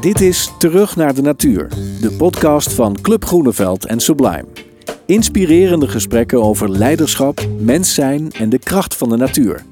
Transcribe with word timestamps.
Dit 0.00 0.20
is 0.20 0.52
Terug 0.58 0.96
naar 0.96 1.14
de 1.14 1.22
Natuur, 1.22 1.68
de 2.00 2.10
podcast 2.10 2.72
van 2.72 3.00
Club 3.00 3.24
Groeneveld 3.24 3.86
en 3.86 4.00
Sublime. 4.00 4.44
Inspirerende 5.06 5.88
gesprekken 5.88 6.42
over 6.42 6.70
leiderschap, 6.70 7.46
mens 7.58 7.94
zijn 7.94 8.32
en 8.32 8.48
de 8.48 8.58
kracht 8.58 8.96
van 8.96 9.08
de 9.08 9.16
natuur. 9.16 9.64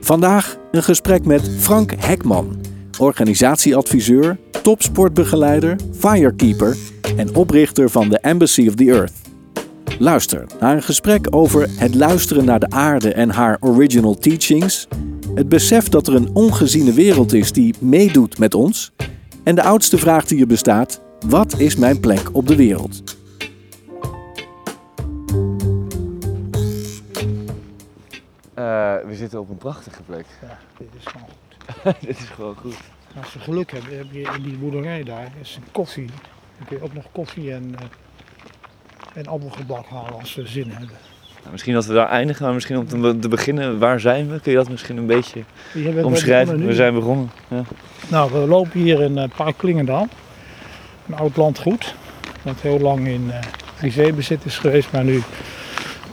Vandaag 0.00 0.56
een 0.70 0.82
gesprek 0.82 1.24
met 1.24 1.50
Frank 1.58 1.92
Hekman, 1.96 2.60
organisatieadviseur, 2.98 4.38
topsportbegeleider, 4.62 5.76
firekeeper 5.98 6.76
en 7.16 7.34
oprichter 7.34 7.90
van 7.90 8.08
de 8.08 8.18
Embassy 8.18 8.68
of 8.68 8.74
the 8.74 8.84
Earth. 8.84 9.12
Luister 9.98 10.46
naar 10.60 10.76
een 10.76 10.82
gesprek 10.82 11.26
over 11.30 11.68
het 11.76 11.94
luisteren 11.94 12.44
naar 12.44 12.60
de 12.60 12.70
aarde 12.70 13.12
en 13.12 13.30
haar 13.30 13.56
original 13.60 14.14
teachings, 14.14 14.88
het 15.34 15.48
besef 15.48 15.88
dat 15.88 16.06
er 16.06 16.14
een 16.14 16.30
ongeziene 16.32 16.92
wereld 16.92 17.32
is 17.32 17.52
die 17.52 17.74
meedoet 17.78 18.38
met 18.38 18.54
ons 18.54 18.92
en 19.44 19.54
de 19.54 19.62
oudste 19.62 19.98
vraag 19.98 20.24
die 20.24 20.40
er 20.40 20.46
bestaat: 20.46 21.00
wat 21.26 21.58
is 21.58 21.76
mijn 21.76 22.00
plek 22.00 22.34
op 22.34 22.46
de 22.46 22.56
wereld? 22.56 23.18
Uh, 28.58 28.96
we 29.06 29.14
zitten 29.14 29.40
op 29.40 29.50
een 29.50 29.58
prachtige 29.58 30.02
plek. 30.02 30.26
Ja, 30.42 30.58
dit 30.78 30.88
is 30.98 31.04
gewoon 31.04 31.28
goed. 31.28 32.00
dit 32.06 32.18
is 32.18 32.28
gewoon 32.28 32.56
goed. 32.56 32.76
Als 33.16 33.32
we 33.32 33.38
geluk 33.38 33.70
hebben, 33.72 33.96
heb 33.96 34.06
je 34.12 34.32
in 34.36 34.42
die 34.42 34.56
boerderij 34.56 35.02
daar 35.02 35.32
is 35.40 35.56
een 35.56 35.72
koffie. 35.72 36.08
Dan 36.58 36.66
kun 36.66 36.76
je 36.76 36.82
ook 36.82 36.92
nog 36.92 37.04
koffie 37.12 37.52
en, 37.52 37.68
uh, 37.68 37.78
en 39.14 39.26
appelgebak 39.26 39.86
halen 39.86 40.18
als 40.18 40.34
we 40.34 40.46
zin 40.46 40.70
hebben. 40.70 40.96
Nou, 41.40 41.52
misschien 41.52 41.74
dat 41.74 41.86
we 41.86 41.94
daar 41.94 42.08
eindigen, 42.08 42.44
maar 42.44 42.54
misschien 42.54 42.78
om 42.78 42.86
te, 42.86 43.18
te, 43.18 43.28
beginnen, 43.28 43.78
waar 43.78 44.00
zijn 44.00 44.30
we? 44.30 44.40
Kun 44.40 44.52
je 44.52 44.58
dat 44.58 44.68
misschien 44.68 44.96
een 44.96 45.06
beetje 45.06 45.40
omschrijven? 46.02 46.66
We 46.66 46.74
zijn 46.74 46.94
begonnen. 46.94 47.30
Ja. 47.48 47.62
Nou, 48.08 48.32
we 48.32 48.38
lopen 48.38 48.80
hier 48.80 49.02
in 49.02 49.16
het 49.16 49.34
Park 49.36 49.56
Klingendaal. 49.56 50.08
Een 51.08 51.14
oud 51.14 51.36
landgoed. 51.36 51.94
Dat 52.42 52.54
heel 52.60 52.78
lang 52.78 53.06
in 53.06 53.24
uh, 53.28 53.34
privébezit 53.76 54.44
is 54.44 54.58
geweest, 54.58 54.92
maar 54.92 55.04
nu 55.04 55.22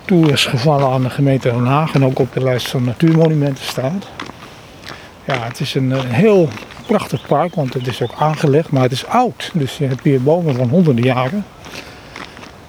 toe 0.06 0.32
is 0.32 0.46
gevallen 0.46 0.88
aan 0.88 1.04
de 1.04 1.10
gemeente 1.10 1.50
Den 1.50 1.66
Haag 1.66 1.94
en 1.94 2.06
ook 2.06 2.20
op 2.20 2.34
de 2.34 2.44
lijst 2.44 2.68
van 2.68 2.84
natuurmonumenten 2.84 3.64
staat. 3.64 4.08
Ja, 5.26 5.44
het 5.44 5.60
is 5.60 5.76
een, 5.76 5.92
een 5.92 6.12
heel 6.12 6.50
prachtig 6.86 7.28
park, 7.28 7.56
want 7.56 7.74
het 7.74 7.88
is 7.88 8.02
ook 8.02 8.14
aangelegd, 8.20 8.72
maar 8.72 8.82
het 8.82 8.92
is 8.92 9.06
oud. 9.06 9.52
Dus 9.54 9.78
je 9.78 9.86
hebt 9.86 10.04
hier 10.04 10.24
bomen 10.24 10.56
van 10.56 10.70
honderden 10.70 11.04
jaren. 11.04 11.46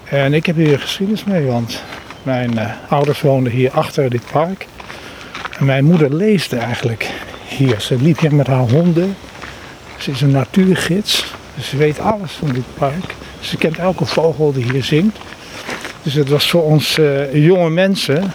En 0.03 0.33
ik 0.33 0.45
heb 0.45 0.55
hier 0.55 0.79
geschiedenis 0.79 1.23
mee, 1.23 1.45
want 1.45 1.83
mijn 2.29 2.53
uh, 2.53 2.71
ouders 2.89 3.21
woonden 3.21 3.51
hier 3.51 3.71
achter 3.71 4.09
dit 4.09 4.23
park. 4.31 4.65
En 5.59 5.65
mijn 5.65 5.85
moeder 5.85 6.15
leefde 6.15 6.57
eigenlijk 6.57 7.09
hier. 7.47 7.81
Ze 7.81 7.95
liep 7.95 8.19
hier 8.19 8.35
met 8.35 8.47
haar 8.47 8.69
honden. 8.69 9.15
Ze 9.97 10.11
is 10.11 10.21
een 10.21 10.31
natuurgids. 10.31 11.33
Ze 11.61 11.77
weet 11.77 11.99
alles 11.99 12.31
van 12.31 12.53
dit 12.53 12.63
park. 12.77 13.15
Ze 13.39 13.57
kent 13.57 13.77
elke 13.77 14.05
vogel 14.05 14.53
die 14.53 14.71
hier 14.71 14.83
zingt. 14.83 15.17
Dus 16.03 16.13
het 16.13 16.29
was 16.29 16.49
voor 16.49 16.63
ons 16.63 16.97
uh, 16.97 17.45
jonge 17.45 17.69
mensen. 17.69 18.31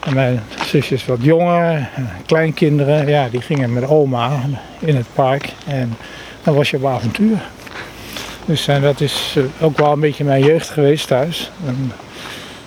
En 0.00 0.14
mijn 0.14 0.42
zusjes 0.66 1.06
wat 1.06 1.18
jonger, 1.20 1.88
kleinkinderen, 2.26 3.08
ja, 3.08 3.28
die 3.28 3.40
gingen 3.40 3.72
met 3.72 3.86
oma 3.86 4.40
in 4.78 4.96
het 4.96 5.06
park. 5.14 5.48
En 5.66 5.96
dan 6.42 6.54
was 6.54 6.70
je 6.70 6.76
op 6.76 6.86
avontuur. 6.86 7.38
Dus 8.44 8.68
en 8.68 8.82
dat 8.82 9.00
is 9.00 9.36
ook 9.60 9.78
wel 9.78 9.92
een 9.92 10.00
beetje 10.00 10.24
mijn 10.24 10.44
jeugd 10.44 10.68
geweest 10.68 11.06
thuis. 11.06 11.50
En 11.66 11.92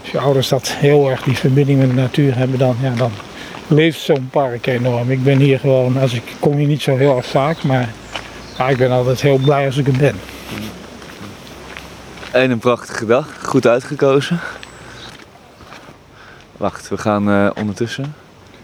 als 0.02 0.12
je 0.12 0.20
ouders 0.20 0.48
dat 0.48 0.68
heel 0.68 1.10
erg 1.10 1.24
die 1.24 1.38
verbinding 1.38 1.80
met 1.80 1.90
de 1.90 1.96
natuur 1.96 2.38
hebben, 2.38 2.60
dan, 2.60 2.76
ja, 2.82 2.94
dan 2.96 3.12
leeft 3.68 4.00
zo'n 4.00 4.30
park 4.32 4.66
enorm. 4.66 5.12
Ik 5.12 5.24
ben 5.24 5.38
hier 5.38 5.60
gewoon, 5.60 5.98
als 5.98 6.14
ik 6.14 6.24
kom 6.40 6.56
hier 6.56 6.68
niet 6.68 6.82
zo 6.82 6.98
heel 6.98 7.18
erg 7.18 7.26
vaak, 7.26 7.64
maar 7.64 7.90
ja, 8.58 8.70
ik 8.70 8.78
ben 8.78 8.92
altijd 8.92 9.22
heel 9.22 9.38
blij 9.38 9.66
als 9.66 9.78
ik 9.78 9.88
er 9.88 9.98
ben. 9.98 10.20
En 12.32 12.52
een 12.52 12.60
prachtige 12.60 13.06
dag, 13.06 13.28
goed 13.44 13.68
uitgekozen. 13.68 14.40
Wacht, 16.58 16.90
we 16.90 16.98
gaan 16.98 17.30
uh, 17.30 17.50
ondertussen. 17.56 18.16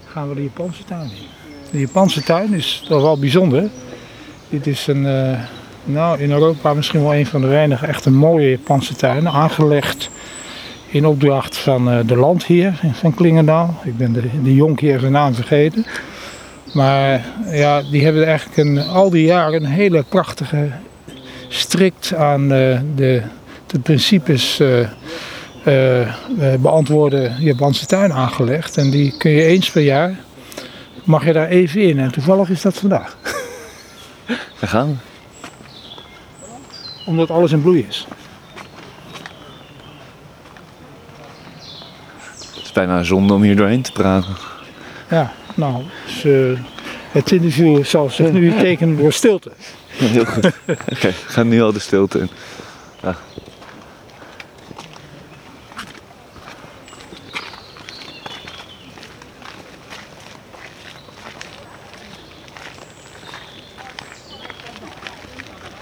Gaan 0.05 0.29
we 0.29 0.35
de 0.35 0.43
Japanse 0.43 0.83
tuin 0.83 1.01
in. 1.01 1.27
De 1.71 1.79
Japanse 1.79 2.23
tuin 2.23 2.53
is 2.53 2.83
toch 2.87 3.01
wel 3.01 3.19
bijzonder. 3.19 3.69
Dit 4.49 4.67
is 4.67 4.87
een, 4.87 5.05
uh, 5.05 5.39
nou 5.83 6.19
in 6.19 6.31
Europa 6.31 6.73
misschien 6.73 7.01
wel 7.01 7.15
een 7.15 7.25
van 7.25 7.41
de 7.41 7.47
weinige 7.47 7.85
echt 7.85 8.05
een 8.05 8.15
mooie 8.15 8.49
Japanse 8.49 8.95
tuinen. 8.95 9.31
Aangelegd 9.31 10.09
in 10.87 11.05
opdracht 11.05 11.57
van 11.57 11.93
uh, 11.93 11.99
de 12.05 12.15
landheer 12.15 12.79
van 12.93 13.13
Klingendaal. 13.13 13.79
Ik 13.83 13.97
ben 13.97 14.13
de, 14.13 14.41
de 14.43 14.55
jonkheer 14.55 14.99
zijn 14.99 15.11
naam 15.11 15.33
vergeten. 15.33 15.85
Maar 16.73 17.25
ja, 17.51 17.81
die 17.81 18.03
hebben 18.03 18.25
eigenlijk 18.25 18.57
een, 18.57 18.79
al 18.79 19.09
die 19.09 19.25
jaren 19.25 19.63
een 19.63 19.69
hele 19.69 20.03
prachtige, 20.09 20.69
strikt 21.47 22.13
aan 22.13 22.41
uh, 22.41 22.79
de, 22.95 23.21
de 23.67 23.79
principes 23.79 24.59
uh, 24.59 24.87
beantwoorde 26.59 27.31
Japanse 27.39 27.85
tuin 27.85 28.13
aangelegd. 28.13 28.77
En 28.77 28.89
die 28.89 29.17
kun 29.17 29.31
je 29.31 29.43
eens 29.43 29.71
per 29.71 29.81
jaar, 29.81 30.15
mag 31.03 31.25
je 31.25 31.33
daar 31.33 31.47
even 31.47 31.81
in. 31.81 31.99
En 31.99 32.11
toevallig 32.11 32.49
is 32.49 32.61
dat 32.61 32.73
vandaag. 32.73 33.17
Daar 34.59 34.69
gaan 34.69 34.87
we. 34.87 34.95
Omdat 37.05 37.31
alles 37.31 37.51
in 37.51 37.61
bloei 37.61 37.85
is. 37.89 38.07
Bijna 42.77 43.03
zonde 43.03 43.33
om 43.33 43.41
hier 43.41 43.55
doorheen 43.55 43.81
te 43.81 43.91
praten. 43.91 44.35
Ja, 45.09 45.33
nou, 45.55 45.83
dus, 46.05 46.25
uh, 46.25 46.59
het 47.11 47.31
interview 47.31 47.83
zal 47.83 48.09
zich 48.09 48.31
nu 48.31 48.53
tekenen 48.59 48.97
door 48.97 49.13
stilte. 49.13 49.51
Heel 49.87 50.25
goed. 50.25 50.45
Oké, 50.67 50.77
okay, 50.89 51.11
gaan 51.11 51.47
nu 51.47 51.61
al 51.61 51.73
de 51.73 51.79
stilte 51.79 52.19
in. 52.19 52.29
Ja. 53.01 53.15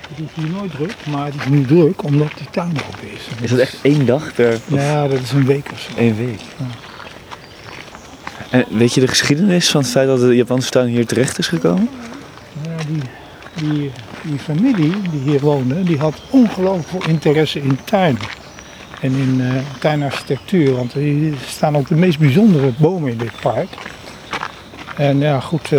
Het 0.08 0.20
is 0.20 0.44
hier 0.44 0.50
nooit 0.50 0.65
druk, 0.76 0.96
maar 1.12 1.26
het 1.26 1.36
is 1.36 1.46
nu 1.50 1.66
druk 1.66 2.04
omdat 2.04 2.32
die 2.38 2.48
tuin 2.52 2.72
open 2.88 3.12
is. 3.14 3.22
Is 3.42 3.50
dat 3.50 3.60
echt 3.60 3.78
één 3.82 4.06
dag 4.06 4.34
per? 4.34 4.60
Ja, 4.68 5.08
dat 5.08 5.20
is 5.20 5.32
een 5.32 5.46
week 5.46 5.72
of 5.72 5.80
zo. 5.80 5.90
Eén 5.98 6.16
week. 6.16 6.40
Ja. 6.58 6.66
En 8.50 8.66
weet 8.70 8.94
je 8.94 9.00
de 9.00 9.08
geschiedenis 9.08 9.70
van 9.70 9.82
het 9.82 9.90
feit 9.90 10.08
dat 10.08 10.20
de 10.20 10.36
Japanse 10.36 10.70
tuin 10.70 10.88
hier 10.88 11.06
terecht 11.06 11.38
is 11.38 11.48
gekomen? 11.48 11.90
Ja, 12.62 12.76
die, 12.88 13.02
die, 13.54 13.92
die 14.22 14.40
familie 14.40 14.94
die 15.12 15.20
hier 15.20 15.40
woonde, 15.40 15.84
die 15.84 15.98
had 15.98 16.22
ongelooflijk 16.30 16.88
veel 16.88 17.06
interesse 17.08 17.62
in 17.62 17.80
tuin. 17.84 18.18
En 19.02 19.12
in 19.12 19.40
uh, 19.40 19.54
tuinarchitectuur, 19.80 20.76
want 20.76 20.94
er 20.94 21.02
staan 21.46 21.78
ook 21.78 21.88
de 21.88 21.96
meest 21.96 22.20
bijzondere 22.20 22.72
bomen 22.78 23.12
in 23.12 23.18
dit 23.18 23.40
park. 23.42 23.68
En 24.98 25.20
ja, 25.20 25.40
goed, 25.40 25.64
uh, 25.64 25.70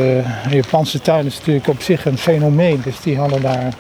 de 0.48 0.56
Japanse 0.56 1.00
tuin 1.00 1.26
is 1.26 1.38
natuurlijk 1.38 1.68
op 1.68 1.82
zich 1.82 2.04
een 2.04 2.18
fenomeen, 2.18 2.80
dus 2.84 3.00
die 3.00 3.16
hadden 3.16 3.42
daar 3.42 3.74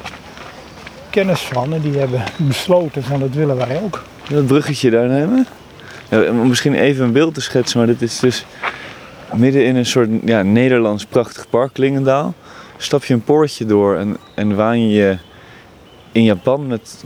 kennis 1.16 1.40
van 1.40 1.72
en 1.72 1.80
die 1.80 1.98
hebben 1.98 2.22
besloten 2.36 3.02
van 3.02 3.20
dat 3.20 3.34
willen 3.34 3.56
wij 3.56 3.80
ook. 3.82 4.02
Dat 4.28 4.46
bruggetje 4.46 4.90
daar 4.90 5.08
nemen? 5.08 5.46
Ja, 6.10 6.32
misschien 6.32 6.74
even 6.74 7.04
een 7.04 7.12
beeld 7.12 7.34
te 7.34 7.40
schetsen, 7.40 7.78
maar 7.78 7.86
dit 7.86 8.02
is 8.02 8.18
dus 8.18 8.44
midden 9.34 9.64
in 9.64 9.76
een 9.76 9.86
soort 9.86 10.08
ja, 10.24 10.42
Nederlands 10.42 11.06
prachtig 11.06 11.48
park, 11.48 11.72
Klingendaal. 11.72 12.34
Stap 12.76 13.04
je 13.04 13.14
een 13.14 13.24
poortje 13.24 13.64
door 13.64 13.96
en, 13.96 14.16
en 14.34 14.56
waan 14.56 14.88
je 14.88 15.18
in 16.12 16.22
Japan 16.22 16.66
met 16.66 17.04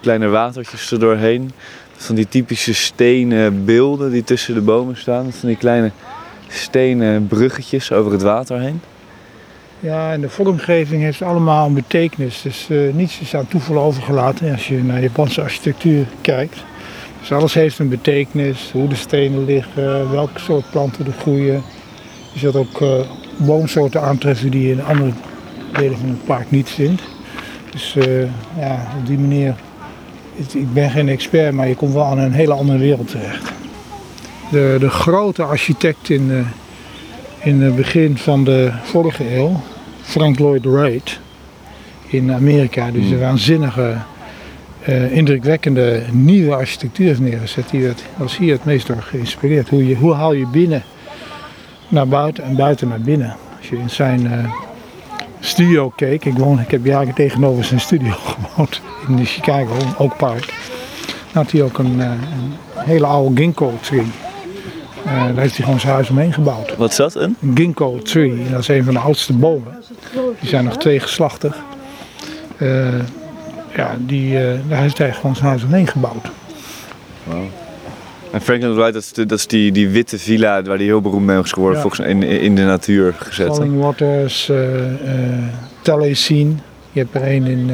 kleine 0.00 0.28
watertjes 0.28 0.90
er 0.90 0.98
doorheen. 0.98 1.52
Van 1.96 2.14
die 2.14 2.28
typische 2.28 2.74
stenen 2.74 3.64
beelden 3.64 4.10
die 4.10 4.24
tussen 4.24 4.54
de 4.54 4.60
bomen 4.60 4.96
staan. 4.96 5.32
Van 5.32 5.48
die 5.48 5.58
kleine 5.58 5.90
stenen 6.48 7.26
bruggetjes 7.26 7.92
over 7.92 8.12
het 8.12 8.22
water 8.22 8.60
heen. 8.60 8.80
Ja, 9.80 10.12
en 10.12 10.20
de 10.20 10.28
vormgeving 10.28 11.02
heeft 11.02 11.22
allemaal 11.22 11.66
een 11.66 11.74
betekenis. 11.74 12.42
Dus 12.42 12.66
uh, 12.70 12.92
niets 12.92 13.20
is 13.20 13.34
aan 13.34 13.48
toeval 13.48 13.78
overgelaten 13.78 14.52
als 14.52 14.68
je 14.68 14.82
naar 14.82 15.02
Japanse 15.02 15.42
architectuur 15.42 16.06
kijkt. 16.20 16.56
Dus 17.20 17.32
alles 17.32 17.54
heeft 17.54 17.78
een 17.78 17.88
betekenis, 17.88 18.70
hoe 18.72 18.88
de 18.88 18.94
stenen 18.94 19.44
liggen, 19.44 20.10
welke 20.10 20.40
soort 20.40 20.70
planten 20.70 21.06
er 21.06 21.12
groeien. 21.12 21.62
Je 22.32 22.38
zult 22.38 22.56
ook 22.56 22.80
uh, 22.80 22.88
boomsoorten 23.36 24.02
aantreffen 24.02 24.50
die 24.50 24.66
je 24.66 24.72
in 24.72 24.84
andere 24.84 25.10
delen 25.72 25.98
van 25.98 26.08
het 26.08 26.24
park 26.24 26.50
niet 26.50 26.68
vindt. 26.68 27.02
Dus 27.70 27.94
uh, 27.94 28.22
ja, 28.58 28.86
op 28.98 29.06
die 29.06 29.18
manier, 29.18 29.54
ik 30.52 30.72
ben 30.72 30.90
geen 30.90 31.08
expert, 31.08 31.52
maar 31.52 31.68
je 31.68 31.74
komt 31.74 31.92
wel 31.92 32.04
aan 32.04 32.18
een 32.18 32.32
hele 32.32 32.52
andere 32.52 32.78
wereld 32.78 33.10
terecht. 33.10 33.52
De, 34.50 34.76
de 34.80 34.90
grote 34.90 35.42
architect 35.42 36.10
in, 36.10 36.46
in 37.46 37.62
het 37.62 37.76
begin 37.76 38.16
van 38.16 38.44
de 38.44 38.70
vorige 38.82 39.34
eeuw, 39.34 39.60
Frank 40.02 40.38
Lloyd 40.38 40.64
Wright, 40.64 41.20
in 42.06 42.32
Amerika, 42.32 42.90
dus 42.90 43.10
een 43.10 43.20
waanzinnige 43.20 43.96
uh, 44.88 45.16
indrukwekkende 45.16 46.02
nieuwe 46.10 46.54
architectuur 46.54 47.06
heeft 47.06 47.20
neergezet. 47.20 47.70
Die 47.70 47.82
werd, 47.82 48.02
was 48.16 48.36
hier 48.36 48.52
het 48.52 48.64
meest 48.64 48.86
door 48.86 49.02
geïnspireerd. 49.02 49.68
Hoe, 49.68 49.86
je, 49.88 49.94
hoe 49.96 50.14
haal 50.14 50.32
je 50.32 50.46
binnen 50.46 50.82
naar 51.88 52.08
buiten 52.08 52.44
en 52.44 52.56
buiten 52.56 52.88
naar 52.88 53.00
binnen. 53.00 53.36
Als 53.58 53.68
je 53.68 53.76
in 53.76 53.90
zijn, 53.90 54.24
uh, 54.24 54.52
studio 55.40 55.92
keek. 55.96 56.24
Ik, 56.24 56.38
woon, 56.38 56.60
ik 56.60 56.70
heb 56.70 56.84
jaren 56.84 57.14
tegenover 57.14 57.64
zijn 57.64 57.80
studio 57.80 58.12
gewoond 58.32 58.80
in 59.08 59.24
Chicago 59.24 59.76
Oak 59.98 60.16
Park. 60.16 60.46
Dan 61.32 61.42
had 61.42 61.52
hij 61.52 61.62
ook 61.62 61.78
een, 61.78 62.00
eh, 62.00 62.10
een 62.10 62.52
hele 62.84 63.06
oude 63.06 63.36
ginkgo 63.36 63.72
tree. 63.80 64.06
Uh, 65.06 65.12
daar 65.12 65.36
heeft 65.36 65.56
hij 65.56 65.64
gewoon 65.64 65.80
zijn 65.80 65.92
huis 65.92 66.10
omheen 66.10 66.32
gebouwd. 66.32 66.76
Wat 66.76 66.90
is 66.90 66.96
dat? 66.96 67.14
Een? 67.14 67.36
Ginkgo 67.54 67.98
tree, 67.98 68.50
dat 68.50 68.60
is 68.60 68.68
een 68.68 68.84
van 68.84 68.94
de 68.94 69.00
oudste 69.00 69.32
bomen. 69.32 69.72
Die 70.40 70.48
zijn 70.48 70.64
nog 70.64 70.76
tweegeslachtig. 70.76 71.56
Uh, 72.58 72.86
ja, 73.76 73.96
die, 73.98 74.32
uh, 74.32 74.52
daar 74.68 74.80
heeft 74.80 74.98
hij 74.98 75.12
gewoon 75.12 75.36
zijn 75.36 75.48
huis 75.48 75.64
omheen 75.64 75.86
gebouwd. 75.86 76.30
Wow. 77.24 77.44
En 78.32 78.40
Franklin 78.40 78.74
Wright, 78.74 78.92
dat 78.92 79.02
is, 79.02 79.12
de, 79.12 79.26
dat 79.26 79.38
is 79.38 79.46
die, 79.46 79.72
die 79.72 79.88
witte 79.88 80.18
villa 80.18 80.62
waar 80.62 80.76
hij 80.76 80.84
heel 80.84 81.00
beroemd 81.00 81.26
mee 81.26 81.40
is 81.40 81.52
geworden, 81.52 81.76
Ja. 81.76 81.88
volgens 81.88 82.08
in, 82.08 82.22
in 82.22 82.54
de 82.54 82.62
natuur 82.62 83.14
gezet. 83.18 83.54
Falling 83.54 83.80
Waters, 83.80 84.48
uh, 84.48 84.58
Taliesin. 85.82 86.60
Je 86.92 87.00
hebt 87.00 87.14
er 87.14 87.22
een 87.22 87.46
in, 87.46 87.70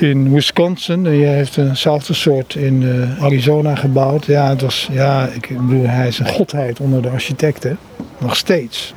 in 0.00 0.32
Wisconsin. 0.32 1.06
En 1.06 1.12
je 1.12 1.26
heeft 1.26 1.56
eenzelfde 1.56 2.14
soort 2.14 2.54
in 2.54 2.82
uh, 2.82 3.22
Arizona 3.22 3.74
gebouwd. 3.74 4.26
Ja, 4.26 4.48
het 4.48 4.60
was, 4.60 4.88
ja, 4.92 5.28
ik 5.32 5.48
bedoel, 5.66 5.86
hij 5.86 6.08
is 6.08 6.18
een 6.18 6.28
godheid 6.28 6.80
onder 6.80 7.02
de 7.02 7.08
architecten. 7.08 7.78
Nog 8.18 8.36
steeds. 8.36 8.94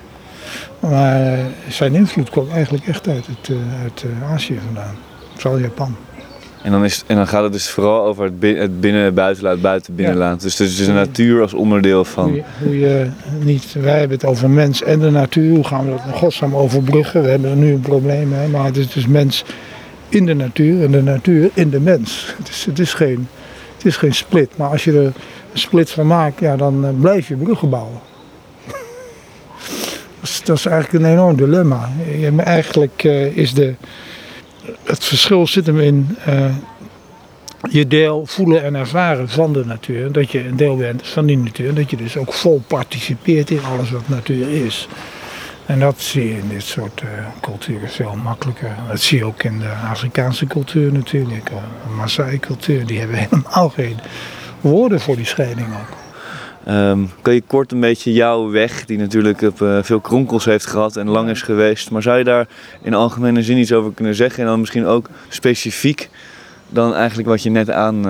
Maar 0.80 1.38
uh, 1.38 1.40
zijn 1.68 1.96
invloed 1.96 2.30
kwam 2.30 2.50
eigenlijk 2.50 2.88
echt 2.88 3.08
uit, 3.08 3.26
het, 3.26 3.50
uh, 3.50 3.58
uit 3.84 4.06
Azië 4.32 4.60
vandaan. 4.66 4.96
Vooral 5.36 5.60
Japan. 5.60 5.96
En 6.64 6.72
dan, 6.72 6.84
is, 6.84 7.04
en 7.08 7.16
dan 7.16 7.28
gaat 7.28 7.44
het 7.44 7.52
dus 7.52 7.70
vooral 7.70 8.06
over 8.06 8.24
het, 8.24 8.40
bin, 8.40 8.58
het 8.58 8.80
binnen- 8.82 9.14
buitenlaat, 9.14 9.62
buiten 9.62 9.96
binnenlaat. 9.96 10.38
Ja. 10.38 10.44
Dus 10.44 10.58
het 10.58 10.68
is 10.68 10.76
dus 10.76 10.86
de 10.86 10.94
natuur 10.94 11.42
als 11.42 11.54
onderdeel 11.54 12.06
van. 12.06 12.24
Hoe 12.24 12.36
je, 12.36 12.44
hoe 12.64 12.80
je, 12.80 13.08
niet, 13.40 13.74
wij 13.74 14.00
hebben 14.00 14.18
het 14.18 14.26
over 14.26 14.50
mens 14.50 14.84
en 14.84 15.00
de 15.00 15.10
natuur. 15.10 15.56
Hoe 15.56 15.64
gaan 15.64 15.86
we 15.86 15.92
dat 15.92 16.02
in 16.06 16.14
godsnaam 16.14 16.56
overbruggen? 16.56 17.24
We 17.24 17.30
hebben 17.30 17.50
er 17.50 17.56
nu 17.56 17.74
een 17.74 17.80
probleem 17.80 18.30
mee. 18.30 18.48
Maar 18.48 18.66
het 18.66 18.78
is 18.78 18.92
dus 18.92 19.08
mens 19.08 19.44
in 20.14 20.26
de 20.26 20.34
natuur 20.34 20.84
en 20.84 20.92
de 20.92 21.02
natuur 21.02 21.50
in 21.54 21.70
de 21.70 21.80
mens. 21.80 22.34
Het 22.38 22.50
is, 22.50 22.66
het 22.66 22.80
is, 22.80 22.94
geen, 22.94 23.28
het 23.76 23.86
is 23.86 23.98
geen 23.98 24.14
split. 24.14 24.58
Maar 24.58 24.70
als 24.70 24.84
je 24.84 24.92
er 24.92 25.06
een 25.06 25.14
split 25.54 25.92
van 25.92 26.08
maakt, 26.08 26.40
ja, 26.40 26.56
dan 26.56 26.86
uh, 26.86 26.90
blijf 27.00 27.28
je 27.28 27.36
bruggen 27.36 27.70
bouwen. 27.70 28.00
dat, 30.20 30.30
is, 30.30 30.42
dat 30.44 30.58
is 30.58 30.66
eigenlijk 30.66 31.04
een 31.04 31.12
enorm 31.12 31.36
dilemma. 31.36 31.90
Eigenlijk 32.38 33.04
uh, 33.04 33.38
is 33.38 33.54
de, 33.54 33.76
het 34.84 35.06
verschil 35.06 35.48
zit 35.48 35.66
hem 35.66 35.80
in 35.80 36.18
uh, 36.28 36.46
je 37.70 37.88
deel 37.88 38.26
voelen 38.26 38.64
en 38.64 38.76
ervaren 38.76 39.30
van 39.30 39.54
de 39.54 39.66
natuur. 39.66 40.12
Dat 40.12 40.32
je 40.32 40.46
een 40.46 40.58
deel 40.58 40.78
bent 40.78 41.08
van 41.08 41.26
die 41.26 41.38
natuur. 41.38 41.74
Dat 41.74 41.90
je 41.90 41.98
dus 41.98 42.18
ook 42.18 42.34
vol 42.34 42.64
participeert 42.68 43.50
in 43.50 43.64
alles 43.64 43.92
wat 43.92 44.08
natuur 44.08 44.50
is. 44.66 44.88
En 45.66 45.80
dat 45.80 46.02
zie 46.02 46.28
je 46.28 46.38
in 46.38 46.50
dit 46.50 46.64
soort 46.64 47.02
uh, 47.02 47.10
culturen 47.42 47.90
veel 47.90 48.16
makkelijker. 48.24 48.76
Dat 48.88 49.00
zie 49.00 49.18
je 49.18 49.26
ook 49.26 49.44
in 49.44 49.60
de 49.60 49.70
Afrikaanse 49.90 50.48
cultuur 50.48 50.94
natuurlijk. 50.94 51.46
De 51.46 51.94
Maasai-cultuur, 51.98 52.86
die 52.86 53.00
hebben 53.00 53.18
helemaal 53.18 53.70
geen 53.70 53.98
woorden 54.62 55.00
voor 55.00 55.16
die 55.16 55.26
scheiding 55.26 55.68
ook. 55.68 56.02
Um, 56.74 57.10
kan 57.22 57.34
je 57.34 57.42
kort 57.48 57.72
een 57.72 57.80
beetje 57.80 58.14
jouw 58.14 58.50
weg, 58.50 58.86
die 58.86 58.98
natuurlijk 58.98 59.42
op, 59.42 59.62
uh, 59.62 59.78
veel 59.82 60.00
kronkels 60.00 60.46
heeft 60.46 60.66
gehad 60.66 60.96
en 60.96 61.10
lang 61.10 61.30
is 61.30 61.42
geweest, 61.42 61.92
maar 61.92 62.02
zou 62.02 62.18
je 62.18 62.24
daar 62.24 62.48
in 62.82 62.94
algemene 62.94 63.44
zin 63.44 63.58
iets 63.58 63.74
over 63.74 63.94
kunnen 63.94 64.16
zeggen? 64.16 64.44
En 64.44 64.50
dan 64.50 64.60
misschien 64.60 64.86
ook 64.86 65.10
specifiek 65.28 66.10
dan 66.70 66.94
eigenlijk 66.94 67.28
wat 67.28 67.44
je 67.44 67.50
net, 67.50 67.70
aan, 67.70 68.02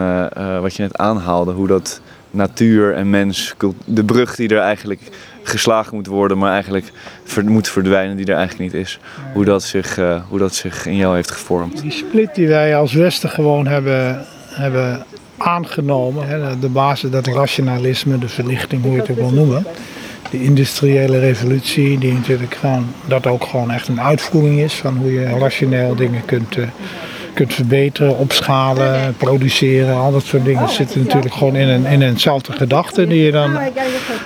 wat 0.61 0.75
je 0.75 0.81
net 0.81 0.97
aanhaalde, 0.97 1.51
hoe 1.51 1.67
dat 1.67 2.01
natuur 2.33 2.93
en 2.93 3.09
mens, 3.09 3.55
de 3.85 4.03
brug 4.03 4.35
die 4.35 4.49
er 4.49 4.59
eigenlijk 4.59 5.01
geslagen 5.43 5.95
moet 5.95 6.07
worden, 6.07 6.37
maar 6.37 6.51
eigenlijk 6.51 6.91
moet 7.45 7.69
verdwijnen, 7.69 8.17
die 8.17 8.25
er 8.25 8.35
eigenlijk 8.35 8.73
niet 8.73 8.81
is. 8.81 8.99
Hoe 9.33 9.45
dat, 9.45 9.63
zich, 9.63 9.99
uh, 9.99 10.21
hoe 10.27 10.39
dat 10.39 10.55
zich 10.55 10.85
in 10.85 10.95
jou 10.95 11.15
heeft 11.15 11.31
gevormd. 11.31 11.81
Die 11.81 11.91
split 11.91 12.35
die 12.35 12.47
wij 12.47 12.77
als 12.77 12.93
Westen 12.93 13.29
gewoon 13.29 13.67
hebben, 13.67 14.25
hebben 14.49 15.05
aangenomen, 15.37 16.27
hè, 16.27 16.59
de 16.59 16.69
basis, 16.69 17.09
dat 17.09 17.27
rationalisme, 17.27 18.17
de 18.17 18.29
verlichting, 18.29 18.83
hoe 18.83 18.91
je 18.91 18.99
het 18.99 19.09
ook 19.09 19.15
wil 19.15 19.33
noemen. 19.33 19.65
De 20.31 20.43
industriële 20.43 21.19
revolutie, 21.19 21.97
die 21.97 22.13
natuurlijk 22.13 22.55
gewoon, 22.55 22.87
dat 23.07 23.27
ook 23.27 23.43
gewoon 23.43 23.71
echt 23.71 23.87
een 23.87 24.01
uitvoering 24.01 24.59
is 24.59 24.73
van 24.73 24.97
hoe 24.97 25.13
je 25.13 25.37
rationeel 25.37 25.95
dingen 25.95 26.25
kunt, 26.25 26.57
uh, 26.57 26.67
kunt 27.33 27.53
verbeteren, 27.53 28.17
opschalen, 28.17 29.15
produceren, 29.17 29.95
al 29.95 30.11
dat 30.11 30.23
soort 30.23 30.45
dingen 30.45 30.69
zitten 30.69 31.03
natuurlijk 31.03 31.33
gewoon 31.33 31.55
in, 31.55 31.67
een, 31.67 31.85
in 31.85 32.01
eenzelfde 32.01 32.51
gedachte 32.51 33.07
die 33.07 33.23
je 33.23 33.31
dan, 33.31 33.59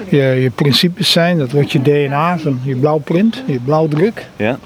je, 0.09 0.17
je 0.17 0.49
principes 0.49 1.11
zijn, 1.11 1.37
dat 1.37 1.51
wordt 1.51 1.71
je 1.71 1.81
DNA, 1.81 2.37
van 2.37 2.59
je 2.63 2.75
blauwprint, 2.75 3.43
je 3.45 3.59
blauwdruk. 3.59 4.25
Ja. 4.35 4.59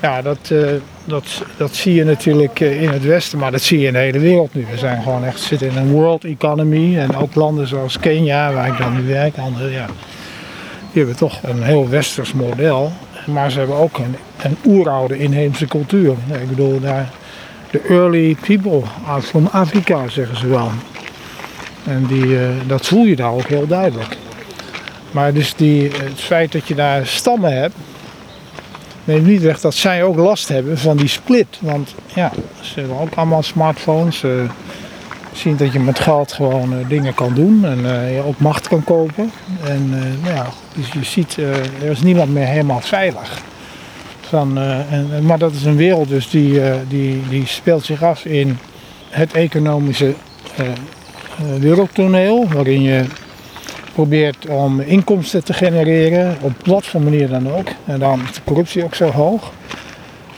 Ja, 0.00 0.22
dat, 0.22 0.38
uh, 0.52 0.68
dat, 1.04 1.42
dat 1.56 1.74
zie 1.74 1.94
je 1.94 2.04
natuurlijk 2.04 2.60
in 2.60 2.88
het 2.88 3.04
Westen, 3.04 3.38
maar 3.38 3.50
dat 3.50 3.62
zie 3.62 3.80
je 3.80 3.86
in 3.86 3.92
de 3.92 3.98
hele 3.98 4.18
wereld 4.18 4.54
nu. 4.54 4.66
We 4.70 4.78
zijn 4.78 5.02
gewoon 5.02 5.24
echt 5.24 5.40
zitten 5.40 5.68
in 5.68 5.76
een 5.76 5.90
world 5.90 6.24
economy 6.24 6.98
en 6.98 7.16
ook 7.16 7.34
landen 7.34 7.66
zoals 7.66 7.98
Kenia, 7.98 8.52
waar 8.52 8.66
ik 8.66 8.78
dan 8.78 8.94
nu 8.94 9.06
werk, 9.06 9.38
andere, 9.38 9.70
ja, 9.70 9.86
die 10.92 11.02
hebben 11.02 11.16
toch 11.16 11.42
een 11.42 11.62
heel 11.62 11.88
westers 11.88 12.32
model. 12.32 12.92
Maar 13.26 13.50
ze 13.50 13.58
hebben 13.58 13.76
ook 13.76 13.98
een, 13.98 14.16
een 14.42 14.56
oeroude 14.64 15.18
inheemse 15.18 15.66
cultuur. 15.66 16.14
Ik 16.42 16.48
bedoel, 16.48 16.80
daar, 16.80 17.10
de 17.70 17.80
early 17.88 18.36
people 18.46 18.82
from 19.20 19.46
Afrika, 19.46 20.08
zeggen 20.08 20.36
ze 20.36 20.46
wel. 20.46 20.70
En 21.84 22.06
die, 22.06 22.26
uh, 22.26 22.48
dat 22.66 22.86
voel 22.86 23.04
je 23.04 23.16
daar 23.16 23.32
ook 23.32 23.48
heel 23.48 23.66
duidelijk. 23.66 24.16
Maar 25.10 25.32
dus 25.32 25.54
die, 25.54 25.82
het 25.82 26.20
feit 26.20 26.52
dat 26.52 26.68
je 26.68 26.74
daar 26.74 27.06
stammen 27.06 27.60
hebt, 27.60 27.74
neemt 29.04 29.26
niet 29.26 29.42
weg 29.42 29.60
dat 29.60 29.74
zij 29.74 30.02
ook 30.02 30.16
last 30.16 30.48
hebben 30.48 30.78
van 30.78 30.96
die 30.96 31.08
split. 31.08 31.46
Want 31.60 31.94
ja, 32.14 32.32
ze 32.60 32.80
hebben 32.80 32.98
ook 32.98 33.14
allemaal 33.14 33.42
smartphones. 33.42 34.18
Ze 34.18 34.46
zien 35.32 35.56
dat 35.56 35.72
je 35.72 35.80
met 35.80 35.98
geld 35.98 36.32
gewoon 36.32 36.72
uh, 36.72 36.88
dingen 36.88 37.14
kan 37.14 37.34
doen 37.34 37.64
en 37.64 38.12
je 38.12 38.22
ook 38.26 38.38
macht 38.38 38.68
kan 38.68 38.84
kopen. 38.84 39.32
En 39.64 39.88
nou 40.22 40.34
ja, 40.34 40.46
dus 40.74 40.92
je 40.92 41.04
ziet, 41.04 41.36
er 41.82 41.90
is 41.90 42.02
niemand 42.02 42.32
meer 42.32 42.46
helemaal 42.46 42.80
veilig. 42.80 43.42
Eh, 44.32 44.92
en, 44.92 45.08
maar 45.22 45.38
dat 45.38 45.52
is 45.52 45.64
een 45.64 45.76
wereld 45.76 46.08
dus 46.08 46.30
die, 46.30 46.62
eh, 46.62 46.74
die, 46.88 47.22
die 47.28 47.46
speelt 47.46 47.84
zich 47.84 48.02
af 48.02 48.24
in 48.24 48.58
het 49.10 49.32
economische 49.32 50.14
eh, 50.56 50.66
wereldtoneel, 51.58 52.48
waarin 52.52 52.82
je 52.82 53.04
probeert 53.92 54.46
om 54.46 54.80
inkomsten 54.80 55.44
te 55.44 55.52
genereren, 55.52 56.36
op 56.40 56.52
wat 56.64 56.86
voor 56.86 57.00
manier 57.00 57.28
dan 57.28 57.52
ook. 57.52 57.66
En 57.84 57.98
dan 57.98 58.20
is 58.28 58.34
de 58.34 58.40
corruptie 58.44 58.84
ook 58.84 58.94
zo 58.94 59.10
hoog. 59.10 59.52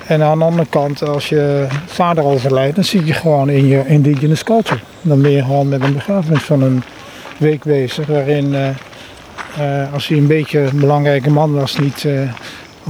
En 0.06 0.22
aan 0.22 0.38
de 0.38 0.44
andere 0.44 0.68
kant, 0.68 1.02
als 1.02 1.28
je 1.28 1.66
vader 1.86 2.24
overlijdt, 2.24 2.74
dan 2.74 2.84
zit 2.84 3.06
je 3.06 3.12
gewoon 3.12 3.50
in 3.50 3.66
je 3.66 3.86
indigenous 3.86 4.44
culture. 4.44 4.80
Dan 5.02 5.22
ben 5.22 5.30
je 5.30 5.42
gewoon 5.42 5.68
met 5.68 5.82
een 5.82 5.92
begrafenis 5.92 6.42
van 6.42 6.62
een 6.62 6.82
week 7.38 7.64
bezig, 7.64 8.06
waarin 8.06 8.56
als 9.92 10.08
hij 10.08 10.18
een 10.18 10.26
beetje 10.26 10.58
een 10.58 10.78
belangrijke 10.78 11.30
man 11.30 11.52
was, 11.52 11.78
niet 11.78 12.06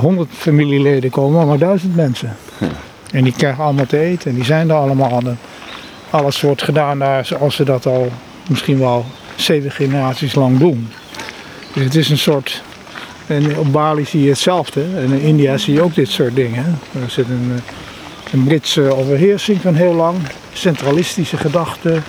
100 0.00 0.28
familieleden 0.32 1.10
komen, 1.10 1.46
maar 1.46 1.58
duizend 1.58 1.96
mensen. 1.96 2.36
Hm. 2.58 2.64
En 3.12 3.24
die 3.24 3.32
krijgen 3.32 3.64
allemaal 3.64 3.86
te 3.86 3.98
eten 3.98 4.30
en 4.30 4.36
die 4.36 4.44
zijn 4.44 4.70
er 4.70 4.76
allemaal. 4.76 5.12
aan 5.12 5.38
alles 6.10 6.40
wordt 6.40 6.62
gedaan 6.62 6.98
daar 6.98 7.26
zoals 7.26 7.54
ze 7.54 7.64
dat 7.64 7.86
al 7.86 8.08
misschien 8.48 8.78
wel 8.78 9.04
zeven 9.36 9.70
generaties 9.70 10.34
lang 10.34 10.58
doen. 10.58 10.88
Dus 11.72 11.84
het 11.84 11.94
is 11.94 12.10
een 12.10 12.18
soort. 12.18 12.62
En 13.26 13.58
op 13.58 13.72
Bali 13.72 14.04
zie 14.04 14.22
je 14.22 14.28
hetzelfde. 14.28 14.82
En 14.96 15.12
in 15.12 15.20
India 15.20 15.56
zie 15.56 15.74
je 15.74 15.82
ook 15.82 15.94
dit 15.94 16.08
soort 16.08 16.34
dingen. 16.34 16.78
Er 17.02 17.10
zit 17.10 17.28
een, 17.28 17.52
eh, 17.54 18.32
een 18.32 18.44
Britse 18.44 18.96
overheersing 18.96 19.60
van 19.60 19.74
heel 19.74 19.94
lang. 19.94 20.18
Centralistische 20.52 21.36
gedachten. 21.36 22.02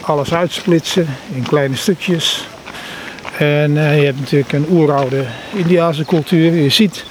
Alles 0.00 0.34
uitsplitsen 0.34 1.06
in 1.34 1.42
kleine 1.42 1.76
stukjes. 1.76 2.48
En 3.38 3.70
uh, 3.70 3.98
je 3.98 4.04
hebt 4.04 4.18
natuurlijk 4.18 4.52
een 4.52 4.66
oeroude 4.70 5.24
Indiase 5.54 6.04
cultuur. 6.04 6.52
Je 6.54 6.68
ziet, 6.68 7.04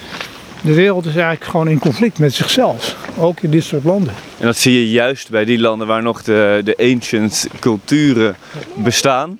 de 0.62 0.74
wereld 0.74 1.06
is 1.06 1.14
eigenlijk 1.14 1.44
gewoon 1.44 1.68
in 1.68 1.78
conflict 1.78 2.18
met 2.18 2.34
zichzelf. 2.34 2.96
Ook 3.18 3.40
in 3.40 3.50
dit 3.50 3.64
soort 3.64 3.84
landen. 3.84 4.12
En 4.38 4.46
dat 4.46 4.56
zie 4.56 4.72
je 4.72 4.90
juist 4.90 5.30
bij 5.30 5.44
die 5.44 5.58
landen 5.58 5.86
waar 5.86 6.02
nog 6.02 6.22
de, 6.22 6.60
de 6.64 6.76
ancient 6.76 7.48
culturen 7.60 8.36
bestaan. 8.74 9.38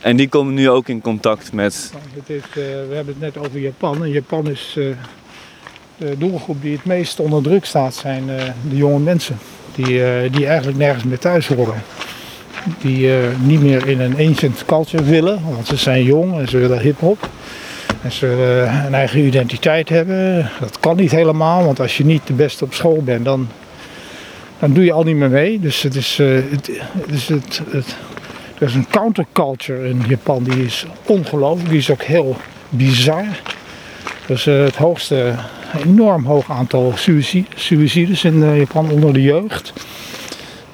En 0.00 0.16
die 0.16 0.28
komen 0.28 0.54
nu 0.54 0.70
ook 0.70 0.88
in 0.88 1.00
contact 1.00 1.52
met. 1.52 1.92
Het 2.14 2.28
heeft, 2.28 2.48
uh, 2.48 2.54
we 2.54 2.94
hebben 2.94 3.16
het 3.18 3.34
net 3.34 3.46
over 3.46 3.58
Japan. 3.58 4.04
En 4.04 4.10
Japan 4.10 4.50
is 4.50 4.74
uh, 4.78 4.94
de 5.96 6.18
doelgroep 6.18 6.62
die 6.62 6.72
het 6.72 6.84
meest 6.84 7.20
onder 7.20 7.42
druk 7.42 7.64
staat, 7.64 7.94
zijn 7.94 8.26
de 8.68 8.76
jonge 8.76 8.98
mensen. 8.98 9.38
Die, 9.74 10.30
die 10.30 10.46
eigenlijk 10.46 10.78
nergens 10.78 11.04
meer 11.04 11.18
thuis 11.18 11.46
horen. 11.46 11.82
Die 12.80 13.10
niet 13.42 13.60
meer 13.60 13.88
in 13.88 14.00
een 14.00 14.18
ancient 14.18 14.64
culture 14.64 15.02
willen, 15.02 15.40
want 15.54 15.66
ze 15.66 15.76
zijn 15.76 16.02
jong 16.02 16.38
en 16.38 16.48
ze 16.48 16.58
willen 16.58 16.80
hip-hop. 16.80 17.28
En 18.02 18.12
ze 18.12 18.26
willen 18.26 18.84
een 18.86 18.94
eigen 18.94 19.20
identiteit 19.20 19.88
hebben. 19.88 20.50
Dat 20.60 20.80
kan 20.80 20.96
niet 20.96 21.10
helemaal, 21.10 21.64
want 21.64 21.80
als 21.80 21.96
je 21.96 22.04
niet 22.04 22.26
de 22.26 22.32
beste 22.32 22.64
op 22.64 22.74
school 22.74 23.02
bent, 23.02 23.24
dan, 23.24 23.48
dan 24.58 24.72
doe 24.72 24.84
je 24.84 24.92
al 24.92 25.02
niet 25.02 25.16
meer 25.16 25.30
mee. 25.30 25.60
Dus 25.60 25.82
het 25.82 25.94
is, 25.94 26.18
het, 26.18 26.50
het, 26.50 27.10
is 27.10 27.28
het, 27.28 27.60
het 27.70 27.96
er 28.58 28.66
is 28.66 28.74
een 28.74 28.88
counterculture 28.90 29.88
in 29.88 30.02
Japan, 30.08 30.42
die 30.42 30.64
is 30.64 30.86
ongelooflijk, 31.06 31.68
die 31.68 31.78
is 31.78 31.90
ook 31.90 32.02
heel 32.02 32.36
bizar. 32.68 33.24
Dus 34.26 34.46
uh, 34.46 34.64
het 34.64 34.76
hoogste 34.76 35.34
enorm 35.84 36.24
hoog 36.24 36.50
aantal 36.50 36.92
suïcides 37.54 38.24
in 38.24 38.42
eh, 38.42 38.58
Japan 38.58 38.90
onder 38.90 39.12
de 39.12 39.22
jeugd. 39.22 39.72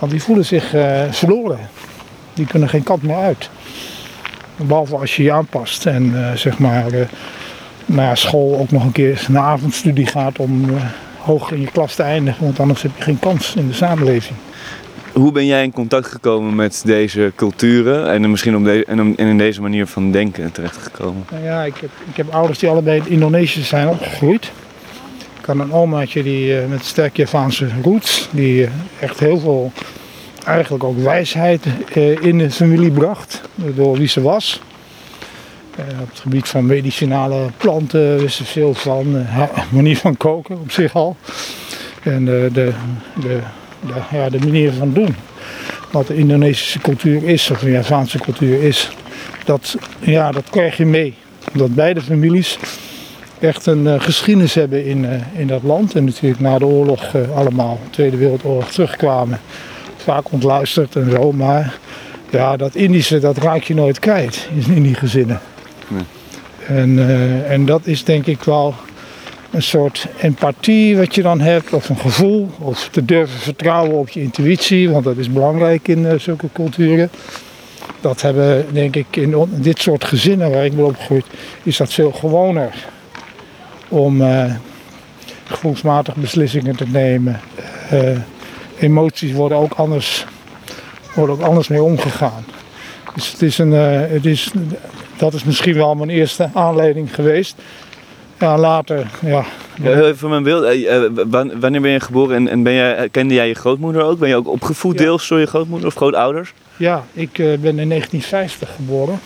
Want 0.05 0.17
die 0.17 0.25
voelen 0.25 0.45
zich 0.45 0.75
eh, 0.75 1.03
verloren. 1.11 1.59
Die 2.35 2.47
kunnen 2.47 2.69
geen 2.69 2.83
kant 2.83 3.03
meer 3.03 3.17
uit. 3.17 3.51
Behalve 4.57 4.97
als 4.97 5.17
je 5.17 5.23
je 5.23 5.33
aanpast 5.33 5.87
en 5.87 6.13
eh, 6.15 6.37
zeg 6.37 6.59
maar 6.59 6.87
eh, 6.87 7.07
na 7.87 8.15
school 8.15 8.59
ook 8.59 8.71
nog 8.71 8.85
een 8.85 8.93
keer 8.93 9.27
naar 9.29 9.43
avondstudie 9.43 10.07
gaat 10.07 10.39
om 10.39 10.65
hoog 11.19 11.51
in 11.53 11.61
je 11.61 11.71
klas 11.71 11.95
te 11.95 12.03
eindigen. 12.03 12.45
Want 12.45 12.61
anders 12.61 12.83
heb 12.83 12.91
je 12.97 13.03
geen 13.03 13.19
kans 13.19 13.55
in 13.55 13.69
de 13.69 13.75
samenleving. 13.75 14.39
Hoe 15.13 15.33
ben 15.33 15.47
jij 15.47 15.63
in 15.63 15.73
contact 15.73 16.07
gekomen 16.07 16.55
met 16.55 16.83
deze 16.85 17.33
culturen 17.37 18.11
en 18.11 18.31
misschien 18.31 18.57
om 18.57 18.65
de, 18.65 18.85
en, 18.85 19.01
om, 19.01 19.15
en 19.17 19.27
in 19.27 19.39
deze 19.39 19.61
manier 19.61 19.87
van 19.87 20.11
denken 20.11 20.53
terechtgekomen? 20.53 21.25
Nou 21.31 21.45
ja, 21.45 21.63
ik 21.63 21.77
heb, 21.81 21.91
ik 22.11 22.17
heb 22.17 22.35
ouders 22.35 22.59
die 22.59 22.69
allebei 22.69 22.99
in 22.99 23.09
Indonesië 23.09 23.63
zijn 23.63 23.89
opgegroeid. 23.89 24.53
Ik 25.45 25.51
had 25.51 25.59
een 25.59 25.73
omaatje 25.73 26.23
die 26.23 26.59
eh, 26.59 26.69
met 26.69 26.85
sterk 26.85 27.17
Javaanse 27.17 27.69
roots, 27.83 28.29
die 28.31 28.65
eh, 28.65 28.71
echt 29.01 29.21
heel 29.21 29.39
veel, 29.39 29.73
eigenlijk 30.45 30.85
ook 30.85 30.99
wijsheid 30.99 31.67
eh, 31.93 32.23
in 32.23 32.39
de 32.39 32.51
familie 32.51 32.91
bracht, 32.91 33.41
door 33.55 33.97
wie 33.97 34.09
ze 34.09 34.23
was. 34.23 34.61
Op 36.01 36.09
het 36.11 36.21
gebied 36.21 36.49
van 36.49 36.67
medicinale 36.67 37.51
planten 37.57 38.19
wist 38.19 38.37
ze 38.37 38.45
veel 38.45 38.75
van, 38.75 39.27
manier 39.71 39.97
van 39.97 40.17
koken 40.17 40.61
op 40.61 40.71
zich 40.71 40.95
al. 40.95 41.17
En 42.03 42.25
de, 42.25 42.49
de, 42.53 42.73
de, 43.21 43.39
de, 43.81 43.95
ja, 44.11 44.29
de 44.29 44.39
manier 44.39 44.73
van 44.73 44.93
doen. 44.93 45.17
Wat 45.91 46.07
de 46.07 46.17
Indonesische 46.17 46.79
cultuur 46.79 47.25
is, 47.29 47.51
of 47.51 47.59
de 47.59 47.71
Javaanse 47.71 48.19
cultuur 48.19 48.63
is, 48.63 48.91
dat, 49.45 49.77
ja, 50.01 50.31
dat 50.31 50.51
krijg 50.51 50.77
je 50.77 50.87
mee. 50.87 51.15
Dat 51.53 51.75
beide 51.75 52.01
families 52.01 52.59
echt 53.45 53.67
een 53.67 53.87
eh, 53.87 54.01
geschiedenis 54.01 54.55
hebben 54.55 54.85
in, 54.85 55.05
eh, 55.05 55.21
in 55.33 55.47
dat 55.47 55.63
land. 55.63 55.95
En 55.95 56.05
natuurlijk 56.05 56.41
na 56.41 56.59
de 56.59 56.67
oorlog 56.67 57.15
eh, 57.15 57.37
allemaal, 57.37 57.79
Tweede 57.91 58.17
Wereldoorlog, 58.17 58.71
terugkwamen. 58.71 59.41
Vaak 59.97 60.33
ontluisterd 60.33 60.97
en 60.97 61.11
zo. 61.11 61.33
Maar 61.33 61.79
ja, 62.31 62.57
dat 62.57 62.75
Indische, 62.75 63.19
dat 63.19 63.39
raak 63.39 63.63
je 63.63 63.75
nooit 63.75 63.99
kwijt 63.99 64.49
in, 64.67 64.83
die 64.83 64.95
gezinnen. 64.95 65.41
Nee. 65.89 66.03
En, 66.67 66.99
en 67.49 67.67
dat 67.67 67.87
is 67.87 68.05
denk 68.05 68.27
ik 68.27 68.43
wel 68.43 68.75
een 69.51 69.63
soort 69.63 70.07
empathie 70.21 70.97
wat 70.97 71.15
je 71.15 71.23
dan 71.23 71.41
hebt, 71.41 71.73
of 71.73 71.89
een 71.89 71.99
gevoel, 71.99 72.51
of 72.59 72.89
te 72.89 73.05
durven 73.05 73.39
vertrouwen 73.39 73.99
op 73.99 74.09
je 74.09 74.21
intuïtie, 74.23 74.91
want 74.91 75.05
dat 75.05 75.17
is 75.17 75.33
belangrijk 75.33 75.89
in 75.89 76.21
zulke 76.21 76.49
culturen. 76.53 77.11
Dat 78.01 78.23
hebben, 78.23 78.67
denk 78.73 78.97
ik, 78.97 79.07
in 79.11 79.49
dit 79.51 79.79
soort 79.79 80.05
gezinnen 80.05 80.51
waar 80.51 80.65
ik 80.65 80.77
ben 80.77 80.85
opgegroeid, 80.85 81.27
is 81.63 81.77
dat 81.77 81.93
veel 81.93 82.13
gewoner 82.13 82.75
om 83.95 84.23
eh, 84.23 84.55
gevoelsmatig 85.47 86.15
beslissingen 86.15 86.77
te 86.77 86.87
nemen. 86.89 87.41
Eh, 87.91 88.19
emoties 88.79 89.33
worden 89.33 89.59
ook 89.59 89.73
anders, 89.73 90.25
worden 91.15 91.35
ook 91.37 91.43
anders 91.43 91.69
mee 91.69 91.83
omgegaan. 91.83 92.45
Dus 93.15 93.33
het 93.33 93.43
is 93.43 93.59
een, 93.59 93.73
eh, 93.73 94.01
het 94.11 94.27
is, 94.27 94.51
dat 95.17 95.35
is 95.35 95.45
misschien 95.45 95.75
wel 95.75 95.95
mijn 95.95 96.11
eerste 96.11 96.51
aanleiding 96.55 97.15
geweest. 97.15 97.55
Ja, 98.39 98.59
later, 98.59 99.07
ja, 99.21 99.45
Ja, 99.83 100.13
mijn 100.29 100.43
beeld, 100.43 100.67
wan- 101.31 101.61
wanneer 101.61 101.81
ben 101.81 101.91
je 101.91 102.01
geboren 102.01 102.37
en, 102.37 102.49
en 102.49 102.63
ben 102.63 102.73
jij, 102.73 103.09
kende 103.11 103.35
jij 103.35 103.49
je 103.49 103.55
grootmoeder 103.55 104.03
ook? 104.03 104.19
Ben 104.19 104.29
je 104.29 104.37
ook 104.37 104.49
opgevoed 104.49 104.99
Ja. 104.99 105.05
deels 105.05 105.29
door 105.29 105.39
je 105.41 105.47
grootmoeder 105.47 105.89
of 105.89 105.95
grootouders? 105.95 106.53
Ja, 106.77 107.05
ik 107.13 107.33
ben 107.33 107.79
in 107.79 107.89
1950 107.89 108.69
geboren. 108.77 109.21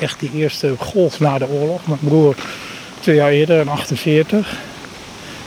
Echt 0.00 0.20
die 0.20 0.30
eerste 0.34 0.74
golf 0.78 1.20
na 1.20 1.38
de 1.38 1.48
oorlog. 1.48 1.86
Mijn 1.86 1.98
broer 2.02 2.34
twee 3.08 3.20
jaar 3.20 3.30
eerder, 3.30 3.60
in 3.60 3.68
48. 3.68 4.58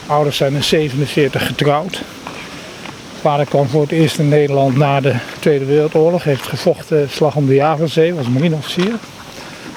Ouders 0.08 0.38
zijn 0.38 0.54
in 0.54 0.64
47 0.64 1.48
getrouwd. 1.48 2.02
Vader 3.22 3.46
kwam 3.46 3.68
voor 3.68 3.82
het 3.82 3.92
eerst 3.92 4.20
in 4.20 4.30
Nederland 4.30 4.78
na 4.78 5.02
de 5.02 5.16
Tweede 5.40 5.66
Wereldoorlog. 5.66 6.24
Heeft 6.24 6.48
gevochten 6.48 7.10
slag 7.10 7.36
om 7.36 7.46
de 7.48 7.54
Javenzee, 7.54 8.14
was 8.14 8.28
marineofficier. 8.28 8.94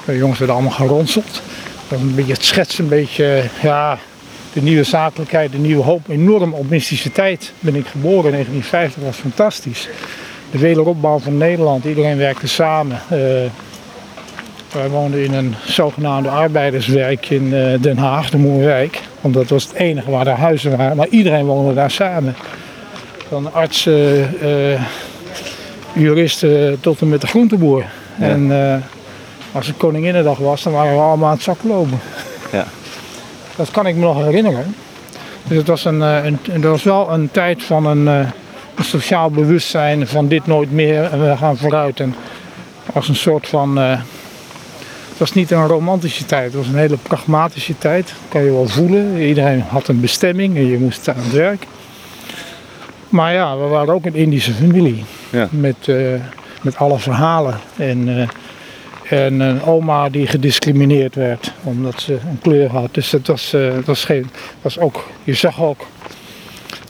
De 0.05 0.17
jongens 0.17 0.37
werden 0.37 0.55
allemaal 0.55 0.73
geronseld. 0.73 1.41
Een 1.89 2.15
beetje 2.15 2.33
het 2.33 2.45
schetsen, 2.45 2.83
een 2.83 2.89
beetje 2.89 3.43
ja, 3.61 3.97
de 4.53 4.61
nieuwe 4.61 4.83
zakelijkheid, 4.83 5.51
de 5.51 5.57
nieuwe 5.57 5.83
hoop. 5.83 6.09
Enorm 6.09 6.53
optimistische 6.53 7.11
tijd 7.11 7.53
ben 7.59 7.75
ik 7.75 7.87
geboren 7.87 8.25
in 8.25 8.31
1950, 8.31 9.03
was 9.03 9.15
fantastisch 9.15 9.89
de 10.51 10.57
wederopbouw 10.57 11.19
van 11.19 11.37
Nederland. 11.37 11.85
Iedereen 11.85 12.17
werkte 12.17 12.47
samen. 12.47 13.01
Eh, 13.09 13.17
wij 14.75 14.89
woonden 14.89 15.23
in 15.23 15.33
een 15.33 15.55
zogenaamde 15.65 16.29
arbeiderswijk 16.29 17.29
in 17.29 17.53
eh, 17.53 17.81
Den 17.81 17.97
Haag, 17.97 18.29
de 18.29 18.37
Moerwijk. 18.37 19.01
Want 19.21 19.33
dat 19.33 19.49
was 19.49 19.63
het 19.63 19.73
enige 19.73 20.11
waar 20.11 20.27
er 20.27 20.37
huizen 20.37 20.77
waren. 20.77 20.97
Maar 20.97 21.07
iedereen 21.07 21.45
woonde 21.45 21.73
daar 21.73 21.91
samen. 21.91 22.35
Van 23.27 23.53
artsen, 23.53 24.33
eh, 24.41 24.81
juristen 25.93 26.79
tot 26.79 27.01
en 27.01 27.09
met 27.09 27.21
de 27.21 27.27
groenteboer. 27.27 27.85
Ja. 28.19 28.27
En 28.27 28.71
eh, 28.71 28.77
als 29.51 29.67
het 29.67 29.77
Koninginnedag 29.77 30.37
was, 30.37 30.63
dan 30.63 30.73
waren 30.73 30.93
we 30.93 31.01
allemaal 31.01 31.27
aan 31.27 31.35
het 31.35 31.43
zaklopen. 31.43 31.99
Ja. 32.51 32.65
Dat 33.55 33.71
kan 33.71 33.87
ik 33.87 33.95
me 33.95 34.01
nog 34.01 34.23
herinneren. 34.23 34.75
Dus 35.43 35.57
het 35.57 35.67
was, 35.67 35.85
een, 35.85 36.01
een, 36.01 36.39
het 36.51 36.63
was 36.63 36.83
wel 36.83 37.11
een 37.11 37.31
tijd 37.31 37.63
van 37.63 37.85
een, 37.85 38.07
een 38.07 38.83
sociaal 38.83 39.29
bewustzijn 39.29 40.07
van 40.07 40.27
dit 40.27 40.47
nooit 40.47 40.71
meer 40.71 41.03
en 41.03 41.29
we 41.29 41.37
gaan 41.37 41.57
vooruit. 41.57 41.99
En 41.99 42.15
als 42.93 43.07
een 43.07 43.15
soort 43.15 43.47
van. 43.47 43.79
Het 45.15 45.23
was 45.23 45.33
niet 45.33 45.51
een 45.51 45.67
romantische 45.67 46.25
tijd, 46.25 46.45
het 46.45 46.55
was 46.55 46.67
een 46.67 46.75
hele 46.75 46.97
pragmatische 46.97 47.77
tijd. 47.77 48.07
Dat 48.07 48.15
kan 48.27 48.43
je 48.43 48.51
wel 48.51 48.67
voelen. 48.67 49.17
Iedereen 49.17 49.61
had 49.61 49.87
een 49.87 49.99
bestemming 49.99 50.55
en 50.55 50.65
je 50.65 50.77
moest 50.77 51.09
aan 51.09 51.15
het 51.17 51.31
werk. 51.31 51.67
Maar 53.09 53.33
ja, 53.33 53.57
we 53.57 53.63
waren 53.63 53.93
ook 53.93 54.05
een 54.05 54.15
Indische 54.15 54.53
familie. 54.53 55.03
Ja. 55.29 55.47
Met, 55.51 55.87
eh, 55.87 55.95
met 56.61 56.77
alle 56.77 56.99
verhalen. 56.99 57.59
En, 57.75 58.29
eh, 59.09 59.23
en 59.25 59.39
een 59.39 59.63
oma 59.63 60.09
die 60.09 60.27
gediscrimineerd 60.27 61.15
werd 61.15 61.53
omdat 61.63 62.01
ze 62.01 62.13
een 62.13 62.39
kleur 62.41 62.69
had. 62.69 62.93
Dus 62.93 63.11
het 63.11 63.27
was, 63.27 63.53
eh, 63.53 63.73
het 63.73 63.85
was 63.85 64.05
geen. 64.05 64.29
Was 64.61 64.79
ook, 64.79 65.07
je 65.23 65.33
zag 65.33 65.61
ook 65.61 65.85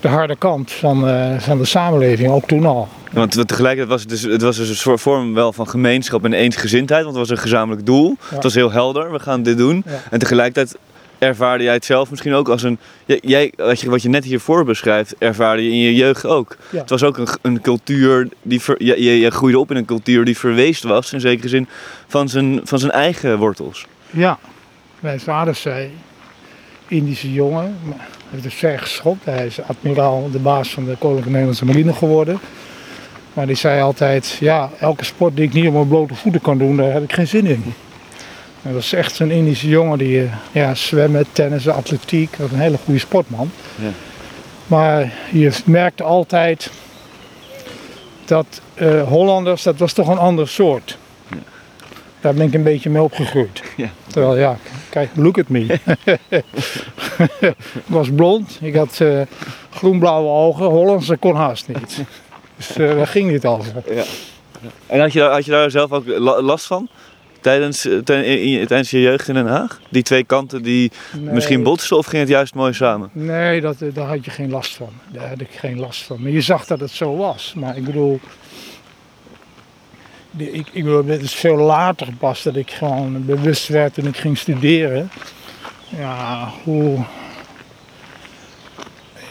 de 0.05 0.12
harde 0.12 0.35
kant 0.35 0.71
van, 0.71 1.07
eh, 1.07 1.39
van 1.39 1.57
de 1.57 1.65
samenleving, 1.65 2.31
ook 2.31 2.47
toen 2.47 2.65
al. 2.65 2.88
Want 3.12 3.47
tegelijkertijd 3.47 3.88
was 3.88 4.01
het 4.01 4.09
dus, 4.09 4.21
het 4.21 4.41
was 4.41 4.57
dus 4.57 4.69
een 4.69 4.75
soort 4.75 5.01
vorm 5.01 5.33
wel 5.33 5.53
van 5.53 5.67
gemeenschap 5.67 6.25
en 6.25 6.33
eensgezindheid, 6.33 7.03
want 7.03 7.15
het 7.15 7.27
was 7.27 7.38
een 7.38 7.43
gezamenlijk 7.43 7.85
doel. 7.85 8.15
Ja. 8.19 8.35
Het 8.35 8.43
was 8.43 8.53
heel 8.53 8.71
helder, 8.71 9.12
we 9.12 9.19
gaan 9.19 9.43
dit 9.43 9.57
doen. 9.57 9.83
Ja. 9.85 9.91
En 10.09 10.19
tegelijkertijd 10.19 10.77
ervaarde 11.17 11.63
jij 11.63 11.74
het 11.74 11.85
zelf 11.85 12.09
misschien 12.09 12.33
ook 12.33 12.50
als 12.50 12.63
een... 12.63 12.79
Jij, 13.05 13.53
wat, 13.55 13.79
je, 13.79 13.89
wat 13.89 14.01
je 14.01 14.09
net 14.09 14.24
hiervoor 14.24 14.65
beschrijft, 14.65 15.15
ervaarde 15.17 15.63
je 15.63 15.69
in 15.69 15.79
je 15.79 15.95
jeugd 15.95 16.25
ook. 16.25 16.57
Ja. 16.71 16.79
Het 16.79 16.89
was 16.89 17.03
ook 17.03 17.17
een, 17.17 17.27
een 17.41 17.62
cultuur, 17.62 18.27
die 18.41 18.62
ver, 18.62 18.83
je, 18.83 19.19
je, 19.19 19.31
groeide 19.31 19.59
op 19.59 19.71
in 19.71 19.77
een 19.77 19.85
cultuur 19.85 20.25
die 20.25 20.38
verweest 20.38 20.83
was, 20.83 21.13
in 21.13 21.19
zekere 21.19 21.47
zin, 21.47 21.67
van 22.07 22.29
zijn, 22.29 22.59
van 22.63 22.79
zijn 22.79 22.91
eigen 22.91 23.38
wortels. 23.38 23.85
Ja, 24.09 24.39
mijn 25.00 25.19
vader 25.19 25.55
zei, 25.55 25.91
Indische 26.88 27.33
jongen, 27.33 27.77
heeft 28.29 28.44
het 28.44 28.53
ver 28.53 28.79
geschopt. 28.79 29.25
Hij 29.25 29.46
is 29.46 29.62
admiraal, 29.62 30.29
de 30.32 30.39
baas 30.39 30.70
van 30.70 30.86
de 30.86 30.96
Koninklijke 30.96 31.29
Nederlandse 31.29 31.65
Marine 31.65 31.94
geworden. 31.94 32.39
Maar 33.34 33.48
die 33.48 33.55
zei 33.55 33.82
altijd, 33.82 34.38
ja, 34.39 34.70
elke 34.79 35.05
sport 35.05 35.36
die 35.36 35.46
ik 35.46 35.53
niet 35.53 35.67
op 35.67 35.74
mijn 35.74 35.88
blote 35.88 36.15
voeten 36.15 36.41
kan 36.41 36.58
doen, 36.58 36.77
daar 36.77 36.94
heb 36.94 37.03
ik 37.03 37.13
geen 37.13 37.27
zin 37.27 37.46
in. 37.46 37.74
Dat 38.62 38.74
was 38.74 38.94
echt 38.94 39.15
zo'n 39.15 39.32
Indische 39.32 39.67
jongen 39.67 39.98
die 39.98 40.22
eh, 40.22 40.34
ja, 40.51 40.75
zwemmen, 40.75 41.25
tennissen, 41.32 41.75
atletiek, 41.75 42.29
dat 42.32 42.39
was 42.39 42.51
een 42.51 42.60
hele 42.60 42.77
goede 42.84 43.00
sportman. 43.00 43.51
Ja. 43.75 43.89
Maar 44.67 45.13
je 45.32 45.51
merkte 45.65 46.03
altijd 46.03 46.72
dat 48.25 48.62
eh, 48.74 49.03
Hollanders, 49.03 49.63
dat 49.63 49.77
was 49.77 49.94
toch 49.94 50.08
een 50.08 50.17
ander 50.17 50.48
soort. 50.48 50.98
Daar 52.22 52.34
ben 52.34 52.46
ik 52.46 52.53
een 52.53 52.63
beetje 52.63 52.89
mee 52.89 53.01
opgegroeid. 53.01 53.63
Ja. 53.77 53.89
Terwijl 54.08 54.38
ja, 54.38 54.58
kijk, 54.89 55.10
look 55.15 55.38
at 55.38 55.48
me. 55.48 55.65
ik 57.39 57.55
was 57.86 58.10
blond, 58.15 58.57
ik 58.62 58.75
had 58.75 59.00
eh, 59.01 59.22
groenblauwe 59.69 60.29
ogen, 60.29 60.65
Hollands, 60.65 61.07
dat 61.07 61.19
kon 61.19 61.36
haast 61.36 61.67
niet. 61.67 62.01
Dus 62.57 62.77
eh 62.77 62.93
waar 62.93 63.07
ging 63.07 63.29
dit 63.29 63.45
over? 63.45 63.72
En 64.88 65.00
had 65.00 65.13
je, 65.13 65.19
daar- 65.19 65.31
had 65.31 65.45
je 65.45 65.51
daar 65.51 65.72
zelf 65.72 65.91
ook 65.91 66.03
la- 66.07 66.41
last 66.41 66.65
van? 66.65 66.88
Tijdens, 67.41 67.86
eh, 67.86 67.93
in 68.60 68.67
tijdens 68.67 68.91
je 68.91 69.01
jeugd 69.01 69.27
in 69.27 69.34
Den 69.34 69.48
Haag? 69.48 69.79
Die 69.89 70.03
twee 70.03 70.24
kanten 70.24 70.63
die 70.63 70.91
Nee. 71.19 71.34
misschien 71.34 71.63
botsten 71.63 71.98
of 71.98 72.05
ging 72.05 72.22
het 72.22 72.31
juist 72.31 72.55
mooi 72.55 72.74
samen? 72.74 73.10
Nee, 73.12 73.62
dat, 73.62 73.75
daar 73.93 74.07
had 74.07 74.25
je 74.25 74.31
geen 74.31 74.50
last 74.50 74.75
van. 74.75 74.89
Daar 75.12 75.29
had 75.29 75.41
ik 75.41 75.50
geen 75.51 75.79
last 75.79 76.01
van. 76.03 76.22
Maar 76.22 76.31
je 76.31 76.41
zag 76.41 76.65
dat 76.65 76.79
het 76.79 76.91
zo 76.91 77.15
was. 77.17 77.53
Maar 77.57 77.77
ik 77.77 77.84
bedoel, 77.86 78.19
ik, 80.38 80.67
ik 80.72 80.84
bedoel, 80.84 81.05
het 81.05 81.22
is 81.22 81.34
veel 81.34 81.55
later 81.57 82.07
pas 82.19 82.43
dat 82.43 82.55
ik 82.55 82.72
gewoon 82.72 83.25
bewust 83.25 83.67
werd 83.67 83.93
toen 83.93 84.05
ik 84.07 84.17
ging 84.17 84.38
studeren. 84.38 85.10
Ja, 85.89 86.51
hoe. 86.63 86.98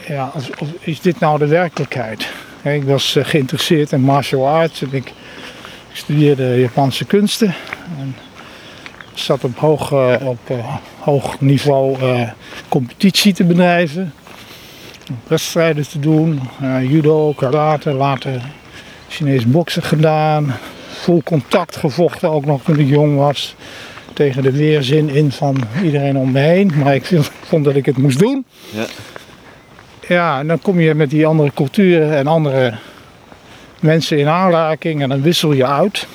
Ja, 0.07 0.31
als, 0.33 0.49
is 0.79 1.01
dit 1.01 1.19
nou 1.19 1.37
de 1.37 1.47
werkelijkheid? 1.47 2.31
Ik 2.63 2.83
was 2.83 3.15
eh, 3.15 3.25
geïnteresseerd 3.25 3.91
in 3.91 4.01
martial 4.01 4.47
arts 4.47 4.81
en 4.81 4.93
ik 4.93 5.13
studeerde 5.91 6.59
Japanse 6.59 7.05
kunsten. 7.05 7.55
En 7.99 8.15
zat 9.13 9.43
op 9.43 9.57
hoog, 9.57 9.91
eh, 9.91 10.27
op, 10.27 10.39
eh, 10.49 10.75
hoog 10.99 11.41
niveau 11.41 11.97
competitie 12.69 13.33
te 13.33 13.43
bedrijven. 13.43 14.13
Wedstrijden 15.27 15.89
te 15.89 15.99
doen. 15.99 16.41
judo, 16.81 17.33
karate, 17.33 17.91
later 17.91 18.41
Chinees 19.07 19.45
boksen 19.45 19.83
gedaan. 19.83 20.55
Vol 20.89 21.23
contact 21.23 21.75
gevochten, 21.75 22.29
ook 22.29 22.45
nog 22.45 22.61
toen 22.63 22.79
ik 22.79 22.87
jong 22.87 23.17
was. 23.17 23.55
Tegen 24.15 24.43
de 24.43 24.51
weerzin 24.51 25.09
in 25.09 25.31
van 25.31 25.57
iedereen 25.83 26.17
om 26.17 26.31
me 26.31 26.39
heen. 26.39 26.71
Maar 26.83 26.95
ik 26.95 27.05
vond 27.41 27.65
dat 27.65 27.75
ik 27.75 27.85
het 27.85 27.97
moest 27.97 28.19
doen. 28.19 28.45
Ja. 28.73 28.85
Ja, 30.07 30.39
en 30.39 30.47
dan 30.47 30.61
kom 30.61 30.79
je 30.79 30.93
met 30.93 31.09
die 31.09 31.25
andere 31.25 31.51
culturen 31.53 32.15
en 32.15 32.27
andere 32.27 32.73
mensen 33.79 34.17
in 34.17 34.27
aanraking 34.27 35.01
en 35.01 35.09
dan 35.09 35.21
wissel 35.21 35.53
je 35.53 35.65
uit. 35.65 36.07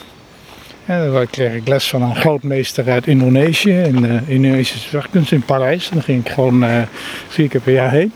En 0.87 1.12
dan 1.12 1.26
kreeg 1.26 1.54
ik 1.54 1.69
les 1.69 1.88
van 1.88 2.02
een 2.02 2.16
grootmeester 2.16 2.90
uit 2.90 3.07
Indonesië, 3.07 3.73
in 3.73 4.02
de 4.02 4.21
Indonesische 4.26 4.88
werkkunst 4.90 5.33
in 5.33 5.42
Parijs. 5.42 5.88
En 5.88 5.95
dan 5.95 6.02
ging 6.02 6.26
ik 6.26 6.33
gewoon 6.33 6.64
eh, 6.64 6.83
vier 7.28 7.49
keer 7.49 7.61
per 7.61 7.73
jaar 7.73 7.90
heen. 7.90 8.12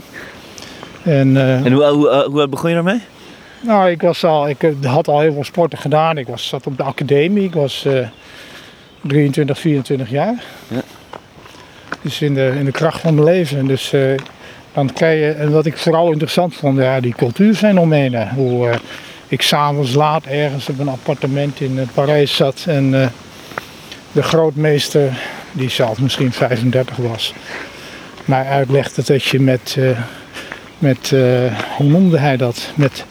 En, 1.02 1.36
eh, 1.36 1.64
En 1.64 1.72
hoe, 1.72 1.84
hoe, 1.84 2.26
hoe 2.30 2.48
begon 2.48 2.68
je 2.68 2.74
daarmee? 2.74 3.00
nou, 3.60 3.90
ik, 3.90 4.00
was 4.00 4.24
al, 4.24 4.48
ik 4.48 4.62
eh, 4.62 4.92
had 4.92 5.08
al 5.08 5.20
heel 5.20 5.32
veel 5.32 5.44
sporten 5.44 5.78
gedaan. 5.78 6.18
Ik 6.18 6.26
was, 6.26 6.48
zat 6.48 6.66
op 6.66 6.76
de 6.76 6.82
academie. 6.82 7.44
Ik 7.44 7.54
was 7.54 7.84
eh 7.84 8.08
23, 9.06 9.58
24 9.58 10.10
jaar. 10.10 10.42
Ja. 10.68 10.82
Dus 12.02 12.20
in 12.20 12.34
de, 12.34 12.52
in 12.58 12.64
de 12.64 12.70
kracht 12.70 13.00
van 13.00 13.14
mijn 13.14 13.26
leven. 13.26 13.66
Dus 13.66 13.92
eh, 13.92 14.00
dan 14.72 14.92
krijg 14.92 15.20
je, 15.20 15.30
en 15.30 15.50
wat 15.50 15.66
ik 15.66 15.76
vooral 15.76 16.10
interessant 16.10 16.54
vond, 16.54 16.78
ja, 16.78 17.00
die 17.00 17.14
cultuurfenomenen. 17.14 18.28
Hoe 18.28 18.68
eh, 18.68 18.78
ik 19.28 19.42
s'avonds 19.42 19.94
laat 19.94 20.24
ergens 20.24 20.68
op 20.68 20.78
een 20.78 20.88
appartement 20.88 21.60
in 21.60 21.78
eh, 21.78 21.86
Parijs 21.94 22.36
zat. 22.36 22.64
En 22.66 22.90
de 24.12 24.22
grootmeester, 24.22 25.12
die 25.52 25.70
zelf 25.70 26.00
misschien 26.00 26.32
35 26.32 26.96
was, 26.96 27.34
mij 28.24 28.44
uitlegde 28.44 29.02
dat 29.04 29.24
je 29.24 29.40
met, 29.40 29.78
met 30.78 31.10
hoe 31.76 31.86
noemde 31.86 32.18
hij 32.18 32.36
dat? 32.36 32.72
Met, 32.74 33.04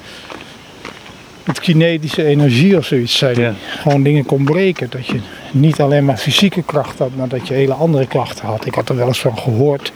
met 1.44 1.60
kinetische 1.60 2.24
energie 2.24 2.78
of 2.78 2.86
zoiets 2.86 3.20
hij. 3.20 3.36
Ja. 3.36 3.54
Gewoon 3.68 4.04
dingen 4.04 4.26
kon 4.26 4.44
breken. 4.44 4.90
Dat 4.90 5.06
je 5.06 5.20
niet 5.52 5.82
alleen 5.82 6.06
maar 6.06 6.18
fysieke 6.18 6.64
kracht 6.64 7.00
had, 7.00 7.16
maar 7.16 7.28
dat 7.28 7.48
je 7.48 7.54
hele 7.54 7.74
andere 7.74 8.08
krachten 8.08 8.46
had. 8.46 8.66
Ik 8.66 8.76
had 8.76 8.90
er 8.90 8.96
wel 8.96 9.08
eens 9.08 9.20
van 9.20 9.38
gehoord. 9.38 9.92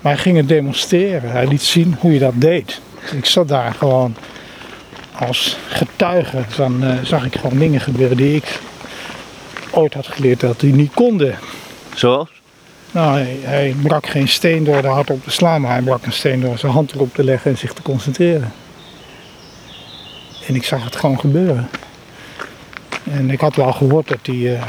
Maar 0.00 0.12
hij 0.12 0.22
ging 0.22 0.36
het 0.36 0.48
demonstreren. 0.48 1.30
Hij 1.30 1.46
liet 1.46 1.62
zien 1.62 1.96
hoe 1.98 2.12
je 2.12 2.18
dat 2.18 2.34
deed. 2.34 2.80
Ik 3.16 3.26
zat 3.26 3.48
daar 3.48 3.74
gewoon 3.74 4.14
als 5.18 5.56
getuige 5.68 6.38
van, 6.48 6.84
eh, 6.84 6.94
zag 7.02 7.24
ik 7.24 7.36
gewoon 7.36 7.58
dingen 7.58 7.80
gebeuren 7.80 8.16
die 8.16 8.34
ik 8.34 8.60
ooit 9.70 9.94
had 9.94 10.06
geleerd 10.06 10.40
dat 10.40 10.60
die 10.60 10.74
niet 10.74 10.92
konden. 10.94 11.38
Zoals? 11.94 12.28
Nou, 12.90 13.18
hij, 13.18 13.38
hij 13.40 13.74
brak 13.82 14.06
geen 14.06 14.28
steen 14.28 14.64
door 14.64 14.82
de 14.82 14.88
hard 14.88 15.10
op 15.10 15.24
te 15.24 15.30
slaan, 15.30 15.60
maar 15.60 15.70
hij 15.70 15.82
brak 15.82 16.06
een 16.06 16.12
steen 16.12 16.40
door 16.40 16.58
zijn 16.58 16.72
hand 16.72 16.92
erop 16.92 17.14
te 17.14 17.24
leggen 17.24 17.50
en 17.50 17.58
zich 17.58 17.72
te 17.72 17.82
concentreren. 17.82 18.52
En 20.46 20.54
ik 20.54 20.64
zag 20.64 20.84
het 20.84 20.96
gewoon 20.96 21.20
gebeuren. 21.20 21.68
En 23.10 23.30
ik 23.30 23.40
had 23.40 23.56
wel 23.56 23.72
gehoord 23.72 24.08
dat 24.08 24.18
die 24.22 24.54
eh, 24.54 24.62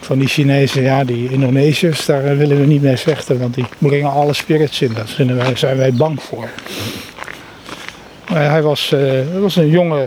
van 0.00 0.18
die 0.18 0.28
Chinezen, 0.28 0.82
ja, 0.82 1.04
die 1.04 1.30
Indonesiërs, 1.30 2.06
daar 2.06 2.24
eh, 2.24 2.36
willen 2.36 2.60
we 2.60 2.66
niet 2.66 2.82
mee 2.82 2.96
vechten, 2.96 3.38
want 3.38 3.54
die 3.54 3.64
brengen 3.78 4.10
alle 4.10 4.32
spirits 4.32 4.80
in. 4.80 4.92
Daar 4.92 5.36
wij, 5.36 5.56
zijn 5.56 5.76
wij 5.76 5.92
bang 5.92 6.22
voor. 6.22 6.48
Maar 8.30 8.50
hij 8.50 8.62
was, 8.62 8.92
eh, 8.92 9.40
was 9.40 9.56
een 9.56 9.68
jonge. 9.68 10.06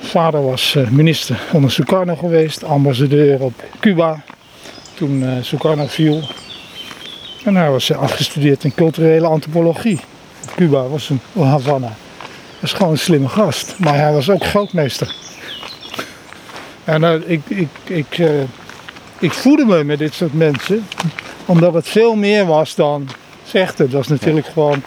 Vader 0.00 0.42
was 0.42 0.76
minister 0.90 1.40
onder 1.52 1.70
Sukarno 1.70 2.16
geweest, 2.16 2.64
ambassadeur 2.64 3.40
op 3.40 3.62
Cuba 3.80 4.22
toen 4.94 5.24
Sukarno 5.40 5.86
viel. 5.86 6.22
En 7.44 7.56
hij 7.56 7.70
was 7.70 7.92
afgestudeerd 7.92 8.64
in 8.64 8.74
culturele 8.74 9.26
antropologie. 9.26 10.00
Cuba 10.56 10.88
was 10.88 11.10
een 11.10 11.20
Havana. 11.42 11.96
Is 12.64 12.72
gewoon 12.72 12.92
een 12.92 12.98
slimme 12.98 13.28
gast. 13.28 13.74
Maar 13.78 13.94
hij 13.94 14.12
was 14.12 14.30
ook 14.30 14.44
grootmeester. 14.44 15.14
En 16.84 17.04
eh, 17.04 17.14
ik, 17.26 17.40
ik, 17.48 17.68
ik, 17.84 18.18
eh, 18.18 18.28
ik 19.18 19.32
voelde 19.32 19.64
me 19.64 19.84
met 19.84 19.98
dit 19.98 20.14
soort 20.14 20.34
mensen. 20.34 20.86
Omdat 21.46 21.74
het 21.74 21.88
veel 21.88 22.14
meer 22.14 22.46
was 22.46 22.74
dan 22.74 23.08
vechten. 23.42 23.84
Dat 23.84 23.94
was 23.94 24.08
natuurlijk 24.08 24.46
gewoon 24.46 24.82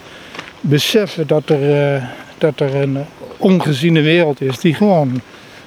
beseffen 0.62 1.28
dat 1.28 1.50
er, 1.50 1.94
eh, 1.96 2.04
dat 2.38 2.60
er 2.60 2.76
een 2.76 2.98
ongeziene 3.38 4.02
wereld 4.02 4.42
is 4.42 4.60
die 4.60 4.74
gewoon 4.74 5.22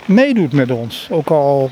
meedoet 0.05 0.53
met 0.53 0.70
ons. 0.70 1.09
Ook 1.11 1.29
al 1.29 1.70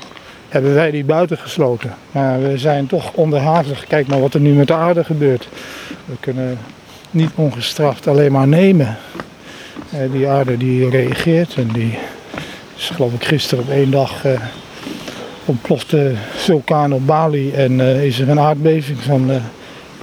hebben 0.49 0.73
wij 0.73 0.91
die 0.91 1.03
buiten 1.03 1.37
gesloten. 1.37 1.93
Maar 2.11 2.41
we 2.41 2.57
zijn 2.57 2.87
toch 2.87 3.11
onderhavig. 3.13 3.85
Kijk 3.87 4.07
maar 4.07 4.19
wat 4.21 4.33
er 4.33 4.39
nu 4.39 4.53
met 4.53 4.67
de 4.67 4.73
aarde 4.73 5.03
gebeurt. 5.03 5.47
We 6.05 6.15
kunnen 6.19 6.57
niet 7.11 7.31
ongestraft 7.35 8.07
alleen 8.07 8.31
maar 8.31 8.47
nemen. 8.47 8.97
Eh, 9.91 10.11
die 10.11 10.27
aarde 10.27 10.57
die 10.57 10.89
reageert 10.89 11.55
en 11.55 11.67
die 11.67 11.97
is 12.75 12.89
geloof 12.89 13.13
ik 13.13 13.23
gisteren 13.23 13.63
op 13.63 13.69
één 13.69 13.91
dag 13.91 14.25
eh, 14.25 14.41
ontploft 15.45 15.89
de 15.89 16.13
vulkaan 16.35 16.93
op 16.93 17.05
Bali 17.05 17.51
en 17.51 17.79
eh, 17.79 18.05
is 18.05 18.19
er 18.19 18.29
een 18.29 18.39
aardbeving 18.39 18.99
van 18.99 19.31
eh 19.31 19.41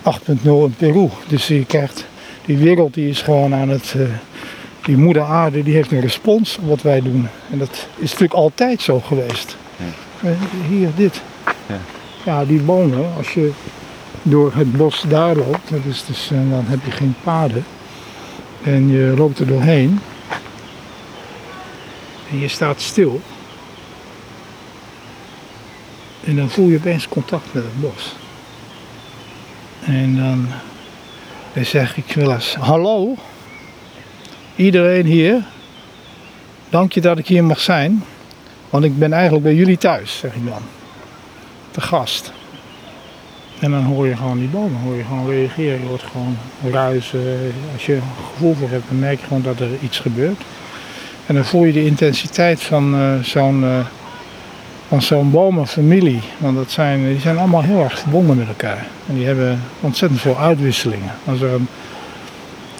8.0 0.06 0.42
in 0.42 0.74
Peru. 0.76 1.08
Dus 1.28 1.46
je 1.46 1.64
krijgt, 1.64 2.04
die 2.44 2.56
wereld 2.56 2.94
die 2.94 3.08
is 3.08 3.22
gewoon 3.22 3.54
aan 3.54 3.68
het, 3.68 3.94
die 4.84 4.96
moeder 4.96 5.22
aarde 5.22 5.62
die 5.62 5.74
heeft 5.74 5.92
een 5.92 6.00
respons 6.00 6.58
op 6.58 6.68
wat 6.68 6.82
wij 6.82 7.00
doen. 7.00 7.28
En 7.50 7.58
dat 7.58 7.86
is 7.96 8.10
natuurlijk 8.10 8.32
altijd 8.32 8.82
zo 8.82 9.00
geweest. 9.00 9.56
Eh, 10.22 10.30
Hier, 10.68 10.88
dit. 10.96 11.22
Ja. 11.68 11.78
Ja, 12.24 12.44
die 12.44 12.60
bomen, 12.60 13.04
als 13.16 13.32
je 13.32 13.50
door 14.22 14.52
het 14.54 14.72
bos 14.72 15.04
daar 15.08 15.36
loopt, 15.36 15.70
dat 15.70 15.80
is 15.88 16.04
dus, 16.06 16.28
dan 16.30 16.64
heb 16.66 16.78
je 16.84 16.90
geen 16.90 17.14
paden. 17.24 17.64
En 18.62 18.88
je 18.88 19.14
loopt 19.16 19.38
er 19.38 19.46
doorheen. 19.46 20.00
En 22.30 22.38
je 22.38 22.48
staat 22.48 22.80
stil. 22.80 23.20
En 26.24 26.36
dan 26.36 26.50
voel 26.50 26.68
je 26.68 26.76
opeens 26.76 27.08
contact 27.08 27.54
met 27.54 27.62
het 27.62 27.80
bos. 27.80 28.14
En 29.84 30.16
dan, 30.16 30.48
zeg 31.64 31.96
ik 31.96 32.12
wel 32.12 32.32
eens, 32.32 32.54
hallo, 32.54 33.16
iedereen 34.56 35.06
hier, 35.06 35.44
dank 36.68 36.92
je 36.92 37.00
dat 37.00 37.18
ik 37.18 37.26
hier 37.26 37.44
mag 37.44 37.60
zijn. 37.60 38.04
Want 38.70 38.84
ik 38.84 38.98
ben 38.98 39.12
eigenlijk 39.12 39.44
bij 39.44 39.54
jullie 39.54 39.78
thuis, 39.78 40.18
zeg 40.18 40.34
ik 40.34 40.46
dan. 40.46 40.62
Te 41.70 41.80
gast. 41.80 42.32
En 43.58 43.70
dan 43.70 43.84
hoor 43.84 44.06
je 44.06 44.16
gewoon 44.16 44.38
die 44.38 44.48
bomen, 44.48 44.80
hoor 44.80 44.96
je 44.96 45.04
gewoon 45.04 45.30
reageren. 45.30 45.80
Je 45.80 45.86
hoort 45.86 46.02
gewoon 46.12 46.36
ruizen. 46.72 47.52
Als 47.72 47.86
je 47.86 47.94
een 47.94 48.02
gevoel 48.32 48.54
voor 48.54 48.68
hebt, 48.68 48.88
dan 48.88 48.98
merk 48.98 49.20
je 49.20 49.26
gewoon 49.26 49.42
dat 49.42 49.60
er 49.60 49.68
iets 49.82 49.98
gebeurt. 49.98 50.42
En 51.26 51.34
dan 51.34 51.44
voel 51.44 51.64
je 51.64 51.72
de 51.72 51.84
intensiteit 51.84 52.62
van 52.62 52.94
eh, 52.94 53.14
zo'n 53.22 53.64
eh, 53.64 53.78
van 54.88 55.02
zo'n 55.02 55.30
bomenfamilie. 55.30 56.20
Want 56.38 56.56
dat 56.56 56.70
zijn, 56.70 57.06
die 57.06 57.20
zijn 57.20 57.38
allemaal 57.38 57.62
heel 57.62 57.82
erg 57.82 57.98
verbonden 57.98 58.36
met 58.36 58.48
elkaar. 58.48 58.86
En 59.08 59.14
die 59.14 59.26
hebben 59.26 59.62
ontzettend 59.80 60.20
veel 60.20 60.38
uitwisselingen. 60.38 61.10
Als 61.24 61.40
er 61.40 61.52
een, 61.52 61.68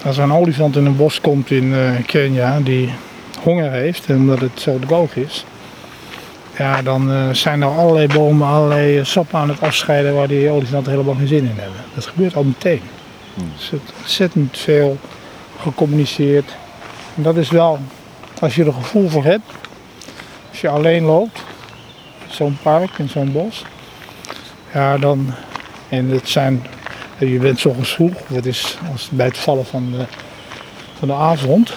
als 0.05 0.17
er 0.17 0.23
een 0.23 0.33
olifant 0.33 0.77
in 0.77 0.87
een 0.87 0.97
bos 0.97 1.21
komt 1.21 1.51
in 1.51 1.75
eh, 1.75 1.91
Kenia 2.07 2.61
die 2.61 2.91
honger 3.43 3.71
heeft, 3.71 4.11
omdat 4.11 4.41
het 4.41 4.61
zo 4.61 4.79
droog 4.79 5.17
is, 5.17 5.45
ja, 6.59 6.83
dan 6.83 7.13
eh, 7.13 7.31
zijn 7.31 7.63
er 7.63 7.69
allerlei 7.69 8.07
bomen, 8.07 8.49
allerlei 8.49 8.99
eh, 8.99 9.05
sappen 9.05 9.39
aan 9.39 9.49
het 9.49 9.61
afscheiden 9.61 10.15
waar 10.15 10.29
die 10.29 10.51
olifanten 10.51 10.93
helemaal 10.93 11.15
geen 11.15 11.29
zin 11.29 11.45
in 11.45 11.57
hebben. 11.59 11.81
Dat 11.95 12.07
gebeurt 12.07 12.37
al 12.37 12.45
meteen. 12.45 12.81
Er 13.37 13.43
zit 13.57 13.81
ontzettend 13.99 14.59
veel 14.59 14.99
gecommuniceerd. 15.61 16.57
En 17.17 17.23
dat 17.23 17.37
is 17.37 17.51
wel, 17.51 17.79
als 18.41 18.55
je 18.55 18.65
er 18.65 18.73
gevoel 18.73 19.09
voor 19.09 19.25
hebt, 19.25 19.51
als 20.51 20.61
je 20.61 20.69
alleen 20.69 21.05
loopt, 21.05 21.43
zo'n 22.29 22.59
park, 22.63 22.99
in 22.99 23.09
zo'n 23.09 23.33
bos, 23.33 23.65
ja 24.73 24.99
dan, 24.99 25.35
en 25.89 26.11
het 26.11 26.29
zijn, 26.29 26.67
je 27.19 27.39
bent 27.39 27.67
ochtends 27.67 27.95
vroeg, 27.95 28.15
dat 28.29 28.45
is 28.45 28.79
als 28.93 29.09
bij 29.13 29.27
het 29.27 29.39
vallen 29.39 29.67
van 29.67 29.91
de, 29.91 30.05
van 30.99 31.09
de 31.09 31.15
avond, 31.15 31.73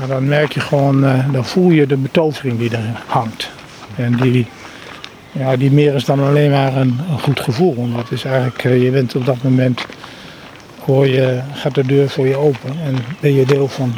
ja, 0.00 0.06
dan 0.06 0.28
merk 0.28 0.52
je 0.52 0.60
gewoon, 0.60 1.04
eh, 1.04 1.32
dan 1.32 1.44
voel 1.44 1.70
je 1.70 1.86
de 1.86 1.96
betovering 1.96 2.58
die 2.58 2.70
er 2.70 3.02
hangt. 3.06 3.50
En 3.96 4.16
die, 4.16 4.46
ja, 5.32 5.56
die 5.56 5.70
meer 5.70 5.94
is 5.94 6.04
dan 6.04 6.20
alleen 6.20 6.50
maar 6.50 6.76
een, 6.76 6.98
goed 7.20 7.40
gevoel. 7.40 7.74
Want 7.74 7.94
dat 7.94 8.10
is 8.10 8.24
eigenlijk, 8.24 8.64
eh, 8.64 8.82
je 8.82 8.90
bent 8.90 9.14
op 9.14 9.26
dat 9.26 9.42
moment, 9.42 9.86
hoor 10.84 11.06
je, 11.06 11.40
gaat 11.52 11.74
de 11.74 11.86
deur 11.86 12.08
voor 12.08 12.26
je 12.26 12.36
open 12.36 12.70
en 12.84 12.96
ben 13.20 13.34
je 13.34 13.46
deel 13.46 13.68
van, 13.68 13.94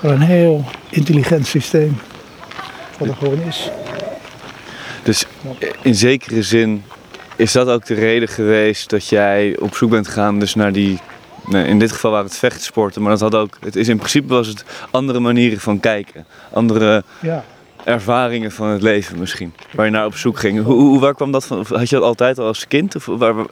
van 0.00 0.10
een 0.10 0.20
heel 0.20 0.64
intelligent 0.88 1.46
systeem. 1.46 1.98
Wat 2.98 3.08
er 3.08 3.14
gewoon 3.14 3.40
is. 3.48 3.70
Dus 5.02 5.26
in 5.82 5.94
zekere 5.94 6.42
zin 6.42 6.82
is 7.36 7.52
dat 7.52 7.68
ook 7.68 7.86
de 7.86 7.94
reden 7.94 8.28
geweest 8.28 8.90
dat 8.90 9.08
jij 9.08 9.56
op 9.58 9.76
zoek 9.76 9.90
bent 9.90 10.06
gegaan 10.06 10.38
dus 10.38 10.54
naar 10.54 10.72
die... 10.72 10.98
nee, 11.50 11.64
In 11.66 11.78
dit 11.78 11.92
geval 11.92 12.10
waren 12.10 12.26
het 12.26 12.36
vechtsporten, 12.38 13.02
maar 13.02 13.10
dat 13.10 13.20
had 13.20 13.34
ook... 13.34 13.56
Het 13.60 13.76
is 13.76 13.88
in 13.88 13.96
principe 13.96 14.28
was 14.28 14.46
het 14.46 14.64
andere 14.90 15.20
manieren 15.20 15.60
van 15.60 15.80
kijken. 15.80 16.24
Andere 16.52 17.02
Ja, 17.20 17.44
ervaringen 17.84 18.52
van 18.52 18.68
het 18.68 18.82
leven 18.82 19.18
misschien. 19.18 19.52
Waar 19.74 19.84
je 19.86 19.92
naar 19.92 20.06
op 20.06 20.16
zoek 20.16 20.38
ging. 20.38 20.62
Hoe, 20.64 20.74
hoe- 20.80 21.00
waar 21.00 21.14
kwam 21.14 21.32
dat 21.32 21.46
van? 21.46 21.64
Had 21.68 21.88
je 21.88 21.94
dat 21.96 22.04
altijd 22.04 22.38
al 22.38 22.46
als 22.46 22.66
kind? 22.68 22.96
Of 22.96 23.06
waar, 23.06 23.34
waar- 23.34 23.46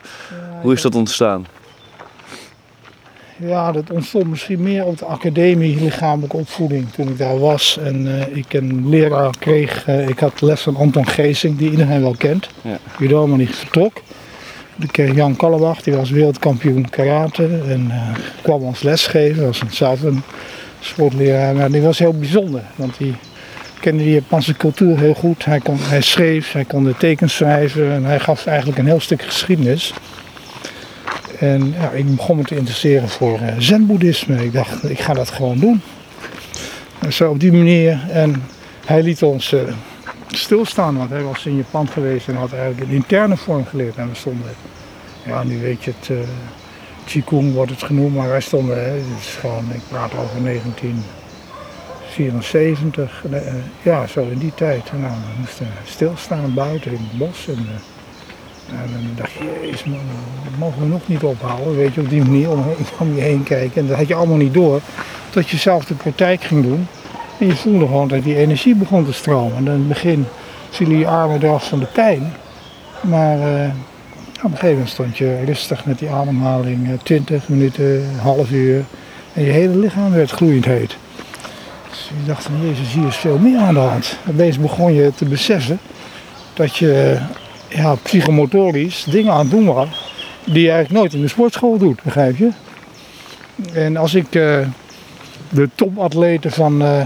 hoe 0.62 0.72
is 0.72 0.82
dat 0.82 0.94
ontstaan? 0.94 1.46
Ja, 3.38 3.72
dat 3.72 3.90
ontstond 3.90 4.26
misschien 4.26 4.62
meer 4.62 4.84
op 4.84 4.98
de 4.98 5.04
academie 5.04 5.80
lichamelijke 5.80 6.36
opvoeding 6.36 6.92
toen 6.92 7.08
ik 7.08 7.18
daar 7.18 7.38
was. 7.38 7.78
En 7.78 8.20
eh, 8.20 8.36
ik 8.36 8.52
een 8.54 8.88
leraar 8.88 9.34
kreeg, 9.38 9.86
eh, 9.86 10.08
ik 10.08 10.18
had 10.18 10.40
les 10.40 10.60
van 10.60 10.76
Anton 10.76 11.06
Geesing, 11.06 11.58
die 11.58 11.70
iedereen 11.70 12.00
wel 12.02 12.14
kent. 12.18 12.48
Ja. 12.62 12.78
Judo, 12.98 13.26
maar 13.26 13.38
die 13.38 13.48
vertrok. 13.54 13.92
Ik 14.80 14.92
kreeg 14.92 15.14
Jan 15.14 15.36
Kallebach, 15.36 15.82
die 15.82 15.94
was 15.94 16.10
wereldkampioen 16.10 16.90
karate 16.90 17.48
en 17.68 17.86
eh, 17.90 18.08
kwam 18.42 18.62
ons 18.62 18.82
lesgeven. 18.82 19.36
Dat 19.36 19.58
was 19.58 20.02
een- 20.02 20.22
sportleraar, 20.80 21.54
maar 21.54 21.70
die 21.70 21.80
was 21.80 21.98
heel 21.98 22.18
bijzonder. 22.18 22.62
Want 22.76 22.96
die 22.98 23.14
kende 23.80 24.02
die 24.02 24.12
Japanse 24.12 24.54
cultuur 24.56 24.98
heel 24.98 25.14
goed. 25.14 25.44
Hij, 25.44 25.60
kon, 25.60 25.76
hij 25.80 26.00
schreef, 26.00 26.52
hij 26.52 26.64
kon 26.64 26.84
de 26.84 26.94
tekens 26.96 27.34
schrijven 27.36 27.92
en 27.92 28.04
hij 28.04 28.20
gaf 28.20 28.46
eigenlijk 28.46 28.78
een 28.78 28.86
heel 28.86 29.00
stuk 29.00 29.22
geschiedenis. 29.22 29.92
En 31.38 31.74
ja, 31.80 31.90
ik 31.90 32.16
begon 32.16 32.36
me 32.36 32.42
te 32.42 32.56
interesseren 32.56 33.08
voor 33.08 33.38
eh, 33.38 33.54
zen-boeddhisme. 33.58 34.44
Ik 34.44 34.52
dacht, 34.52 34.90
ik 34.90 35.00
ga 35.00 35.12
dat 35.14 35.30
gewoon 35.30 35.58
doen. 35.58 35.80
En 36.98 37.12
zo 37.12 37.30
op 37.30 37.40
die 37.40 37.52
manier. 37.52 38.00
En 38.10 38.42
hij 38.86 39.02
liet 39.02 39.22
ons 39.22 39.52
eh, 39.52 39.60
stilstaan, 40.36 40.96
want 40.96 41.10
hij 41.10 41.22
was 41.22 41.46
in 41.46 41.56
Japan 41.56 41.88
geweest 41.88 42.28
en 42.28 42.36
had 42.36 42.52
eigenlijk 42.52 42.88
een 42.88 42.94
interne 42.94 43.36
vorm 43.36 43.66
geleerd. 43.66 43.96
En 43.96 44.08
we 44.08 44.14
stonden, 44.14 44.50
ja, 45.24 45.42
nu 45.42 45.60
weet 45.60 45.84
je 45.84 45.92
het, 45.98 46.10
eh 46.10 46.16
Qigong 47.06 47.52
wordt 47.52 47.70
het 47.70 47.82
genoemd, 47.82 48.14
maar 48.14 48.28
wij 48.28 48.40
stonden, 48.40 48.84
hè, 48.84 48.96
is 48.96 49.36
gewoon, 49.40 49.64
ik 49.72 49.80
praat 49.88 50.14
over 50.14 50.42
1974, 50.42 53.24
eh, 53.30 53.40
ja, 53.82 54.06
zo 54.06 54.26
in 54.30 54.38
die 54.38 54.54
tijd. 54.54 54.92
Nou, 54.92 55.12
we 55.12 55.38
moesten 55.38 55.66
stilstaan 55.84 56.54
buiten 56.54 56.90
in 56.90 57.08
het 57.10 57.18
bos. 57.18 57.48
En, 57.48 57.68
eh, 57.68 57.74
en 58.80 58.90
dan 58.92 59.10
dacht 59.16 59.32
je, 59.32 59.58
jezus 59.62 59.84
man, 59.84 60.00
mogen 60.58 60.80
we 60.80 60.86
nog 60.86 61.08
niet 61.08 61.22
ophouden. 61.22 61.76
Weet 61.76 61.94
je, 61.94 62.00
op 62.00 62.08
die 62.08 62.22
manier 62.22 62.50
om, 62.50 62.64
om 62.98 63.14
je 63.14 63.20
heen 63.20 63.42
kijken. 63.42 63.80
En 63.80 63.86
dat 63.86 63.96
had 63.96 64.08
je 64.08 64.14
allemaal 64.14 64.36
niet 64.36 64.54
door. 64.54 64.80
Tot 65.30 65.48
je 65.48 65.56
zelf 65.56 65.84
de 65.84 65.94
praktijk 65.94 66.42
ging 66.42 66.62
doen. 66.62 66.86
En 67.38 67.46
je 67.46 67.56
voelde 67.56 67.86
gewoon 67.86 68.08
dat 68.08 68.22
die 68.22 68.36
energie 68.36 68.74
begon 68.74 69.04
te 69.04 69.12
stromen. 69.12 69.56
En 69.56 69.64
in 69.64 69.70
het 69.70 69.88
begin 69.88 70.26
vielen 70.70 70.98
je 70.98 71.06
armen 71.06 71.42
eraf 71.42 71.68
van 71.68 71.78
de 71.78 71.86
pijn. 71.86 72.32
Maar 73.00 73.38
eh, 73.38 73.70
op 74.36 74.42
een 74.42 74.50
gegeven 74.50 74.70
moment 74.70 74.88
stond 74.88 75.18
je 75.18 75.44
rustig 75.44 75.84
met 75.84 75.98
die 75.98 76.10
ademhaling. 76.10 76.88
eh, 76.88 76.92
20 77.02 77.48
minuten, 77.48 77.84
een 77.84 78.18
half 78.18 78.50
uur. 78.50 78.84
En 79.32 79.44
je 79.44 79.50
hele 79.50 79.76
lichaam 79.76 80.12
werd 80.12 80.30
gloeiend 80.30 80.64
heet. 80.64 80.96
Dus 81.88 82.10
je 82.20 82.26
dacht 82.26 82.44
van, 82.44 82.54
jezus, 82.62 82.92
hier 82.92 83.06
is 83.06 83.16
veel 83.16 83.38
meer 83.38 83.58
aan 83.58 83.74
de 83.74 83.80
hand. 83.80 84.18
Opeens 84.28 84.58
begon 84.58 84.94
je 84.94 85.12
te 85.14 85.24
beseffen 85.24 85.78
dat 86.54 86.76
je 86.76 87.18
ja, 87.68 87.94
psychomotorisch 87.94 89.04
dingen 89.04 89.32
aan 89.32 89.38
het 89.38 89.50
doen 89.50 89.64
was 89.64 90.14
die 90.44 90.62
je 90.62 90.70
eigenlijk 90.70 91.00
nooit 91.00 91.14
in 91.14 91.20
de 91.20 91.28
sportschool 91.28 91.78
doet, 91.78 92.02
begrijp 92.02 92.36
je? 92.36 92.48
En 93.72 93.96
als 93.96 94.14
ik 94.14 94.34
eh, 94.34 94.58
de 95.48 95.68
topatleten 95.74 96.50
van, 96.50 96.82
eh 96.82 97.00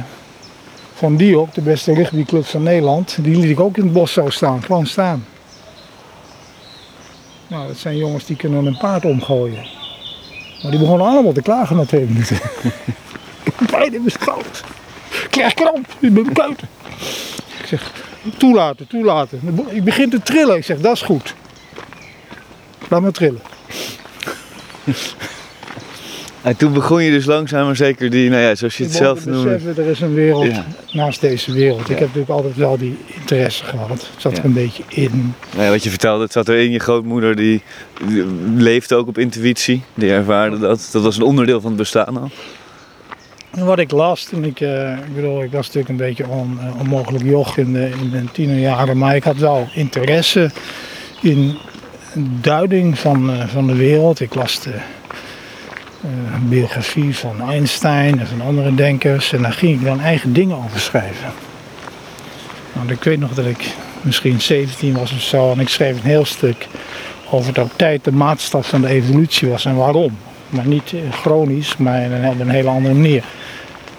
van 1.01 1.17
Diop, 1.17 1.55
de 1.55 1.61
beste 1.61 1.95
rugbyclub 1.95 2.47
van 2.47 2.63
Nederland, 2.63 3.17
die 3.21 3.37
liet 3.37 3.51
ik 3.51 3.61
ook 3.61 3.77
in 3.77 3.83
het 3.85 3.93
bos 3.93 4.13
zo 4.13 4.31
staan, 4.31 4.63
gewoon 4.63 4.87
staan. 4.87 5.25
Nou, 7.47 7.67
dat 7.67 7.77
zijn 7.77 7.97
jongens 7.97 8.25
die 8.25 8.37
kunnen 8.37 8.67
een 8.67 8.77
paard 8.79 9.05
omgooien. 9.05 9.67
Maar 10.63 10.71
die 10.71 10.81
begonnen 10.81 11.07
allemaal 11.07 11.33
te 11.33 11.43
klagen 11.43 11.77
na 11.77 11.85
twee 11.85 12.05
minuten. 12.05 12.37
ik 13.45 13.53
heb 13.57 13.71
pijn. 13.71 14.05
Ik 14.05 15.31
krijg 15.31 15.55
kramp 15.55 15.87
in 16.01 16.13
mijn 16.13 16.33
kuiten. 16.33 16.69
Ik 17.61 17.67
zeg, 17.67 17.93
toelaten, 18.37 18.87
toelaten. 18.87 19.41
Ik 19.69 19.85
begin 19.85 20.11
te 20.11 20.23
trillen. 20.23 20.57
Ik 20.57 20.65
zeg, 20.65 20.81
dat 20.81 20.95
is 20.95 21.03
goed. 21.03 21.35
Laat 22.89 23.03
me 23.03 23.11
trillen. 23.11 23.41
En 26.43 26.57
toen 26.57 26.73
begon 26.73 27.03
je 27.03 27.11
dus 27.11 27.25
langzaam 27.25 27.65
maar 27.67 27.77
zeker 27.77 28.11
die, 28.11 28.31
nou 28.31 28.43
ja, 28.43 28.55
zoals 28.55 28.77
je 28.77 28.83
Ik 28.85 28.89
het 28.89 28.99
zelf 28.99 29.21
te 29.23 29.31
noemde. 29.31 29.45
beseffen, 29.55 29.85
er 29.85 29.91
is 29.91 30.01
een 30.01 30.15
wereld 30.15 30.47
Ja. 30.47 30.65
naast 30.93 31.21
deze 31.21 31.53
wereld. 31.53 31.81
Ik 31.81 31.87
heb 31.89 32.01
natuurlijk 32.01 32.31
altijd 32.31 32.57
wel 32.57 32.79
die 32.79 32.99
interesse 33.21 33.65
gehad. 33.65 33.89
Het 33.91 34.09
zat 34.17 34.33
Ja. 34.33 34.39
er 34.39 34.45
een 34.45 34.53
beetje 34.53 34.83
in. 34.89 35.35
Nou 35.53 35.65
ja, 35.65 35.71
wat 35.71 35.83
je 35.85 35.91
vertelde, 35.91 36.23
het 36.23 36.33
zat 36.33 36.49
erin. 36.49 36.71
Je 36.71 36.79
grootmoeder 36.79 37.37
die, 37.37 37.63
die 38.09 38.25
leefde 38.57 38.95
ook 38.95 39.09
op 39.09 39.19
intuïtie. 39.19 39.83
Die 39.95 40.11
ervaarde 40.11 40.59
dat. 40.59 40.89
Dat 40.93 41.03
was 41.03 41.17
een 41.17 41.23
onderdeel 41.23 41.61
van 41.61 41.71
het 41.71 41.79
bestaan 41.79 42.17
al. 42.17 42.31
En 43.51 43.65
wat 43.65 43.79
ik 43.79 43.91
las 43.91 44.25
toen 44.25 44.45
ik, 44.45 44.61
eh, 44.61 44.93
ik 44.93 45.15
bedoel, 45.15 45.43
ik 45.43 45.51
was 45.53 45.67
natuurlijk 45.67 45.89
een 45.89 45.97
beetje 46.07 46.29
on, 46.29 46.59
eh, 46.61 46.81
onmogelijk 46.81 47.25
joch 47.25 47.57
in, 47.57 47.73
de, 47.73 47.91
in 48.01 48.11
mijn 48.11 48.29
tienerjaren, 48.33 48.99
maar 48.99 49.17
ik 49.17 49.25
had 49.25 49.37
wel 49.37 49.69
interesse 49.75 50.51
in 51.23 51.57
duiding 52.41 52.99
van, 52.99 53.31
eh, 53.31 53.49
van 53.49 53.67
de 53.67 53.75
wereld. 53.75 54.21
Ik 54.21 54.35
las 54.35 54.61
de 54.63 54.75
eh, 56.03 56.09
biografie 56.49 57.17
van 57.17 57.51
Einstein 57.51 58.21
en 58.21 58.27
van 58.27 58.41
andere 58.41 58.75
denkers 58.75 59.33
en 59.33 59.43
daar 59.43 59.53
ging 59.53 59.79
ik 59.79 59.85
dan 59.85 60.01
eigen 60.01 60.33
dingen 60.33 60.57
over 60.57 60.81
schrijven. 60.81 61.33
Want 62.73 62.91
ik 62.91 63.05
weet 63.05 63.21
nog 63.21 63.35
dat 63.35 63.47
ik 63.47 63.75
misschien 64.03 64.41
17 64.41 64.95
was 64.95 65.13
of 65.13 65.21
zo 65.21 65.53
en 65.53 65.61
ik 65.61 65.69
schreef 65.69 65.97
een 65.97 66.11
heel 66.11 66.25
stuk 66.25 66.67
over 67.31 67.53
dat 67.53 67.71
tijd 67.77 68.05
de 68.05 68.13
maatstaf 68.13 68.69
van 68.69 68.81
de 68.81 68.89
evolutie 68.89 69.49
was 69.49 69.65
en 69.65 69.77
waarom. 69.77 70.17
Maar 70.49 70.67
niet 70.67 70.93
eh, 70.93 71.01
chronisch, 71.13 71.77
maar 71.77 72.03
in 72.03 72.13
een, 72.13 72.41
een 72.41 72.51
hele 72.51 72.69
andere 72.69 72.95
manier. 72.95 73.25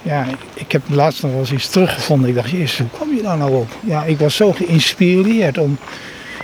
Ja, 0.03 0.25
ik 0.53 0.71
heb 0.71 0.81
laatst 0.89 1.21
nog 1.21 1.31
wel 1.31 1.39
eens 1.39 1.51
iets 1.51 1.69
teruggevonden. 1.69 2.29
Ik 2.29 2.35
dacht, 2.35 2.49
jezus, 2.49 2.77
hoe 2.77 2.89
kwam 2.89 3.15
je 3.15 3.21
daar 3.21 3.37
nou 3.37 3.55
op? 3.55 3.69
Ja, 3.79 4.03
ik 4.03 4.19
was 4.19 4.35
zo 4.35 4.51
geïnspireerd 4.51 5.57
om 5.57 5.77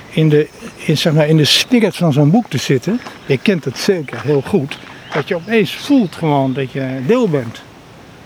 in 0.09 0.29
de, 0.29 0.47
in, 0.75 0.97
zeg 0.97 1.13
maar, 1.13 1.27
in 1.27 1.37
de 1.37 1.45
spirit 1.45 1.95
van 1.95 2.13
zo'n 2.13 2.31
boek 2.31 2.49
te 2.49 2.57
zitten. 2.57 3.01
Je 3.25 3.37
kent 3.37 3.65
het 3.65 3.77
zeker 3.77 4.21
heel 4.23 4.41
goed. 4.45 4.77
Dat 5.17 5.27
je 5.27 5.35
opeens 5.35 5.75
voelt 5.75 6.15
gewoon 6.15 6.53
dat 6.53 6.71
je 6.71 7.01
deel 7.05 7.29
bent 7.29 7.61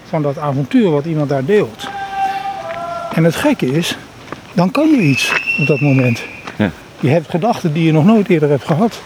van 0.08 0.22
dat 0.22 0.38
avontuur 0.38 0.90
wat 0.90 1.06
iemand 1.06 1.30
daar 1.30 1.46
deelt. 1.46 1.88
En 3.14 3.24
het 3.24 3.36
gekke 3.36 3.66
is, 3.66 3.98
dan 4.54 4.72
kan 4.72 4.90
je 4.90 4.98
iets 4.98 5.32
op 5.60 5.68
dat 5.68 5.80
moment. 5.80 6.24
Ja. 6.58 6.72
Je 7.00 7.10
hebt 7.10 7.30
gedachten 7.30 7.74
die 7.74 7.84
je 7.84 7.92
nog 7.92 8.06
nooit 8.06 8.30
eerder 8.30 8.50
hebt 8.50 8.64
gehad. 8.64 9.02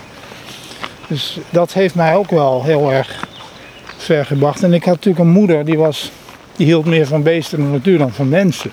Dus 1.08 1.38
dat 1.50 1.74
heeft 1.74 1.96
mij 1.96 2.16
ook 2.16 2.30
wel 2.30 2.64
heel 2.64 2.92
erg 2.92 3.28
ver 3.98 4.26
gebracht. 4.26 4.64
En 4.64 4.74
ik 4.74 4.84
had 4.84 4.94
natuurlijk 4.94 5.26
een 5.26 5.32
moeder 5.32 5.66
die 5.66 5.78
was, 5.78 6.12
die 6.56 6.66
hield 6.66 6.86
meer 6.86 7.08
van 7.08 7.24
beesten 7.24 7.60
en 7.60 7.72
natuur 7.72 7.98
dan 7.98 8.12
van 8.12 8.30
mensen. 8.30 8.72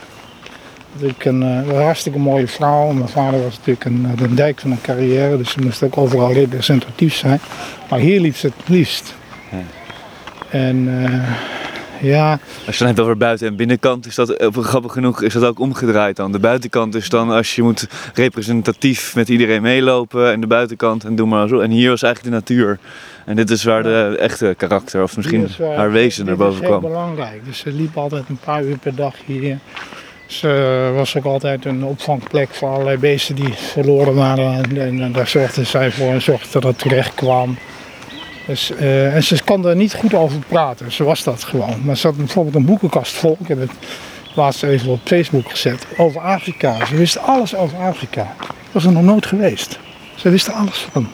Ik 0.98 1.24
een, 1.24 1.42
eh, 1.42 1.48
een 1.74 1.82
hartstikke 1.82 2.18
mooie 2.18 2.48
vrouw. 2.48 2.92
Mijn 2.92 3.08
vader 3.08 3.42
was 3.42 3.56
natuurlijk 3.56 3.84
een, 3.84 4.04
had 4.06 4.20
een 4.20 4.34
dijk 4.34 4.60
van 4.60 4.70
een 4.70 4.80
carrière, 4.80 5.36
dus 5.36 5.50
ze 5.50 5.60
moest 5.60 5.82
ook 5.82 5.96
overal 5.98 6.32
representatief 6.32 7.14
zijn. 7.14 7.40
Maar 7.90 7.98
hier 7.98 8.20
liep 8.20 8.36
ze 8.36 8.46
het 8.46 8.68
liefst. 8.68 9.14
Ja. 9.50 9.58
En 10.50 11.04
eh, 11.04 12.10
ja, 12.10 12.38
Als 12.66 12.72
je 12.78 12.78
dan 12.78 12.86
hebt 12.86 13.00
over 13.00 13.16
buiten- 13.16 13.46
en 13.46 13.56
binnenkant, 13.56 14.06
is 14.06 14.14
dat 14.14 14.30
eh, 14.30 14.48
grappig 14.52 14.92
genoeg 14.92 15.22
is 15.22 15.32
dat 15.32 15.44
ook 15.44 15.58
omgedraaid 15.60 16.16
dan. 16.16 16.32
De 16.32 16.38
buitenkant 16.38 16.94
is 16.94 17.08
dan 17.08 17.30
als 17.30 17.54
je 17.54 17.62
moet 17.62 17.86
representatief 18.14 19.14
met 19.14 19.28
iedereen 19.28 19.62
meelopen 19.62 20.32
en 20.32 20.40
de 20.40 20.46
buitenkant 20.46 21.04
en 21.04 21.16
doe 21.16 21.26
maar 21.26 21.48
zo. 21.48 21.58
En 21.60 21.70
hier 21.70 21.90
was 21.90 22.02
eigenlijk 22.02 22.34
de 22.34 22.40
natuur. 22.40 22.78
En 23.24 23.36
dit 23.36 23.50
is 23.50 23.64
waar 23.64 23.82
de 23.82 24.16
echte 24.20 24.54
karakter 24.58 25.02
of 25.02 25.16
misschien 25.16 25.44
is, 25.44 25.58
eh, 25.60 25.76
haar 25.76 25.92
wezen 25.92 26.26
naar 26.26 26.36
boven 26.36 26.54
Dit 26.54 26.62
is 26.62 26.68
kwam. 26.68 26.80
heel 26.80 26.90
belangrijk. 26.90 27.44
Dus 27.44 27.58
ze 27.58 27.72
liep 27.72 27.96
altijd 27.96 28.24
een 28.28 28.38
paar 28.44 28.64
uur 28.64 28.76
per 28.78 28.94
dag 28.94 29.14
hier. 29.26 29.58
Ze 30.32 30.92
was 30.94 31.16
ook 31.16 31.24
altijd 31.24 31.64
een 31.64 31.84
opvangplek 31.84 32.54
voor 32.54 32.68
allerlei 32.68 32.96
beesten 32.96 33.34
die 33.34 33.52
verloren 33.54 34.14
waren. 34.14 34.76
En, 34.76 35.12
daar 35.12 35.28
zorgde 35.28 35.64
zij 35.64 35.90
voor 35.90 36.12
en 36.12 36.22
zorgde 36.22 36.48
dat 36.50 36.62
het 36.62 36.78
terecht 36.78 37.14
kwam. 37.14 37.58
Dus, 38.46 38.70
eh, 38.70 39.14
en 39.14 39.22
ze 39.22 39.44
kan 39.44 39.62
daar 39.62 39.76
niet 39.76 39.94
goed 39.94 40.14
over 40.14 40.38
praten. 40.48 40.92
Ze 40.92 41.04
was 41.04 41.22
dat 41.22 41.44
gewoon. 41.44 41.80
Maar 41.84 41.96
ze 41.96 42.06
had 42.06 42.16
bijvoorbeeld 42.16 42.54
een 42.54 42.64
boekenkast 42.64 43.12
vol. 43.12 43.36
Ik 43.40 43.48
heb 43.48 43.60
het 43.60 43.70
laatst 44.34 44.62
even 44.62 44.88
op 44.88 45.00
Facebook 45.04 45.50
gezet. 45.50 45.86
Over 45.96 46.20
Afrika. 46.20 46.86
Ze 46.86 46.96
wist 46.96 47.18
alles 47.18 47.54
over 47.54 47.78
Afrika. 47.78 48.34
Was 48.72 48.84
er 48.84 48.92
nog 48.92 49.02
nooit 49.02 49.26
geweest. 49.26 49.78
Ze 50.14 50.30
wist 50.30 50.46
er 50.46 50.52
alles 50.52 50.86
van. 50.92 51.08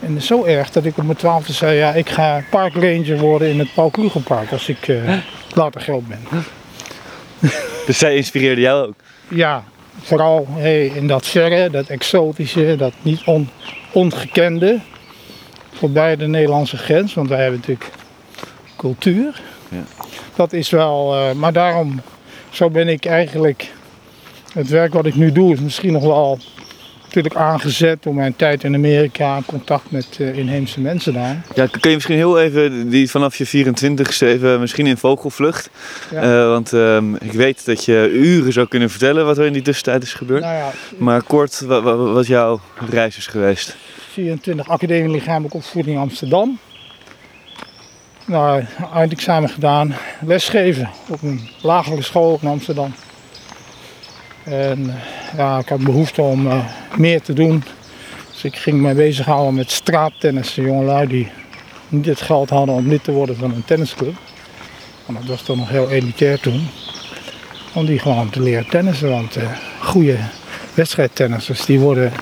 En 0.00 0.22
zo 0.22 0.44
erg 0.44 0.70
dat 0.70 0.84
ik 0.84 0.98
op 0.98 1.04
mijn 1.04 1.16
twaalfde 1.16 1.52
zei, 1.52 1.76
ja, 1.76 1.92
ik 1.92 2.08
ga 2.08 2.44
parkranger 2.50 3.18
worden 3.18 3.48
in 3.48 3.58
het 3.58 3.74
Paul 3.74 3.90
Krugerpark 3.90 4.52
als 4.52 4.68
ik 4.68 4.88
eh, 4.88 4.96
later 5.54 5.80
groot 5.80 6.08
ben. 6.08 6.20
Dus 7.86 7.98
zij 7.98 8.16
inspireerde 8.16 8.60
jou 8.60 8.86
ook. 8.86 8.94
Ja, 9.28 9.64
vooral 10.00 10.46
hey, 10.50 10.86
in 10.86 11.06
dat 11.06 11.26
verre, 11.26 11.70
dat 11.70 11.86
exotische, 11.86 12.74
dat 12.78 12.92
niet 13.02 13.22
on, 13.24 13.48
ongekende. 13.92 14.80
Voorbij 15.72 16.16
de 16.16 16.26
Nederlandse 16.26 16.76
grens, 16.76 17.14
want 17.14 17.28
wij 17.28 17.40
hebben 17.40 17.58
natuurlijk 17.58 17.90
cultuur. 18.76 19.40
Ja. 19.68 19.84
Dat 20.34 20.52
is 20.52 20.70
wel, 20.70 21.14
eh, 21.14 21.34
maar 21.34 21.52
daarom, 21.52 22.00
zo 22.50 22.70
ben 22.70 22.88
ik 22.88 23.04
eigenlijk, 23.04 23.72
het 24.52 24.68
werk 24.68 24.92
wat 24.92 25.06
ik 25.06 25.14
nu 25.14 25.32
doe 25.32 25.52
is 25.52 25.60
misschien 25.60 25.92
nog 25.92 26.02
wel 26.02 26.38
natuurlijk 27.14 27.44
aangezet 27.52 28.02
door 28.02 28.14
mijn 28.14 28.36
tijd 28.36 28.64
in 28.64 28.74
Amerika, 28.74 29.40
contact 29.46 29.90
met 29.90 30.18
uh, 30.20 30.38
inheemse 30.38 30.80
mensen 30.80 31.12
daar. 31.12 31.42
Ja, 31.54 31.66
kun 31.66 31.90
je 31.90 31.94
misschien 31.94 32.16
heel 32.16 32.40
even 32.40 32.88
die 32.88 33.10
vanaf 33.10 33.36
je 33.36 33.46
24 33.46 34.20
even 34.20 34.60
misschien 34.60 34.86
in 34.86 34.96
vogelvlucht. 34.96 35.70
Ja. 36.10 36.22
Uh, 36.22 36.48
want 36.48 36.72
uh, 36.72 36.96
ik 37.20 37.32
weet 37.32 37.66
dat 37.66 37.84
je 37.84 38.10
uren 38.12 38.52
zou 38.52 38.66
kunnen 38.68 38.90
vertellen 38.90 39.26
wat 39.26 39.38
er 39.38 39.46
in 39.46 39.52
die 39.52 39.62
tussentijd 39.62 40.02
is 40.02 40.14
gebeurd. 40.14 40.42
Nou 40.42 40.54
ja, 40.54 40.70
maar 40.98 41.22
kort, 41.22 41.60
wat, 41.60 41.82
wat 42.12 42.26
jouw 42.26 42.60
reis 42.90 43.16
is 43.16 43.26
geweest? 43.26 43.76
24 44.10 44.68
Academie 44.68 45.10
Lichamelijke 45.10 45.56
Opvoeding 45.56 45.98
Amsterdam. 45.98 46.58
Nou, 48.24 48.64
eindexamen 48.94 49.48
gedaan, 49.48 49.94
lesgeven 50.20 50.90
op 51.08 51.22
een 51.22 51.48
lagere 51.62 52.02
school 52.02 52.38
in 52.42 52.48
Amsterdam. 52.48 52.94
En 54.44 54.94
ja, 55.36 55.58
ik 55.58 55.68
had 55.68 55.80
behoefte 55.80 56.22
om 56.22 56.46
uh, 56.46 56.64
meer 56.96 57.22
te 57.22 57.32
doen. 57.32 57.64
Dus 58.32 58.44
ik 58.44 58.56
ging 58.56 58.80
me 58.80 58.94
bezighouden 58.94 59.54
met 59.54 59.70
straattennis. 59.70 60.54
De 60.54 60.62
jongelui 60.62 61.06
die 61.06 61.28
niet 61.88 62.06
het 62.06 62.20
geld 62.20 62.50
hadden 62.50 62.74
om 62.74 62.88
lid 62.88 63.04
te 63.04 63.12
worden 63.12 63.36
van 63.36 63.54
een 63.54 63.64
tennisclub. 63.64 64.14
En 65.06 65.14
dat 65.14 65.24
was 65.24 65.42
toch 65.42 65.56
nog 65.56 65.68
heel 65.68 65.90
elitair 65.90 66.40
toen. 66.40 66.68
Om 67.74 67.86
die 67.86 67.98
gewoon 67.98 68.30
te 68.30 68.40
leren 68.40 68.68
tennissen. 68.68 69.10
Want 69.10 69.36
uh, 69.36 69.42
goede 69.80 70.16
wedstrijdtennissers 70.74 71.64
die 71.64 71.80
worden 71.80 72.12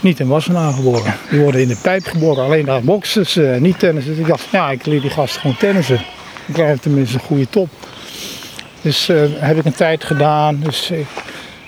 niet 0.00 0.20
in 0.20 0.28
Wassenaar 0.28 0.72
geboren. 0.72 1.14
Die 1.30 1.40
worden 1.40 1.60
in 1.60 1.68
de 1.68 1.78
pijp 1.82 2.04
geboren. 2.04 2.44
Alleen 2.44 2.64
daar 2.64 2.82
boksen 2.82 3.26
ze, 3.26 3.56
niet 3.60 3.78
tennissen. 3.78 4.12
Dus 4.12 4.22
ik 4.22 4.28
dacht, 4.28 4.44
ja, 4.52 4.70
ik 4.70 4.86
leer 4.86 5.00
die 5.00 5.10
gasten 5.10 5.40
gewoon 5.40 5.56
tennissen. 5.56 6.00
Ik 6.46 6.54
krijg 6.54 6.80
tenminste 6.80 7.14
een 7.14 7.24
goede 7.24 7.48
top. 7.48 7.68
Dus 8.82 9.06
heb 9.38 9.56
ik 9.58 9.64
een 9.64 9.74
tijd 9.74 10.04
gedaan. 10.04 10.60
Dus 10.60 10.92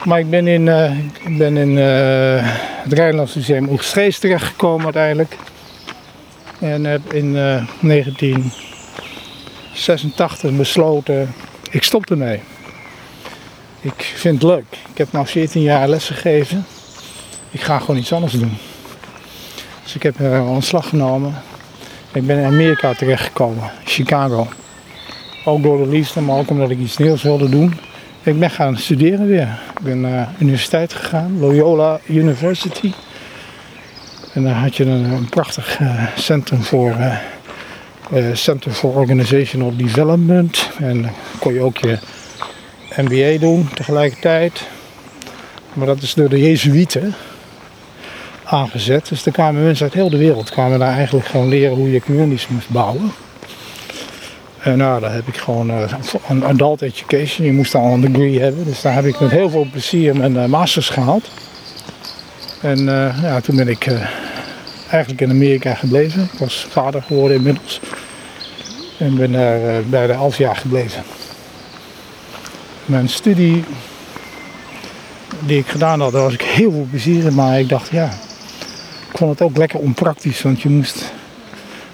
maar 0.05 0.19
ik 0.19 0.31
ben 0.31 0.47
in, 0.47 0.67
uh, 0.67 0.99
ik 0.99 1.39
ben 1.39 1.57
in 1.57 1.71
uh, 1.71 2.39
het 2.83 2.93
Rijnlands 2.93 3.35
Museum 3.35 3.69
Oegstrees 3.69 4.19
terechtgekomen 4.19 4.85
uiteindelijk. 4.85 5.37
En 6.59 6.85
heb 6.85 7.13
in 7.13 7.27
uh, 7.27 7.63
1986 7.81 10.57
besloten, 10.57 11.35
ik 11.71 11.83
stop 11.83 12.11
ermee. 12.11 12.41
Ik 13.81 14.13
vind 14.15 14.43
het 14.43 14.51
leuk. 14.51 14.79
Ik 14.91 14.99
heb 14.99 15.13
nu 15.13 15.27
14 15.27 15.63
jaar 15.63 15.89
les 15.89 16.07
gegeven. 16.07 16.67
Ik 17.51 17.61
ga 17.61 17.79
gewoon 17.79 17.97
iets 17.97 18.13
anders 18.13 18.33
doen. 18.33 18.57
Dus 19.83 19.95
ik 19.95 20.03
heb 20.03 20.21
ontslag 20.47 20.89
genomen. 20.89 21.35
Ik 22.13 22.27
ben 22.27 22.39
in 22.39 22.45
Amerika 22.45 22.95
terechtgekomen, 22.95 23.71
Chicago. 23.85 24.49
Ook 25.45 25.63
door 25.63 25.79
de 25.79 25.87
liefde, 25.87 26.21
maar 26.21 26.37
ook 26.37 26.51
omdat 26.51 26.71
ik 26.71 26.79
iets 26.79 26.97
nieuws 26.97 27.23
wilde 27.23 27.49
doen. 27.49 27.88
Ik 28.23 28.39
ben 28.39 28.51
gaan 28.51 28.77
studeren 28.77 29.27
weer. 29.27 29.59
Ik 29.77 29.81
ben 29.83 30.01
naar 30.01 30.29
de 30.39 30.45
universiteit 30.45 30.93
gegaan, 30.93 31.39
Loyola 31.39 32.01
University. 32.07 32.93
En 34.33 34.45
daar 34.45 34.55
had 34.55 34.77
je 34.77 34.85
een, 34.85 35.05
een 35.05 35.29
prachtig 35.29 35.81
uh, 35.81 36.07
centrum 36.17 36.63
voor, 36.63 36.91
uh, 36.91 37.19
uh, 38.13 38.35
Center 38.35 38.73
for 38.73 38.95
Organizational 38.95 39.77
Development. 39.77 40.71
En 40.79 41.03
dan 41.03 41.11
kon 41.39 41.55
je 41.55 41.61
ook 41.61 41.77
je 41.77 41.99
MBA 42.97 43.39
doen 43.39 43.69
tegelijkertijd. 43.75 44.69
Maar 45.73 45.87
dat 45.87 46.03
is 46.03 46.15
door 46.15 46.29
de 46.29 46.41
Jezuïeten 46.41 47.15
aangezet. 48.45 49.09
Dus 49.09 49.27
er 49.27 49.33
kwamen 49.33 49.65
mensen 49.65 49.85
uit 49.85 49.95
heel 49.95 50.11
de 50.11 50.19
wereld 50.19 50.51
kwamen 50.51 50.79
daar 50.79 50.95
eigenlijk 50.95 51.27
gewoon 51.27 51.49
leren 51.49 51.77
hoe 51.77 51.91
je 51.91 52.01
communities 52.01 52.49
moest 52.49 52.69
bouwen. 52.69 53.13
En 54.63 54.79
nou, 54.79 55.01
daar 55.01 55.13
heb 55.13 55.27
ik 55.27 55.37
gewoon 55.37 55.71
uh, 55.71 55.93
een 56.29 56.45
adult 56.45 56.83
education. 56.83 57.47
Je 57.47 57.53
moest 57.53 57.75
al 57.75 57.93
een 57.93 58.01
degree 58.01 58.41
hebben. 58.41 58.65
Dus 58.65 58.81
daar 58.81 58.95
heb 58.95 59.05
ik 59.05 59.21
met 59.21 59.31
heel 59.31 59.51
veel 59.51 59.67
plezier 59.71 60.17
mijn 60.17 60.35
uh, 60.35 60.45
masters 60.45 60.89
gehaald. 60.89 61.31
En 62.61 62.85
ja, 63.23 63.41
toen 63.41 63.57
ben 63.57 63.69
ik 63.69 63.87
eigenlijk 64.91 65.21
in 65.21 65.31
Amerika 65.31 65.75
gebleven. 65.75 66.23
Ik 66.33 66.39
was 66.39 66.67
vader 66.71 67.03
geworden 67.03 67.37
inmiddels. 67.37 67.81
En 68.99 69.17
ben 69.17 69.33
daar 69.33 69.83
bijna 69.85 70.13
elf 70.13 70.39
jaar 70.39 70.57
gebleven. 70.57 71.03
Mijn 72.85 73.09
studie 73.09 73.65
die 75.41 75.59
ik 75.59 75.67
gedaan 75.67 76.01
had, 76.01 76.13
daar 76.13 76.23
was 76.23 76.33
ik 76.33 76.43
heel 76.43 76.71
veel 76.71 76.87
plezier 76.91 77.25
in. 77.25 77.35
Maar 77.35 77.61
ik 77.61 77.69
dacht, 77.69 77.91
ja, 77.91 78.11
ik 79.11 79.19
vond 79.19 79.31
het 79.31 79.43
ook 79.43 79.57
lekker 79.57 79.79
onpraktisch. 79.79 80.43
Want 80.43 80.61
je 80.61 80.69
moest 80.69 81.13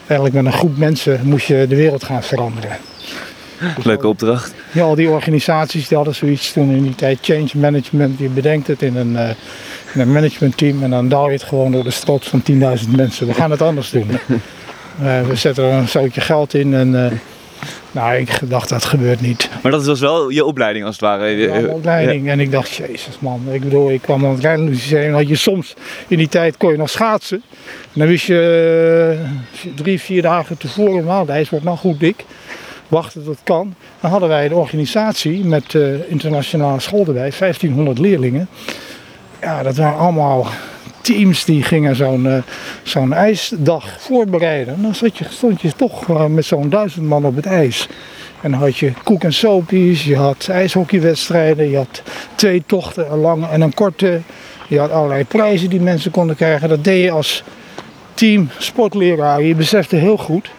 eigenlijk 0.07 0.35
met 0.35 0.45
een 0.45 0.59
groep 0.59 0.77
mensen 0.77 1.21
moest 1.23 1.47
je 1.47 1.67
de 1.69 1.77
wereld 1.77 2.05
gaan 2.05 2.23
veranderen. 2.23 2.77
Leuke 3.83 4.09
opdracht. 4.09 4.55
Ja, 4.73 4.83
al 4.83 4.95
die 4.95 5.09
organisaties 5.09 5.89
die 5.89 5.97
hadden 5.97 6.15
zoiets 6.15 6.53
toen 6.53 6.71
in 6.71 6.83
die 6.83 6.95
tijd. 6.95 7.19
Change 7.23 7.49
management, 7.55 8.19
je 8.19 8.29
bedenkt 8.29 8.67
het 8.67 8.83
in 8.83 8.97
een, 8.97 9.13
uh, 9.13 9.29
in 9.93 10.01
een 10.01 10.13
managementteam 10.13 10.83
en 10.83 10.91
dan 10.91 11.09
daal 11.09 11.27
je 11.27 11.33
het 11.33 11.43
gewoon 11.43 11.73
door 11.73 11.85
de 11.85 11.91
strot 11.91 12.25
van 12.25 12.43
10.000 12.51 12.91
mensen. 12.97 13.27
We 13.27 13.35
gaan 13.35 13.51
het 13.51 13.63
anders 13.63 13.91
doen. 13.91 14.11
Uh, 14.11 15.23
we 15.29 15.37
zetten 15.37 15.65
er 15.65 15.73
een 15.73 15.89
zoutje 15.89 16.21
geld 16.21 16.55
in 16.55 16.75
en 16.75 16.93
uh, 16.93 17.07
nou, 17.95 18.17
ik 18.17 18.39
dacht 18.43 18.69
dat 18.69 18.85
gebeurt 18.85 19.21
niet. 19.21 19.51
Maar 19.63 19.73
dat 19.73 19.85
was 19.85 20.01
wel 20.01 20.29
je 20.29 20.45
opleiding 20.45 20.85
als 20.85 20.95
het 20.95 21.05
ware? 21.05 21.27
Ja, 21.27 21.67
opleiding. 21.67 22.25
Ja. 22.25 22.33
En 22.33 22.41
ik 22.41 22.51
dacht, 22.51 22.75
jezus 22.75 23.19
man. 23.19 23.43
Ik 23.51 23.61
bedoel, 23.61 23.91
ik 23.91 24.03
kwam 24.03 24.25
aan 24.25 24.33
het 24.33 24.41
Rijnlandsmuseum. 24.41 25.15
had 25.15 25.29
je 25.29 25.37
soms, 25.37 25.75
in 26.09 26.19
die 26.19 26.29
tijd 26.29 26.57
kon 26.57 26.71
je 26.71 26.77
nog 26.77 26.91
schaatsen. 26.91 27.43
En 27.65 28.01
dan 28.01 28.07
wist 28.07 28.27
je 28.27 29.19
drie, 29.75 30.01
vier 30.01 30.23
dagen 30.23 30.59
tevoren, 30.59 31.05
nou, 31.05 31.27
de 31.27 31.33
ijs 31.33 31.51
wordt 31.51 31.65
nog 31.65 31.81
goed 31.81 32.01
dik. 32.01 32.25
Wachten 32.89 33.25
tot 33.25 33.35
het 33.35 33.45
kan. 33.45 33.75
Dan 34.01 34.11
hadden 34.11 34.29
wij 34.29 34.45
een 34.45 34.55
organisatie 34.55 35.45
met 35.45 35.75
uh, 35.75 36.11
internationale 36.11 36.81
school 36.81 37.07
erbij, 37.07 37.33
1500 37.39 37.99
leerlingen. 37.99 38.49
Ja, 39.41 39.63
dat 39.63 39.77
waren 39.77 39.99
allemaal 39.99 40.47
teams 41.05 41.45
die 41.45 41.63
gingen 41.63 41.97
zo'n 41.97 42.25
uh, 42.25 42.37
zo'n 42.83 43.13
ijsdag 43.13 43.97
voorbereiden. 44.01 44.83
Dan 44.83 44.95
zat 44.95 45.19
je, 45.19 45.25
stond 45.29 45.61
je 45.61 45.73
toch 45.77 46.09
uh, 46.09 46.27
met 46.27 46.45
zo'n 46.45 46.69
duizend 46.69 47.07
man 47.07 47.25
op 47.25 47.37
het 47.37 47.47
ijs. 47.47 47.89
En 48.41 48.51
dan 48.51 48.61
had 48.61 48.77
je 48.77 48.93
koek 49.05 49.23
en 49.23 49.33
soapies, 49.33 50.05
je 50.05 50.17
had 50.17 50.49
ijshockeywedstrijden, 50.49 51.71
je 51.71 51.77
had 51.77 52.03
twee 52.35 52.63
tochten, 52.67 53.13
een 53.13 53.19
lange 53.19 53.49
en 53.49 53.61
een 53.61 53.75
korte. 53.75 54.21
Je 54.69 54.79
had 54.79 54.91
allerlei 54.91 55.25
prijzen 55.25 55.71
die 55.71 55.81
mensen 55.81 56.11
konden 56.11 56.37
krijgen. 56.37 56.69
Dat 56.69 56.85
deed 56.85 57.03
je 57.03 57.11
als 57.11 57.43
team 58.15 58.49
sportleraar. 58.59 59.43
Je 59.43 59.55
besefte 59.55 59.97
heel 59.97 60.17
goed, 60.17 60.51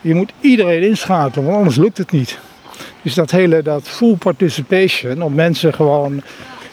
je 0.00 0.14
moet 0.14 0.32
iedereen 0.40 0.82
inschakelen, 0.82 1.44
want 1.44 1.56
anders 1.56 1.76
lukt 1.76 1.98
het 1.98 2.10
niet. 2.10 2.38
Dus 3.02 3.14
dat 3.14 3.30
hele, 3.30 3.62
dat 3.62 3.82
full 3.82 4.16
participation, 4.16 5.22
om 5.22 5.34
mensen 5.34 5.74
gewoon 5.74 6.22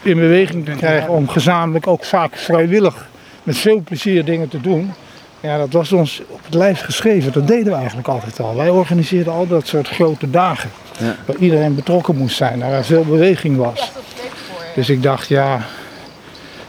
in 0.02 0.16
beweging 0.16 0.64
te 0.64 0.70
krijgen 0.70 1.10
om 1.10 1.28
gezamenlijk 1.28 1.86
ook 1.86 2.04
vaak 2.04 2.36
vrijwillig 2.36 3.08
met 3.42 3.58
veel 3.58 3.80
plezier 3.80 4.24
dingen 4.24 4.48
te 4.48 4.60
doen. 4.60 4.92
Ja, 5.40 5.58
dat 5.58 5.72
was 5.72 5.92
ons 5.92 6.22
op 6.28 6.44
het 6.44 6.54
lijf 6.54 6.80
geschreven. 6.80 7.32
Dat 7.32 7.46
deden 7.46 7.72
we 7.72 7.78
eigenlijk 7.78 8.08
altijd 8.08 8.40
al. 8.40 8.56
Wij 8.56 8.68
organiseerden 8.68 9.32
al 9.32 9.46
dat 9.46 9.66
soort 9.66 9.88
grote 9.88 10.30
dagen. 10.30 10.70
Ja. 10.98 11.16
Waar 11.26 11.36
iedereen 11.36 11.74
betrokken 11.74 12.16
moest 12.16 12.36
zijn, 12.36 12.58
waar 12.58 12.72
er 12.72 12.84
veel 12.84 13.04
beweging 13.04 13.56
was. 13.56 13.92
Dus 14.74 14.90
ik 14.90 15.02
dacht, 15.02 15.28
ja, 15.28 15.60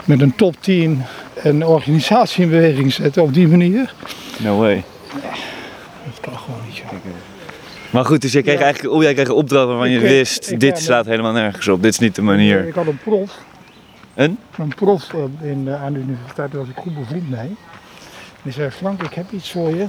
met 0.06 0.22
een 0.22 0.36
topteam 0.36 1.02
een 1.36 1.66
organisatie 1.66 2.44
in 2.44 2.50
beweging 2.50 2.94
zetten 2.94 3.24
op 3.24 3.34
die 3.34 3.48
manier. 3.48 3.94
No 4.38 4.58
way. 4.58 4.84
dat 6.06 6.20
kan 6.22 6.38
gewoon 6.38 6.60
niet. 6.66 6.78
Joh. 6.78 7.33
Maar 7.94 8.06
goed, 8.06 8.22
dus 8.22 8.32
jij 8.32 8.42
kreeg 8.42 8.58
ja. 8.58 8.64
eigenlijk 8.64 8.96
oh, 8.96 9.02
jij 9.02 9.14
kreeg 9.14 9.28
een 9.28 9.34
opdracht 9.34 9.68
waarvan 9.68 9.90
je 9.90 10.00
wist, 10.00 10.60
dit 10.60 10.80
slaat 10.80 11.06
helemaal 11.06 11.32
nergens 11.32 11.68
op, 11.68 11.82
dit 11.82 11.92
is 11.92 12.00
niet 12.00 12.16
de 12.16 12.22
manier. 12.22 12.68
Ik 12.68 12.74
had 12.74 12.88
een 12.88 13.00
prof. 13.04 13.38
Een? 14.14 14.38
Een 14.58 14.74
prof 14.76 15.14
in, 15.42 15.70
aan 15.70 15.94
de 15.94 16.00
universiteit, 16.00 16.52
daar 16.52 16.60
was 16.62 16.70
ik 16.70 16.76
goed 16.76 16.96
bevriend 16.96 17.30
mee. 17.30 17.56
Die 18.42 18.54
zei, 18.54 18.70
Frank, 18.70 19.04
ik 19.04 19.14
heb 19.14 19.32
iets 19.32 19.52
voor 19.52 19.76
je. 19.76 19.86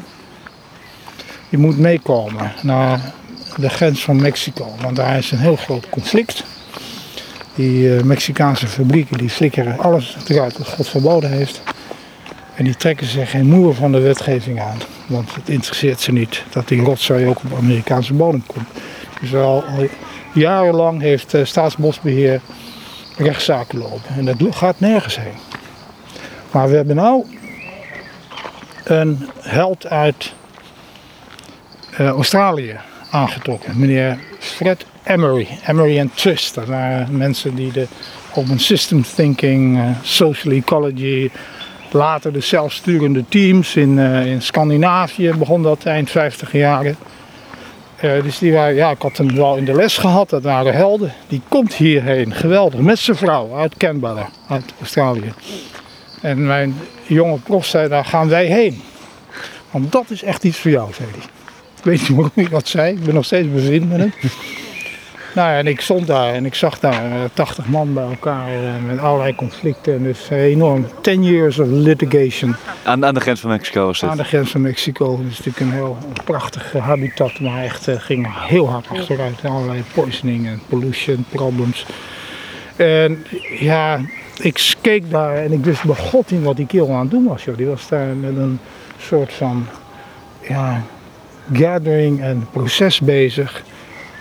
Je 1.48 1.58
moet 1.58 1.78
meekomen 1.78 2.52
naar 2.62 3.12
de 3.56 3.68
grens 3.68 4.04
van 4.04 4.22
Mexico, 4.22 4.74
want 4.80 4.96
daar 4.96 5.18
is 5.18 5.30
een 5.30 5.38
heel 5.38 5.56
groot 5.56 5.88
conflict. 5.88 6.44
Die 7.54 7.96
uh, 7.96 8.02
Mexicaanse 8.02 8.66
fabrieken 8.66 9.18
die 9.18 9.30
flikkeren 9.30 9.78
alles 9.78 10.16
eruit 10.28 10.58
wat 10.58 10.68
God 10.68 10.88
verboden 10.88 11.30
heeft. 11.30 11.62
En 12.54 12.64
die 12.64 12.76
trekken 12.76 13.06
zich 13.06 13.30
geen 13.30 13.46
moer 13.46 13.74
van 13.74 13.92
de 13.92 14.00
wetgeving 14.00 14.60
aan. 14.60 14.78
Want 15.06 15.34
het 15.34 15.48
interesseert 15.48 16.00
ze 16.00 16.12
niet 16.12 16.42
dat 16.50 16.68
die 16.68 16.82
rotzooi 16.82 17.26
ook 17.26 17.40
op 17.44 17.58
Amerikaanse 17.58 18.14
bodem 18.14 18.42
komt. 18.46 18.68
Dus 19.20 19.34
al 19.34 19.64
jarenlang 20.32 21.00
heeft 21.00 21.34
uh, 21.34 21.44
Staatsbosbeheer 21.44 22.40
rechtszaken 23.16 23.78
lopen. 23.78 24.16
En 24.16 24.24
dat 24.24 24.56
gaat 24.56 24.80
nergens 24.80 25.16
heen. 25.16 25.38
Maar 26.50 26.68
we 26.68 26.76
hebben 26.76 26.96
nu 26.96 27.24
een 28.84 29.28
held 29.40 29.86
uit 29.86 30.32
uh, 32.00 32.08
Australië 32.08 32.76
aangetrokken. 33.10 33.78
Meneer 33.78 34.18
Fred 34.38 34.86
Emery. 35.04 35.48
Emery 35.66 36.00
and 36.00 36.16
Twist. 36.16 36.54
Dat 36.54 36.66
waren 36.66 37.16
mensen 37.16 37.54
die 37.54 37.72
de 37.72 37.86
open 38.34 38.58
system 38.58 39.04
thinking, 39.14 39.78
uh, 39.78 39.88
social 40.02 40.54
ecology, 40.54 41.30
later 41.94 42.33
de 42.33 42.40
zelfsturende 42.40 43.24
teams 43.28 43.76
in, 43.76 43.98
uh, 43.98 44.26
in 44.26 44.42
Scandinavië 44.42 45.33
begon 45.38 45.62
dat 45.62 45.85
eind 45.85 46.11
50 46.11 46.52
jaren. 46.52 46.96
Uh, 48.04 48.22
dus 48.22 48.38
die 48.38 48.52
waren, 48.52 48.74
ja, 48.74 48.90
ik 48.90 49.02
had 49.02 49.16
hem 49.16 49.35
wel 49.35 49.57
in 49.57 49.64
de 49.64 49.74
les 49.74 49.98
gehad, 49.98 50.30
dat 50.30 50.42
waren 50.42 50.74
helden. 50.74 51.12
Die 51.28 51.40
komt 51.48 51.74
hierheen, 51.74 52.35
geweldig, 52.35 52.80
met 52.80 52.98
zijn 52.98 53.16
vrouw 53.16 53.54
uit 53.57 53.76
Canberra, 53.76 54.28
uit 54.48 54.74
Australië. 54.80 55.33
En 56.20 56.46
mijn 56.46 56.76
jonge 57.07 57.38
prof 57.38 57.66
zei, 57.66 57.88
daar 57.88 58.04
gaan 58.04 58.28
wij 58.28 58.46
heen. 58.46 58.83
Want 59.70 59.92
dat 59.92 60.11
is 60.11 60.22
echt 60.22 60.44
iets 60.44 60.59
voor 60.59 60.70
jou, 60.70 60.92
zei 60.92 61.09
hij. 61.11 61.20
Ik 61.76 61.85
weet 61.85 62.00
niet 62.00 62.09
waarom 62.09 62.30
hij 62.35 62.48
dat 62.48 62.68
zei. 62.68 62.92
Ik 62.92 63.04
ben 63.04 63.14
nog 63.14 63.24
steeds 63.24 63.52
bevriend 63.52 63.88
met 63.88 63.98
hem. 63.98 64.12
Nou 65.34 65.50
ja, 65.50 65.58
en 65.58 65.66
ik 65.66 65.80
stond 65.80 66.06
daar 66.06 66.34
en 66.34 66.44
ik 66.44 66.54
zag 66.54 66.78
daar 66.78 67.06
uh, 67.06 67.24
80 67.32 67.66
man 67.66 67.94
bij 67.94 68.04
elkaar 68.04 68.52
uh, 68.52 68.70
met 68.86 68.98
allerlei 68.98 69.34
conflicten. 69.34 69.94
En 69.94 70.02
dus 70.02 70.30
uh, 70.32 70.42
enorm 70.42 70.86
10 71.00 71.24
years 71.24 71.58
of 71.58 71.68
litigation. 71.68 72.56
Aan, 72.82 73.04
aan 73.04 73.14
de 73.14 73.20
grens 73.20 73.40
van 73.40 73.50
Mexico 73.50 73.90
is 73.90 74.00
het. 74.00 74.10
Aan 74.10 74.16
de 74.16 74.24
grens 74.24 74.50
van 74.50 74.60
Mexico. 74.60 75.16
Dat 75.16 75.26
is 75.30 75.38
natuurlijk 75.38 75.60
een 75.60 75.72
heel 75.72 75.96
prachtig 76.24 76.72
habitat, 76.72 77.40
maar 77.40 77.62
echt 77.62 77.88
ging 77.88 78.46
heel 78.48 78.70
hard 78.70 78.86
achteruit. 78.88 79.44
Allerlei 79.44 79.82
poisoning 79.94 80.46
en 80.46 80.60
pollution 80.68 81.24
problems. 81.28 81.86
En 82.76 83.24
ja, 83.58 84.00
ik 84.38 84.74
keek 84.80 85.10
daar 85.10 85.36
en 85.36 85.52
ik 85.52 85.64
wist 85.64 85.84
bij 85.84 85.96
god 85.96 86.30
in 86.30 86.42
wat 86.42 86.56
die 86.56 86.66
kerel 86.66 86.92
aan 86.92 87.00
het 87.00 87.10
doen 87.10 87.24
was. 87.24 87.44
Joh. 87.44 87.56
Die 87.56 87.66
was 87.66 87.88
daar 87.88 88.06
met 88.06 88.36
een 88.36 88.58
soort 88.98 89.32
van 89.32 89.66
ja, 90.48 90.82
gathering 91.52 92.20
en 92.20 92.46
proces 92.52 93.00
bezig. 93.00 93.62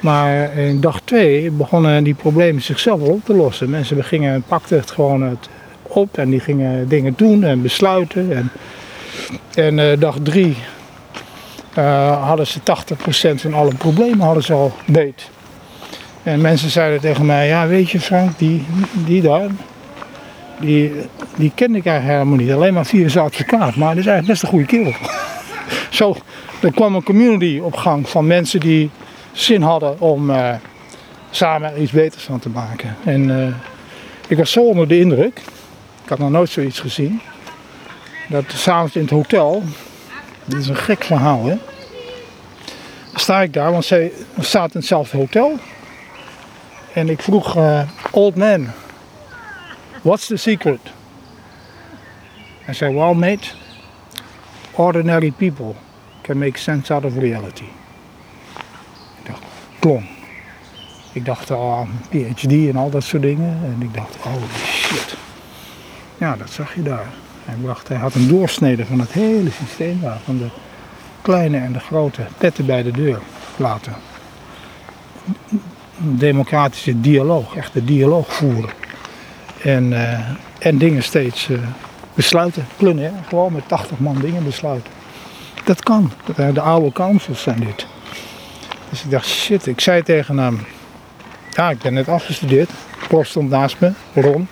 Maar 0.03 0.57
in 0.57 0.81
dag 0.81 1.01
twee 1.03 1.51
begonnen 1.51 2.03
die 2.03 2.13
problemen 2.13 2.61
zichzelf 2.61 2.99
wel 2.99 3.09
op 3.09 3.25
te 3.25 3.35
lossen. 3.35 3.69
Mensen 3.69 4.03
gingen, 4.03 4.43
pakten 4.47 4.77
het 4.77 4.91
gewoon 4.91 5.21
het 5.21 5.49
op 5.83 6.17
en 6.17 6.29
die 6.29 6.39
gingen 6.39 6.87
dingen 6.87 7.13
doen 7.15 7.43
en 7.43 7.61
besluiten. 7.61 8.35
En, 8.35 8.51
en 9.55 9.77
uh, 9.77 9.99
dag 9.99 10.15
drie 10.23 10.57
uh, 11.77 12.27
hadden 12.27 12.47
ze 12.47 12.59
80% 12.59 13.35
van 13.35 13.53
alle 13.53 13.75
problemen 13.75 14.25
hadden 14.25 14.43
ze 14.43 14.53
al 14.53 14.71
beet. 14.85 15.29
En 16.23 16.41
mensen 16.41 16.69
zeiden 16.69 16.99
tegen 16.99 17.25
mij, 17.25 17.47
ja 17.47 17.67
weet 17.67 17.89
je 17.89 17.99
Frank, 17.99 18.37
die, 18.37 18.65
die 19.05 19.21
daar, 19.21 19.49
die, 20.59 20.91
die 21.35 21.51
kende 21.55 21.77
ik 21.77 21.85
eigenlijk 21.85 22.19
helemaal 22.19 22.45
niet. 22.45 22.55
Alleen 22.55 22.73
maar 22.73 22.85
via 22.85 23.07
zijn 23.07 23.25
advocaat, 23.25 23.75
maar 23.75 23.89
dat 23.89 23.97
is 23.97 24.05
eigenlijk 24.05 24.27
best 24.27 24.43
een 24.43 24.49
goede 24.49 24.65
kerel. 24.65 24.93
Zo, 25.89 26.15
er 26.61 26.71
kwam 26.73 26.95
een 26.95 27.03
community 27.03 27.59
op 27.63 27.75
gang 27.75 28.09
van 28.09 28.27
mensen 28.27 28.59
die 28.59 28.89
zin 29.33 29.61
hadden 29.61 29.99
om 29.99 30.29
uh, 30.29 30.53
samen 31.29 31.81
iets 31.81 31.91
beters 31.91 32.23
van 32.23 32.39
te 32.39 32.49
maken. 32.49 32.95
En 33.05 33.29
uh, 33.29 33.55
ik 34.27 34.37
was 34.37 34.51
zo 34.51 34.67
onder 34.67 34.87
de 34.87 34.99
indruk, 34.99 35.39
ik 36.03 36.09
had 36.09 36.19
nog 36.19 36.29
nooit 36.29 36.49
zoiets 36.49 36.79
gezien, 36.79 37.21
dat 38.29 38.43
s'avonds 38.47 38.95
in 38.95 39.01
het 39.01 39.09
hotel, 39.09 39.63
dit 40.45 40.59
is 40.59 40.67
een 40.67 40.75
gek 40.75 41.03
verhaal 41.03 41.45
hè, 41.45 41.57
sta 43.13 43.41
ik 43.41 43.53
daar, 43.53 43.71
want 43.71 43.85
zij 43.85 44.11
staat 44.39 44.73
in 44.73 44.79
hetzelfde 44.79 45.17
hotel. 45.17 45.59
En 46.93 47.09
ik 47.09 47.21
vroeg, 47.21 47.57
uh, 47.57 47.81
old 48.11 48.35
man, 48.35 48.67
what's 50.01 50.27
the 50.27 50.37
secret? 50.37 50.79
Hij 52.61 52.73
zei, 52.73 52.95
well 52.95 53.13
mate, 53.13 53.47
ordinary 54.71 55.31
people 55.31 55.73
can 56.21 56.37
make 56.37 56.59
sense 56.59 56.93
out 56.93 57.05
of 57.05 57.17
reality. 57.17 57.67
Ik 61.11 61.25
dacht, 61.25 61.51
al 61.51 61.73
aan 61.73 61.89
PhD 62.09 62.51
en 62.51 62.75
al 62.75 62.89
dat 62.89 63.03
soort 63.03 63.21
dingen. 63.21 63.59
En 63.63 63.77
ik 63.79 63.93
dacht, 63.93 64.15
oh 64.25 64.43
shit. 64.65 65.17
Ja, 66.17 66.35
dat 66.35 66.49
zag 66.49 66.75
je 66.75 66.83
daar. 66.83 67.07
Hij, 67.45 67.55
bracht, 67.61 67.87
hij 67.87 67.97
had 67.97 68.15
een 68.15 68.27
doorsnede 68.27 68.85
van 68.85 68.99
het 68.99 69.11
hele 69.11 69.49
systeem 69.51 69.99
daar. 70.01 70.19
Van 70.25 70.37
de 70.37 70.47
kleine 71.21 71.57
en 71.57 71.73
de 71.73 71.79
grote 71.79 72.21
petten 72.37 72.65
bij 72.65 72.83
de 72.83 72.91
deur 72.91 73.19
laten. 73.57 73.93
Democratische 75.97 77.01
dialoog, 77.01 77.55
echt 77.55 77.73
de 77.73 77.85
dialoog 77.85 78.33
voeren. 78.33 78.69
En, 79.61 79.91
uh, 79.91 80.19
en 80.59 80.77
dingen 80.77 81.03
steeds 81.03 81.49
uh, 81.49 81.57
besluiten, 82.13 82.65
klunnen. 82.77 83.03
Hè? 83.03 83.11
Gewoon 83.27 83.53
met 83.53 83.67
80 83.67 83.99
man 83.99 84.19
dingen 84.19 84.43
besluiten. 84.43 84.91
Dat 85.63 85.83
kan. 85.83 86.11
De 86.53 86.61
oude 86.61 86.91
councils 86.91 87.41
zijn 87.41 87.59
dit. 87.59 87.87
Dus 88.93 89.03
ik 89.03 89.11
dacht, 89.11 89.27
shit, 89.27 89.67
ik 89.67 89.79
zei 89.79 90.03
tegen 90.03 90.37
hem. 90.37 90.59
Ja, 91.51 91.69
ik 91.69 91.79
ben 91.79 91.93
net 91.93 92.07
afgestudeerd. 92.07 92.69
Prof 93.07 93.27
stond 93.27 93.49
naast 93.49 93.79
me, 93.79 93.91
Ron. 94.13 94.47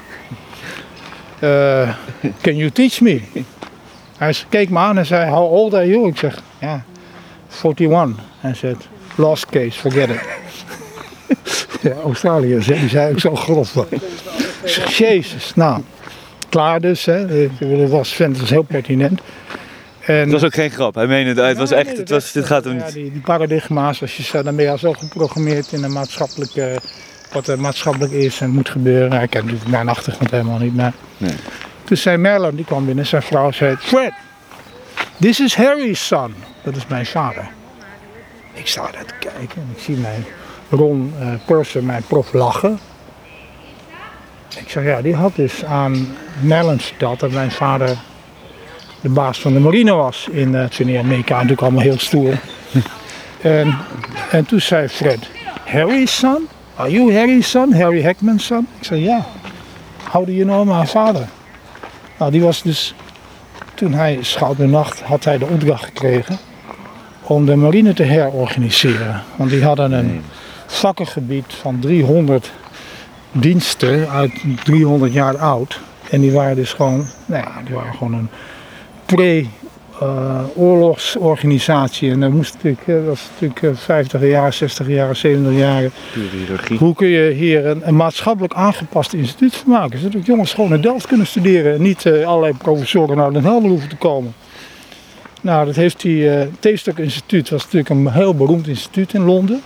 Uh, 1.39 1.89
can 2.41 2.55
you 2.55 2.71
teach 2.71 3.01
me? 3.01 3.21
Hij 4.17 4.35
keek 4.49 4.69
me 4.69 4.77
aan 4.77 4.97
en 4.97 5.05
zei, 5.05 5.29
how 5.29 5.51
old 5.51 5.73
are 5.73 5.87
you? 5.87 6.07
Ik 6.07 6.17
zeg, 6.17 6.41
ja, 6.59 6.83
41. 7.63 8.15
Hij 8.39 8.53
zei, 8.53 8.75
lost 9.15 9.45
case, 9.45 9.79
forget 9.79 10.09
it. 10.09 10.21
ja, 11.81 11.93
Australiërs, 12.03 12.65
die 12.65 12.89
zei 12.89 13.11
ook 13.11 13.19
zo 13.19 13.35
grof. 13.35 13.85
Jezus, 14.97 15.51
nou, 15.55 15.81
klaar 16.49 16.81
dus. 16.81 17.05
Hè. 17.05 17.47
Dat 17.59 17.89
was, 17.89 18.17
was 18.17 18.49
heel 18.49 18.63
pertinent. 18.63 19.21
En, 20.01 20.15
het 20.15 20.31
was 20.31 20.43
ook 20.43 20.53
geen 20.53 20.71
grap, 20.71 20.95
hij 20.95 21.07
meende 21.07 21.29
het. 21.29 21.49
Het 21.49 21.57
was 21.57 21.71
echt, 21.71 21.97
het 21.97 22.09
was, 22.09 22.31
dit 22.31 22.45
gaat 22.45 22.63
hem 22.63 22.77
ja, 22.77 22.85
niet. 22.85 22.93
Die, 22.93 23.11
die 23.11 23.21
paradigma's, 23.21 24.01
als 24.01 24.15
je, 24.17 24.43
dan 24.43 24.55
ben 24.55 24.65
je 24.65 24.71
al 24.71 24.77
zo 24.77 24.93
geprogrammeerd 24.93 25.71
in 25.71 25.83
een 25.83 25.93
maatschappelijke, 25.93 26.79
wat 27.31 27.47
er 27.47 27.59
maatschappelijk 27.59 28.11
is 28.11 28.41
en 28.41 28.49
moet 28.49 28.69
gebeuren. 28.69 29.21
Ik 29.21 29.29
ken 29.29 29.41
natuurlijk 29.43 29.71
mijn 29.71 29.89
achtergrond 29.89 30.31
helemaal 30.31 30.59
niet, 30.59 30.75
maar... 30.75 30.93
Nee. 31.17 31.35
Toen 31.83 31.97
zei 31.97 32.17
Merlin, 32.17 32.55
die 32.55 32.65
kwam 32.65 32.85
binnen, 32.85 33.05
zijn 33.05 33.21
vrouw 33.21 33.51
zei, 33.51 33.75
Fred, 33.79 34.13
this 35.19 35.39
is 35.39 35.55
Harry's 35.55 36.07
son. 36.07 36.33
Dat 36.63 36.75
is 36.75 36.87
mijn 36.87 37.05
vader. 37.05 37.49
Ik 38.53 38.67
sta 38.67 38.91
daar 38.91 39.05
te 39.05 39.13
kijken 39.19 39.61
en 39.61 39.69
ik 39.75 39.81
zie 39.81 39.97
mijn 39.97 40.25
Ron 40.69 41.13
uh, 41.19 41.27
Purser, 41.45 41.83
mijn 41.83 42.03
prof, 42.07 42.33
lachen. 42.33 42.79
Ik 44.57 44.69
zeg, 44.69 44.83
ja, 44.83 45.01
die 45.01 45.15
had 45.15 45.35
dus 45.35 45.65
aan 45.65 46.07
Merlin 46.41 46.79
verteld 46.79 47.19
dat 47.19 47.31
mijn 47.31 47.51
vader 47.51 47.97
de 49.01 49.09
baas 49.09 49.39
van 49.39 49.53
de 49.53 49.59
marine 49.59 49.93
was 49.93 50.27
in 50.31 50.53
uh, 50.53 50.99
Amerika. 50.99 51.33
Natuurlijk 51.33 51.61
allemaal 51.61 51.81
heel 51.81 51.99
stoer. 51.99 52.39
en, 53.41 53.77
en 54.31 54.45
toen 54.45 54.61
zei 54.61 54.87
Fred, 54.87 55.29
Harry's 55.65 56.17
son? 56.17 56.47
Are 56.75 56.91
you 56.91 57.13
Harry's 57.13 57.49
son? 57.49 57.73
Harry 57.73 58.03
Hackman's 58.03 58.45
son? 58.45 58.67
Ik 58.79 58.85
zei, 58.85 59.03
ja. 59.03 59.25
How 60.09 60.25
do 60.25 60.31
you 60.31 60.45
know 60.45 60.79
my 60.79 60.85
father? 60.85 61.27
Nou, 62.17 62.31
die 62.31 62.41
was 62.41 62.61
dus, 62.61 62.93
toen 63.73 63.93
hij 63.93 64.17
schout 64.21 64.57
de 64.57 64.67
nacht, 64.67 65.01
had 65.01 65.23
hij 65.23 65.37
de 65.37 65.45
opdracht 65.45 65.85
gekregen 65.85 66.37
om 67.21 67.45
de 67.45 67.55
marine 67.55 67.93
te 67.93 68.03
herorganiseren. 68.03 69.23
Want 69.35 69.49
die 69.49 69.63
hadden 69.63 69.91
een 69.91 70.21
vakkengebied 70.67 71.45
van 71.47 71.79
300 71.79 72.51
diensten 73.31 74.09
uit 74.09 74.31
300 74.63 75.13
jaar 75.13 75.37
oud. 75.37 75.79
En 76.09 76.21
die 76.21 76.31
waren 76.31 76.55
dus 76.55 76.73
gewoon, 76.73 77.05
nou 77.25 77.43
ja, 77.43 77.61
die 77.65 77.75
waren 77.75 77.93
gewoon 77.93 78.13
een 78.13 78.29
pre-oorlogsorganisatie. 79.15 82.11
En 82.11 82.19
dat 82.19 82.31
moest 82.31 82.53
natuurlijk, 82.53 82.85
dat 82.85 83.05
was 83.05 83.29
natuurlijk 83.39 83.79
50 83.79 84.21
jaar, 84.21 84.53
60 84.53 84.87
jaar, 84.87 85.15
70 85.15 85.57
jaar. 85.57 85.83
Hoe 86.77 86.95
kun 86.95 87.07
je 87.07 87.31
hier 87.31 87.65
een, 87.65 87.87
een, 87.87 87.95
maatschappelijk 87.95 88.53
aangepast 88.53 89.13
instituut 89.13 89.55
van 89.55 89.71
maken? 89.71 89.99
Zodat 89.99 90.25
jongens 90.25 90.53
gewoon 90.53 90.73
in 90.73 90.81
Delft 90.81 91.07
kunnen 91.07 91.27
studeren 91.27 91.73
en 91.73 91.81
niet 91.81 92.05
uh, 92.05 92.27
allerlei 92.27 92.53
professoren 92.53 93.17
naar 93.17 93.31
Den 93.31 93.43
Helder 93.43 93.69
hoeven 93.69 93.89
te 93.89 93.95
komen. 93.95 94.33
Nou, 95.41 95.65
dat 95.65 95.75
heeft 95.75 96.01
die 96.01 96.23
uh, 96.23 96.41
Theestok 96.59 96.99
Instituut, 96.99 97.49
was 97.49 97.63
natuurlijk 97.63 97.89
een 97.89 98.11
heel 98.11 98.35
beroemd 98.35 98.67
instituut 98.67 99.13
in 99.13 99.23
Londen. 99.23 99.61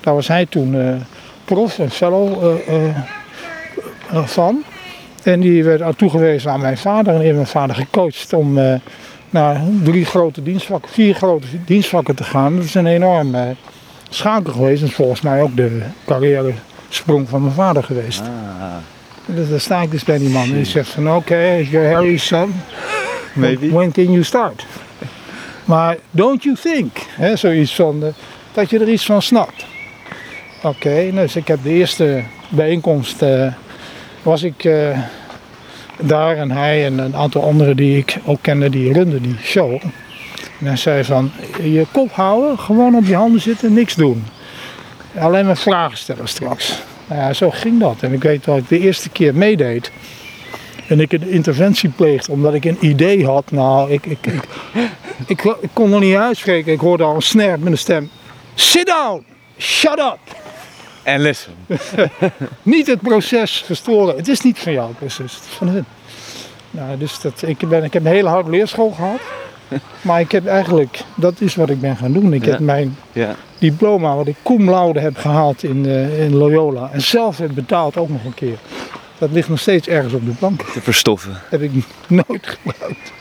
Daar 0.00 0.14
was 0.14 0.28
hij 0.28 0.46
toen 0.46 0.74
uh, 0.74 0.94
prof 1.44 1.78
en 1.78 1.90
fellow 1.90 2.58
van. 4.24 4.64
En 5.26 5.40
die 5.40 5.64
werd 5.64 5.98
toegewezen 5.98 6.50
aan 6.50 6.60
mijn 6.60 6.78
vader 6.78 7.14
en 7.14 7.20
heeft 7.20 7.34
mijn 7.34 7.46
vader 7.46 7.76
gecoacht 7.76 8.32
om 8.32 8.58
uh, 8.58 8.74
naar 9.30 9.60
drie 9.82 10.04
grote 10.04 10.42
dienstvakken, 10.42 10.90
vier 10.90 11.14
grote 11.14 11.46
dienstvakken 11.64 12.14
te 12.14 12.24
gaan. 12.24 12.56
Dat 12.56 12.64
is 12.64 12.74
een 12.74 12.86
enorme 12.86 13.54
schakel 14.08 14.52
geweest 14.52 14.82
en 14.82 14.90
volgens 14.90 15.20
mij 15.20 15.42
ook 15.42 15.56
de 15.56 15.80
carrière 16.04 16.52
sprong 16.88 17.28
van 17.28 17.42
mijn 17.42 17.54
vader 17.54 17.82
geweest. 17.82 18.20
Ah. 18.20 18.26
Dus 19.26 19.48
daar 19.48 19.60
sta 19.60 19.82
ik 19.82 19.90
dus 19.90 20.04
bij 20.04 20.18
die 20.18 20.28
man 20.28 20.42
en 20.42 20.54
die 20.54 20.64
zegt 20.64 20.88
van 20.88 21.08
oké, 21.08 21.16
okay, 21.16 21.60
is 21.60 21.70
your 21.70 21.92
Harry's 21.92 22.26
son? 22.26 22.54
Maybe. 23.32 23.72
When 23.72 23.92
can 23.92 24.10
you 24.10 24.22
start? 24.22 24.66
Maar 25.64 25.96
don't 26.10 26.42
you 26.42 26.56
think, 26.56 26.96
hè, 27.08 27.36
zoiets 27.36 27.74
van, 27.74 27.96
uh, 28.02 28.08
dat 28.52 28.70
je 28.70 28.78
er 28.78 28.88
iets 28.88 29.04
van 29.04 29.22
snapt. 29.22 29.66
Oké, 30.56 30.66
okay, 30.66 31.10
dus 31.10 31.36
ik 31.36 31.48
heb 31.48 31.58
de 31.62 31.70
eerste 31.70 32.22
bijeenkomst, 32.48 33.22
was 34.26 34.42
ik 34.42 34.64
uh, 34.64 34.98
daar 36.00 36.36
en 36.36 36.50
hij 36.50 36.84
en 36.84 36.98
een 36.98 37.16
aantal 37.16 37.42
anderen 37.42 37.76
die 37.76 37.98
ik 37.98 38.16
ook 38.24 38.38
kende, 38.40 38.70
die 38.70 38.92
runden 38.92 39.22
die 39.22 39.36
show. 39.42 39.82
En 40.60 40.66
hij 40.66 40.76
zei 40.76 41.04
van, 41.04 41.30
je 41.62 41.86
kop 41.92 42.12
houden, 42.12 42.58
gewoon 42.58 42.94
op 42.94 43.04
je 43.04 43.14
handen 43.14 43.40
zitten, 43.40 43.72
niks 43.72 43.94
doen. 43.94 44.24
Alleen 45.18 45.46
maar 45.46 45.56
vragen 45.56 45.98
stellen 45.98 46.28
straks. 46.28 46.82
Nou 47.06 47.20
ja, 47.20 47.32
zo 47.32 47.50
ging 47.50 47.80
dat. 47.80 47.96
En 48.00 48.12
ik 48.12 48.22
weet 48.22 48.44
dat 48.44 48.56
ik 48.56 48.68
de 48.68 48.78
eerste 48.78 49.08
keer 49.08 49.34
meedeed. 49.34 49.90
En 50.88 51.00
ik 51.00 51.12
een 51.12 51.30
interventie 51.30 51.88
pleegde 51.88 52.32
omdat 52.32 52.54
ik 52.54 52.64
een 52.64 52.78
idee 52.80 53.26
had. 53.26 53.50
Nou, 53.50 53.90
ik, 53.90 54.06
ik, 54.06 54.26
ik, 55.26 55.44
ik, 55.60 55.70
kon 55.72 55.90
nog 55.90 56.00
niet 56.00 56.16
uitspreken. 56.16 56.72
Ik 56.72 56.80
hoorde 56.80 57.04
al 57.04 57.14
een 57.14 57.22
snare 57.22 57.58
met 57.58 57.72
een 57.72 57.78
stem. 57.78 58.10
Sit 58.54 58.86
down! 58.86 59.24
Shut 59.58 59.98
up! 59.98 60.45
En 61.06 61.20
listen. 61.20 61.52
niet 62.62 62.86
het 62.86 63.00
proces 63.00 63.62
verstoren. 63.66 64.16
Het 64.16 64.28
is 64.28 64.40
niet 64.40 64.58
van 64.58 64.72
jou 64.72 64.88
het 64.88 64.98
proces, 64.98 65.34
het 65.34 65.44
is 65.50 65.56
van 65.56 65.68
hun. 65.68 65.84
Nou, 66.70 66.98
dus 66.98 67.20
dat, 67.20 67.42
ik, 67.46 67.68
ben, 67.68 67.84
ik 67.84 67.92
heb 67.92 68.04
een 68.04 68.10
hele 68.10 68.28
harde 68.28 68.50
leerschool 68.50 68.90
gehad. 68.90 69.20
Maar 70.00 70.20
ik 70.20 70.32
heb 70.32 70.46
eigenlijk, 70.46 71.00
dat 71.14 71.40
is 71.40 71.54
wat 71.54 71.70
ik 71.70 71.80
ben 71.80 71.96
gaan 71.96 72.12
doen. 72.12 72.32
Ik 72.32 72.44
Ja. 72.44 72.50
heb 72.50 72.60
mijn 72.60 72.96
Ja. 73.12 73.34
diploma, 73.58 74.14
wat 74.16 74.26
ik 74.26 74.36
cum 74.42 74.70
laude 74.70 75.00
heb 75.00 75.16
gehaald 75.18 75.62
in, 75.62 75.86
eh, 75.86 76.24
in 76.24 76.34
Loyola. 76.34 76.90
En 76.92 77.00
zelf 77.00 77.38
heb 77.38 77.50
betaald 77.54 77.96
ook 77.96 78.08
nog 78.08 78.24
een 78.24 78.34
keer. 78.34 78.58
Dat 79.18 79.30
ligt 79.32 79.48
nog 79.48 79.60
steeds 79.60 79.88
ergens 79.88 80.12
op 80.12 80.24
de 80.26 80.30
plank. 80.32 80.62
Te 80.62 80.80
verstoffen. 80.80 81.40
heb 81.50 81.62
ik 81.62 81.70
nooit 82.08 82.46
gebruikt. 82.62 83.12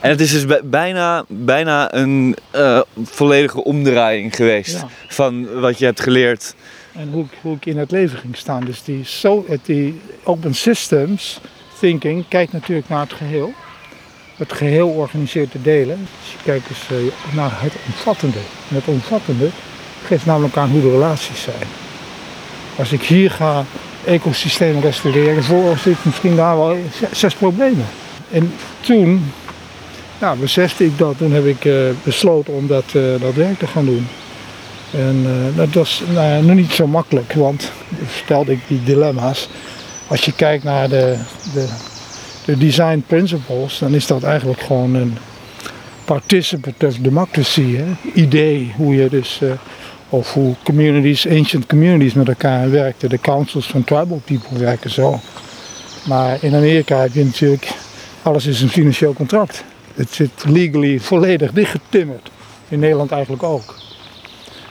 En 0.00 0.10
het 0.10 0.20
is 0.20 0.30
dus 0.32 0.46
bij- 0.46 0.60
bijna, 0.64 1.24
bijna 1.28 1.94
een 1.94 2.36
eh, 2.50 2.80
volledige 3.02 3.64
omdraaiing 3.64 4.36
geweest 4.36 4.76
Ja. 4.76 4.86
van 5.08 5.60
wat 5.60 5.78
je 5.78 5.84
hebt 5.84 6.00
geleerd. 6.00 6.54
En 6.98 7.08
hoe 7.42 7.54
ik, 7.54 7.66
in 7.66 7.78
het 7.78 7.90
leven 7.90 8.18
ging 8.18 8.36
staan. 8.36 8.64
Dus 8.64 8.82
die, 8.82 9.04
so, 9.04 9.44
het- 9.48 9.66
die 9.66 10.00
open 10.22 10.54
systems 10.54 11.40
thinking 11.80 12.24
kijkt 12.28 12.52
natuurlijk 12.52 12.88
naar 12.88 13.00
het 13.00 13.12
geheel. 13.12 13.52
Het 14.36 14.52
geheel 14.52 14.88
organiseert 14.88 15.52
de 15.52 15.62
delen. 15.62 15.98
Dus 16.22 16.32
je 16.32 16.38
kijkt 16.44 16.68
dus 16.68 16.78
eh, 16.90 17.34
naar 17.34 17.50
het 17.54 17.72
omvattende. 17.86 18.38
En 18.68 18.74
het 18.74 18.86
omvattende 18.88 19.48
geeft 20.06 20.26
namelijk 20.26 20.56
aan 20.56 20.70
hoe 20.70 20.80
de 20.80 20.90
relaties 20.90 21.42
zijn. 21.42 21.66
Als 22.76 22.92
ik 22.92 23.02
hier 23.02 23.30
ga 23.30 23.64
ecosystemen 24.04 24.82
restaureren, 24.82 25.44
veroorzaak 25.44 25.86
ik 25.92 26.04
misschien 26.04 26.36
daar 26.36 26.56
wel 26.56 26.76
zes 27.12 27.34
problemen. 27.34 27.86
En 28.30 28.52
toen 28.80 29.32
nou, 30.20 30.38
besefte 30.38 30.84
ik 30.84 30.98
dat. 30.98 31.18
Toen 31.18 31.32
heb 31.32 31.46
ik 31.46 31.64
eh, 31.64 31.74
besloten 32.02 32.52
om 32.54 32.66
dat, 32.66 32.84
eh, 32.94 33.02
dat 33.20 33.34
werk 33.34 33.58
te 33.58 33.66
gaan 33.66 33.84
doen. 33.84 34.06
En 34.92 35.24
eh, 35.24 35.56
dat 35.56 35.72
was 35.72 36.02
nog 36.42 36.54
niet 36.54 36.72
zo 36.72 36.86
makkelijk, 36.86 37.32
want 37.32 37.70
stelde 38.24 38.52
ik 38.52 38.60
die 38.66 38.82
dilemma's. 38.84 39.48
Als 40.06 40.24
je 40.24 40.32
kijkt 40.32 40.64
naar 40.64 40.88
de, 40.88 41.16
de, 41.54 41.66
de 42.44 42.58
design 42.58 43.04
principles, 43.06 43.78
dan 43.78 43.94
is 43.94 44.06
dat 44.06 44.22
eigenlijk 44.22 44.60
gewoon 44.60 44.94
een 44.94 45.16
participative 46.04 47.00
democracy. 47.00 47.76
Hè? 47.76 47.84
Idee 48.14 48.72
hoe 48.76 48.94
je 48.94 49.08
dus, 49.08 49.40
eh, 49.40 49.50
of 50.08 50.32
hoe 50.32 50.54
communities, 50.64 51.28
ancient 51.28 51.66
communities 51.66 52.14
met 52.14 52.28
elkaar 52.28 52.70
werkten. 52.70 53.08
De 53.08 53.18
councils 53.20 53.66
van 53.66 53.84
tribal 53.84 54.22
people 54.24 54.58
werken 54.58 54.90
zo. 54.90 55.20
Maar 56.04 56.38
in 56.40 56.54
Amerika 56.54 57.00
heb 57.00 57.12
je 57.14 57.24
natuurlijk, 57.24 57.68
alles 58.22 58.46
is 58.46 58.60
een 58.60 58.68
financieel 58.68 59.12
contract. 59.12 59.64
Het 59.94 60.12
zit 60.12 60.30
legally 60.46 61.00
volledig 61.00 61.52
dichtgetimmerd. 61.52 62.30
In 62.68 62.78
Nederland 62.78 63.10
eigenlijk 63.10 63.42
ook. 63.42 63.74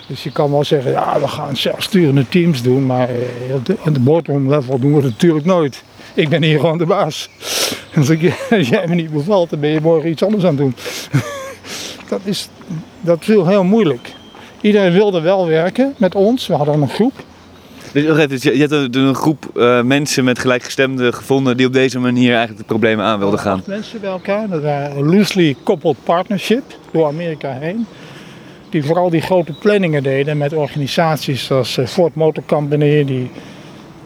Dus 0.08 0.24
je 0.24 0.32
kan 0.32 0.52
wel 0.52 0.64
zeggen, 0.64 0.92
ja, 0.92 1.20
we 1.20 1.28
gaan 1.28 1.58
zelfsturende 1.58 2.28
teams 2.30 2.62
doen, 2.62 2.86
maar 2.86 3.10
eh, 3.10 3.56
op 3.56 3.66
de, 3.66 3.76
aan 3.86 3.94
de 3.94 4.00
boardroom 4.00 4.50
level 4.50 4.80
doen 4.80 4.92
we 4.92 5.02
het 5.02 5.06
natuurlijk 5.06 5.46
nooit. 5.46 5.84
Ik 6.14 6.30
ben 6.30 6.44
hier 6.44 6.60
gewoon 6.60 6.78
de 6.78 6.86
baas. 6.86 7.30
En 7.92 8.04
als, 8.04 8.10
ik, 8.10 8.48
als 8.50 8.70
jij 8.70 8.88
me 8.88 8.96
niet 8.96 9.12
bevalt, 9.12 9.50
dan 9.50 9.60
ben 9.60 9.70
je 9.70 9.82
morgen 9.82 10.10
iets 10.10 10.24
anders 10.24 10.44
aan 10.44 10.50
het 10.50 10.58
doen. 10.58 10.76
dat, 12.10 12.20
is, 12.24 12.50
dat 13.02 13.22
is 13.22 13.28
heel, 13.28 13.64
moeilijk. 13.64 14.14
Iedereen 14.62 14.92
wilde 14.92 15.22
wel 15.22 15.48
werken 15.48 15.94
met 15.98 16.16
ons. 16.16 16.48
We 16.48 16.54
hadden 16.54 16.82
een 16.82 16.90
groep. 16.90 17.14
Dus 17.94 18.18
even, 18.18 18.58
je 18.58 18.68
hebt 18.68 18.96
een, 18.96 19.16
groep 19.16 19.46
eh, 19.56 19.82
mensen 19.82 20.24
met 20.24 20.40
gelijkgestemden 20.40 21.14
gevonden 21.14 21.58
die 21.58 21.66
op 21.66 21.74
deze 21.74 22.00
manier 22.00 22.30
eigenlijk 22.30 22.60
de 22.60 22.66
problemen 22.66 23.06
aan 23.06 23.20
wilden 23.20 23.40
gaan. 23.40 23.64
Mensen 23.66 24.02
bij 24.02 24.10
elkaar. 24.10 24.48
Dat 24.48 24.62
waren 24.62 24.98
een 24.98 25.16
loosely 25.16 25.56
coupled 25.64 25.98
partnership 26.04 26.64
door 26.92 27.08
Amerika 27.08 27.52
heen. 27.52 27.86
Die 28.70 28.84
vooral 28.84 29.10
die 29.10 29.22
grote 29.22 29.54
planningen 29.54 30.04
deden 30.04 30.38
met 30.38 30.54
organisaties 30.54 31.46
zoals 31.46 31.78
eh, 31.78 31.86
Ford 31.86 32.16
Motor 32.16 32.44
Company. 32.46 33.06
Die 33.06 33.32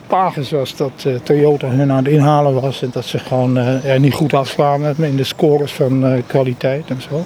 Pages 0.08 0.52
was 0.52 0.76
dat 0.76 0.92
eh, 1.06 1.16
Toyota 1.24 1.68
hun 1.68 1.92
aan 1.92 2.04
het 2.04 2.14
inhalen 2.14 2.62
was. 2.62 2.82
En 2.82 2.90
dat 2.92 3.06
ze 3.06 3.20
gewoon 3.20 3.58
eh, 3.58 3.86
er 3.86 4.00
niet 4.00 4.14
goed 4.14 4.34
afkwamen 4.34 4.96
in 4.98 5.16
de 5.16 5.24
scores 5.24 5.72
van 5.72 6.24
kwaliteit 6.28 6.90
en 6.90 7.02
zo. 7.10 7.26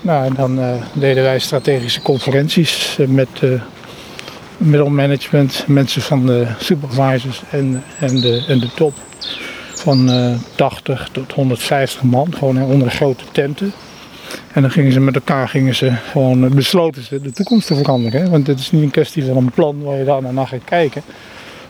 Nou, 0.00 0.26
en 0.26 0.34
dan 0.34 0.60
deden 0.92 1.22
wij 1.22 1.38
strategische 1.38 2.02
conferenties 2.02 2.98
met 3.08 3.28
middelmanagement, 4.56 5.64
mensen 5.66 6.02
van 6.02 6.26
de 6.26 6.46
supervisors 6.58 7.42
en, 7.50 7.82
en, 7.98 8.20
de, 8.20 8.44
en 8.48 8.60
de 8.60 8.68
top 8.74 8.94
van 9.74 10.10
eh 10.10 10.32
80 10.54 11.08
tot 11.12 11.32
150 11.32 12.02
man, 12.02 12.34
gewoon 12.38 12.62
onder 12.62 12.90
grote 12.90 13.24
tenten. 13.32 13.72
En 14.56 14.62
dan 14.62 14.70
gingen 14.70 14.92
ze 14.92 15.00
met 15.00 15.14
elkaar 15.14 15.48
gingen 15.48 15.74
ze 15.74 15.92
gewoon 16.10 16.44
eh, 16.44 16.50
besloten 16.50 17.02
ze 17.02 17.20
de 17.20 17.32
toekomst 17.32 17.66
te 17.66 17.74
veranderen. 17.74 18.22
Hè? 18.22 18.30
Want 18.30 18.46
het 18.46 18.58
is 18.58 18.70
niet 18.70 18.82
een 18.82 18.90
kwestie 18.90 19.24
van 19.24 19.36
een 19.36 19.50
plan 19.50 19.82
waar 19.82 19.98
je 19.98 20.04
daar 20.04 20.32
naar 20.32 20.46
gaat 20.46 20.64
kijken. 20.64 21.02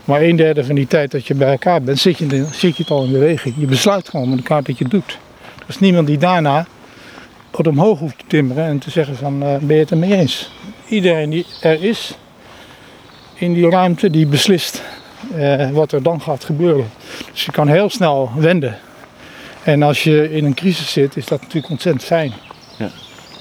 Maar 0.04 0.22
een 0.22 0.36
derde 0.36 0.64
van 0.64 0.74
die 0.74 0.86
tijd 0.86 1.10
dat 1.10 1.26
je 1.26 1.34
bij 1.34 1.50
elkaar 1.50 1.82
bent, 1.82 1.98
zit 1.98 2.18
je, 2.18 2.46
zit 2.52 2.76
je 2.76 2.82
het 2.82 2.90
al 2.90 3.04
in 3.04 3.12
beweging. 3.12 3.54
Je 3.58 3.66
besluit 3.66 4.08
gewoon 4.08 4.28
met 4.28 4.38
elkaar 4.38 4.62
dat 4.62 4.78
je 4.78 4.88
doet. 4.88 5.18
Er 5.58 5.64
is 5.68 5.78
niemand 5.78 6.06
die 6.06 6.18
daarna 6.18 6.66
het 7.56 7.66
omhoog 7.66 7.98
hoeft 7.98 8.18
te 8.18 8.24
timmeren 8.26 8.64
en 8.64 8.78
te 8.78 8.90
zeggen 8.90 9.16
van 9.16 9.42
eh, 9.42 9.56
ben 9.56 9.76
je 9.76 9.82
het 9.82 9.90
ermee 9.90 10.14
eens. 10.14 10.50
Iedereen 10.88 11.30
die 11.30 11.46
er 11.60 11.82
is 11.82 12.14
in 13.34 13.52
die 13.52 13.70
ruimte, 13.70 14.10
die 14.10 14.26
beslist 14.26 14.82
eh, 15.36 15.70
wat 15.70 15.92
er 15.92 16.02
dan 16.02 16.20
gaat 16.20 16.44
gebeuren. 16.44 16.86
Dus 17.32 17.44
je 17.44 17.52
kan 17.52 17.68
heel 17.68 17.90
snel 17.90 18.30
wenden. 18.36 18.78
En 19.62 19.82
als 19.82 20.02
je 20.02 20.32
in 20.32 20.44
een 20.44 20.54
crisis 20.54 20.92
zit, 20.92 21.16
is 21.16 21.26
dat 21.26 21.40
natuurlijk 21.40 21.70
ontzettend 21.70 22.04
fijn. 22.04 22.32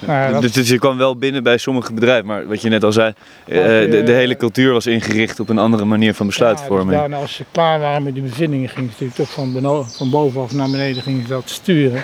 Ja. 0.07 0.13
Maar 0.13 0.31
dat- 0.31 0.41
Dus, 0.41 0.51
dus 0.51 0.69
je 0.69 0.79
kwam 0.79 0.97
wel 0.97 1.15
binnen 1.17 1.43
bij 1.43 1.57
sommige 1.57 1.93
bedrijven, 1.93 2.25
maar 2.25 2.47
wat 2.47 2.61
je 2.61 2.69
net 2.69 2.83
al 2.83 2.91
zei, 2.91 3.13
eh, 3.47 3.55
de, 3.55 4.01
de 4.05 4.11
hele 4.11 4.37
cultuur 4.37 4.73
was 4.73 4.85
ingericht 4.85 5.39
op 5.39 5.49
een 5.49 5.57
andere 5.57 5.85
manier 5.85 6.13
van 6.13 6.25
besluitvorming. 6.27 6.89
Ja, 6.91 6.91
dus 6.91 6.99
daarna, 6.99 7.17
als 7.17 7.33
ze 7.35 7.43
klaar 7.51 7.79
waren 7.79 8.03
met 8.03 8.13
die 8.13 8.23
bevindingen, 8.23 8.69
gingen 8.69 8.91
ze 8.97 9.03
natuurlijk 9.03 9.15
toch 9.15 9.31
van, 9.31 9.85
van 9.97 10.09
bovenaf 10.09 10.53
naar 10.53 10.69
beneden 10.69 11.01
gingen 11.03 11.21
ze 11.21 11.27
dat 11.27 11.43
sturen. 11.49 12.03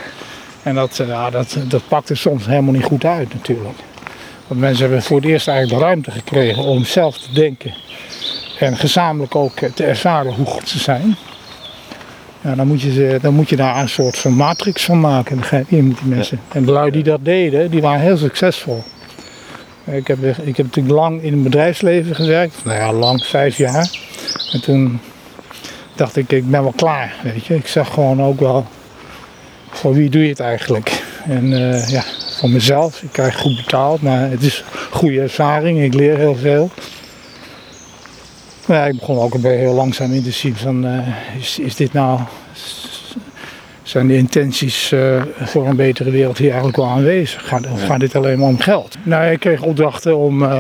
En 0.64 0.76
dat, 0.76 1.00
eh, 1.00 1.08
ja, 1.08 1.30
dat, 1.30 1.58
dat 1.68 1.82
pakte 1.88 2.16
soms 2.16 2.46
helemaal 2.46 2.74
niet 2.74 2.84
goed 2.84 3.06
uit 3.06 3.34
natuurlijk. 3.34 3.78
Want 4.48 4.60
mensen 4.60 4.84
hebben 4.86 5.04
voor 5.04 5.18
het 5.18 5.26
eerst 5.26 5.48
eigenlijk 5.48 5.80
de 5.80 5.86
ruimte 5.86 6.12
gekregen 6.12 6.64
om 6.64 6.86
zelf 6.86 7.18
te 7.18 7.34
denken. 7.34 7.74
En 8.60 8.78
gezamenlijk 8.78 9.36
ook 9.36 9.56
eh, 9.60 9.72
te 9.72 9.84
ervaren 9.84 10.34
hoe 10.34 10.46
goed 10.46 10.70
ze 10.70 10.80
zijn. 10.80 11.16
Ja, 12.42 12.56
dan, 12.56 12.68
moet 12.68 12.82
je 12.82 12.92
ze, 12.92 13.18
dan 13.22 13.34
moet 13.34 13.50
je 13.50 13.56
daar 13.56 13.82
een 13.82 13.90
soort 13.90 14.18
van 14.18 14.34
matrix 14.34 14.86
van 14.86 15.00
maken, 15.00 15.38
begrijp 15.38 15.70
je, 15.70 15.84
met 15.84 15.98
die 15.98 16.08
mensen. 16.08 16.40
En 16.52 16.66
de 16.66 16.72
lui 16.72 16.92
die 16.92 17.04
dat 17.04 17.26
deden, 17.26 17.72
die 17.72 17.82
waren 17.82 18.02
heel 18.02 18.18
succesvol. 18.18 18.84
Ik 19.86 20.08
heb, 20.08 20.24
ik 20.24 20.58
heb 20.58 20.66
natuurlijk 20.66 20.96
lang 20.96 21.24
in 21.24 21.34
het 21.34 21.44
bedrijfsleven 21.44 22.16
gewerkt. 22.16 22.56
Nou 22.64 22.78
ja, 22.78 22.94
lang, 22.94 23.24
vijf 23.24 23.58
jaar. 23.58 23.90
En 24.52 24.62
toen 24.62 25.00
dacht 25.96 26.16
ik, 26.16 26.32
ik 26.32 26.50
ben 26.50 26.62
wel 26.62 26.74
klaar, 26.76 27.16
weet 27.24 27.46
je. 27.46 27.56
Ik 27.56 27.68
zag 27.68 27.94
gewoon 27.94 28.22
ook 28.22 28.40
wel, 28.40 28.66
voor 29.70 29.94
wie 29.94 30.10
doe 30.10 30.24
je 30.24 30.30
het 30.30 30.40
eigenlijk? 30.40 31.04
En 31.28 31.54
eh, 31.54 31.90
ja, 31.90 32.04
voor 32.40 32.50
mezelf. 32.50 33.02
Ik 33.02 33.10
krijg 33.12 33.38
goed 33.38 33.56
betaald, 33.56 34.02
maar 34.02 34.30
het 34.30 34.44
is 34.44 34.64
goede 34.92 35.22
ervaring. 35.22 35.82
Ik 35.82 35.94
leer 35.94 36.18
heel 36.18 36.36
veel. 36.36 36.70
Ja, 38.68 38.86
ik 38.86 39.00
begon 39.00 39.20
ook 39.20 39.34
een 39.34 39.42
beetje 39.42 39.58
heel 39.58 39.74
langzaam 39.74 40.12
in 40.12 40.24
te 40.24 40.32
zien 40.32 40.56
van, 40.56 40.86
eh, 40.86 41.08
is, 41.40 41.60
is 41.60 41.76
dit 41.76 41.94
nou... 41.94 42.20
Zijn 43.84 44.08
de 44.08 44.18
intenties 44.18 44.92
eh, 44.92 45.22
voor 45.40 45.68
een 45.68 45.76
betere 45.76 46.12
wereld 46.12 46.38
hier 46.38 46.48
eigenlijk 46.48 46.78
wel 46.78 46.88
aanwezig? 46.88 47.48
Gaat, 47.48 47.72
of 47.72 47.86
gaat 47.86 48.00
dit 48.00 48.16
alleen 48.16 48.40
maar 48.40 48.48
om 48.48 48.60
geld? 48.60 48.98
Nou, 49.04 49.32
ik 49.32 49.40
kreeg 49.40 49.62
opdrachten 49.62 50.18
om, 50.18 50.44
eh, 50.44 50.58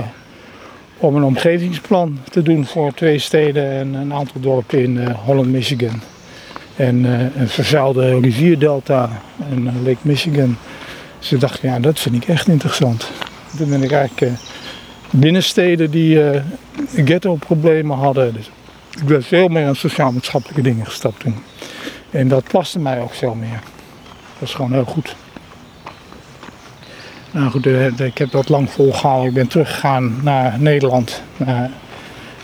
om 0.98 1.16
een 1.16 1.24
omgevingsplan 1.24 2.20
te 2.30 2.42
doen 2.42 2.66
voor 2.66 2.94
twee 2.94 3.20
steden 3.20 3.72
en 3.72 3.94
een 3.94 4.14
aantal 4.14 4.42
dorpen 4.42 4.84
in 4.84 5.08
Holland, 5.12 5.48
Michigan. 5.48 6.02
En 6.76 7.04
een 7.40 7.48
vervuilde 7.48 8.20
rivierdelta 8.20 9.10
in 9.52 9.68
eh, 9.68 9.74
Lake 9.86 9.98
Michigan. 10.02 10.58
Dus 11.20 11.32
ik 11.32 11.40
dacht, 11.40 11.62
ja, 11.62 11.80
dat 11.80 12.00
vind 12.00 12.16
ik 12.16 12.28
echt 12.28 12.48
interessant. 12.48 13.12
Toen 13.58 13.70
ben 13.70 13.84
ik 13.84 13.92
eigenlijk 13.92 14.32
binnensteden 15.12 15.92
die 15.92 16.24
eh 16.24 16.42
ghetto-problemen 16.96 17.98
hadden. 17.98 18.34
Dus 18.34 18.52
ik 19.00 19.06
ben 19.06 19.24
veel 19.24 19.48
meer 19.48 19.68
aan 19.68 19.76
sociaal-maatschappelijke 19.76 20.62
dingen 20.62 20.86
gestapt 20.86 21.20
toen. 21.20 21.36
En 22.10 22.28
dat 22.28 22.44
paste 22.52 22.80
mij 22.80 23.02
ook 23.02 23.14
veel 23.14 23.36
meer. 23.36 23.60
Dat 24.40 24.50
is 24.50 24.54
gewoon 24.54 24.72
heel 24.72 24.86
goed. 24.86 25.16
Nou 27.32 27.50
goed, 27.50 27.66
eh, 27.66 28.00
ik 28.00 28.18
heb 28.18 28.32
dat 28.32 28.50
lang 28.50 28.70
volgehouden. 28.70 29.28
Ik 29.28 29.34
ben 29.34 29.48
teruggegaan 29.48 30.20
naar 30.24 30.60
Nederland. 30.60 31.22
Na 31.38 31.70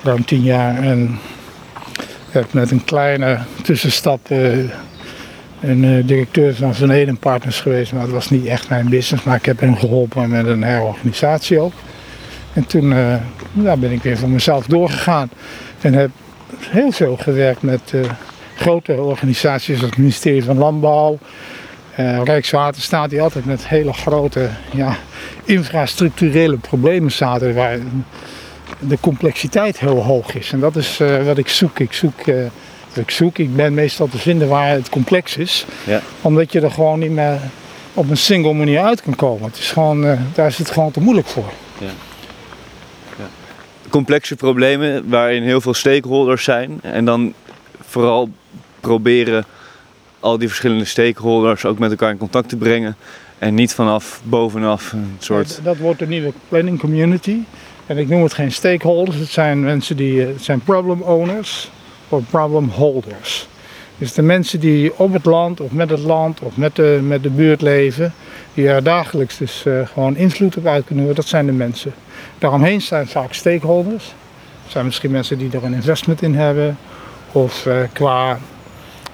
ruim 0.03 0.26
tien 0.26 0.41
jaar. 0.41 0.84
En 0.84 1.20
heb 2.32 2.53
met 2.53 2.72
een 2.72 2.84
kleine 2.84 3.39
tussenstap 3.63 4.30
eh, 4.30 4.57
een 5.61 5.84
eh, 5.84 6.07
directeur 6.07 6.55
van 6.55 6.76
Van 6.76 6.89
Eden 6.89 7.18
Partners 7.18 7.59
geweest. 7.59 7.93
Maar 7.93 8.01
dat 8.01 8.11
was 8.11 8.30
niet 8.30 8.45
echt 8.45 8.70
mijn 8.70 8.89
business. 8.89 9.24
Maar 9.24 9.36
ik 9.36 9.45
heb 9.45 9.59
hem 9.59 9.78
geholpen 9.78 10.30
met 10.30 10.45
een 10.45 10.63
herorganisatie 10.63 11.59
ook. 11.59 11.74
En 12.58 12.66
toen 12.66 12.93
ja, 13.53 13.78
ben 13.78 13.91
ik 13.91 14.03
weer 14.03 14.18
voor 14.18 14.30
mezelf 14.30 14.66
doorgegaan. 14.66 15.30
En 15.82 15.93
heb 15.93 16.10
heel 16.60 16.91
veel 16.91 17.18
gewerkt 17.18 17.62
met 17.62 17.82
eh, 17.93 17.99
grote 18.55 18.93
organisaties 18.93 19.76
als 19.76 19.89
het 19.89 19.97
ministerie 19.97 20.43
van 20.43 20.58
Landbouw. 20.58 21.18
eh, 21.95 22.22
Rijkswaterstaat 22.24 23.10
die 23.10 23.22
altijd 23.22 23.45
met 23.45 23.68
hele 23.68 23.93
grote 23.93 24.49
ja, 24.74 24.97
infrastructurele 25.43 26.58
problemen 26.58 27.12
zaten 27.12 27.55
waar 27.55 27.78
de 28.80 28.97
complexiteit 28.99 29.80
heel 29.80 30.03
hoog 30.03 30.36
is. 30.36 30.51
En 30.51 30.60
dat 30.60 30.76
is 30.76 31.01
wat 31.24 31.38
ik 31.38 31.47
zoek. 31.47 31.80
Ik 31.80 31.93
zoek 31.93 32.28
ik 32.93 33.12
zoek. 33.12 33.38
Ik 33.38 33.55
ben 33.55 33.74
meestal 33.74 34.08
te 34.08 34.18
vinden 34.18 34.47
waar 34.47 34.70
het 34.70 34.89
complex 34.89 35.38
is. 35.38 35.66
Ja. 35.84 36.01
Omdat 36.22 36.51
je 36.51 36.62
er 36.62 36.72
gewoon 36.72 36.99
niet 36.99 37.12
meer 37.12 37.39
op 37.93 38.10
een 38.10 38.18
single 38.18 38.53
manier 38.53 38.82
uit 38.82 39.01
kan 39.01 39.16
komen. 39.16 39.47
Het 39.47 39.58
is 39.58 39.72
gewoon, 39.72 40.18
daar 40.34 40.47
is 40.47 40.58
het 40.58 40.72
gewoon 40.72 40.91
te 40.91 40.99
moeilijk 40.99 41.28
voor. 41.28 41.51
Complexe 43.89 44.35
problemen 44.35 45.09
waarin 45.09 45.43
heel 45.43 45.61
veel 45.61 45.73
stakeholders 45.73 46.43
zijn. 46.43 46.79
En 46.81 47.05
dan 47.05 47.33
vooral 47.81 48.29
proberen 48.79 49.45
al 50.19 50.38
die 50.38 50.47
verschillende 50.47 50.85
stakeholders 50.85 51.65
ook 51.65 51.79
met 51.79 51.91
elkaar 51.91 52.11
in 52.11 52.17
contact 52.17 52.49
te 52.49 52.57
brengen. 52.57 52.95
En 53.38 53.53
niet 53.53 53.73
vanaf 53.73 54.21
bovenaf 54.23 54.91
een 54.91 55.15
soort. 55.19 55.55
Dat, 55.55 55.63
dat 55.63 55.77
wordt 55.77 55.99
de 55.99 56.07
nieuwe 56.07 56.33
planning 56.49 56.79
community. 56.79 57.38
En 57.85 57.97
ik 57.97 58.09
noem 58.09 58.23
het 58.23 58.33
geen 58.33 58.51
stakeholders, 58.51 59.17
het 59.17 59.29
zijn 59.29 59.63
mensen 59.63 59.95
die, 59.95 60.21
eh, 60.21 60.27
het 60.27 60.43
zijn 60.43 60.59
problem 60.59 61.01
owners 61.01 61.69
of 62.09 62.23
problem 62.29 62.69
holders. 62.69 63.47
Dus 63.97 64.13
de 64.13 64.21
mensen 64.21 64.59
die 64.59 64.99
op 64.99 65.13
het 65.13 65.25
land 65.25 65.61
of 65.61 65.71
met 65.71 65.89
het 65.89 65.99
land 65.99 66.39
of 66.39 66.57
met 66.57 66.75
de, 66.75 66.99
met 67.03 67.23
de 67.23 67.29
buurt 67.29 67.61
leven, 67.61 68.13
die 68.53 68.67
er 68.67 68.83
dagelijks 68.83 69.38
dus 69.38 69.65
eh, 69.65 69.88
gewoon 69.88 70.15
invloed 70.15 70.57
op 70.57 70.65
uit 70.65 70.85
kunnen 70.85 71.05
oefenen, 71.05 71.15
dat 71.15 71.27
zijn 71.27 71.45
de 71.45 71.51
mensen. 71.51 71.93
Daaromheen 72.38 72.82
zijn 72.82 73.07
vaak 73.07 73.34
stakeholders. 73.34 74.13
Dat 74.63 74.72
zijn 74.72 74.86
misschien 74.86 75.11
mensen 75.11 75.38
die 75.38 75.51
er 75.51 75.63
een 75.63 75.74
investment 75.74 76.22
in 76.22 76.36
hebben 76.36 76.78
of 77.32 77.65
eh, 77.65 77.76
qua 77.93 78.39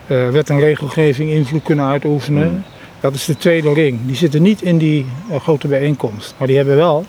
eh, 0.08 0.30
wet 0.30 0.50
en 0.50 0.60
regelgeving 0.60 1.30
invloed 1.30 1.64
kunnen 1.64 1.86
uitoefenen. 1.86 2.52
Mm. 2.52 2.64
Dat 3.00 3.14
is 3.14 3.26
de 3.26 3.38
tweede 3.38 3.74
ring. 3.74 4.00
Die 4.06 4.16
zitten 4.16 4.42
niet 4.42 4.62
in 4.62 4.78
die 4.78 5.06
eh, 5.30 5.40
grote 5.40 5.68
bijeenkomst, 5.68 6.36
maar 6.38 6.48
die 6.48 6.58
hebben 6.58 6.76
wel 6.76 7.06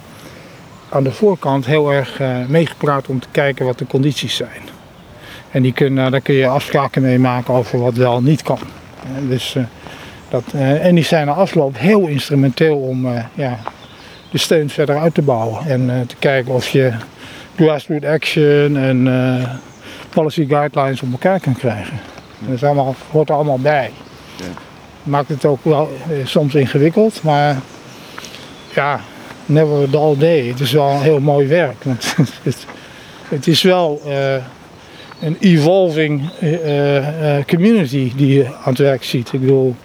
aan 0.89 1.05
de 1.05 1.13
voorkant 1.13 1.67
heel 1.67 1.93
erg 1.93 2.21
meegepraat 2.49 3.09
om 3.09 3.21
te 3.21 3.29
kijken 3.31 3.67
wat 3.67 3.79
de 3.79 3.87
condities 3.87 4.37
zijn. 4.37 4.63
En 5.51 5.63
die 5.63 5.73
kunnen, 5.73 6.11
daar 6.11 6.21
kun 6.21 6.35
je 6.35 6.47
afspraken 6.47 7.03
mee 7.03 7.19
maken 7.19 7.55
over 7.55 7.79
wat 7.79 7.95
wel 7.95 8.23
niet 8.23 8.43
kan. 8.43 8.59
Dus, 9.29 9.57
dat, 10.29 10.43
en 10.81 10.95
die 10.95 11.05
zijn 11.05 11.27
na 11.27 11.33
afloop 11.33 11.79
heel 11.79 12.07
instrumenteel 12.07 12.77
om 12.77 13.07
ja, 13.35 13.59
de 14.35 14.41
steun 14.41 14.71
verder 14.71 14.99
uit 14.99 15.15
te 15.15 15.23
bouwen. 15.23 15.67
En 15.67 15.91
eh, 15.91 16.01
te 16.07 16.17
kijken 16.19 16.55
of 16.55 16.69
je 16.69 16.93
grassroots 17.57 18.07
action 18.07 18.77
en 18.77 19.09
eh, 19.09 19.49
policy 20.11 20.47
guidelines 20.47 21.03
op 21.03 21.13
elkaar 21.13 21.41
kan 21.41 21.55
krijgen. 21.55 22.01
Dat 22.39 22.55
is 22.55 22.65
allemaal, 22.65 22.95
hoort 23.11 23.29
er 23.29 23.35
allemaal 23.35 23.59
bij. 23.59 23.91
Ja. 24.37 24.45
Maakt 25.03 25.29
het 25.29 25.45
ook 25.45 25.65
wel 25.65 25.91
eh, 26.09 26.27
soms 26.27 26.55
ingewikkeld, 26.55 27.23
maar 27.23 27.61
ja, 28.75 29.01
never 29.47 29.83
a 29.83 29.87
dull 29.87 30.17
day. 30.19 30.47
Het 30.47 30.61
is 30.61 30.73
wel 30.73 30.91
een 30.91 31.03
heel 31.03 31.21
mooi 31.21 31.47
werk. 31.47 31.85
want 31.85 32.17
het, 32.43 32.67
het 33.29 33.47
is 33.47 33.63
wel 33.63 34.03
een 35.21 35.37
evolving 35.41 36.31
community 37.47 38.13
die 38.17 38.35
je 38.37 38.47
aan 38.47 38.73
het 38.73 38.79
werk 38.79 39.05
ziet. 39.05 39.33
Ik 39.33 39.41
bedoel, 39.41 39.77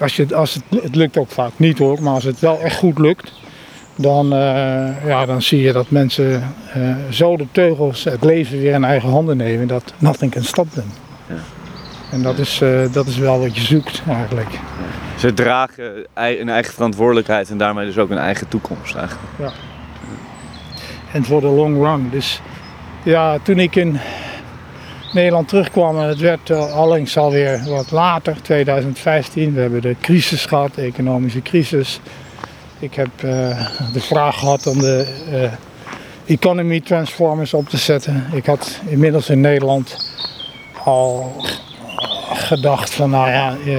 als 0.00 0.16
je, 0.16 0.34
als 0.34 0.54
het, 0.54 0.82
het 0.82 0.94
lukt 0.94 1.16
ook 1.16 1.30
vaak 1.30 1.52
niet 1.56 1.78
hoor, 1.78 2.02
maar 2.02 2.14
als 2.14 2.24
het 2.24 2.40
wel 2.40 2.60
echt 2.60 2.76
goed 2.76 2.98
lukt, 2.98 3.32
dan, 3.96 4.32
eh, 4.32 5.06
ja, 5.06 5.26
dan 5.26 5.42
zie 5.42 5.60
je 5.60 5.72
dat 5.72 5.90
mensen 5.90 6.54
eh, 6.72 6.94
zo 7.10 7.36
de 7.36 7.46
teugels, 7.52 8.04
het 8.04 8.24
leven 8.24 8.58
weer 8.58 8.74
in 8.74 8.84
eigen 8.84 9.08
handen 9.08 9.36
nemen, 9.36 9.66
dat 9.66 9.92
nothing 9.98 10.32
can 10.32 10.44
stop 10.44 10.72
them. 10.72 10.90
Ja. 11.28 11.34
En 12.10 12.22
dat 12.22 12.38
is, 12.38 12.60
eh, 12.60 12.92
dat 12.92 13.06
is 13.06 13.18
wel 13.18 13.40
wat 13.40 13.56
je 13.56 13.62
zoekt 13.62 14.02
eigenlijk. 14.08 14.58
Ze 15.18 15.34
dragen 15.34 16.06
een 16.14 16.48
eigen 16.48 16.72
verantwoordelijkheid 16.72 17.50
en 17.50 17.56
daarmee 17.56 17.86
dus 17.86 17.98
ook 17.98 18.10
een 18.10 18.18
eigen 18.18 18.48
toekomst 18.48 18.94
eigenlijk. 18.94 19.52
En 21.12 21.24
voor 21.24 21.40
de 21.40 21.46
long 21.46 21.76
run. 21.76 22.08
Dus 22.10 22.40
ja, 23.02 23.38
toen 23.38 23.58
ik 23.58 23.76
in 23.76 23.98
Nederland 25.12 25.48
terugkwam 25.48 25.98
en 25.98 26.08
het 26.08 26.18
werd 26.18 26.50
uh, 26.50 26.72
allengs 26.72 27.16
alweer 27.16 27.64
wat 27.68 27.90
later, 27.90 28.42
2015. 28.42 29.54
We 29.54 29.60
hebben 29.60 29.82
de 29.82 29.96
crisis 30.00 30.46
gehad, 30.46 30.74
de 30.74 30.82
economische 30.82 31.42
crisis. 31.42 32.00
Ik 32.82 32.94
heb 32.94 33.10
eh, 33.16 33.66
de 33.92 34.00
vraag 34.00 34.38
gehad 34.38 34.66
om 34.66 34.78
de 34.78 35.06
eh, 35.30 35.52
economy 36.24 36.80
transformers 36.80 37.54
op 37.54 37.68
te 37.68 37.76
zetten. 37.76 38.26
Ik 38.32 38.46
had 38.46 38.80
inmiddels 38.86 39.28
in 39.28 39.40
Nederland 39.40 40.12
al 40.84 41.36
gedacht 42.32 42.94
van 42.94 43.10
nou 43.10 43.30
ja, 43.30 43.56
eh, 43.66 43.76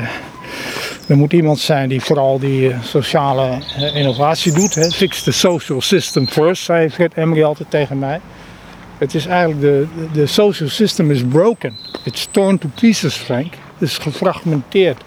er 1.08 1.18
moet 1.18 1.34
iemand 1.34 1.60
zijn 1.60 1.89
die 1.89 2.01
vooral 2.01 2.39
die 2.39 2.76
sociale 2.84 3.58
innovatie 3.93 4.51
doet. 4.51 4.76
Hè. 4.76 4.91
Fix 4.91 5.24
the 5.24 5.32
social 5.32 5.82
system 5.82 6.28
first, 6.28 6.64
zei 6.64 6.89
Fred 6.89 7.18
Emery 7.18 7.43
altijd 7.43 7.70
tegen 7.70 7.99
mij. 7.99 8.20
Het 8.97 9.16
is 9.16 9.26
eigenlijk 9.26 9.62
de, 9.62 9.88
de 10.14 10.28
social 10.28 10.70
system 10.70 11.12
is 11.12 11.24
broken. 11.24 11.78
It's 12.04 12.28
torn 12.32 12.58
to 12.58 12.70
pieces, 12.76 13.16
Frank. 13.16 13.54
Het 13.78 13.89
is 13.89 13.97
gefragmenteerd. 13.97 15.01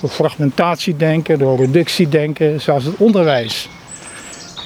Door 0.00 0.10
fragmentatiedenken, 0.10 1.38
door 1.38 1.58
reductiedenken, 1.58 2.60
zoals 2.60 2.84
het 2.84 2.96
onderwijs 2.96 3.68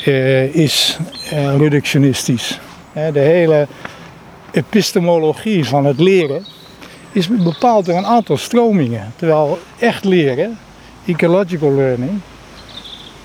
eh, 0.04 0.54
is 0.54 0.98
eh, 1.30 1.56
reductionistisch. 1.56 2.60
De 3.12 3.20
hele 3.20 3.66
epistemologie 4.52 5.64
van 5.64 5.84
het 5.84 6.00
leren 6.00 6.44
is 7.12 7.28
bepaald 7.28 7.84
door 7.84 7.96
een 7.96 8.06
aantal 8.06 8.36
stromingen. 8.36 9.12
Terwijl 9.16 9.58
echt 9.78 10.04
leren, 10.04 10.58
ecological 11.06 11.72
learning, 11.72 12.20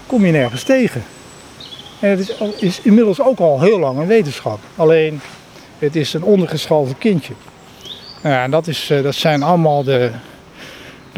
kom 0.05 0.25
je 0.25 0.31
nergens 0.31 0.63
tegen. 0.63 1.03
En 1.99 2.09
het 2.09 2.19
is, 2.19 2.37
is 2.59 2.81
inmiddels 2.81 3.21
ook 3.21 3.39
al 3.39 3.61
heel 3.61 3.79
lang 3.79 3.99
een 3.99 4.07
wetenschap. 4.07 4.59
Alleen 4.75 5.21
het 5.79 5.95
is 5.95 6.13
een 6.13 6.23
ondergeschoven 6.23 6.97
kindje. 6.97 7.33
Nou 8.23 8.35
ja, 8.35 8.43
en 8.43 8.51
dat, 8.51 8.67
is, 8.67 8.89
eh, 8.89 9.03
dat 9.03 9.15
zijn 9.15 9.43
allemaal 9.43 9.83
de, 9.83 10.11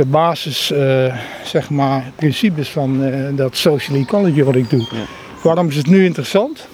de 0.02 0.08
basis, 0.08 0.72
eh, 0.72 1.16
zeg 1.44 1.70
maar, 1.70 2.12
principes 2.16 2.70
van 2.70 3.04
eh, 3.04 3.26
dat 3.36 3.56
social 3.58 3.98
ecology 3.98 4.44
wat 4.44 4.56
ik 4.56 4.70
doe. 4.70 4.80
Ja. 4.80 5.06
Waarom 5.44 5.68
is 5.68 5.76
het 5.76 5.88
nu 5.88 6.06
interessant? 6.06 6.68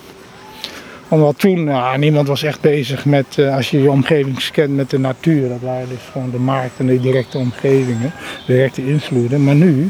Omdat 1.08 1.40
toen, 1.40 1.64
nou, 1.64 1.98
niemand 1.98 2.28
was 2.28 2.44
echt 2.44 2.62
bezig 2.62 3.06
met, 3.06 3.26
eh, 3.38 3.56
als 3.56 3.70
je 3.70 3.82
je 3.82 3.92
omgeving 3.92 4.42
scant 4.42 4.76
met 4.76 4.90
de 4.90 5.00
natuur. 5.00 5.50
Dat 5.50 5.62
waren 5.62 5.90
dus 5.90 6.10
gewoon 6.12 6.32
de 6.32 6.40
markt 6.40 6.80
en 6.80 6.86
de 6.88 7.00
directe 7.00 7.38
omgevingen, 7.38 8.12
directe 8.46 8.88
invloeden. 8.88 9.44
Maar 9.44 9.56
nu 9.56 9.90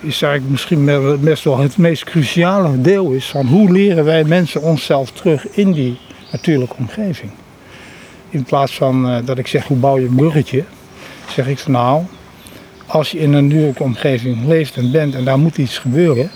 is 0.00 0.22
eigenlijk 0.22 0.52
misschien 0.52 0.84
wel- 0.84 1.18
best 1.18 1.44
wel 1.44 1.58
het 1.58 1.76
meest 1.76 2.04
cruciale 2.04 2.80
deel 2.80 3.10
is 3.10 3.26
van 3.26 3.46
hoe 3.46 3.72
leren 3.72 4.04
wij 4.04 4.24
mensen 4.24 4.62
onszelf 4.62 5.10
terug 5.10 5.48
in 5.50 5.72
die 5.72 5.98
natuurlijke 6.32 6.76
omgeving. 6.78 7.30
In 8.30 8.42
plaats 8.42 8.74
van 8.74 9.22
dat 9.24 9.38
ik 9.38 9.46
zeg 9.46 9.64
hoe 9.66 9.76
bouw 9.76 9.98
je 9.98 10.06
een 10.06 10.14
bruggetje, 10.14 10.64
zeg 11.28 11.46
ik 11.46 11.58
van 11.58 11.72
nou, 11.72 12.02
als 12.86 13.10
je 13.10 13.18
in 13.18 13.32
een 13.32 13.46
natuurlijke 13.46 13.82
omgeving 13.82 14.46
leeft 14.46 14.76
en 14.76 14.90
bent 14.90 15.14
en 15.14 15.24
daar 15.24 15.38
moet 15.38 15.58
iets 15.58 15.78
gebeuren, 15.78 16.30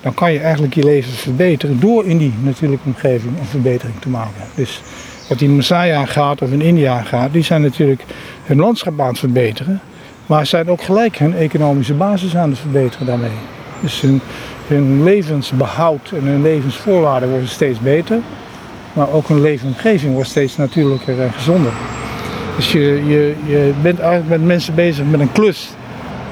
dan 0.00 0.14
kan 0.14 0.32
je 0.32 0.38
eigenlijk 0.38 0.74
je 0.74 0.84
leven 0.84 1.12
verbeteren 1.12 1.80
door 1.80 2.04
in 2.04 2.18
die 2.18 2.32
natuurlijke 2.42 2.86
omgeving 2.86 3.38
een 3.38 3.46
verbetering 3.46 4.00
te 4.00 4.08
maken. 4.08 4.42
Dus 4.54 4.80
wat 5.28 5.40
in 5.40 5.56
Messiah 5.56 6.08
gaat 6.08 6.42
of 6.42 6.50
in 6.50 6.60
India 6.60 7.02
gaat, 7.02 7.32
die 7.32 7.42
zijn 7.42 7.62
natuurlijk 7.62 8.02
hun 8.44 8.58
landschap 8.58 9.00
aan 9.00 9.08
het 9.08 9.18
verbeteren, 9.18 9.80
maar 10.26 10.46
zijn 10.46 10.70
ook 10.70 10.82
gelijk 10.82 11.18
hun 11.18 11.34
economische 11.34 11.94
basis 11.94 12.36
aan 12.36 12.50
het 12.50 12.58
verbeteren 12.58 13.06
daarmee. 13.06 13.38
Dus 13.80 14.00
hun, 14.00 14.20
hun 14.66 15.02
levensbehoud 15.02 16.10
en 16.14 16.24
hun 16.24 16.42
levensvoorwaarden 16.42 17.30
worden 17.30 17.48
steeds 17.48 17.78
beter, 17.78 18.18
maar 18.92 19.10
ook 19.10 19.28
hun 19.28 19.40
leefomgeving 19.40 20.12
wordt 20.12 20.28
steeds 20.28 20.56
natuurlijker 20.56 21.20
en 21.20 21.32
gezonder. 21.32 21.72
Dus 22.58 22.72
je, 22.72 23.02
je, 23.06 23.34
je 23.46 23.72
bent 23.82 23.98
eigenlijk 23.98 24.30
met 24.30 24.44
mensen 24.44 24.74
bezig 24.74 25.04
met 25.06 25.20
een 25.20 25.32
klus 25.32 25.70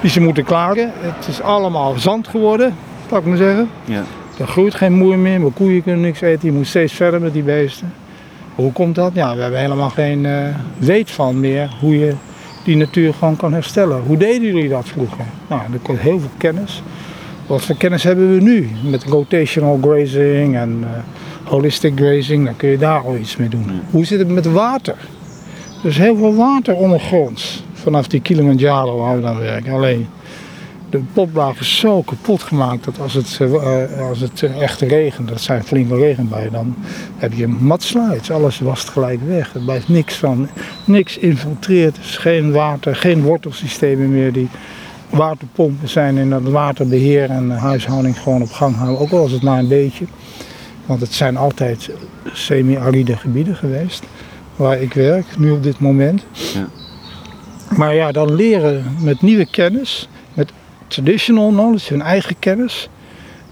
die 0.01 0.11
ze 0.11 0.21
moeten 0.21 0.45
klaren. 0.45 0.93
Het 0.95 1.27
is 1.29 1.43
allemaal 1.43 1.95
zand 1.99 2.29
geworden, 2.29 2.75
zou 3.09 3.21
ik 3.21 3.27
maar 3.27 3.37
zeggen. 3.37 3.69
Ja. 3.85 4.03
Er 4.39 4.47
groeit 4.47 4.75
geen 4.75 4.93
moer 4.93 5.19
meer, 5.19 5.41
mijn 5.41 5.53
koeien 5.53 5.83
kunnen 5.83 6.01
niks 6.01 6.21
eten, 6.21 6.49
je 6.49 6.55
moet 6.55 6.67
steeds 6.67 6.93
verder 6.93 7.21
met 7.21 7.33
die 7.33 7.43
beesten. 7.43 7.93
Hoe 8.55 8.73
komt 8.73 8.95
dat? 8.95 9.11
Ja, 9.15 9.35
we 9.35 9.43
hebben 9.43 9.61
helemaal 9.61 9.91
geen 9.91 10.27
eh, 10.27 10.43
weet 10.79 11.11
van 11.11 11.41
meer 11.41 11.71
hoe 11.81 11.99
je 11.99 12.15
die 12.65 12.77
natuur 12.77 13.15
gewoon 13.15 13.37
kan 13.37 13.53
herstellen. 13.53 14.03
Hoe 14.07 14.17
deden 14.17 14.47
jullie 14.47 14.69
dat 14.69 14.89
vroeger? 14.89 15.25
Nou, 15.49 15.63
er 15.73 15.79
komt 15.83 15.99
heel 15.99 16.21
veel 16.21 16.31
kennis. 16.37 16.83
Wat 17.47 17.63
voor 17.63 17.77
kennis 17.77 18.03
hebben 18.03 18.35
we 18.35 18.41
nu? 18.43 18.71
Met 18.85 19.05
rotational 19.05 19.79
grazing 19.83 20.57
en 20.57 20.79
eh, 20.83 21.51
holistic 21.51 21.93
grazing, 21.97 22.45
dan 22.45 22.57
kun 22.57 22.69
je 22.69 22.79
daar 22.79 23.01
al 23.01 23.17
iets 23.17 23.37
mee 23.37 23.49
doen. 23.49 23.81
Hoe 23.91 24.05
zit 24.05 24.19
het 24.19 24.29
met 24.29 24.47
water? 24.53 24.97
Is 25.87 25.99
heel 25.99 26.17
veel 26.17 26.35
water 26.35 26.75
ondergronds 26.75 27.65
vanaf 27.73 28.07
die 28.07 28.21
Kilimanjaro 28.21 28.97
waar 28.99 29.17
we 29.17 29.23
dan 29.23 29.39
werken. 29.39 29.73
Alleen 29.73 30.07
de 30.91 31.01
poplaag 31.13 31.61
is 31.61 31.79
zo 31.79 32.03
kapot 32.03 32.43
gemaakt 32.43 32.85
dat 32.85 33.01
als 33.01 33.15
het, 33.15 33.39
eh, 33.41 33.83
eh, 33.83 34.09
als 34.09 34.21
het 34.21 34.43
eh, 34.43 34.63
echt 34.63 34.81
regent, 34.81 35.29
dat 35.29 35.41
zijn 35.41 35.65
flinke 35.65 35.97
regenbuien, 35.97 36.53
dan 36.53 36.75
heb 37.17 37.33
je 37.33 37.49
mudslides. 37.49 38.31
Alles 38.31 38.59
wast 38.59 38.89
gelijk 38.89 39.21
weg. 39.27 39.55
Er 39.55 39.61
blijft 39.61 39.89
niks 39.89 40.15
van. 40.15 40.49
Niks 40.85 41.19
infiltreert. 41.19 41.97
Er 41.97 42.03
is 42.03 42.17
geen 42.17 42.53
water, 42.53 42.97
geen 42.97 43.23
wortelsystemen 43.23 44.11
meer 44.11 44.33
die 44.33 44.49
waterpompen 45.11 45.89
zijn 45.89 46.19
en 46.19 46.31
dat 46.31 46.43
waterbeheer 46.43 47.31
en 47.31 47.51
huishouding 47.51 48.19
gewoon 48.19 48.43
op 48.43 48.53
gang 48.53 48.77
houden. 48.77 48.99
Ook 48.99 49.13
al 49.13 49.27
is 49.27 49.33
het 49.33 49.43
maar 49.43 49.59
een 49.59 49.69
beetje. 49.69 50.05
Want 50.87 51.01
het 51.01 51.13
zijn 51.13 51.37
altijd 51.37 51.91
semi-aride 52.33 53.17
gebieden 53.17 53.57
geweest. 53.57 54.05
Waar 54.57 54.81
ik 54.81 54.93
werk, 54.93 55.25
nu 55.39 55.51
op 55.51 55.63
dit 55.63 55.79
moment. 55.79 56.25
Ja. 56.55 56.69
Maar 57.77 57.95
ja, 57.95 58.13
dan 58.13 58.35
leren 58.35 58.85
met 59.01 59.23
nieuwe 59.23 59.47
kennis, 59.51 60.09
met 60.35 60.53
traditional 60.87 61.49
knowledge, 61.51 61.93
hun 61.93 62.03
eigen 62.03 62.39
kennis. 62.39 62.89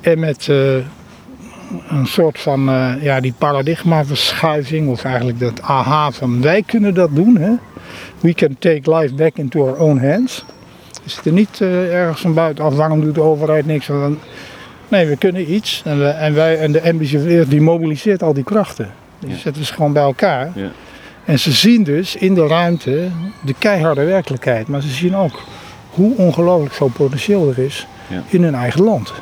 En 0.00 0.18
met 0.18 0.48
eh, 0.48 0.74
een 1.88 2.06
soort 2.06 2.40
van, 2.40 2.68
eh, 2.68 2.92
ja, 3.00 3.20
die 3.20 3.34
paradigmaverschuiving, 3.38 4.88
of 4.88 5.04
eigenlijk 5.04 5.38
dat 5.40 5.62
aha 5.62 6.10
van 6.10 6.42
wij 6.42 6.62
kunnen 6.62 6.94
dat 6.94 7.14
doen. 7.14 7.36
Hè? 7.36 7.52
We 8.20 8.34
can 8.34 8.56
take 8.58 8.96
life 8.96 9.14
back 9.14 9.36
into 9.36 9.66
our 9.66 9.76
own 9.78 9.98
hands. 9.98 10.44
We 11.04 11.10
zitten 11.10 11.34
niet 11.34 11.60
eh, 11.60 11.94
ergens 11.94 12.20
van 12.20 12.34
buitenaf, 12.34 12.74
waarom 12.76 13.00
doet 13.00 13.14
de 13.14 13.20
overheid 13.22 13.66
niks? 13.66 13.86
Want, 13.86 14.18
nee, 14.88 15.06
we 15.06 15.16
kunnen 15.16 15.52
iets. 15.52 15.82
En, 15.84 15.98
we, 15.98 16.06
en, 16.06 16.34
wij, 16.34 16.58
en 16.58 16.72
de 16.72 16.80
NBC 16.84 17.50
die 17.50 17.60
mobiliseert 17.60 18.22
al 18.22 18.34
die 18.34 18.44
krachten. 18.44 18.90
Die 19.18 19.30
Ja. 19.30 19.36
zetten 19.36 19.64
ze 19.64 19.74
gewoon 19.74 19.92
bij 19.92 20.02
elkaar. 20.02 20.50
Ja. 20.54 20.68
En 21.24 21.38
ze 21.38 21.52
zien 21.52 21.82
dus 21.82 22.16
in 22.16 22.34
de 22.34 22.46
ruimte 22.46 23.08
de 23.44 23.54
keiharde 23.58 24.04
werkelijkheid. 24.04 24.68
Maar 24.68 24.82
ze 24.82 24.88
zien 24.88 25.16
ook 25.16 25.42
hoe 25.90 26.16
ongelooflijk 26.16 26.74
veel 26.74 26.88
potentieel 26.96 27.48
er 27.48 27.58
is 27.58 27.86
Ja. 28.08 28.22
in 28.28 28.42
hun 28.42 28.54
eigen 28.54 28.82
land. 28.82 29.12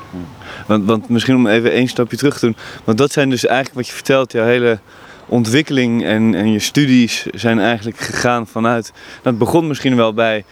Want, 0.66 0.86
want 0.86 1.08
misschien 1.08 1.34
om 1.36 1.46
even 1.46 1.72
één 1.72 1.88
stapje 1.88 2.16
terug 2.16 2.38
te 2.38 2.46
doen. 2.46 2.56
Want 2.84 2.98
dat 2.98 3.12
zijn 3.12 3.30
dus 3.30 3.46
eigenlijk 3.46 3.76
wat 3.76 3.86
je 3.86 3.92
vertelt, 3.92 4.32
jouw 4.32 4.44
hele 4.44 4.78
ontwikkeling 5.26 6.04
en, 6.04 6.34
en 6.34 6.52
je 6.52 6.58
studies 6.58 7.26
zijn 7.34 7.60
eigenlijk 7.60 7.98
gegaan 7.98 8.46
vanuit. 8.46 8.92
Dat 9.22 9.38
begon 9.38 9.66
misschien 9.66 9.96
wel 9.96 10.14
bij 10.14 10.44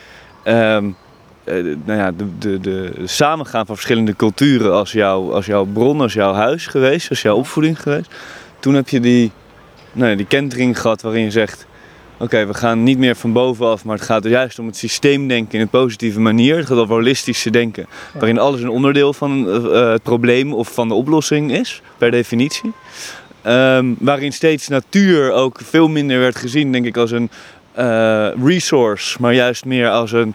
eh, 0.43 0.79
nou 1.85 1.99
ja, 1.99 2.13
de, 2.13 2.25
de, 2.39 2.61
de 2.61 2.93
samengaan 3.05 3.67
van 3.67 3.75
verschillende 3.75 4.17
culturen 4.17 4.73
als, 4.73 4.93
jouw 4.93 5.33
als 5.33 5.47
jouw 5.47 5.65
bron, 5.65 6.01
als 6.01 6.13
jouw 6.13 6.33
huis 6.33 6.67
geweest, 6.67 7.11
als 7.11 7.23
jouw 7.23 7.37
opvoeding 7.37 7.83
geweest. 7.83 8.11
Toen 8.61 8.75
heb 8.75 8.89
je 8.89 9.01
die, 9.01 9.33
ja, 9.93 10.15
die 10.15 10.27
kentering 10.27 10.81
gehad 10.81 11.03
waarin 11.03 11.23
je 11.23 11.31
zegt. 11.31 11.67
Oké, 12.19 12.47
we 12.47 12.55
gaan 12.55 12.83
niet 12.83 12.99
meer 12.99 13.17
van 13.17 13.33
bovenaf, 13.33 13.85
maar 13.85 13.97
het 13.97 14.05
gaat 14.05 14.25
er 14.25 14.31
juist 14.31 14.59
om 14.59 14.67
het 14.67 14.77
systeemdenken 14.77 15.55
in 15.55 15.61
een 15.61 15.69
positieve 15.69 16.21
manier. 16.21 16.57
Het 16.57 16.67
gaat 16.67 16.79
over 16.79 16.95
holistische 16.95 17.51
denken, 17.51 17.87
waarin 18.13 18.39
alles 18.39 18.61
een 18.61 18.69
onderdeel 18.69 19.13
van 19.13 19.49
eh, 19.49 19.57
eh, 19.57 19.93
het 19.93 20.03
probleem 20.03 20.55
of 20.55 20.75
van 20.75 20.89
de 20.89 20.95
oplossing 20.95 21.53
is, 21.53 21.83
per 21.99 22.11
definitie. 22.11 22.73
Ehm, 23.43 23.87
waarin 23.99 24.33
steeds 24.33 24.69
natuur 24.69 25.33
ook 25.33 25.61
veel 25.63 25.89
minder 25.89 26.19
werd 26.19 26.37
gezien, 26.37 26.73
denk 26.73 26.87
ik, 26.87 26.97
als 26.97 27.11
een 27.11 27.31
eh, 27.73 28.29
resource, 28.45 29.17
maar 29.21 29.35
juist 29.35 29.65
meer 29.65 29.91
als 29.91 30.13
een 30.13 30.35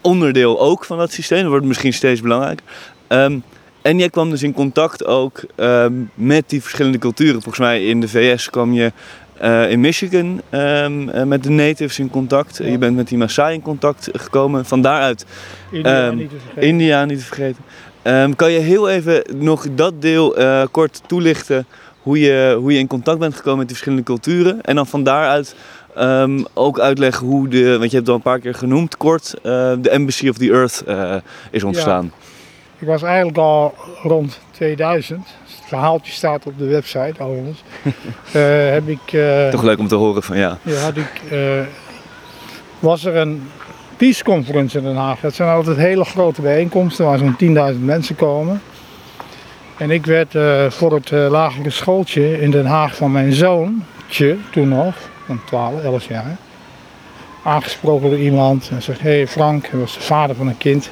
onderdeel 0.00 0.60
ook 0.60 0.84
van 0.84 0.98
dat 0.98 1.12
systeem. 1.12 1.40
Dat 1.40 1.50
wordt 1.50 1.66
misschien 1.66 1.92
steeds 1.92 2.20
belangrijker. 2.20 2.64
Ehm, 3.06 3.38
en 3.82 3.98
jij 3.98 4.10
kwam 4.10 4.30
dus 4.30 4.42
in 4.42 4.52
contact 4.52 5.04
ook 5.04 5.42
ehm, 5.56 5.92
met 6.14 6.48
die 6.48 6.62
verschillende 6.62 6.98
culturen. 6.98 7.42
Volgens 7.42 7.58
mij 7.58 7.86
in 7.86 8.00
de 8.00 8.08
VS 8.08 8.50
kwam 8.50 8.72
je 8.72 8.92
eh, 9.42 9.70
in 9.70 9.80
Michigan 9.80 10.40
ehm, 10.50 11.08
eh, 11.08 11.22
met 11.22 11.42
de 11.42 11.50
natives 11.50 11.98
in 11.98 12.10
contact. 12.10 12.58
Ja. 12.58 12.66
Je 12.66 12.78
bent 12.78 12.96
met 12.96 13.08
die 13.08 13.18
Maasai 13.18 13.54
in 13.54 13.62
contact 13.62 14.08
gekomen. 14.12 14.64
Van 14.64 14.82
daaruit 14.82 15.26
India 15.70 16.06
Ehm, 16.06 16.16
niet 16.16 16.30
te 16.30 16.36
vergeten. 16.36 16.62
India 16.68 17.04
niet 17.04 17.18
te 17.18 17.24
vergeten. 17.24 17.62
Ehm, 18.02 18.32
kan 18.32 18.52
je 18.52 18.58
heel 18.58 18.88
even 18.88 19.22
nog 19.34 19.66
dat 19.74 20.02
deel 20.02 20.36
eh, 20.36 20.62
kort 20.70 21.02
toelichten? 21.06 21.66
Hoe 22.02 22.20
je, 22.20 22.56
hoe 22.58 22.72
je 22.72 22.78
in 22.78 22.86
contact 22.86 23.18
bent 23.18 23.34
gekomen 23.34 23.58
met 23.58 23.68
die 23.68 23.76
verschillende 23.76 24.04
culturen. 24.04 24.60
En 24.60 24.74
dan 24.74 24.86
van 24.86 25.02
daaruit 25.02 25.54
ehm, 25.94 26.42
ook 26.54 26.80
uitleggen 26.80 27.26
hoe 27.26 27.48
de, 27.48 27.78
want 27.78 27.90
je 27.90 27.96
hebt 27.96 28.06
het 28.06 28.08
al 28.08 28.14
een 28.14 28.22
paar 28.22 28.38
keer 28.38 28.54
genoemd 28.54 28.96
kort, 28.96 29.34
de 29.42 29.90
Embassy 29.90 30.28
of 30.28 30.36
the 30.36 30.50
Earth 30.50 30.84
is 31.50 31.64
ontstaan. 31.64 32.12
Ik 32.82 32.88
was 32.88 33.02
eigenlijk 33.02 33.38
al 33.38 33.74
rond 34.02 34.40
2000, 34.50 35.26
het 35.44 35.64
verhaaltje 35.66 36.12
staat 36.12 36.46
op 36.46 36.58
de 36.58 36.66
website 36.66 37.22
overigens, 37.22 37.62
eh, 38.32 38.70
heb 38.70 38.88
ik, 38.88 39.12
eh, 39.12 39.48
Toch 39.48 39.62
leuk 39.62 39.78
om 39.78 39.88
te 39.88 39.94
horen 39.94 40.22
van 40.22 40.36
ja. 40.36 40.58
ja, 40.62 40.74
had 40.74 40.96
ik, 40.96 41.22
eh, 41.30 41.38
was 42.78 43.04
er 43.04 43.16
een 43.16 43.42
Peace 43.96 44.24
Conference 44.24 44.78
in 44.78 44.84
Den 44.84 44.96
Haag. 44.96 45.20
Dat 45.20 45.34
zijn 45.34 45.48
altijd 45.48 45.76
hele 45.76 46.04
grote 46.04 46.42
bijeenkomsten 46.42 47.04
waar 47.04 47.18
zo'n 47.18 47.36
10.000 47.36 47.84
mensen 47.84 48.16
komen. 48.16 48.62
En 49.76 49.90
ik 49.90 50.06
werd 50.06 50.34
voor 50.74 50.94
het 50.94 51.10
lagere 51.10 51.70
schooltje 51.70 52.40
in 52.40 52.50
Den 52.50 52.66
Haag 52.66 52.96
van 52.96 53.12
mijn 53.12 53.32
zoontje, 53.32 54.36
toen 54.50 54.68
nog, 54.68 54.94
van 55.26 55.40
12, 55.44 55.82
11 55.82 56.08
jaar, 56.08 56.36
aangesproken 57.42 58.10
door 58.10 58.18
iemand 58.18 58.70
en 58.72 58.82
zegt, 58.82 59.00
hé 59.00 59.10
hey 59.10 59.28
Frank, 59.28 59.66
hij 59.66 59.78
was 59.78 59.94
de 59.94 60.00
vader 60.00 60.36
van 60.36 60.48
een 60.48 60.58
kind, 60.58 60.90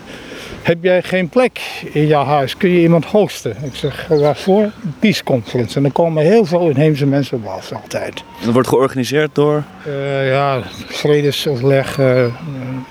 heb 0.63 0.79
jij 0.83 1.03
geen 1.03 1.29
plek 1.29 1.61
in 1.93 2.07
jouw 2.07 2.25
huis? 2.25 2.57
Kun 2.57 2.71
je 2.71 2.81
iemand 2.81 3.05
hosten? 3.05 3.57
Ik 3.63 3.75
zeg, 3.75 4.07
waarvoor? 4.09 4.63
Een 4.63 4.95
Peace 4.99 5.25
Conference. 5.25 5.79
En 5.79 5.85
er 5.85 5.93
komen 5.93 6.23
heel 6.23 6.45
veel 6.45 6.69
inheemse 6.69 7.07
mensen 7.07 7.37
op 7.37 7.47
af, 7.47 7.73
altijd. 7.73 8.15
En 8.15 8.45
dat 8.45 8.53
wordt 8.53 8.69
georganiseerd 8.69 9.35
door. 9.35 9.63
Eh, 9.87 10.29
ja, 10.29 10.63
vredesoverleg 10.87 11.99
eh, 11.99 12.25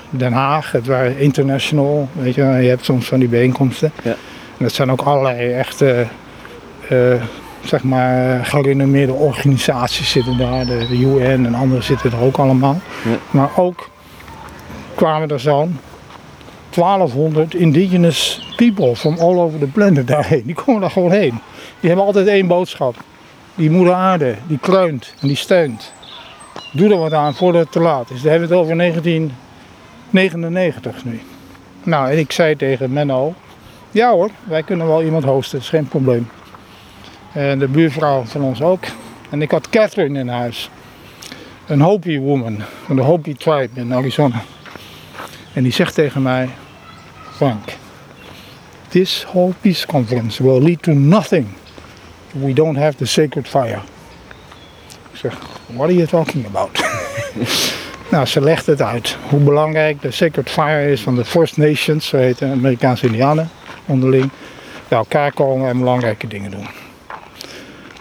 Den 0.10 0.34
Haag, 0.34 0.72
het 0.72 0.88
waren 0.88 1.18
international, 1.18 2.08
weet 2.12 2.36
je, 2.36 2.42
je 2.42 2.70
hebt 2.70 2.86
soms 2.86 3.08
van 3.08 3.20
die 3.20 3.28
bijeenkomsten. 3.28 3.92
Ja. 4.04 4.16
En 4.58 4.66
dat 4.66 4.74
zijn 4.74 4.92
ook 4.92 5.02
allerlei 5.02 5.52
echte, 5.52 6.06
eh, 6.90 6.98
zeg 7.64 7.84
maar, 7.84 8.46
gerenommeerde 8.46 9.14
organisaties 9.14 10.12
zitten 10.12 10.38
daar, 10.38 10.66
de, 10.66 10.88
de 10.88 10.98
UN 10.98 11.46
en 11.46 11.56
anderen 11.56 11.84
zitten 11.84 12.12
er 12.12 12.22
ook 12.22 12.38
allemaal. 12.38 12.82
Ja. 13.04 13.18
Maar 13.32 13.50
ook 13.56 13.90
kwamen 14.96 15.30
er 15.30 15.40
zo'n 15.40 15.80
1200 16.70 17.54
indigenous 17.54 18.42
people 18.56 18.96
from 18.96 19.20
all 19.20 19.40
over 19.40 19.60
the 19.60 19.68
planet 19.68 20.08
daarheen. 20.14 20.44
Die 20.46 20.56
komen 20.56 20.82
daar 20.82 20.92
gewoon 20.92 21.12
heen. 21.12 21.40
Die 21.80 21.90
hebben 21.90 22.06
altijd 22.06 22.28
één 22.28 22.48
boodschap. 22.48 22.96
Die 23.56 23.72
moeder 23.72 23.94
aarde, 23.94 24.36
die 24.48 24.58
kreunt 24.58 25.14
en 25.20 25.28
die 25.28 25.38
steunt. 25.38 25.94
Doe 26.72 26.92
er 26.92 26.98
wat 26.98 27.14
aan 27.14 27.36
voordat 27.36 27.62
het 27.62 27.72
te 27.72 27.80
laat 27.80 28.10
is. 28.10 28.22
We 28.22 28.30
hebben 28.30 28.50
het 28.50 28.58
over 28.58 28.78
1999 28.78 31.06
nu. 31.06 31.22
Nou, 31.84 32.12
en 32.12 32.18
ik 32.18 32.32
zei 32.32 32.56
tegen 32.56 32.94
Menno, 32.94 33.34
ja 33.92 34.12
hoor, 34.12 34.30
wij 34.44 34.64
kunnen 34.64 34.88
wel 34.88 35.04
iemand 35.04 35.24
hosten, 35.24 35.60
is 35.60 35.70
geen 35.70 35.88
probleem. 35.88 36.30
En 37.34 37.60
de 37.60 37.68
buurvrouw 37.68 38.24
van 38.24 38.42
ons 38.42 38.62
ook. 38.62 38.84
En 39.30 39.42
ik 39.42 39.52
had 39.52 39.70
Catherine 39.70 40.20
in 40.20 40.28
huis. 40.28 40.70
Een 41.68 41.82
Hopi 41.82 42.20
woman 42.20 42.62
van 42.86 42.96
de 42.96 43.02
Hopi 43.02 43.34
tribe 43.34 43.70
in 43.74 43.94
Arizona. 43.94 44.42
En 45.54 45.64
die 45.64 45.72
zegt 45.72 45.94
tegen 45.94 46.22
mij, 46.22 46.50
Frank, 47.36 47.78
this 48.88 49.26
whole 49.32 49.54
peace 49.62 49.88
conference 49.88 50.44
will 50.44 50.62
lead 50.62 50.82
to 50.82 50.92
nothing 50.92 51.48
we 52.32 52.54
don't 52.54 52.78
have 52.78 52.98
the 52.98 53.06
sacred 53.06 53.48
fire. 53.48 53.80
Ik 55.12 55.18
zeg, 55.18 55.38
what 55.66 55.88
are 55.88 55.96
you 55.96 56.08
talking 56.08 56.46
about? 56.46 56.86
nou, 58.12 58.26
ze 58.26 58.42
legt 58.42 58.66
het 58.66 58.82
uit. 58.82 59.18
Hoe 59.30 59.40
belangrijk 59.40 60.02
de 60.02 60.12
sacred 60.12 60.50
fire 60.50 60.92
is 60.92 61.02
van 61.02 61.16
de 61.16 61.26
First 61.26 61.58
Nations, 61.58 62.08
zo 62.08 62.18
heet 62.18 62.38
de 62.38 62.46
Amerikaanse 62.46 63.06
Indianen 63.06 63.50
onderling. 63.86 64.30
Bij 64.88 64.98
elkaar 64.98 65.34
komen 65.34 65.70
en 65.70 65.78
belangrijke 65.78 66.28
dingen 66.28 66.52
doen. 66.52 66.68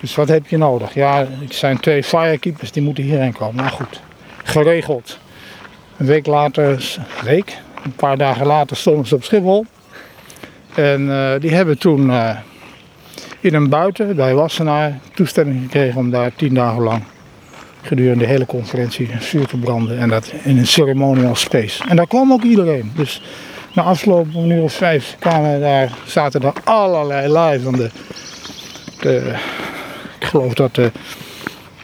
Dus 0.01 0.15
wat 0.15 0.29
heb 0.29 0.47
je 0.47 0.57
nodig? 0.57 0.95
Ja, 0.95 1.27
het 1.41 1.55
zijn 1.55 1.81
twee 1.81 2.05
firekeepers 2.05 2.73
die 2.73 2.83
moeten 2.83 3.05
hierheen 3.05 3.33
komen. 3.33 3.57
Nou 3.57 3.71
goed, 3.71 4.01
geregeld. 4.45 5.19
Een 5.99 6.07
week 6.07 6.27
later, 6.27 6.97
week, 7.25 7.59
een 7.85 7.93
paar 7.93 8.17
dagen 8.17 8.47
later 8.47 8.77
stonden 8.77 9.07
ze 9.07 9.15
op 9.15 9.25
Schiphol. 9.25 9.67
En 10.75 11.11
eh, 11.11 11.41
die 11.41 11.55
hebben 11.55 11.79
toen 11.79 12.11
eh, 12.11 12.37
in 13.41 13.55
een 13.55 13.69
buiten 13.69 14.17
bij 14.17 14.35
Wassenaar 14.35 14.99
toestemming 15.15 15.63
gekregen 15.63 16.01
om 16.01 16.11
daar 16.11 16.35
tien 16.37 16.55
dagen 16.55 16.83
lang 16.83 17.03
gedurende 17.83 18.25
de 18.25 18.31
hele 18.31 18.47
conferentie 18.47 19.09
vuur 19.19 19.47
te 19.47 19.57
branden. 19.57 19.99
En 19.99 20.09
dat 20.09 20.33
in 20.45 20.59
een 20.59 20.67
ceremonial 20.67 21.35
space. 21.35 21.85
En 21.89 21.97
daar 21.97 22.07
kwam 22.07 22.33
ook 22.33 22.43
iedereen. 22.43 22.93
Dus 22.97 23.23
na 23.73 23.83
afloop 23.83 24.35
om 24.35 24.45
een 24.45 24.51
uur 24.51 24.63
of 24.63 24.73
vijf 24.73 25.17
kwamen 25.19 25.61
daar, 25.61 25.93
zaten 26.07 26.43
er 26.43 26.53
allerlei 26.65 27.29
lui 27.29 27.61
van 27.61 27.73
de 27.73 27.91
ik 30.21 30.27
geloof 30.27 30.55
dat 30.55 30.75
de, 30.75 30.91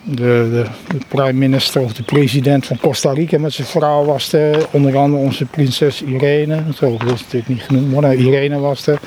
de, 0.05 0.49
de, 0.51 0.65
de 0.89 1.05
prime 1.09 1.33
minister 1.33 1.81
of 1.81 1.93
de 1.93 2.03
president 2.03 2.67
van 2.67 2.79
Costa 2.79 3.13
Rica 3.13 3.39
met 3.39 3.53
zijn 3.53 3.67
vrouw 3.67 4.05
was 4.05 4.33
er. 4.33 4.67
Onder 4.71 4.97
andere 4.97 5.23
onze 5.23 5.45
prinses 5.45 6.03
Irene. 6.03 6.63
Zo 6.75 6.87
is 6.87 7.01
het 7.01 7.09
natuurlijk 7.09 7.49
niet 7.49 7.63
genoemd, 7.63 7.93
maar 7.93 8.03
nou, 8.03 8.17
Irene 8.17 8.59
was 8.59 8.87
er. 8.87 8.99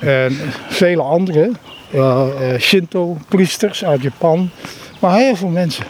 En 0.00 0.36
vele 0.68 1.02
andere 1.02 1.50
ja, 1.90 2.26
eh, 2.40 2.58
Shinto-priesters 2.58 3.84
uit 3.84 4.02
Japan. 4.02 4.50
Maar 5.00 5.18
heel 5.18 5.36
veel 5.36 5.48
mensen. 5.48 5.84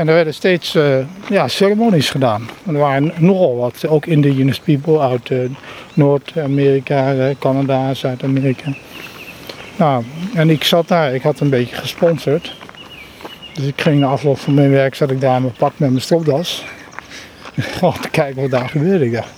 En 0.00 0.08
er 0.08 0.14
werden 0.14 0.34
steeds 0.34 0.74
eh, 0.74 0.96
ja, 1.28 1.48
ceremonies 1.48 2.10
gedaan. 2.10 2.48
En 2.66 2.74
er 2.74 2.80
waren 2.80 3.12
nogal 3.18 3.56
wat, 3.56 3.86
ook 3.88 4.06
indigenous 4.06 4.60
people 4.60 5.00
uit 5.00 5.30
eh, 5.30 5.38
Noord-Amerika, 5.94 7.14
eh, 7.14 7.36
Canada, 7.38 7.94
Zuid-Amerika. 7.94 8.72
Nou, 9.76 10.04
en 10.34 10.50
ik 10.50 10.64
zat 10.64 10.88
daar, 10.88 11.14
ik 11.14 11.22
had 11.22 11.40
een 11.40 11.50
beetje 11.50 11.76
gesponsord. 11.76 12.56
Dus 13.54 13.64
ik 13.64 13.80
ging 13.80 14.00
na 14.00 14.06
afloop 14.06 14.38
van 14.38 14.54
mijn 14.54 14.70
werk, 14.70 14.94
zat 14.94 15.10
ik 15.10 15.20
daar 15.20 15.36
in 15.36 15.42
mijn 15.42 15.54
pak 15.58 15.72
met 15.76 15.90
mijn 15.90 16.02
stropdas. 16.02 16.64
Gewoon 17.56 18.00
te 18.00 18.10
kijken 18.10 18.40
wat 18.40 18.50
daar 18.50 18.68
gebeurde. 18.68 19.04
Ik 19.04 19.12
dacht, 19.12 19.32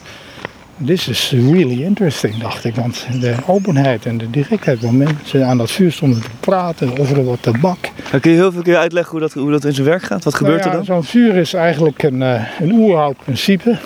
This 0.84 1.08
is 1.08 1.30
really 1.30 1.82
interesting, 1.82 2.36
dacht 2.36 2.64
ik. 2.64 2.74
Want 2.74 3.06
de 3.20 3.34
openheid 3.46 4.06
en 4.06 4.18
de 4.18 4.30
directheid 4.30 4.80
waar 4.80 4.94
mensen 4.94 5.46
aan 5.46 5.58
dat 5.58 5.70
vuur 5.70 5.92
stonden 5.92 6.20
te 6.20 6.28
praten 6.40 6.98
over 6.98 7.24
wat 7.24 7.42
tabak. 7.42 7.78
Dan 8.10 8.20
kun 8.20 8.30
je 8.30 8.36
heel 8.36 8.52
veel 8.52 8.62
keer 8.62 8.76
uitleggen 8.76 9.10
hoe 9.10 9.20
dat, 9.20 9.32
hoe 9.32 9.50
dat 9.50 9.64
in 9.64 9.72
zijn 9.72 9.86
werk 9.86 10.02
gaat? 10.02 10.24
Wat 10.24 10.34
gebeurt 10.34 10.58
Nou 10.58 10.70
ja, 10.70 10.80
er 10.80 10.86
dan? 10.86 10.94
Zo'n 10.94 11.04
vuur 11.04 11.36
is 11.36 11.54
eigenlijk 11.54 12.02
een, 12.02 12.22
eh, 12.22 12.42
een 12.60 12.72
oerhoud 12.72 13.16
principe. 13.24 13.78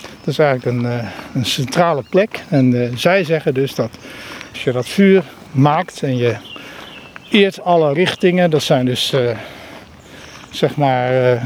Dat 0.00 0.26
is 0.26 0.38
eigenlijk 0.38 0.78
een, 0.78 0.90
eh, 0.90 1.06
een 1.34 1.44
centrale 1.44 2.02
plek. 2.08 2.44
En 2.48 2.82
eh, 2.82 2.96
zij 2.96 3.24
zeggen 3.24 3.54
dus 3.54 3.74
dat 3.74 3.90
als 4.50 4.64
je 4.64 4.72
dat 4.72 4.88
vuur 4.88 5.24
maakt 5.50 6.02
en 6.02 6.16
je 6.16 6.36
eert 7.32 7.62
alle 7.64 7.92
richtingen, 7.92 8.50
dat 8.50 8.62
zijn 8.62 8.84
dus 8.84 9.12
eh, 9.12 9.36
zeg 10.50 10.76
maar, 10.76 11.32
eh, 11.32 11.42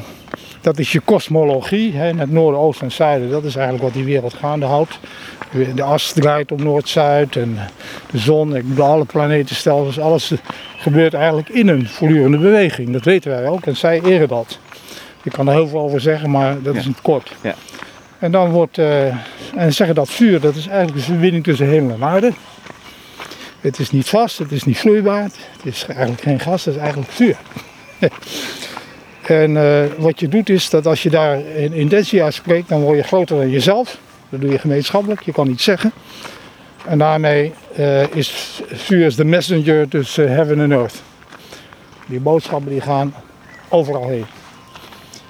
dat 0.60 0.78
is 0.78 0.92
je 0.92 1.00
kosmologie, 1.00 1.92
hè, 1.96 2.08
in 2.08 2.18
het 2.18 2.30
noorden, 2.30 2.60
oosten 2.60 2.86
en 2.86 2.92
zuiden. 2.92 3.30
Dat 3.30 3.44
is 3.44 3.54
eigenlijk 3.54 3.84
wat 3.84 3.94
die 3.94 4.04
wereld 4.04 4.34
gaande 4.34 4.66
houdt. 4.66 4.98
De 5.74 5.82
as 5.82 6.12
draait 6.12 6.52
om 6.52 6.62
Noord-Zuid 6.62 7.36
en 7.36 7.58
de 8.10 8.18
zon, 8.18 8.78
alle 8.78 9.04
planetenstelsels, 9.04 9.98
alles 10.00 10.32
gebeurt 10.76 11.14
eigenlijk 11.14 11.48
in 11.48 11.68
een 11.68 11.88
voortdurende 11.88 12.38
beweging. 12.38 12.90
Dat 12.92 13.04
weten 13.04 13.30
wij 13.30 13.46
ook 13.48 13.66
en 13.66 13.76
zij 13.76 14.00
eren 14.04 14.28
dat. 14.28 14.58
Je 15.22 15.30
kan 15.30 15.48
er 15.48 15.54
heel 15.54 15.68
veel 15.68 15.80
over 15.80 16.00
zeggen, 16.00 16.30
maar 16.30 16.62
dat 16.62 16.72
Ja. 16.74 16.78
is 16.80 16.84
in 16.86 16.90
het 16.90 17.02
kort. 17.02 17.32
Ja. 17.40 17.54
En 18.18 18.30
dan 18.30 18.50
wordt, 18.50 18.78
eh, 18.78 19.06
en 19.56 19.72
zeggen 19.72 19.94
dat 19.94 20.10
vuur, 20.10 20.40
dat 20.40 20.54
is 20.54 20.66
eigenlijk 20.66 20.98
de 20.98 21.04
verbinding 21.04 21.44
tussen 21.44 21.66
hemel 21.68 21.94
en 21.94 22.04
aarde. 22.04 22.32
Het 23.66 23.78
is 23.78 23.90
niet 23.90 24.08
vast, 24.08 24.38
het 24.38 24.52
is 24.52 24.64
niet 24.64 24.78
vloeibaar, 24.78 25.22
het 25.22 25.64
is 25.64 25.86
eigenlijk 25.86 26.20
geen 26.20 26.40
gas, 26.40 26.64
het 26.64 26.74
is 26.74 26.80
eigenlijk 26.80 27.10
vuur. 27.10 27.36
en 29.40 29.56
eh, 29.56 29.90
wat 29.98 30.20
je 30.20 30.28
doet 30.28 30.48
is 30.48 30.70
dat 30.70 30.86
als 30.86 31.02
je 31.02 31.10
daar 31.10 31.36
een 31.36 31.72
intentie 31.72 32.22
uitspreekt, 32.22 32.68
dan 32.68 32.80
word 32.80 32.96
je 32.96 33.02
groter 33.02 33.36
dan 33.36 33.50
jezelf. 33.50 33.98
Dat 34.28 34.40
doe 34.40 34.50
je 34.50 34.58
gemeenschappelijk, 34.58 35.22
je 35.22 35.32
kan 35.32 35.48
iets 35.48 35.64
zeggen. 35.64 35.92
En 36.84 36.98
daarmee 36.98 37.52
eh, 37.76 38.02
is 38.14 38.60
vuur 38.72 39.16
de 39.16 39.24
messenger 39.24 39.88
tussen 39.88 40.32
heaven 40.32 40.60
en 40.60 40.72
earth. 40.72 41.02
Die 42.06 42.20
boodschappen 42.20 42.70
die 42.70 42.80
gaan 42.80 43.14
overal 43.68 44.08
heen. 44.08 44.26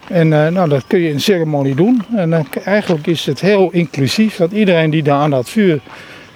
En 0.09 0.32
eh, 0.32 0.53
nou, 0.53 0.68
dat 0.68 0.84
kun 0.87 1.01
je 1.01 1.11
in 1.11 1.20
ceremonie 1.20 1.74
doen. 1.74 2.05
En 2.16 2.47
eigenlijk 2.64 3.07
is 3.07 3.26
het 3.26 3.41
heel 3.41 3.70
inclusief. 3.72 4.37
Want 4.37 4.53
iedereen 4.53 4.91
die 4.91 5.03
daar 5.03 5.20
aan 5.20 5.30
dat 5.30 5.49
vuur 5.49 5.80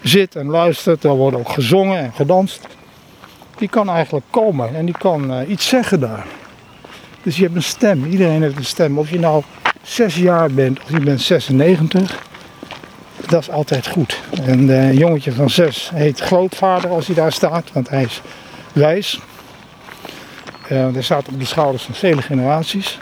zit 0.02 0.36
en 0.36 0.46
luistert, 0.46 1.04
er 1.04 1.10
wordt 1.10 1.36
ook 1.36 1.48
gezongen 1.48 1.98
en 1.98 2.12
gedanst. 2.12 2.66
Die 3.58 3.68
kan 3.68 3.88
eigenlijk 3.90 4.26
komen 4.30 4.74
en 4.74 4.84
die 4.84 4.98
kan 4.98 5.32
eh, 5.32 5.48
iets 5.48 5.68
zeggen 5.68 6.00
daar. 6.00 6.26
Dus 7.22 7.36
je 7.36 7.42
hebt 7.42 7.54
een 7.54 7.62
stem. 7.62 8.04
Iedereen 8.04 8.42
heeft 8.42 8.56
een 8.56 8.64
stem. 8.64 8.98
Of 8.98 9.10
je 9.10 9.18
nou 9.18 9.42
zes 9.82 10.16
jaar 10.16 10.50
bent 10.50 10.80
of 10.82 10.90
je 10.90 11.00
bent 11.00 11.20
96. 11.20 12.22
Dat 13.26 13.40
is 13.42 13.50
altijd 13.50 13.88
goed. 13.88 14.20
En 14.44 14.70
eh, 14.70 14.88
een 14.88 14.96
jongetje 14.96 15.32
van 15.32 15.50
zes 15.50 15.90
heet 15.94 16.20
grootvader 16.20 16.90
als 16.90 17.06
hij 17.06 17.14
daar 17.14 17.32
staat, 17.32 17.72
want 17.72 17.88
hij 17.88 18.02
is 18.02 18.20
wijs. 18.72 19.20
Eh, 20.68 20.92
hij 20.92 21.02
staat 21.02 21.28
op 21.28 21.38
de 21.38 21.44
schouders 21.44 21.82
van 21.82 21.94
vele 21.94 22.22
generaties. 22.22 22.98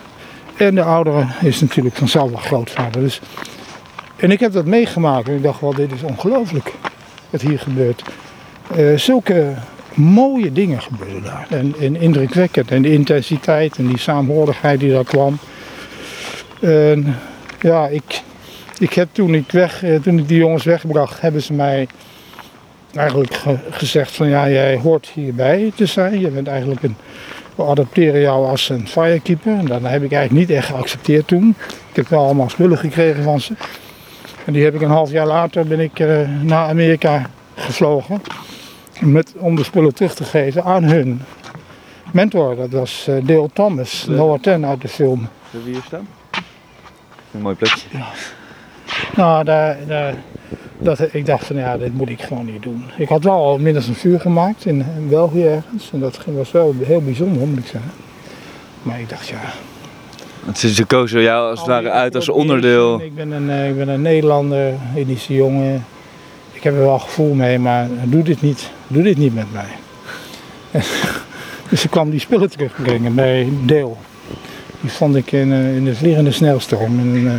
En 0.56 0.74
de 0.74 0.82
oudere 0.82 1.26
is 1.40 1.60
natuurlijk 1.60 1.96
vanzelf 1.96 2.30
wel 2.30 2.40
grootvader. 2.40 3.00
Dus, 3.00 3.20
en 4.16 4.30
ik 4.30 4.40
heb 4.40 4.52
dat 4.52 4.64
meegemaakt 4.64 5.28
en 5.28 5.34
ik 5.34 5.42
dacht 5.42 5.60
wel, 5.60 5.74
dit 5.74 5.92
is 5.92 6.02
ongelooflijk 6.02 6.72
wat 7.30 7.40
hier 7.40 7.58
gebeurt. 7.58 8.02
Eh, 8.76 8.96
zulke 8.96 9.52
mooie 9.94 10.52
dingen 10.52 10.82
gebeuren 10.82 11.22
daar. 11.22 11.46
En, 11.50 11.74
en 11.80 11.96
indrukwekkend. 12.00 12.70
En 12.70 12.82
de 12.82 12.92
intensiteit 12.92 13.76
en 13.76 13.86
die 13.86 13.98
saamhorigheid 13.98 14.80
die 14.80 14.92
daar 14.92 15.04
kwam. 15.04 15.38
En 16.60 17.16
ja, 17.60 17.86
ik, 17.86 18.22
ik 18.78 18.92
heb 18.92 19.08
toen 19.12 19.34
ik, 19.34 19.52
weg, 19.52 19.82
eh, 19.82 19.94
toen 20.00 20.18
ik 20.18 20.28
die 20.28 20.38
jongens 20.38 20.64
wegbracht, 20.64 21.20
hebben 21.20 21.42
ze 21.42 21.52
mij 21.52 21.88
eigenlijk 22.94 23.34
ge- 23.34 23.58
gezegd 23.70 24.10
van 24.16 24.28
ja, 24.28 24.48
jij 24.48 24.76
hoort 24.76 25.10
hierbij 25.14 25.72
te 25.74 25.86
zijn. 25.86 26.20
Je 26.20 26.28
bent 26.28 26.48
eigenlijk 26.48 26.82
een, 26.82 26.96
we 27.54 27.64
adopteren 27.64 28.20
jou 28.20 28.46
als 28.46 28.68
een 28.68 28.88
firekeeper. 28.88 29.52
En 29.58 29.64
dat 29.64 29.80
heb 29.82 30.02
ik 30.02 30.12
eigenlijk 30.12 30.48
niet 30.48 30.56
echt 30.58 30.66
geaccepteerd 30.66 31.26
toen. 31.26 31.54
Ik 31.90 31.96
heb 31.96 32.08
wel 32.08 32.24
allemaal 32.24 32.48
spullen 32.50 32.78
gekregen 32.78 33.22
van 33.22 33.40
ze. 33.40 33.52
En 34.48 34.54
die 34.54 34.64
heb 34.64 34.74
ik 34.74 34.80
een 34.80 34.90
half 34.90 35.10
jaar 35.10 35.26
later 35.26 35.66
ben 35.66 35.80
ik 35.80 35.98
eh, 35.98 36.28
naar 36.42 36.68
Amerika 36.68 37.30
gevlogen. 37.54 38.22
Met, 39.00 39.34
om 39.36 39.56
de 39.56 39.64
spullen 39.64 39.94
terug 39.94 40.14
te 40.14 40.24
geven 40.24 40.64
aan 40.64 40.82
hun 40.84 41.20
mentor. 42.12 42.56
Dat 42.56 42.70
was 42.70 43.08
Dale 43.22 43.48
Thomas. 43.52 44.06
Noah 44.08 44.40
Ten 44.40 44.66
uit 44.66 44.80
de 44.80 44.88
film. 44.88 45.28
Zullen 45.50 45.66
we 45.66 45.72
hier 45.72 45.82
staan? 45.86 46.08
Een 47.32 47.40
mooi 47.40 47.54
plekje. 47.54 47.88
Nou, 49.16 49.44
daar, 49.44 49.76
daar, 49.86 50.14
dat, 50.78 51.14
ik 51.14 51.26
dacht 51.26 51.46
van 51.46 51.56
ja, 51.56 51.76
dit 51.76 51.94
moet 51.94 52.08
ik 52.08 52.22
gewoon 52.22 52.44
niet 52.44 52.62
doen. 52.62 52.84
Ik 52.96 53.08
had 53.08 53.24
wel 53.24 53.44
al 53.44 53.58
minstens 53.58 53.86
een 53.86 53.94
vuur 53.94 54.20
gemaakt 54.20 54.66
in, 54.66 54.86
in 54.96 55.08
België 55.08 55.46
ergens. 55.46 55.90
En 55.92 56.00
dat 56.00 56.24
was 56.24 56.50
wel 56.50 56.74
heel 56.82 57.02
bijzonder, 57.02 57.46
moet 57.46 57.58
ik 57.58 57.66
zeggen. 57.66 57.90
Maar 58.82 59.00
ik 59.00 59.08
dacht 59.08 59.28
ja. 59.28 59.40
Ze, 60.54 60.74
ze 60.74 60.84
kozen 60.84 61.22
jou 61.22 61.50
als 61.50 61.60
het 61.60 61.68
al 61.68 61.74
ware 61.74 61.90
uit 61.90 62.14
als 62.14 62.28
onderdeel. 62.28 63.00
Ik 63.00 63.14
ben 63.14 63.30
een, 63.30 63.50
eh, 63.50 63.68
ik 63.68 63.76
ben 63.76 63.88
een 63.88 64.02
Nederlander, 64.02 64.74
Indische 64.94 65.34
jongen. 65.34 65.84
Ik 66.52 66.62
heb 66.62 66.74
er 66.74 66.80
wel 66.80 66.98
gevoel 66.98 67.34
mee, 67.34 67.58
maar 67.58 67.88
doe 68.04 68.22
dit 68.22 68.42
niet, 68.42 68.70
doe 68.86 69.02
dit 69.02 69.18
niet 69.18 69.34
met 69.34 69.46
mij. 69.52 69.68
dus 71.70 71.84
ik 71.84 71.90
kwam 71.90 72.10
die 72.10 72.20
spullen 72.20 72.50
terugbrengen 72.50 73.14
bij 73.14 73.48
Dale. 73.64 73.94
Die 74.80 74.90
vond 74.90 75.16
ik 75.16 75.32
in, 75.32 75.52
eh, 75.52 75.76
in 75.76 75.84
de 75.84 75.94
vliegende 75.94 76.30
snelstorm 76.30 76.98
in, 76.98 77.28
eh, 77.28 77.32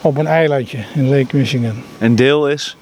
op 0.00 0.18
een 0.18 0.26
eilandje 0.26 0.78
in 0.94 1.08
Lake 1.08 1.36
Michigan. 1.36 1.82
En 1.98 2.14
deel 2.14 2.48
is 2.48 2.76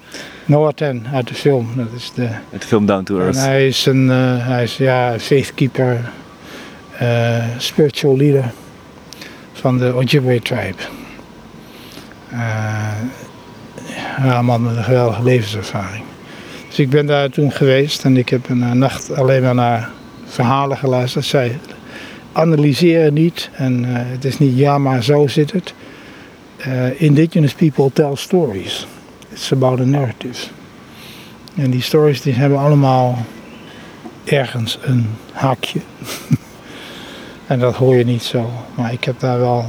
Noah 0.44 0.72
Ten 0.72 1.06
uit 1.12 1.28
de 1.28 1.34
film. 1.34 1.68
Dat 1.76 1.86
is 1.96 2.12
de, 2.14 2.28
de 2.50 2.66
film 2.66 2.86
Down 2.86 3.02
to 3.02 3.18
en 3.18 3.22
Earth. 3.22 3.36
hij 3.36 3.66
is 3.66 3.86
een 3.86 4.10
eh, 4.10 4.46
hij 4.46 4.62
is, 4.62 4.76
ja, 4.76 5.18
faithkeeper, 5.18 6.12
spiritual 7.58 8.16
leader 8.16 8.52
van 9.64 9.78
de 9.78 9.94
Ojibwe 9.94 10.40
tribe. 10.40 10.82
Eh, 12.30 12.98
ja, 14.24 14.42
man 14.42 14.62
met 14.62 14.76
een 14.76 14.84
geweldige 14.84 15.22
levenservaring. 15.22 16.04
Dus 16.68 16.78
ik 16.78 16.90
ben 16.90 17.06
daar 17.06 17.30
toen 17.30 17.52
geweest 17.52 18.04
en 18.04 18.16
ik 18.16 18.28
heb 18.28 18.48
een 18.48 18.62
eh, 18.62 18.70
nacht 18.70 19.14
alleen 19.14 19.42
maar 19.42 19.54
naar 19.54 19.90
verhalen 20.24 20.76
geluisterd. 20.76 21.24
Zij 21.24 21.58
analyseren 22.32 23.14
niet 23.14 23.50
en 23.52 23.84
eh, 23.84 23.90
het 23.94 24.24
is 24.24 24.38
niet 24.38 24.56
ja, 24.56 24.78
maar 24.78 25.02
zo 25.02 25.26
zit 25.26 25.52
het. 25.52 25.74
Indigenous 26.96 27.54
people 27.54 27.90
tell 27.92 28.14
stories. 28.14 28.86
It's 29.32 29.52
about 29.52 29.80
a 29.80 29.84
narrative. 29.84 30.46
En 31.56 31.70
die 31.70 31.82
stories 31.82 32.20
die 32.20 32.32
hebben 32.32 32.58
allemaal 32.58 33.18
ergens 34.24 34.78
een 34.82 35.06
haakje. 35.32 35.80
en 37.54 37.60
dat 37.60 37.74
hoor 37.74 37.96
je 37.96 38.04
niet 38.04 38.22
zo. 38.22 38.50
Maar 38.74 38.92
ik 38.92 39.04
heb 39.04 39.20
daar 39.20 39.38
wel 39.38 39.66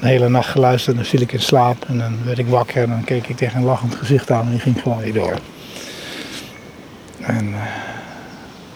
een 0.00 0.08
hele 0.08 0.28
nacht 0.28 0.48
geluisterd 0.48 0.96
en 0.96 1.02
dan 1.02 1.10
viel 1.10 1.20
ik 1.20 1.32
in 1.32 1.40
slaap. 1.40 1.84
En 1.88 1.98
dan 1.98 2.24
werd 2.24 2.38
ik 2.38 2.46
wakker 2.46 2.82
en 2.82 2.88
dan 2.88 3.04
keek 3.04 3.28
ik 3.28 3.36
tegen 3.36 3.58
een 3.58 3.64
lachend 3.64 3.94
gezicht 3.94 4.30
aan 4.30 4.44
en 4.44 4.50
die 4.50 4.60
ging 4.60 4.82
gewoon 4.82 4.98
weer 4.98 5.12
door. 5.12 5.38
En 7.20 7.54
eh, 7.54 7.60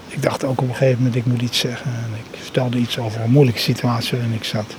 ik 0.08 0.22
dacht 0.22 0.44
ook 0.44 0.60
op 0.60 0.68
een 0.68 0.74
gegeven 0.74 0.96
moment, 0.96 1.16
ik 1.16 1.26
moet 1.26 1.42
iets 1.42 1.58
zeggen. 1.58 1.90
En 1.90 2.10
ik 2.32 2.38
vertelde 2.42 2.78
iets 2.78 2.98
over 2.98 3.20
een 3.20 3.30
moeilijke 3.30 3.60
situatie 3.60 4.18
waarin 4.18 4.34
ik 4.36 4.44
zat. 4.44 4.76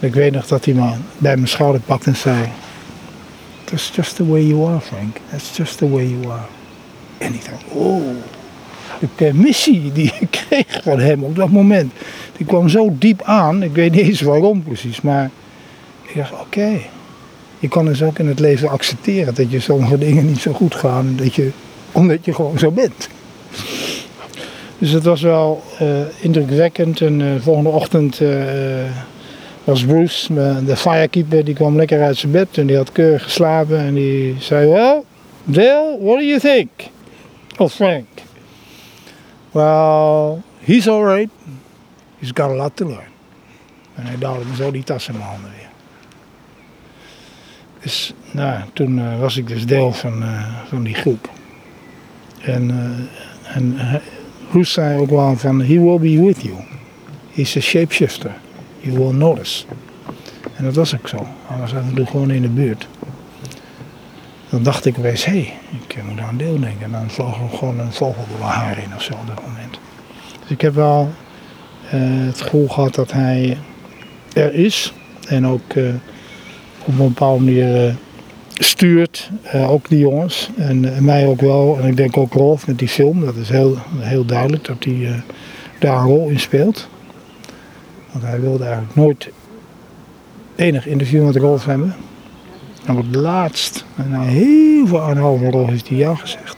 Ik 0.00 0.14
weet 0.14 0.32
nog 0.32 0.46
dat 0.46 0.64
hij 0.64 0.74
me 0.74 0.92
bij 1.18 1.36
mijn 1.36 1.48
schouder 1.48 1.80
pakte 1.80 2.10
en 2.10 2.16
zei... 2.16 2.48
That's 3.64 3.90
just 3.94 4.16
the 4.16 4.26
way 4.26 4.42
you 4.42 4.68
are, 4.68 4.80
Frank. 4.80 5.16
That's 5.30 5.56
just 5.56 5.78
the 5.78 5.90
way 5.90 6.04
you 6.04 6.30
are. 6.30 6.46
En 7.18 7.34
ik 7.34 7.44
dacht, 7.44 7.62
oh, 7.68 8.02
de 9.00 9.06
permissie 9.14 9.92
die 9.92 10.12
ik 10.20 10.30
kreeg 10.30 10.80
van 10.82 10.98
hem 10.98 11.22
op 11.22 11.36
dat 11.36 11.50
moment. 11.50 11.92
Die 12.36 12.46
kwam 12.46 12.68
zo 12.68 12.94
diep 12.98 13.22
aan, 13.22 13.62
ik 13.62 13.74
weet 13.74 13.92
niet 13.92 14.06
eens 14.06 14.20
waarom 14.20 14.62
precies, 14.62 15.00
maar 15.00 15.30
ik 16.02 16.16
dacht, 16.16 16.32
oké. 16.32 16.78
Je 17.58 17.68
kan 17.68 17.84
dus 17.84 18.02
ook 18.02 18.18
in 18.18 18.28
het 18.28 18.38
leven 18.38 18.68
accepteren 18.68 19.34
dat 19.34 19.50
je 19.50 19.60
sommige 19.60 19.98
dingen 19.98 20.26
niet 20.26 20.40
zo 20.40 20.52
goed 20.52 20.74
gaan, 20.74 21.14
dat 21.16 21.34
je, 21.34 21.50
omdat 21.92 22.24
je 22.24 22.34
gewoon 22.34 22.58
zo 22.58 22.70
bent. 22.70 23.08
Dus 24.78 24.90
het 24.90 25.04
was 25.04 25.22
wel 25.22 25.62
eh, 25.78 25.88
indrukwekkend 26.20 27.00
en 27.00 27.18
de 27.18 27.36
volgende 27.40 27.70
ochtend 27.70 28.20
eh, 28.20 28.28
was 29.64 29.84
Bruce, 29.84 30.40
eh, 30.40 30.56
de 30.66 30.76
firekeeper, 30.76 31.44
die 31.44 31.54
kwam 31.54 31.76
lekker 31.76 32.02
uit 32.02 32.16
zijn 32.16 32.32
bed 32.32 32.48
en 32.58 32.66
die 32.66 32.76
had 32.76 32.92
keurig 32.92 33.22
geslapen 33.22 33.78
en 33.78 33.94
die 33.94 34.34
zei, 34.38 34.68
well, 34.68 35.02
Dale, 35.44 35.98
what 36.00 36.18
do 36.18 36.24
you 36.24 36.40
think? 36.40 36.70
of 37.56 37.72
Frank? 37.72 38.06
Well, 39.50 40.42
he's 40.58 40.88
alright. 40.88 41.30
He's 42.18 42.32
got 42.34 42.50
a 42.50 42.54
lot 42.54 42.76
to 42.76 42.86
learn. 42.86 43.14
En 43.94 44.06
hij 44.06 44.18
duwde 44.18 44.44
me 44.44 44.54
zo 44.56 44.70
die 44.70 44.84
tas 44.84 45.08
in 45.08 45.14
mijn 45.14 45.26
handen 45.26 45.50
weer. 45.50 45.68
Dus 47.80 48.14
nou, 48.30 48.60
toen 48.72 48.98
eh, 48.98 49.20
was 49.20 49.36
ik 49.36 49.48
dus 49.48 49.66
deel 49.66 49.92
van, 49.92 50.22
eh, 50.22 50.54
van 50.68 50.82
die 50.82 50.94
groep. 50.94 51.30
En, 52.40 52.70
eh 52.70 53.54
en 53.56 53.78
Roes 54.52 54.72
zei 54.72 54.98
ook 54.98 55.10
wel 55.10 55.36
van, 55.36 55.60
he 55.60 55.80
will 55.80 55.98
be 55.98 56.24
with 56.24 56.42
you. 56.42 56.54
He's 57.32 57.56
a 57.56 57.60
shapeshifter. 57.60 58.34
You 58.80 58.98
will 58.98 59.12
notice. 59.12 59.64
En 60.56 60.64
dat 60.64 60.74
was 60.74 60.94
ook 60.94 61.08
zo. 61.08 61.26
Hij 61.46 61.58
was 61.58 61.74
af 61.74 61.82
en 61.82 61.94
toe 61.94 62.06
gewoon 62.06 62.30
in 62.30 62.42
de 62.42 62.48
buurt. 62.48 62.88
Dan 64.50 64.62
dacht 64.62 64.84
ik 64.84 64.98
opeens, 64.98 65.24
hé, 65.24 65.52
ik 65.88 65.96
moet 66.08 66.20
aan 66.20 66.28
een 66.28 66.36
deel 66.36 66.60
denken. 66.60 66.84
En 66.84 66.92
dan 66.92 67.10
vloog 67.10 67.40
er 67.40 67.58
gewoon 67.58 67.78
een 67.78 67.92
vogel 67.92 68.24
door 68.30 68.46
haar 68.46 68.78
in 68.78 68.94
of 68.94 69.02
zo 69.02 69.12
op 69.12 69.26
dat 69.26 69.46
moment. 69.46 69.78
Dus 70.40 70.50
ik 70.50 70.60
heb 70.60 70.74
wel 70.74 71.10
uh, 71.84 72.26
het 72.26 72.40
gevoel 72.40 72.68
gehad 72.68 72.94
dat 72.94 73.12
hij 73.12 73.58
er 74.32 74.54
is. 74.54 74.92
En 75.28 75.46
ook 75.46 75.74
uh, 75.74 75.94
op 76.84 76.86
een 76.86 76.96
bepaalde 76.96 77.44
manier 77.44 77.86
uh, 77.86 77.94
stuurt, 78.54 79.30
ook 79.52 79.88
die 79.88 79.98
jongens. 79.98 80.50
En, 80.56 81.04
mij 81.04 81.26
ook 81.26 81.40
wel. 81.40 81.78
En 81.80 81.88
ik 81.88 81.96
denk 81.96 82.16
ook 82.16 82.32
Rolf 82.32 82.66
met 82.66 82.78
die 82.78 82.88
film. 82.88 83.24
Dat 83.24 83.36
is 83.36 83.48
heel, 83.48 83.76
heel 83.98 84.24
duidelijk 84.24 84.64
dat 84.64 84.84
hij 84.84 85.22
daar 85.78 85.96
een 85.96 86.06
rol 86.06 86.28
in 86.28 86.40
speelt. 86.40 86.88
Want 88.12 88.24
hij 88.24 88.40
wilde 88.40 88.64
eigenlijk 88.64 88.94
nooit 88.94 89.28
enig 90.56 90.86
interview 90.86 91.24
met 91.24 91.36
Rolf 91.36 91.64
hebben. 91.64 91.94
En 92.86 92.96
het 92.96 93.14
laatst, 93.14 93.84
na 93.94 94.20
heel 94.20 94.86
veel 94.86 95.02
aanhouden 95.02 95.50
Rolf 95.50 95.68
heeft 95.68 95.88
hij 95.88 95.96
ja 95.96 96.14
gezegd. 96.14 96.56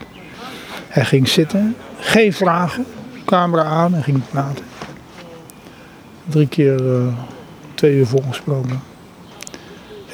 Hij 0.88 1.04
ging 1.04 1.28
zitten, 1.28 1.76
geen 1.98 2.32
vragen, 2.32 2.84
camera 3.24 3.64
aan 3.64 3.94
en 3.94 4.02
ging 4.02 4.20
praten. 4.30 4.64
Drie 6.24 6.46
keer 6.46 6.84
uh, 6.84 7.06
twee 7.74 7.94
uur 7.94 8.06
volgesproken. 8.06 8.80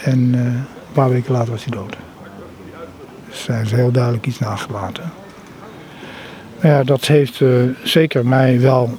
En 0.02 0.18
uh, 0.34 0.40
een 0.40 0.64
paar 0.92 1.10
weken 1.10 1.32
later 1.32 1.50
was 1.50 1.64
hij 1.64 1.76
dood. 1.76 1.96
Dus 3.28 3.46
hij 3.46 3.62
is 3.62 3.70
heel 3.70 3.90
duidelijk 3.90 4.26
iets 4.26 4.38
nagelaten. 4.38 5.12
Maar 6.60 6.70
ja, 6.70 6.84
dat 6.84 7.06
heeft 7.06 7.40
uh, 7.40 7.62
zeker 7.82 8.26
mij 8.26 8.60
wel 8.60 8.98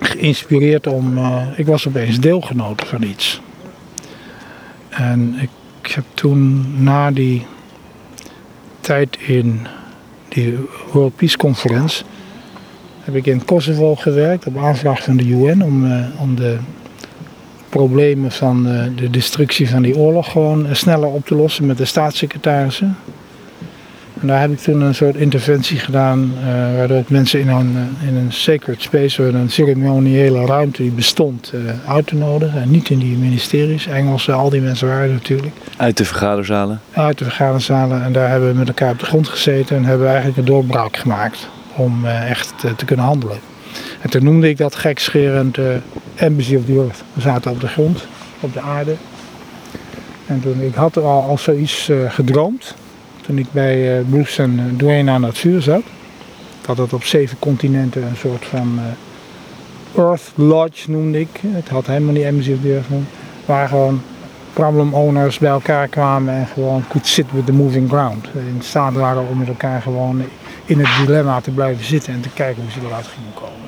geïnspireerd 0.00 0.86
om. 0.86 1.18
ik 1.56 1.66
was 1.66 1.88
opeens 1.88 2.20
deelgenoot 2.20 2.82
van 2.84 3.02
iets. 3.02 3.40
En 4.88 5.34
ik 5.40 5.48
heb 5.94 6.04
toen 6.14 6.66
na 6.82 7.10
die 7.10 7.46
tijd 8.80 9.18
in 9.26 9.66
die 10.28 10.58
World 10.92 11.16
Peace 11.16 11.36
Conference 11.36 12.04
heb 13.00 13.14
ik 13.14 13.26
in 13.26 13.44
Kosovo 13.44 13.94
gewerkt 13.94 14.46
op 14.46 14.56
aanvraag 14.56 15.02
van 15.02 15.16
de 15.16 15.26
UN 15.26 15.62
om, 15.62 15.84
uh, 15.84 16.04
om 16.18 16.34
de 16.34 16.58
problemen 17.68 18.32
van 18.32 18.68
uh, 18.68 18.84
de 18.96 19.10
destructie 19.10 19.68
van 19.68 19.82
die 19.82 19.96
oorlog 19.96 20.30
gewoon 20.30 20.66
uh, 20.66 20.74
sneller 20.74 21.08
op 21.08 21.26
te 21.26 21.34
lossen 21.34 21.66
met 21.66 21.78
de 21.78 21.84
staatssecretarissen. 21.84 22.96
En 24.22 24.28
daar 24.28 24.40
heb 24.40 24.50
ik 24.50 24.58
toen 24.58 24.80
een 24.80 24.94
soort 24.94 25.16
interventie 25.16 25.78
gedaan, 25.78 26.32
waardoor 26.76 26.98
ik 26.98 27.10
mensen 27.10 27.40
in 27.40 27.48
een, 27.48 27.96
in 28.06 28.16
een 28.16 28.32
sacred 28.32 28.82
space, 28.82 29.22
een 29.22 29.50
ceremoniële 29.50 30.46
ruimte 30.46 30.82
die 30.82 30.90
bestond, 30.90 31.52
uit 31.86 32.06
te 32.06 32.14
nodigen. 32.14 32.62
En 32.62 32.70
niet 32.70 32.90
in 32.90 32.98
die 32.98 33.16
ministeries, 33.16 33.86
Engelse, 33.86 34.32
al 34.32 34.50
die 34.50 34.60
mensen 34.60 34.88
waren 34.88 35.12
natuurlijk. 35.12 35.52
Uit 35.76 35.96
de 35.96 36.04
vergaderzalen? 36.04 36.80
Uit 36.92 37.18
de 37.18 37.24
vergaderzalen. 37.24 38.04
En 38.04 38.12
daar 38.12 38.30
hebben 38.30 38.48
we 38.48 38.58
met 38.58 38.68
elkaar 38.68 38.90
op 38.90 38.98
de 38.98 39.06
grond 39.06 39.28
gezeten 39.28 39.76
en 39.76 39.84
hebben 39.84 40.06
we 40.06 40.12
eigenlijk 40.12 40.38
een 40.38 40.44
doorbraak 40.44 40.96
gemaakt 40.96 41.48
om 41.76 42.04
uh, 42.04 42.30
echt 42.30 42.54
te, 42.76 42.84
kunnen 42.84 43.04
handelen. 43.04 43.38
En 44.00 44.10
toen 44.10 44.24
noemde 44.24 44.48
ik 44.48 44.56
dat 44.56 44.74
gekscherend 44.74 45.58
uh, 45.58 45.66
Embassy 46.14 46.56
of 46.56 46.64
the 46.64 46.72
Earth. 46.72 47.02
We 47.12 47.20
zaten 47.20 47.50
op 47.50 47.60
de 47.60 47.68
grond, 47.68 48.06
op 48.40 48.52
de 48.52 48.60
aarde. 48.60 48.94
En 50.26 50.40
toen, 50.40 50.60
ik 50.60 50.74
had 50.74 50.96
er 50.96 51.02
al, 51.02 51.22
al 51.22 51.38
zoiets 51.38 51.88
uh, 51.88 52.10
gedroomd. 52.10 52.74
Toen 53.22 53.38
ik 53.38 53.46
bij 53.52 54.02
Bruce 54.08 54.42
en 54.42 54.74
Dwayne 54.76 55.10
aan 55.10 55.22
het 55.22 55.38
vuur 55.38 55.62
zat. 55.62 55.82
Had 56.66 56.78
het 56.78 56.92
op 56.92 57.04
zeven 57.04 57.38
continenten 57.38 58.02
een 58.02 58.16
soort 58.16 58.44
van 58.44 58.80
Earth 59.96 60.32
Lodge 60.34 60.90
noemde 60.90 61.20
ik. 61.20 61.28
Het 61.46 61.68
had 61.68 61.86
helemaal 61.86 62.12
niet 62.12 62.24
Earth 62.24 62.82
genoemd. 62.82 63.08
Waar 63.44 63.68
gewoon 63.68 64.02
problem 64.52 64.94
owners 64.94 65.38
bij 65.38 65.50
elkaar 65.50 65.88
kwamen 65.88 66.34
en 66.34 66.46
gewoon 66.46 66.84
could 66.88 67.06
sit 67.06 67.26
with 67.32 67.46
the 67.46 67.52
moving 67.52 67.88
ground. 67.88 68.26
In 68.34 68.62
staat 68.62 68.92
waren 68.92 69.28
om 69.28 69.38
met 69.38 69.48
elkaar 69.48 69.82
gewoon 69.82 70.22
in 70.64 70.78
het 70.78 71.06
dilemma 71.06 71.40
te 71.40 71.50
blijven 71.50 71.84
zitten 71.84 72.12
en 72.12 72.20
te 72.20 72.28
kijken 72.28 72.62
hoe 72.62 72.72
ze 72.72 72.78
eruit 72.86 73.06
gingen 73.06 73.34
komen. 73.34 73.62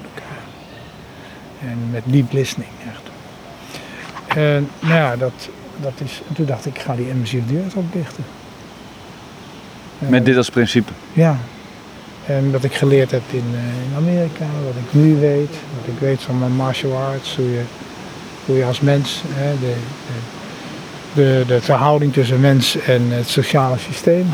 En 1.60 1.78
met 1.90 2.02
deep 2.06 2.32
listening 2.32 2.70
echt. 2.88 3.02
En 4.38 4.68
nou 4.80 4.94
ja, 4.94 5.16
dat, 5.16 5.48
dat 5.80 5.92
is, 6.04 6.22
en 6.28 6.34
toen 6.34 6.46
dacht 6.46 6.66
ik, 6.66 6.74
ik 6.74 6.80
ga 6.80 6.94
die 6.94 7.14
MSC 7.14 7.48
deur 7.48 7.64
oplichten. 7.74 8.24
Met 9.98 10.24
dit 10.24 10.36
als 10.36 10.50
principe? 10.50 10.92
Ja. 11.12 11.38
En 12.26 12.52
wat 12.52 12.64
ik 12.64 12.74
geleerd 12.74 13.10
heb 13.10 13.22
in, 13.30 13.44
in 13.88 13.96
Amerika, 13.96 14.44
wat 14.64 14.74
ik 14.86 15.00
nu 15.00 15.14
weet, 15.14 15.50
wat 15.50 15.94
ik 15.94 15.98
weet 15.98 16.22
van 16.22 16.38
mijn 16.38 16.56
martial 16.56 16.96
arts, 16.96 17.36
hoe 17.36 17.50
je, 17.50 17.62
hoe 18.46 18.56
je 18.56 18.64
als 18.64 18.80
mens 18.80 19.22
hè, 19.28 19.52
de, 19.60 19.74
de, 21.14 21.22
de, 21.22 21.44
de 21.46 21.60
verhouding 21.60 22.12
tussen 22.12 22.40
mens 22.40 22.78
en 22.78 23.02
het 23.10 23.28
sociale 23.28 23.78
systeem, 23.78 24.26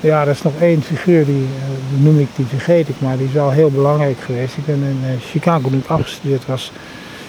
ja, 0.00 0.22
er 0.22 0.28
is 0.28 0.42
nog 0.42 0.52
één 0.60 0.82
figuur, 0.82 1.24
die, 1.24 1.34
uh, 1.34 1.90
die, 1.90 2.02
noem 2.02 2.20
ik, 2.20 2.28
die 2.36 2.46
vergeet 2.46 2.88
ik, 2.88 2.94
maar 2.98 3.16
die 3.16 3.26
is 3.26 3.32
wel 3.32 3.50
heel 3.50 3.70
belangrijk 3.70 4.16
geweest. 4.20 4.56
Ik 4.56 4.66
ben 4.66 4.74
in 4.82 5.00
uh, 5.02 5.10
Chicago, 5.30 5.68
toen 5.68 5.78
ik 5.78 5.86
afgestudeerd 5.86 6.46
was, 6.46 6.72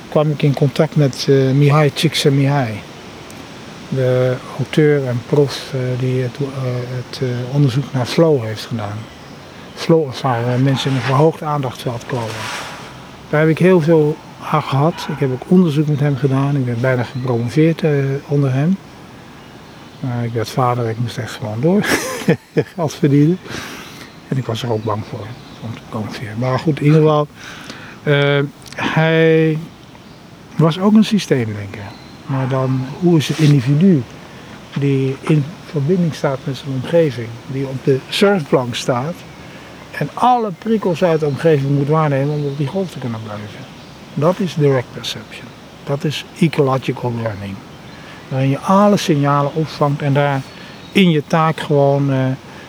kwam 0.10 0.30
ik 0.30 0.42
in 0.42 0.54
contact 0.54 0.96
met 0.96 1.26
uh, 1.30 1.52
Mihai 1.52 1.92
Csikszentmihalyi. 1.94 2.80
De 3.90 4.36
auteur 4.58 5.08
en 5.08 5.22
prof 5.28 5.74
die 6.00 6.22
het, 6.22 6.38
het 6.90 7.22
onderzoek 7.52 7.84
naar 7.94 8.06
flow 8.06 8.44
heeft 8.44 8.66
gedaan. 8.66 8.98
Flow 9.76 10.08
ervaren, 10.08 10.64
mensen 10.64 10.90
in 10.90 10.96
een 10.96 11.02
verhoogd 11.02 11.44
aandachtsveld 11.44 12.06
komen. 12.06 12.36
Daar 13.30 13.40
heb 13.40 13.50
ik 13.50 13.58
heel 13.58 13.82
veel 13.82 14.18
aan 14.52 14.64
gehad. 14.64 15.08
Ik 15.12 15.20
heb 15.20 15.32
ook 15.32 15.44
onderzoek 15.48 15.88
met 15.88 16.00
hem 16.00 16.16
gedaan. 16.16 16.56
Ik 16.56 16.66
ben 16.66 16.82
bijna 16.82 17.04
gepromoveerd 17.04 17.84
onder 18.28 18.54
hem. 18.54 18.78
Ik 20.24 20.34
werd 20.34 20.50
vader, 20.50 20.90
ik 20.90 21.00
moest 21.00 21.18
echt 21.18 21.32
gewoon 21.32 21.62
door. 21.62 21.86
Geld 22.76 22.94
verdienen. 22.94 23.40
En 24.28 24.38
ik 24.38 24.46
was 24.46 24.64
er 24.64 24.72
ook 24.72 24.84
bang 24.84 25.04
voor. 25.10 25.28
Om 25.62 25.74
te 25.74 25.82
promoveren. 25.90 26.38
Maar 26.40 26.60
goed, 26.60 26.80
in 26.80 26.86
ieder 26.86 27.02
geval. 27.02 27.28
Hij 28.76 29.58
was 30.56 30.80
ook 30.80 30.94
een 30.94 31.06
systeemdenker. 31.06 31.84
Maar 32.28 32.48
dan, 32.48 32.86
hoe 33.00 33.18
is 33.18 33.28
het 33.28 33.38
individu 33.38 34.04
die 34.80 35.16
in 35.22 35.44
verbinding 35.66 36.14
staat 36.14 36.40
met 36.44 36.58
zijn 36.58 36.72
omgeving, 36.74 37.28
die 37.48 37.68
op 37.68 37.84
de 37.84 38.00
surfplank 38.10 38.76
staat 38.76 39.16
en 39.92 40.10
alle 40.14 40.52
prikkels 40.60 41.04
uit 41.04 41.20
de 41.20 41.26
omgeving 41.26 41.78
moet 41.78 41.88
waarnemen 41.88 42.36
om 42.36 42.46
op 42.46 42.58
die 42.58 42.68
golf 42.68 42.92
te 42.92 43.00
kunnen 43.00 43.24
blijven. 43.24 43.60
Dat 44.14 44.40
is 44.40 44.56
direct 44.56 44.88
perception. 44.94 45.46
Dat 45.84 46.04
is 46.04 46.26
ecological 46.40 47.14
learning. 47.22 47.56
Waarin 48.28 48.50
je 48.50 48.60
alle 48.60 48.98
signalen 48.98 49.54
opvangt 49.54 50.02
en 50.02 50.14
daar 50.14 50.42
in 50.92 51.10
je 51.10 51.24
taak 51.28 51.60
gewoon 51.60 52.12
uh, 52.12 52.26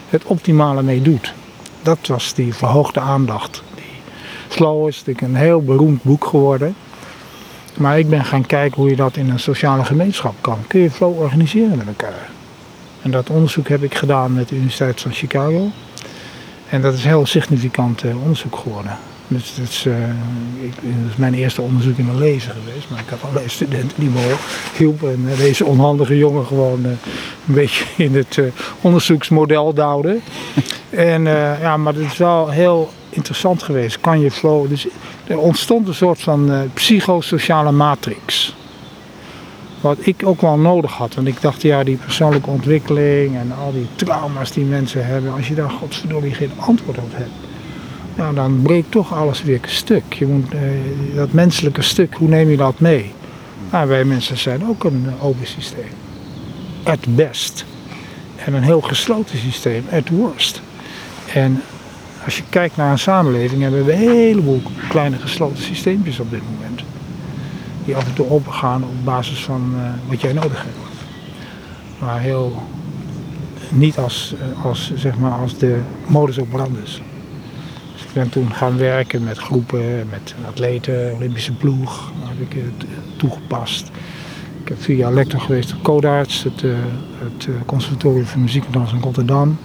het 0.09 0.25
optimale 0.25 0.83
mee 0.83 1.03
doet. 1.03 1.35
Dat 1.83 1.99
was 2.07 2.35
die 2.35 2.55
verhoogde 2.55 3.01
aandacht. 3.01 3.63
Die 3.75 3.85
Slow 4.49 4.89
is 4.89 4.97
natuurlijk 4.97 5.27
een 5.27 5.41
heel 5.41 5.63
beroemd 5.63 6.03
boek 6.03 6.25
geworden. 6.25 6.75
Maar 7.79 7.99
ik 7.99 8.09
ben 8.09 8.25
gaan 8.25 8.47
kijken 8.47 8.81
hoe 8.81 8.91
je 8.91 8.97
dat 8.97 9.17
in 9.17 9.31
een 9.31 9.39
sociale 9.39 9.85
gemeenschap 9.85 10.35
kan. 10.41 10.59
Kun 10.67 10.81
je 10.81 10.91
flow 10.91 11.21
organiseren 11.21 11.77
met 11.77 11.87
elkaar? 11.87 12.31
En 13.03 13.11
dat 13.11 13.31
onderzoek 13.31 13.69
heb 13.69 13.83
ik 13.83 13.95
gedaan 13.95 14.33
met 14.33 14.49
de 14.49 14.55
Universiteit 14.55 15.01
van 15.01 15.13
Chicago. 15.13 15.71
En 16.69 16.83
dat 16.83 16.95
is 16.95 17.05
heel 17.05 17.27
significant 17.27 18.05
uh, 18.05 18.23
onderzoek 18.23 18.57
geworden. 18.57 18.99
Dus 19.29 19.55
dat 19.55 19.69
is, 19.69 19.85
uh, 19.87 19.95
ik, 20.61 20.75
dat 20.75 21.11
is, 21.11 21.17
mijn 21.17 21.35
eerste 21.35 21.63
onderzoek 21.63 21.99
in 21.99 22.07
mijn 22.07 22.19
leven 22.19 22.53
geweest. 22.53 22.91
Maar 22.91 23.01
ik 23.01 23.09
had 23.09 23.23
allerlei 23.23 23.49
studenten 23.49 24.01
die 24.01 24.09
me 24.09 24.35
hielpen. 24.77 25.13
En 25.13 25.25
uh, 25.29 25.39
deze 25.39 25.65
onhandige 25.65 26.19
jongen 26.19 26.47
gewoon 26.47 26.81
uh, 26.81 26.91
een 27.47 27.55
beetje 27.55 27.85
in 27.97 28.15
het 28.15 28.39
onderzoeksmodel 28.81 29.75
duwde. 29.75 30.19
en 30.91 31.23
ja, 31.61 31.77
maar 31.77 31.95
het 31.95 32.13
is 32.13 32.17
wel 32.17 32.49
heel 32.49 32.91
interessant 33.19 33.63
geweest. 33.63 34.01
Kan 34.01 34.21
je 34.21 34.31
flow. 34.31 34.69
Dus 34.69 34.87
er 35.27 35.39
ontstond 35.39 35.89
een 35.89 35.95
soort 35.95 36.21
van 36.21 36.71
psychosociale 36.75 37.73
matrix. 37.73 38.55
Wat 39.81 39.97
ik 40.01 40.27
ook 40.27 40.41
wel 40.41 40.59
nodig 40.59 40.93
had. 40.93 41.15
Want 41.15 41.27
ik 41.27 41.41
dacht, 41.41 41.63
ja, 41.63 41.85
die 41.85 41.97
persoonlijke 41.97 42.51
ontwikkeling 42.51 43.37
en 43.37 43.53
al 43.65 43.73
die 43.73 43.87
trauma's 43.95 44.53
die 44.53 44.65
mensen 44.65 45.07
hebben. 45.07 45.33
Als 45.33 45.49
je 45.49 45.55
daar 45.55 45.71
godverdomme 45.71 46.35
geen 46.35 46.53
antwoord 46.57 46.99
op 46.99 47.11
hebt 47.13 47.49
nou, 48.19 48.35
dan 48.35 48.63
breekt 48.63 48.91
toch 48.91 49.15
alles 49.15 49.43
weer 49.43 49.61
stuk. 49.67 50.13
Je 50.13 50.27
moet, 50.27 50.55
uh, 50.55 50.61
dat 51.15 51.33
menselijke 51.33 51.83
stuk, 51.83 52.15
hoe 52.15 52.29
neem 52.29 52.51
je 52.51 52.57
dat 52.57 52.81
mee? 52.81 53.13
Nou, 53.71 53.89
wij 53.89 54.05
mensen 54.05 54.39
zijn 54.39 54.69
ook 54.69 54.85
een 54.85 55.07
open 55.21 55.47
systeem. 55.47 55.91
At 56.83 57.15
best. 57.15 57.65
En 58.45 58.55
een 58.55 58.63
heel 58.63 58.81
gesloten 58.81 59.39
systeem, 59.39 59.85
at 59.93 60.09
worst. 60.09 60.63
En 61.33 61.63
als 62.29 62.37
je 62.37 62.43
kijkt 62.49 62.77
naar 62.77 62.91
een 62.91 62.99
samenleving, 62.99 63.63
hebben 63.63 63.85
we 63.85 63.93
een 63.93 63.99
heleboel 63.99 64.63
kleine 64.89 65.17
gesloten 65.17 65.63
systeempjes 65.63 66.21
op 66.21 66.31
dit 66.31 66.43
moment. 66.53 66.83
Die 67.85 67.97
af 67.97 68.07
en 68.07 68.15
toe 68.15 68.31
opengaan 68.31 68.83
op 68.83 69.05
basis 69.05 69.45
van 69.45 69.73
uh, 69.75 69.91
wat 70.09 70.21
jij 70.21 70.33
nodig 70.33 70.63
hebt. 70.63 70.77
Maar 71.99 72.21
heel, 72.21 72.63
niet 73.71 73.99
als, 73.99 74.35
eh, 74.41 74.65
als, 74.65 74.93
zeg 74.95 75.19
maar, 75.19 75.33
als 75.33 75.59
de 75.59 75.81
modus 76.07 76.39
operandus. 76.39 77.03
Ik 77.97 78.13
ben 78.13 78.29
toen 78.29 78.55
gaan 78.55 78.77
werken 78.77 79.25
met 79.25 79.39
groepen, 79.39 80.09
met 80.11 80.35
atleten, 80.49 81.15
Olympische 81.15 81.53
ploeg. 81.53 82.13
Daar 82.21 82.29
heb 82.29 82.51
ik 82.51 82.63
het 82.63 82.89
toegepast. 83.17 83.91
Ik 84.63 84.69
heb 84.69 84.83
vier 84.83 84.97
jaar 84.97 85.13
lector 85.13 85.41
geweest 85.41 85.73
op 85.73 85.83
Codarts, 85.83 86.43
het, 86.43 86.63
het 87.19 87.49
Conservatorium 87.67 88.27
voor 88.27 88.41
Muziek 88.41 88.65
en 88.65 88.73
Dans 88.73 88.93
in 88.93 89.01
Rotterdam. 89.01 89.59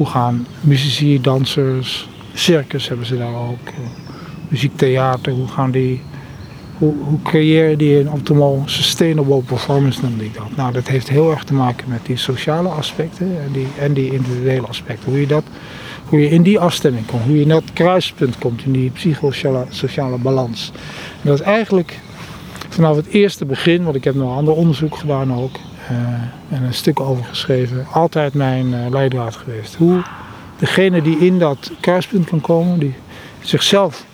Hoe 0.00 0.08
gaan 0.08 0.46
muzici, 0.60 1.20
dansers, 1.20 2.08
circus 2.34 2.88
hebben 2.88 3.06
ze 3.06 3.16
daar 3.16 3.34
ook, 3.34 3.68
uh, 3.68 3.74
muziektheater, 4.48 5.32
hoe 5.32 5.48
gaan 5.48 5.70
die, 5.70 6.02
hoe, 6.78 6.94
hoe 7.04 7.22
creëer 7.22 7.78
die 7.78 7.98
een 7.98 8.10
optimal 8.10 8.62
sustainable 8.66 9.42
performance 9.42 10.00
noemde 10.02 10.24
ik 10.24 10.34
dat. 10.34 10.56
Nou, 10.56 10.72
dat 10.72 10.88
heeft 10.88 11.08
heel 11.08 11.30
erg 11.30 11.44
te 11.44 11.54
maken 11.54 11.88
met 11.88 12.06
die 12.06 12.16
sociale 12.16 12.68
aspecten 12.68 13.26
en 13.26 13.52
die, 13.52 13.66
en 13.78 13.92
die 13.92 14.12
individuele 14.12 14.66
aspecten. 14.66 15.10
Hoe 15.10 15.20
je 15.20 15.26
dat 15.26 15.44
hoe 16.04 16.20
je 16.20 16.30
in 16.30 16.42
die 16.42 16.58
afstemming 16.58 17.06
komt, 17.06 17.22
hoe 17.22 17.34
je 17.34 17.42
in 17.42 17.48
dat 17.48 17.72
kruispunt 17.72 18.38
komt, 18.38 18.64
in 18.64 18.72
die 18.72 18.90
psychosociale 18.90 20.18
balans. 20.18 20.72
En 21.22 21.28
dat 21.28 21.40
is 21.40 21.46
eigenlijk 21.46 21.98
vanaf 22.68 22.96
het 22.96 23.06
eerste 23.06 23.44
begin, 23.44 23.84
want 23.84 23.96
ik 23.96 24.04
heb 24.04 24.14
nog 24.14 24.36
ander 24.36 24.54
onderzoek 24.54 24.96
gedaan 24.96 25.34
ook, 25.34 25.56
en 26.48 26.62
een 26.62 26.74
stuk 26.74 27.00
over 27.00 27.24
geschreven, 27.24 27.86
altijd 27.92 28.34
mijn 28.34 28.66
uh, 28.66 28.90
leidraad 28.90 29.36
geweest. 29.36 29.74
Hoe 29.74 30.02
degene 30.58 31.02
die 31.02 31.18
in 31.18 31.38
dat 31.38 31.70
kruispunt 31.80 32.28
kan 32.28 32.40
komen, 32.40 32.78
die 32.78 32.94
zichzelf 33.40 34.04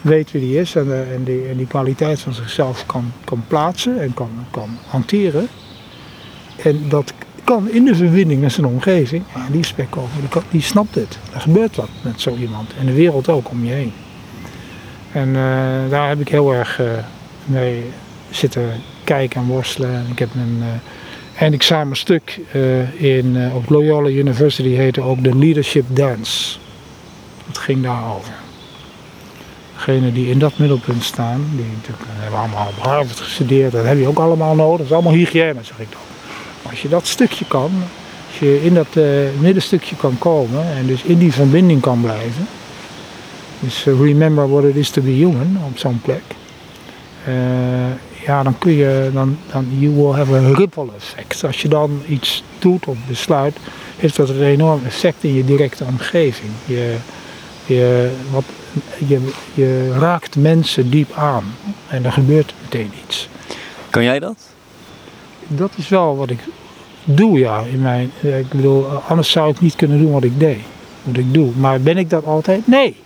weet 0.00 0.30
wie 0.30 0.40
die 0.40 0.60
is 0.60 0.74
en, 0.74 0.86
uh, 0.86 1.12
en, 1.12 1.24
die, 1.24 1.48
en 1.48 1.56
die 1.56 1.66
kwaliteit 1.66 2.20
van 2.20 2.32
zichzelf 2.32 2.86
kan, 2.86 3.12
kan 3.24 3.44
plaatsen 3.48 4.00
en 4.00 4.14
kan, 4.14 4.30
kan 4.50 4.78
hanteren. 4.88 5.48
En 6.62 6.88
dat 6.88 7.12
kan 7.44 7.70
in 7.70 7.84
de 7.84 7.94
verbinding 7.94 8.40
met 8.40 8.52
zijn 8.52 8.66
omgeving, 8.66 9.22
die 9.50 9.64
spek 9.64 9.96
over, 9.96 10.42
die, 10.50 10.62
snapt 10.62 10.94
het. 10.94 11.18
Er 11.34 11.40
gebeurt 11.40 11.76
wat 11.76 11.88
met 12.02 12.20
zo 12.20 12.36
iemand. 12.36 12.70
En 12.78 12.86
de 12.86 12.92
wereld 12.92 13.28
ook 13.28 13.50
om 13.50 13.64
je 13.64 13.72
heen. 13.72 13.92
En 15.12 15.32
daar 15.90 16.08
heb 16.08 16.20
ik 16.20 16.28
heel 16.28 16.54
erg 16.54 16.80
uh, 16.80 16.86
mee 17.44 17.90
zitten 18.30 18.70
kijken 19.04 19.40
en 19.40 19.46
worstelen. 19.46 20.06
Ik 20.10 20.18
heb 20.18 20.28
een 20.34 20.62
uh, 21.34 21.40
eindexamenstuk 21.40 22.40
in, 22.96 23.50
op 23.54 23.68
Loyola 23.68 24.08
University 24.08 24.68
heette 24.68 25.00
ook 25.00 25.22
de 25.22 25.36
Leadership 25.36 25.84
Dance. 25.88 26.58
Het 27.46 27.58
ging 27.58 27.82
daarover. 27.82 28.32
Degenen 29.74 30.14
die 30.14 30.30
in 30.30 30.38
dat 30.38 30.58
middelpunt 30.58 31.04
staan, 31.04 31.44
die 31.56 31.64
hebben 32.06 32.38
allemaal 32.38 32.66
op 32.66 32.84
Harvard 32.84 33.20
gestudeerd, 33.20 33.72
dat 33.72 33.84
heb 33.84 33.98
je 33.98 34.06
ook 34.06 34.18
allemaal 34.18 34.54
nodig. 34.54 34.76
Dat 34.76 34.86
is 34.86 34.92
allemaal 34.92 35.12
hygiëne, 35.12 35.60
zeg 35.62 35.78
ik 35.78 35.90
dan. 35.90 36.00
Als 36.70 36.82
je 36.82 36.88
dat 36.88 37.06
stukje 37.06 37.44
kan, 37.44 37.70
als 38.28 38.38
je 38.38 38.64
in 38.64 38.74
dat 38.74 38.98
middenstukje 39.40 39.96
kan 39.96 40.18
komen 40.18 40.76
en 40.76 40.86
dus 40.86 41.02
in 41.02 41.18
die 41.18 41.32
verbinding 41.32 41.80
kan 41.80 42.00
blijven. 42.00 42.46
Dus 43.60 43.84
remember 43.84 44.48
what 44.48 44.64
it 44.64 44.76
is 44.76 44.90
to 44.90 45.02
be 45.02 45.10
human 45.10 45.58
op 45.66 45.78
zo'n 45.78 46.00
plek. 46.02 46.22
Ja, 48.24 48.42
dan 48.42 48.58
kun 48.58 48.72
je, 48.72 49.10
dan, 49.12 49.38
dan 49.52 49.66
you 49.78 49.94
will 49.94 50.12
have 50.12 50.34
a 50.34 50.54
ripple 50.54 50.88
effect. 50.96 51.44
Als 51.44 51.62
je 51.62 51.68
dan 51.68 52.02
iets 52.08 52.44
doet 52.58 52.86
of 52.86 52.96
besluit, 53.08 53.56
heeft 53.96 54.16
dat 54.16 54.28
een 54.28 54.42
enorm 54.42 54.80
effect 54.84 55.24
in 55.24 55.34
je 55.34 55.44
directe 55.44 55.84
omgeving. 55.84 56.50
Je, 56.64 56.96
je, 57.66 58.10
wat, 58.30 58.44
je, 59.06 59.30
je 59.54 59.92
raakt 59.98 60.36
mensen 60.36 60.90
diep 60.90 61.12
aan 61.12 61.44
en 61.88 62.04
er 62.04 62.12
gebeurt 62.12 62.54
meteen 62.62 62.92
iets. 63.06 63.28
Kan 63.90 64.04
jij 64.04 64.18
dat? 64.18 64.36
dat 65.48 65.70
is 65.76 65.88
wel 65.88 66.16
wat 66.16 66.30
ik 66.30 66.40
doe, 67.04 67.38
ja. 67.38 67.60
In 67.60 67.80
mijn, 67.80 68.12
ik 68.20 68.48
bedoel, 68.48 68.86
anders 68.86 69.30
zou 69.30 69.50
ik 69.50 69.60
niet 69.60 69.76
kunnen 69.76 69.98
doen 69.98 70.12
wat 70.12 70.24
ik 70.24 70.40
deed. 70.40 70.60
Wat 71.02 71.16
ik 71.16 71.34
doe. 71.34 71.50
Maar 71.56 71.80
ben 71.80 71.98
ik 71.98 72.10
dat 72.10 72.24
altijd? 72.24 72.66
Nee. 72.66 72.96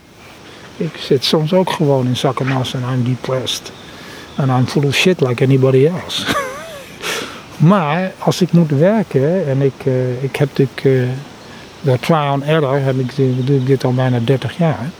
Ik 0.76 0.96
zit 0.96 1.24
soms 1.24 1.52
ook 1.52 1.70
gewoon 1.70 2.06
in 2.06 2.16
zak 2.16 2.40
en 2.40 2.50
as 2.50 2.74
en 2.74 2.82
I'm 2.92 3.04
depressed. 3.04 3.72
En 4.38 4.48
I'm 4.48 4.66
full 4.66 4.86
of 4.86 4.94
shit 4.94 5.20
like 5.20 5.44
anybody 5.44 5.86
else. 5.86 6.26
maar 7.72 8.12
als 8.18 8.40
ik 8.40 8.52
moet 8.52 8.70
werken 8.70 9.48
en 9.48 9.62
ik, 9.62 9.84
uh, 9.84 10.22
ik 10.22 10.36
heb 10.36 10.48
natuurlijk 10.48 10.84
uh, 10.84 11.08
de 11.80 11.98
trial 12.00 12.32
and 12.32 12.42
error, 12.42 12.80
heb 12.80 12.98
ik, 12.98 13.16
doe 13.46 13.56
ik 13.56 13.66
dit 13.66 13.84
al 13.84 13.94
bijna 13.94 14.18
30 14.24 14.56
jaar. 14.56 14.90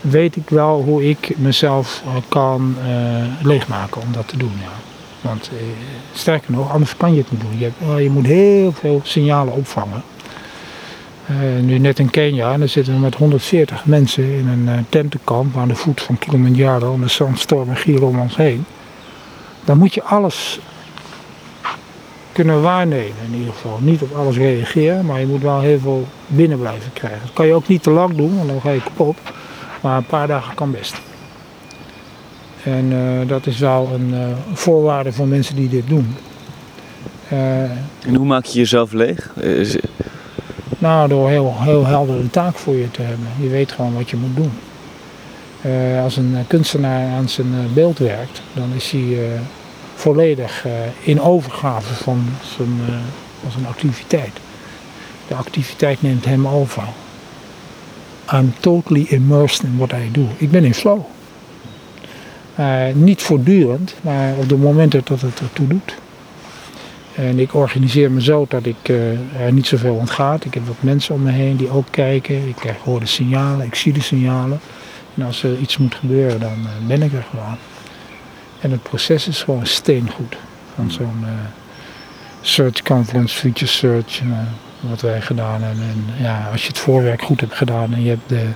Weet 0.00 0.36
ik 0.36 0.48
wel 0.48 0.82
hoe 0.82 1.08
ik 1.08 1.38
mezelf 1.38 2.02
kan 2.28 2.76
uh, 2.78 3.24
leegmaken 3.42 4.00
om 4.00 4.12
dat 4.12 4.28
te 4.28 4.36
doen, 4.36 4.52
ja. 4.60 4.82
Want 5.20 5.50
eh, 5.52 5.66
sterker 6.12 6.52
nog, 6.52 6.72
anders 6.72 6.96
kan 6.96 7.14
je 7.14 7.20
het 7.20 7.30
niet 7.30 7.40
doen. 7.40 7.58
Je, 7.58 8.02
je 8.02 8.10
moet 8.10 8.26
heel 8.26 8.72
veel 8.72 9.00
signalen 9.02 9.54
opvangen. 9.54 10.02
Uh, 11.30 11.62
nu 11.62 11.78
net 11.78 11.98
in 11.98 12.10
Kenia, 12.10 12.52
en 12.52 12.58
dan 12.58 12.68
zitten 12.68 12.94
we 12.94 13.00
met 13.00 13.14
140 13.14 13.84
mensen 13.84 14.24
in 14.24 14.48
een 14.48 14.66
uh, 14.66 14.72
tentenkamp 14.88 15.56
aan 15.56 15.68
de 15.68 15.74
voet 15.74 16.02
van 16.02 16.18
Kilimanjaro 16.18 16.94
en 16.94 17.00
de 17.00 17.08
zandstormen 17.08 17.76
gieren 17.76 18.06
om 18.06 18.20
ons 18.20 18.36
heen. 18.36 18.64
Dan 19.64 19.78
moet 19.78 19.94
je 19.94 20.02
alles 20.02 20.60
kunnen 22.32 22.62
waarnemen 22.62 23.14
in 23.32 23.38
ieder 23.38 23.52
geval. 23.52 23.78
Niet 23.80 24.02
op 24.02 24.14
alles 24.14 24.36
reageren, 24.36 25.06
maar 25.06 25.20
je 25.20 25.26
moet 25.26 25.42
wel 25.42 25.60
heel 25.60 25.78
veel 25.78 26.06
binnen 26.26 26.58
blijven 26.58 26.92
krijgen. 26.92 27.20
Dat 27.20 27.32
kan 27.32 27.46
je 27.46 27.54
ook 27.54 27.68
niet 27.68 27.82
te 27.82 27.90
lang 27.90 28.16
doen, 28.16 28.36
want 28.36 28.48
dan 28.48 28.60
ga 28.60 28.70
je 28.70 28.82
kapot. 28.82 29.16
Maar 29.80 29.96
een 29.96 30.06
paar 30.06 30.26
dagen 30.26 30.54
kan 30.54 30.70
best. 30.70 31.00
En 32.62 32.92
uh, 32.92 33.28
dat 33.28 33.46
is 33.46 33.58
wel 33.58 33.90
een 33.94 34.14
voorwaarde 34.52 35.12
voor 35.12 35.26
mensen 35.26 35.56
die 35.56 35.68
dit 35.68 35.88
doen. 35.88 36.16
En 37.28 38.14
hoe 38.14 38.26
maak 38.26 38.44
je 38.44 38.58
jezelf 38.58 38.92
leeg? 38.92 39.32
Nou, 40.84 41.08
door 41.08 41.28
heel, 41.28 41.54
heel 41.58 41.86
helder 41.86 42.30
taak 42.30 42.56
voor 42.56 42.74
je 42.74 42.90
te 42.90 43.02
hebben. 43.02 43.26
Je 43.40 43.48
weet 43.48 43.72
gewoon 43.72 43.94
wat 43.94 44.10
je 44.10 44.16
moet 44.16 44.36
doen. 44.36 44.52
als 46.02 46.16
een 46.16 46.36
kunstenaar 46.46 47.08
aan 47.08 47.28
zijn 47.28 47.72
beeld 47.74 47.98
werkt, 47.98 48.42
dan 48.52 48.72
is 48.74 48.90
hij 48.90 49.18
volledig 49.94 50.66
in 51.02 51.20
overgave 51.20 51.94
van 51.94 52.24
zijn, 52.56 52.80
van 53.42 53.50
zijn 53.50 53.66
activiteit. 53.66 54.32
De 55.28 55.34
activiteit 55.34 56.02
neemt 56.02 56.24
hem 56.24 56.48
over. 56.48 56.82
I'm 58.32 58.54
totally 58.60 59.06
immersed 59.08 59.62
in 59.62 59.76
what 59.76 59.92
I 59.92 60.10
do. 60.12 60.26
Ik 60.36 60.50
ben 60.50 60.64
in 60.64 60.74
flow. 60.74 61.00
Niet 62.94 63.22
voortdurend, 63.22 63.94
maar 64.00 64.34
op 64.36 64.48
de 64.48 64.56
momenten 64.56 65.00
dat 65.04 65.20
het 65.20 65.40
ertoe 65.40 65.66
doet. 65.66 65.94
En 67.14 67.38
ik 67.38 67.54
organiseer 67.54 68.10
me 68.10 68.22
zo 68.22 68.46
dat 68.48 68.66
ik 68.66 68.88
uh, 68.88 69.40
er 69.40 69.52
niet 69.52 69.66
zoveel 69.66 69.94
ontgaat. 69.94 70.44
Ik 70.44 70.54
heb 70.54 70.66
wat 70.66 70.76
mensen 70.80 71.14
om 71.14 71.22
me 71.22 71.30
heen 71.30 71.56
die 71.56 71.70
ook 71.70 71.86
kijken. 71.90 72.48
Ik 72.48 72.54
krijg, 72.54 72.76
hoor 72.76 73.00
de 73.00 73.06
signalen, 73.06 73.66
ik 73.66 73.74
zie 73.74 73.92
de 73.92 74.02
signalen. 74.02 74.60
En 75.14 75.22
als 75.22 75.42
er 75.42 75.58
iets 75.58 75.76
moet 75.76 75.94
gebeuren, 75.94 76.40
dan 76.40 76.58
uh, 76.58 76.86
ben 76.88 77.02
ik 77.02 77.12
er 77.12 77.24
gewoon. 77.30 77.56
En 78.60 78.70
het 78.70 78.82
proces 78.82 79.28
is 79.28 79.42
gewoon 79.42 79.66
steengoed. 79.66 80.36
Van 80.74 80.90
zo'n 80.90 81.24
search 82.40 82.82
conference, 82.82 83.36
future 83.36 83.70
search, 83.70 84.20
wat 84.80 85.00
wij 85.00 85.20
gedaan 85.20 85.62
hebben. 85.62 85.84
En 85.84 86.24
ja, 86.24 86.48
als 86.52 86.62
je 86.62 86.68
het 86.68 86.78
voorwerk 86.78 87.22
goed 87.22 87.40
hebt 87.40 87.54
gedaan 87.54 87.94
en 87.94 88.02
je 88.02 88.08
hebt 88.08 88.28
de, 88.28 88.46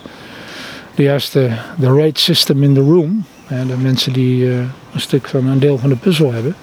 de 0.94 1.02
juiste 1.02 1.50
de 1.76 1.86
rate 1.86 2.20
system 2.20 2.62
in 2.62 2.74
the 2.74 2.80
room, 2.80 3.24
de 3.48 3.76
mensen 3.76 4.12
die 4.12 4.46
een 4.46 4.70
stuk 4.94 5.28
van 5.28 5.46
een 5.46 5.58
deel 5.58 5.78
van 5.78 5.88
de 5.88 5.96
puzzel 5.96 6.32
hebben. 6.32 6.54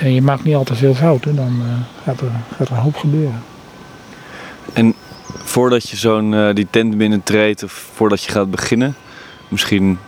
En 0.00 0.14
je 0.14 0.22
maakt 0.22 0.44
niet 0.44 0.54
al 0.54 0.64
te 0.64 0.74
veel 0.74 0.94
fouten, 0.94 1.36
dan 1.36 1.62
uh, 1.66 1.72
gaat, 2.04 2.20
er, 2.20 2.30
gaat 2.56 2.68
er 2.68 2.76
een 2.76 2.82
hoop 2.82 2.96
gebeuren. 2.96 3.42
En 4.72 4.94
voordat 5.26 5.88
je 5.88 5.96
zo'n 5.96 6.32
uh, 6.32 6.54
die 6.54 6.66
tent 6.70 6.96
binnentreedt 6.96 7.62
of 7.62 7.72
voordat 7.94 8.22
je 8.22 8.30
gaat 8.32 8.50
beginnen, 8.50 8.94
misschien 9.48 9.98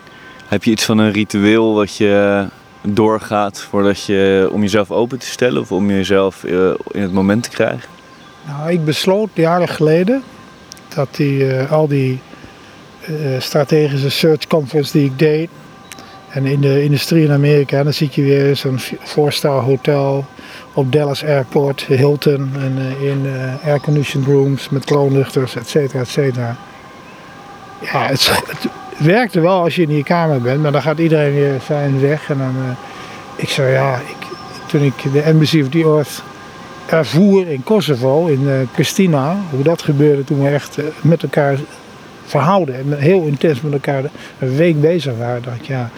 heb 0.46 0.64
je 0.64 0.70
iets 0.70 0.84
van 0.84 0.98
een 0.98 1.12
ritueel 1.12 1.74
wat 1.74 1.96
je 1.96 2.46
doorgaat 2.82 3.60
voordat 3.60 4.04
je, 4.04 4.48
om 4.52 4.60
jezelf 4.60 4.90
open 4.90 5.18
te 5.18 5.26
stellen 5.26 5.60
of 5.60 5.72
om 5.72 5.90
jezelf 5.90 6.44
in 6.90 7.02
het 7.02 7.12
moment 7.12 7.42
te 7.42 7.50
krijgen? 7.50 7.88
Nou, 8.46 8.70
ik 8.70 8.84
besloot 8.84 9.28
jaren 9.34 9.68
geleden 9.68 10.22
dat 10.94 11.08
die, 11.16 11.54
al 11.54 11.88
die 11.88 12.20
uh, 13.08 13.40
strategische 13.40 14.10
search 14.10 14.46
conference 14.46 14.92
die 14.92 15.04
ik 15.04 15.18
deed. 15.18 15.48
En 16.32 16.46
in 16.46 16.60
de 16.60 16.82
industrie 16.82 17.24
in 17.24 17.32
Amerika, 17.32 17.82
dan 17.82 17.92
zit 17.92 18.14
je 18.14 18.22
weer 18.22 18.56
zo'n 18.56 18.78
four-star 19.02 19.62
hotel 19.62 20.24
op 20.72 20.92
Dallas 20.92 21.24
Airport, 21.24 21.80
Hilton, 21.80 22.50
en 22.54 22.78
uh, 22.78 23.10
in 23.10 23.24
uh, 23.24 23.66
air-conditioned 23.66 24.26
rooms 24.26 24.68
met 24.68 24.84
kroonluchters, 24.84 25.56
et 25.56 25.68
cetera, 25.68 26.00
et 26.00 26.08
cetera. 26.08 26.56
Ja, 27.80 28.06
het, 28.06 28.30
het 28.46 28.68
werkte 28.98 29.40
wel 29.40 29.62
als 29.62 29.76
je 29.76 29.82
in 29.82 29.88
die 29.88 30.04
kamer 30.04 30.40
bent, 30.40 30.62
maar 30.62 30.72
dan 30.72 30.82
gaat 30.82 30.98
iedereen 30.98 31.34
weer 31.34 31.60
fijn 31.60 32.00
weg. 32.00 32.30
En 32.30 32.38
dan, 32.38 32.54
ik 33.36 33.48
zei 33.48 33.72
ja, 33.72 33.96
ik, 33.96 34.26
toen 34.66 34.82
ik 34.82 35.12
de 35.12 35.20
Embassy 35.20 35.60
of 35.60 35.68
the 35.68 35.82
Earth 35.82 36.22
ervoer 36.86 37.48
in 37.48 37.62
Kosovo, 37.64 38.26
in 38.26 38.68
Pristina, 38.72 39.36
hoe 39.50 39.62
dat 39.62 39.82
gebeurde 39.82 40.24
toen 40.24 40.42
we 40.42 40.48
echt 40.48 40.78
met 41.00 41.22
elkaar 41.22 41.58
verhouden 42.26 42.74
en 42.74 42.98
heel 42.98 43.22
intens 43.22 43.60
met 43.60 43.72
elkaar 43.72 44.04
een 44.38 44.56
week 44.56 44.80
bezig 44.80 45.16
waren. 45.18 45.42
Dat 45.42 45.66
ja, 45.66 45.90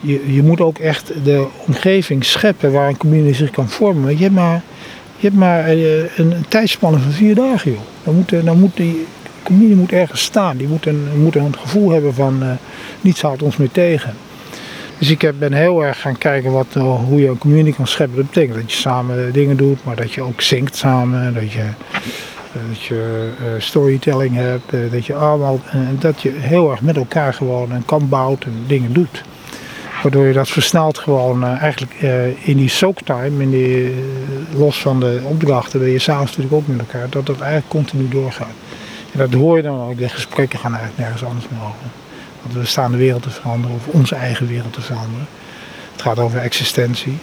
je, 0.00 0.34
je 0.34 0.42
moet 0.42 0.60
ook 0.60 0.78
echt 0.78 1.12
de 1.24 1.46
omgeving 1.66 2.24
scheppen 2.24 2.72
waar 2.72 2.88
een 2.88 2.96
community 2.96 3.36
zich 3.36 3.50
kan 3.50 3.68
vormen. 3.68 4.16
Je 4.16 4.22
hebt 4.22 4.34
maar, 4.34 4.62
je 5.16 5.26
hebt 5.26 5.34
maar 5.38 5.64
eh, 5.64 6.18
een, 6.18 6.34
een 6.48 6.68
van 6.68 7.00
vier 7.00 7.34
dagen, 7.34 7.70
joh. 7.70 7.80
Dan 8.04 8.14
moet, 8.14 8.44
dan 8.44 8.58
moet 8.58 8.76
die 8.76 9.06
community 9.42 9.78
moet 9.78 9.92
ergens 9.92 10.22
staan. 10.22 10.56
Die 10.56 10.68
moet 10.68 10.86
een, 10.86 11.08
moet 11.16 11.34
een 11.34 11.56
gevoel 11.58 11.90
hebben 11.90 12.14
van 12.14 12.42
uh, 12.42 12.50
niets 13.00 13.22
houdt 13.22 13.42
ons 13.42 13.56
meer 13.56 13.70
tegen. 13.70 14.14
Dus 14.98 15.10
ik 15.10 15.32
ben 15.38 15.52
heel 15.52 15.84
erg 15.84 16.00
gaan 16.00 16.18
kijken 16.18 16.52
wat, 16.52 16.66
eh, 16.72 17.04
hoe 17.04 17.20
je 17.20 17.28
een 17.28 17.38
community 17.38 17.76
kan 17.76 17.86
scheppen. 17.86 18.16
Dat 18.16 18.26
betekent 18.26 18.56
dat 18.56 18.72
je 18.72 18.78
samen 18.78 19.32
dingen 19.32 19.56
doet, 19.56 19.84
maar 19.84 19.96
dat 19.96 20.12
je 20.12 20.22
ook 20.22 20.40
zingt 20.40 20.76
samen. 20.76 21.34
Dat 21.34 21.52
je, 21.52 21.60
eh, 22.52 22.60
dat 22.68 22.82
je 22.82 23.28
eh, 23.38 23.44
storytelling 23.58 24.34
hebt. 24.34 24.72
eh, 24.72 24.80
dat 24.90 25.06
je 25.06 25.14
allemaal, 25.14 25.60
dat 25.98 26.22
je 26.22 26.30
heel 26.30 26.70
erg 26.70 26.80
met 26.80 26.96
elkaar 26.96 27.34
gewoon 27.34 27.70
een 27.70 27.84
kamp 27.84 28.10
bouwt 28.10 28.44
en 28.44 28.64
dingen 28.66 28.92
doet. 28.92 29.22
Waardoor 30.02 30.26
je 30.26 30.32
dat 30.32 30.48
versnelt 30.48 30.98
gewoon 30.98 31.44
eh, 31.44 31.62
eigenlijk 31.62 31.94
eh, 32.00 32.48
in 32.48 32.56
die 32.56 32.68
soaktime, 32.68 33.42
in 33.42 33.50
die, 33.50 33.84
eh, 33.84 34.58
los 34.58 34.80
van 34.80 35.00
de 35.00 35.20
opdrachten, 35.24 35.80
ben 35.80 35.88
je 35.88 35.98
s'avonds 35.98 36.36
natuurlijk 36.36 36.54
ook 36.54 36.66
met 36.66 36.78
elkaar, 36.78 37.10
dat 37.10 37.26
dat 37.26 37.40
eigenlijk 37.40 37.68
continu 37.70 38.08
doorgaat. 38.08 38.54
En 39.12 39.18
dat 39.18 39.32
hoor 39.32 39.56
je 39.56 39.62
dan 39.62 39.80
ook, 39.80 39.98
de 39.98 40.08
gesprekken 40.08 40.58
gaan 40.58 40.74
eigenlijk 40.74 41.02
nergens 41.02 41.24
anders 41.24 41.46
meer 41.50 41.60
over. 41.60 41.86
Want 42.42 42.54
we 42.54 42.64
staan 42.64 42.90
de 42.90 42.96
wereld 42.96 43.22
te 43.22 43.30
veranderen 43.30 43.76
of 43.76 43.86
onze 43.86 44.14
eigen 44.14 44.46
wereld 44.46 44.72
te 44.72 44.80
veranderen. 44.80 45.26
Het 45.92 46.02
gaat 46.02 46.18
over 46.18 46.38
existentie. 46.38 47.18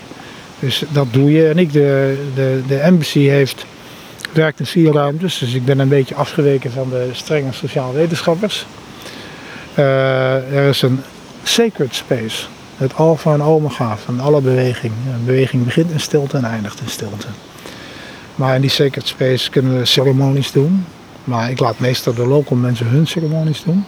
Dus 0.60 0.84
dat 0.90 1.08
doe 1.12 1.32
je. 1.32 1.50
En 1.50 1.58
ik, 1.58 1.72
de, 1.72 2.18
de, 2.36 2.62
de 2.68 2.78
embassy 2.80 3.20
heeft, 3.20 3.66
werkt 4.34 4.60
in 4.60 4.66
vier 4.66 4.94
ruimtes, 4.94 5.38
dus 5.38 5.54
ik 5.54 5.66
ben 5.66 5.80
een 5.80 5.88
beetje 5.88 6.16
afgeweken 6.16 6.72
van 6.72 6.90
de 6.90 7.10
strenge 7.12 7.52
sociaal 7.52 7.94
wetenschappers. 7.94 8.66
Er 9.76 10.70
is 10.70 10.82
een 10.82 11.00
sacred 11.44 11.96
space, 11.96 12.46
het 12.78 12.96
alfa 12.96 13.34
en 13.34 13.42
omega 13.42 13.98
van 13.98 14.20
alle 14.20 14.42
beweging. 14.42 14.94
Beweging 15.26 15.64
begint 15.64 15.92
in 15.92 16.00
stilte 16.00 16.38
en 16.38 16.44
eindigt 16.44 16.82
in 16.82 16.90
stilte. 16.90 17.28
Maar 18.36 18.56
in 18.56 18.62
die 18.62 18.70
sacred 18.70 19.08
space 19.08 19.50
kunnen 19.50 19.78
we 19.78 19.86
ceremonies 19.86 20.52
doen. 20.52 20.86
Maar 21.24 21.50
ik 21.50 21.60
laat 21.60 21.80
meestal 21.80 22.14
de 22.14 22.28
local 22.28 22.58
mensen 22.58 22.88
hun 22.88 23.08
ceremonies 23.08 23.64
doen. 23.64 23.86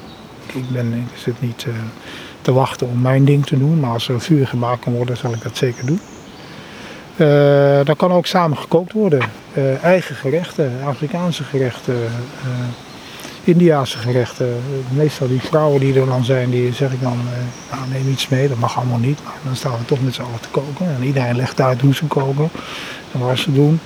Ik, 0.54 0.70
ben, 0.70 1.10
zit 1.18 1.42
niet 1.42 1.66
eh, 1.68 1.74
te 2.42 2.52
wachten 2.52 2.88
om 2.88 3.02
mijn 3.02 3.26
ding 3.26 3.46
te 3.46 3.58
doen, 3.58 3.80
maar 3.80 3.92
als 3.92 4.08
er 4.08 4.22
vuur 4.22 4.48
gemaakt 4.48 4.84
kan 4.84 4.94
worden, 4.94 5.18
zal 5.18 5.34
ik 5.34 5.42
dat 5.42 5.58
zeker 5.58 5.86
doen. 5.86 6.00
Eh 7.16 7.28
daar 7.84 7.96
kan 7.96 8.12
ook 8.12 8.26
samen 8.26 8.58
gekookt 8.58 8.94
worden. 8.94 9.22
Eh, 9.54 9.84
eigen 9.84 10.16
gerechten, 10.16 10.72
Afrikaanse 10.86 11.44
gerechten, 11.44 11.96
Indiaanse 13.44 13.98
gerechten. 13.98 14.62
Meestal 14.90 15.28
die 15.28 15.42
vrouwen 15.42 15.80
die 15.80 16.00
er 16.00 16.06
dan 16.06 16.24
zijn, 16.24 16.50
die 16.50 16.74
zeg 16.74 16.92
ik 16.92 17.02
dan, 17.02 17.18
eh, 17.34 17.78
nou, 17.78 17.90
neem 17.92 18.12
iets 18.12 18.28
mee, 18.28 18.48
dat 18.48 18.58
mag 18.58 18.78
allemaal 18.78 18.98
niet. 18.98 19.20
Maar 19.24 19.34
dan 19.44 19.56
staan 19.56 19.72
we 19.72 19.86
toch 19.86 20.04
met 20.04 20.14
z'n 20.14 20.22
allen 20.22 20.40
te 20.40 20.50
koken. 20.50 20.86
En 20.96 21.04
iedereen 21.04 21.36
legt 21.36 21.62
uit 21.62 21.82
hoe 21.82 21.96
ze 21.96 22.06
koken 22.06 22.50
en 23.12 23.20
waar 23.20 23.38
ze 23.38 23.54
doen. 23.54 23.80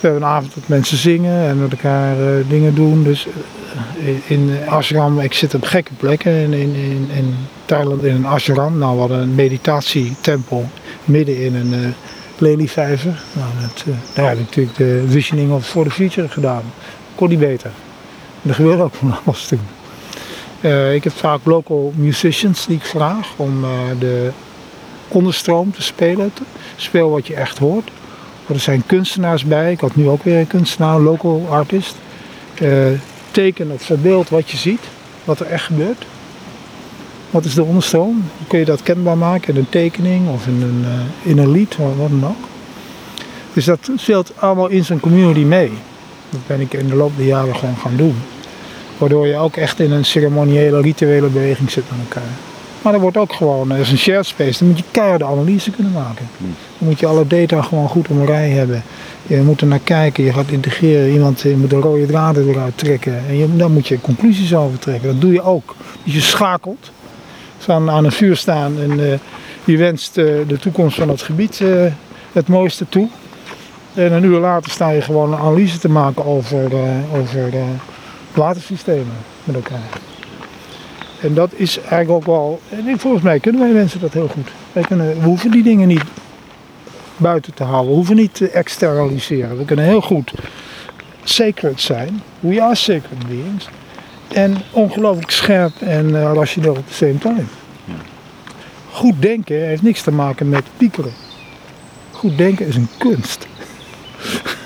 We 0.00 0.02
hebben 0.12 0.22
een 0.22 0.28
avond 0.28 0.54
dat 0.54 0.68
mensen 0.68 0.96
zingen 0.96 1.48
en 1.48 1.60
met 1.60 1.70
elkaar 1.70 2.20
eh, 2.20 2.48
dingen 2.48 2.74
doen. 2.74 3.02
Dus 3.02 3.26
eh, 3.98 4.30
in 4.30 4.58
ashram, 4.66 5.20
ik 5.20 5.32
zit 5.32 5.54
op 5.54 5.64
gekke 5.64 5.92
plekken 5.96 6.32
in, 6.32 6.52
in, 6.52 7.08
in, 7.14 7.34
Thailand 7.64 8.04
in 8.04 8.14
een 8.14 8.26
ashram. 8.26 8.78
Nou, 8.78 8.94
we 8.94 9.00
hadden 9.00 9.20
een 9.20 9.34
meditatietempel 9.34 10.68
midden 11.04 11.44
in 11.44 11.54
een 11.54 11.74
eh 11.74 11.88
lelievijver. 12.38 13.22
Nou, 13.32 13.48
dat, 13.60 13.84
daar 14.14 14.28
heb 14.28 14.38
ik 14.38 14.44
natuurlijk 14.44 14.76
de 14.76 15.04
visioning 15.06 15.52
of 15.52 15.66
for 15.66 15.84
the 15.84 15.90
future 15.90 16.28
gedaan. 16.28 16.62
Kon 17.14 17.28
niet 17.28 17.38
beter. 17.38 17.70
En 18.46 18.52
er 18.52 18.58
gebeurt 18.58 18.80
ook 18.80 18.94
van 18.94 19.14
alles 19.24 19.46
toen. 19.46 19.60
Eh, 20.60 20.94
ik 20.94 21.04
heb 21.04 21.12
vaak 21.12 21.40
local 21.44 21.92
musicians 21.96 22.66
die 22.66 22.76
ik 22.76 22.84
vraag 22.84 23.28
om 23.36 23.64
eh, 23.64 23.70
de 23.98 24.30
onderstroom 25.08 25.72
te 25.72 25.82
spelen. 25.82 26.32
Speel 26.76 27.10
wat 27.10 27.26
je 27.26 27.34
echt 27.34 27.58
hoort. 27.58 27.90
Er 28.48 28.60
zijn 28.60 28.86
kunstenaars 28.86 29.44
bij. 29.44 29.72
Ik 29.72 29.80
had 29.80 29.96
nu 29.96 30.08
ook 30.08 30.22
weer 30.22 30.38
een 30.38 30.46
kunstenaar, 30.46 30.94
een 30.94 31.02
local 31.02 31.46
artist. 31.50 31.94
Eh, 32.54 32.70
teken 33.30 33.70
of 33.70 33.82
verbeeld 33.82 34.28
wat 34.28 34.50
je 34.50 34.56
ziet, 34.56 34.82
wat 35.24 35.40
er 35.40 35.46
echt 35.46 35.64
gebeurt. 35.64 36.06
Wat 37.30 37.44
is 37.44 37.54
de 37.54 37.64
onderstroom? 37.64 38.24
Hoe 38.36 38.46
kun 38.46 38.58
je 38.58 38.64
dat 38.64 38.82
kenbaar 38.82 39.18
maken 39.18 39.54
in 39.54 39.60
een 39.60 39.68
tekening 39.68 40.28
of 40.28 40.46
in 40.46 40.62
een, 40.62 40.84
in 41.22 41.38
een 41.38 41.50
lied, 41.50 41.76
wat 41.76 41.96
wat 41.96 42.10
dan 42.10 42.26
ook. 42.26 42.48
Dus 43.52 43.64
dat 43.64 43.90
speelt 43.96 44.32
allemaal 44.36 44.68
in 44.68 44.84
zijn 44.84 45.00
community 45.00 45.44
mee. 45.44 45.72
Dat 46.30 46.46
ben 46.46 46.60
ik 46.60 46.72
in 46.72 46.88
de 46.88 46.94
loop 46.94 47.12
der 47.16 47.26
jaren 47.26 47.56
gewoon 47.56 47.76
gaan 47.76 47.96
doen. 47.96 48.16
Waardoor 48.98 49.26
je 49.26 49.36
ook 49.36 49.56
echt 49.56 49.80
in 49.80 49.92
een 49.92 50.04
ceremoniële, 50.04 50.80
rituele 50.80 51.28
beweging 51.28 51.70
zit 51.70 51.84
met 51.90 51.98
elkaar. 52.08 52.30
Maar 52.82 52.94
er 52.94 53.00
wordt 53.00 53.16
ook 53.16 53.32
gewoon, 53.32 53.76
is 53.76 53.90
een 53.90 53.98
shared 53.98 54.26
space, 54.26 54.58
dan 54.58 54.68
moet 54.68 54.78
je 54.78 54.84
keiharde 54.90 55.24
analyse 55.24 55.70
kunnen 55.70 55.92
maken. 55.92 56.28
Dan 56.38 56.88
moet 56.88 57.00
je 57.00 57.06
alle 57.06 57.26
data 57.26 57.62
gewoon 57.62 57.88
goed 57.88 58.08
op 58.08 58.16
een 58.16 58.26
rij 58.26 58.50
hebben. 58.50 58.82
Je 59.26 59.36
moet 59.36 59.60
er 59.60 59.66
naar 59.66 59.78
kijken, 59.78 60.24
je 60.24 60.32
gaat 60.32 60.48
integreren, 60.48 61.12
iemand 61.12 61.40
je 61.40 61.56
moet 61.56 61.70
de 61.70 61.76
rode 61.76 62.06
draden 62.06 62.48
eruit 62.48 62.78
trekken. 62.78 63.22
En 63.28 63.36
je, 63.36 63.56
dan 63.56 63.72
moet 63.72 63.88
je 63.88 64.00
conclusies 64.00 64.54
over 64.54 64.78
trekken. 64.78 65.08
Dat 65.08 65.20
doe 65.20 65.32
je 65.32 65.42
ook. 65.42 65.74
Dus 66.04 66.14
je 66.14 66.20
schakelt. 66.20 66.90
Van 67.58 67.90
aan 67.90 68.04
een 68.04 68.12
vuur 68.12 68.36
staan 68.36 68.80
en 68.80 69.12
eh, 69.12 69.18
je 69.64 69.76
wenst 69.76 70.18
eh, 70.18 70.24
de 70.46 70.58
toekomst 70.58 70.96
van 70.96 71.08
het 71.08 71.22
gebied 71.22 71.60
eh, 71.60 71.68
het 72.32 72.48
mooiste 72.48 72.88
toe. 72.88 73.08
En 73.94 74.12
een 74.12 74.24
uur 74.24 74.38
later 74.38 74.70
sta 74.70 74.90
je 74.90 75.00
gewoon 75.00 75.32
een 75.32 75.38
analyse 75.38 75.78
te 75.78 75.88
maken 75.88 76.24
over, 76.24 76.70
over 77.12 77.52
watersystemen 78.36 79.16
met 79.44 79.54
elkaar. 79.54 79.88
En 81.20 81.34
dat 81.34 81.50
is 81.54 81.78
eigenlijk 81.78 82.10
ook 82.10 82.24
wel, 82.24 82.60
en 82.68 82.98
volgens 82.98 83.22
mij 83.22 83.40
kunnen 83.40 83.60
wij 83.60 83.70
mensen 83.70 84.00
dat 84.00 84.12
heel 84.12 84.28
goed. 84.28 84.48
Wij 84.72 84.82
kunnen, 84.82 85.08
we 85.18 85.24
hoeven 85.24 85.50
die 85.50 85.62
dingen 85.62 85.88
niet 85.88 86.04
buiten 87.16 87.54
te 87.54 87.64
houden, 87.64 87.90
we 87.90 87.96
hoeven 87.96 88.16
niet 88.16 88.34
te 88.34 88.50
externaliseren. 88.50 89.58
We 89.58 89.64
kunnen 89.64 89.84
heel 89.84 90.00
goed 90.00 90.32
sacred 91.24 91.80
zijn, 91.80 92.22
we 92.40 92.62
are 92.62 92.74
sacred 92.74 93.28
beings. 93.28 93.68
En 94.28 94.56
ongelooflijk 94.70 95.30
scherp 95.30 95.72
en 95.80 96.16
eh, 96.16 96.32
rationeel 96.34 96.76
at 96.76 96.86
the 96.86 96.94
same 96.94 97.18
time. 97.18 97.44
Goed 98.90 99.22
denken 99.22 99.66
heeft 99.66 99.82
niks 99.82 100.02
te 100.02 100.12
maken 100.12 100.48
met 100.48 100.64
piekeren. 100.76 101.12
Goed 102.10 102.38
denken 102.38 102.66
is 102.66 102.76
een 102.76 102.88
kunst. 102.98 103.46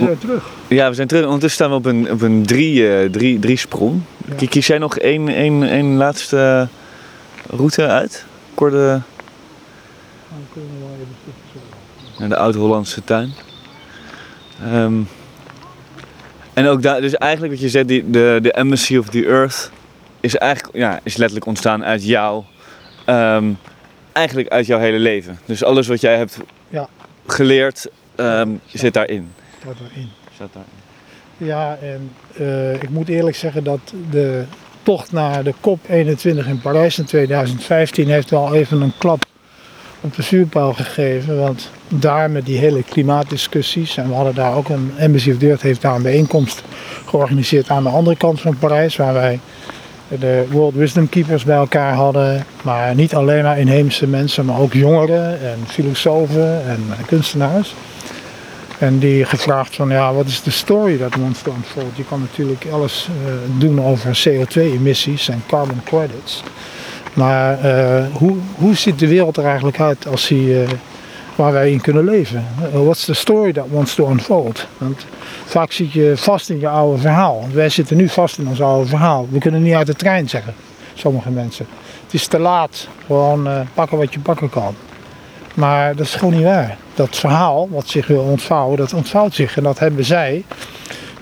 We 0.00 0.06
zijn 0.06 0.18
terug. 0.18 0.44
Ja, 0.68 0.88
we 0.88 0.94
zijn 0.94 1.08
terug. 1.08 1.24
Ondertussen 1.24 1.64
staan 1.64 1.70
we 1.70 1.76
op 1.76 1.84
een, 1.86 2.10
op 2.12 2.20
een 2.22 2.46
drie, 2.46 2.88
eh, 2.96 3.10
drie, 3.10 3.38
drie 3.38 3.56
sprong. 3.56 4.00
Ja. 4.38 4.46
Kies 4.46 4.66
jij 4.66 4.78
nog 4.78 4.98
één, 4.98 5.28
één, 5.28 5.62
één 5.62 5.96
laatste 5.96 6.68
route 7.50 7.86
uit? 7.86 8.24
Korte 8.54 9.02
even 10.36 11.06
terug. 11.48 12.18
naar 12.18 12.28
de 12.28 12.36
Oud-Hollandse 12.36 13.04
tuin. 13.04 13.32
Ehm, 14.62 14.94
en 16.52 16.66
ook 16.66 16.82
daar, 16.82 17.00
dus 17.00 17.14
eigenlijk 17.14 17.52
wat 17.52 17.62
je 17.62 17.68
zegt, 17.68 17.88
die, 17.88 18.10
de, 18.10 18.38
de 18.42 18.52
Embassy 18.52 18.96
of 18.96 19.08
the 19.08 19.26
Earth 19.26 19.70
is 20.20 20.36
eigenlijk 20.36 20.76
ja, 20.76 21.00
is 21.02 21.16
letterlijk 21.16 21.46
ontstaan 21.46 21.84
uit 21.84 22.04
jou. 22.04 22.42
ehm, 23.04 23.44
eigenlijk 24.12 24.48
uit 24.48 24.66
jouw 24.66 24.78
hele 24.78 24.98
leven. 24.98 25.38
Dus 25.44 25.64
alles 25.64 25.86
wat 25.86 26.00
jij 26.00 26.16
hebt 26.16 26.38
Ja. 26.68 26.88
geleerd 27.26 27.86
ehm, 28.16 28.48
zit 28.66 28.94
daarin. 28.94 29.32
Erin. 29.64 30.08
Zat 30.36 30.52
daarin. 30.52 30.72
Ja, 31.36 31.78
en 31.82 32.10
eh, 32.36 32.82
ik 32.82 32.90
moet 32.90 33.08
eerlijk 33.08 33.36
zeggen 33.36 33.64
dat 33.64 33.80
de 34.10 34.44
tocht 34.82 35.12
naar 35.12 35.44
de 35.44 35.54
COP21 35.54 36.48
in 36.48 36.60
Parijs 36.62 36.98
in 36.98 37.04
2015 37.04 38.08
heeft 38.08 38.30
wel 38.30 38.54
even 38.54 38.80
een 38.80 38.92
klap 38.98 39.24
op 40.00 40.14
de 40.14 40.22
vuurpijl 40.22 40.72
gegeven. 40.72 41.38
Want 41.38 41.70
daar 41.88 42.30
met 42.30 42.46
die 42.46 42.58
hele 42.58 42.82
klimaatdiscussies, 42.82 43.96
en 43.96 44.08
we 44.08 44.14
hadden 44.14 44.34
daar 44.34 44.54
ook 44.56 44.68
een 44.68 44.92
Embassy 44.96 45.30
of 45.30 45.42
Earth 45.42 45.62
heeft 45.62 45.80
daar 45.80 45.94
een 45.94 46.02
bijeenkomst 46.02 46.62
georganiseerd 47.06 47.68
aan 47.68 47.82
de 47.82 47.88
andere 47.88 48.16
kant 48.16 48.40
van 48.40 48.58
Parijs, 48.58 48.96
waar 48.96 49.12
wij 49.12 49.40
de 50.08 50.44
World 50.50 50.74
Wisdom 50.74 51.08
Keepers 51.08 51.44
bij 51.44 51.56
elkaar 51.56 51.94
hadden. 51.94 52.44
Maar 52.62 52.94
niet 52.94 53.14
alleen 53.14 53.42
maar 53.42 53.58
inheemse 53.58 54.06
mensen, 54.06 54.44
maar 54.44 54.58
ook 54.58 54.72
jongeren 54.72 55.40
en 55.40 55.58
filosofen 55.66 56.66
en 56.66 56.80
kunstenaars. 57.06 57.74
En 58.78 58.98
die 58.98 59.24
gevraagd 59.24 59.74
van 59.74 59.88
ja, 59.88 60.12
wat 60.12 60.26
is 60.26 60.42
de 60.42 60.50
story 60.50 60.98
dat 60.98 61.12
to 61.12 61.52
unfold? 61.56 61.96
Je 61.96 62.04
kan 62.04 62.20
natuurlijk 62.20 62.66
alles 62.72 63.08
eh, 63.26 63.32
doen 63.58 63.84
over 63.84 64.24
CO2-emissies 64.28 65.28
en 65.28 65.42
carbon 65.46 65.82
credits. 65.84 66.42
Maar 67.14 67.60
eh, 67.60 68.04
hoe, 68.12 68.36
hoe 68.54 68.74
ziet 68.74 68.98
de 68.98 69.08
wereld 69.08 69.36
er 69.36 69.44
eigenlijk 69.44 69.80
uit 69.80 70.06
als 70.06 70.26
die, 70.26 70.62
eh, 70.62 70.68
waar 71.34 71.52
wij 71.52 71.70
in 71.70 71.80
kunnen 71.80 72.04
leven? 72.04 72.46
Uh, 72.60 72.82
what's 72.84 73.04
the 73.04 73.14
story 73.14 73.52
that 73.52 73.66
wants 73.70 73.94
to 73.94 74.10
unfold? 74.10 74.66
Want 74.78 75.06
vaak 75.44 75.72
zit 75.72 75.92
je 75.92 76.12
vast 76.16 76.50
in 76.50 76.60
je 76.60 76.68
oude 76.68 77.00
verhaal. 77.00 77.46
Wij 77.52 77.68
zitten 77.68 77.96
nu 77.96 78.08
vast 78.08 78.38
in 78.38 78.48
ons 78.48 78.62
oude 78.62 78.88
verhaal. 78.88 79.28
We 79.30 79.38
kunnen 79.38 79.62
niet 79.62 79.74
uit 79.74 79.86
de 79.86 79.94
trein 79.94 80.28
zeggen, 80.28 80.54
sommige 80.94 81.30
mensen. 81.30 81.66
Het 82.04 82.14
is 82.14 82.26
te 82.26 82.38
laat. 82.38 82.88
Gewoon 83.06 83.48
pakken 83.74 83.98
wat 83.98 84.14
je 84.14 84.20
pakken 84.20 84.50
kan. 84.50 84.74
Maar 85.54 85.96
dat 85.96 86.06
is 86.06 86.14
gewoon 86.14 86.34
niet 86.34 86.44
waar. 86.44 86.76
Dat 86.94 87.16
verhaal 87.16 87.68
wat 87.70 87.88
zich 87.88 88.06
wil 88.06 88.22
ontvouwen, 88.22 88.76
dat 88.76 88.92
ontvouwt 88.92 89.34
zich. 89.34 89.56
En 89.56 89.62
dat 89.62 89.78
hebben 89.78 90.04
zij, 90.04 90.44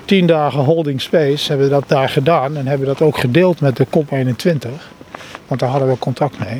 tien 0.04 0.26
dagen 0.26 0.60
holding 0.60 1.00
space, 1.00 1.48
hebben 1.48 1.70
dat 1.70 1.84
daar 1.86 2.08
gedaan. 2.08 2.56
En 2.56 2.66
hebben 2.66 2.86
dat 2.86 3.02
ook 3.02 3.18
gedeeld 3.18 3.60
met 3.60 3.76
de 3.76 3.86
COP21. 3.86 4.68
Want 5.46 5.60
daar 5.60 5.70
hadden 5.70 5.88
we 5.88 5.98
contact 5.98 6.38
mee. 6.38 6.58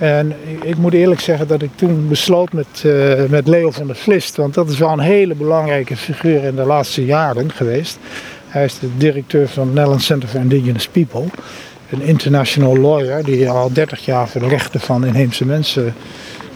En 0.00 0.34
ik, 0.62 0.76
moet 0.76 0.92
eerlijk 0.92 1.20
zeggen 1.20 1.48
dat 1.48 1.62
ik 1.62 1.70
toen 1.74 2.08
besloot 2.08 2.52
met, 2.52 2.66
eh, 2.84 3.24
met 3.28 3.46
Leo 3.46 3.70
van 3.70 3.86
der 3.86 3.96
Vlist. 3.96 4.36
Want 4.36 4.54
dat 4.54 4.70
is 4.70 4.78
wel 4.78 4.92
een 4.92 4.98
hele 4.98 5.34
belangrijke 5.34 5.96
figuur 5.96 6.44
in 6.44 6.54
de 6.54 6.64
laatste 6.64 7.04
jaren 7.04 7.52
geweest. 7.52 7.98
Hij 8.48 8.64
is 8.64 8.78
de 8.78 8.96
directeur 8.96 9.48
van 9.48 9.64
het 9.64 9.74
Netherlands 9.74 10.06
Center 10.06 10.28
for 10.28 10.40
Indigenous 10.40 10.88
People. 10.88 11.24
een 11.90 12.02
international 12.02 12.76
lawyer 12.76 13.24
die 13.24 13.50
al 13.50 13.72
30 13.72 14.04
jaar 14.04 14.28
voor 14.28 14.40
de 14.40 14.48
rechten 14.48 14.80
van 14.80 15.06
inheemse 15.06 15.44
mensen 15.44 15.94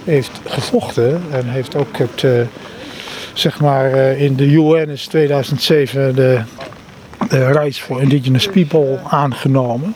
heeft 0.07 0.41
gevochten. 0.45 1.23
En 1.31 1.49
heeft 1.49 1.77
ook 1.77 1.99
het, 1.99 2.23
uh, 2.23 2.41
zeg 3.33 3.61
maar, 3.61 3.91
uh, 3.91 4.21
in 4.21 4.37
de 4.37 4.47
UN 4.47 4.89
is 4.89 5.07
2007 5.07 6.15
de, 6.15 6.41
de 7.29 7.53
Rights 7.53 7.81
for 7.81 8.03
Indigenous 8.03 8.49
People 8.49 8.99
aangenomen. 9.09 9.95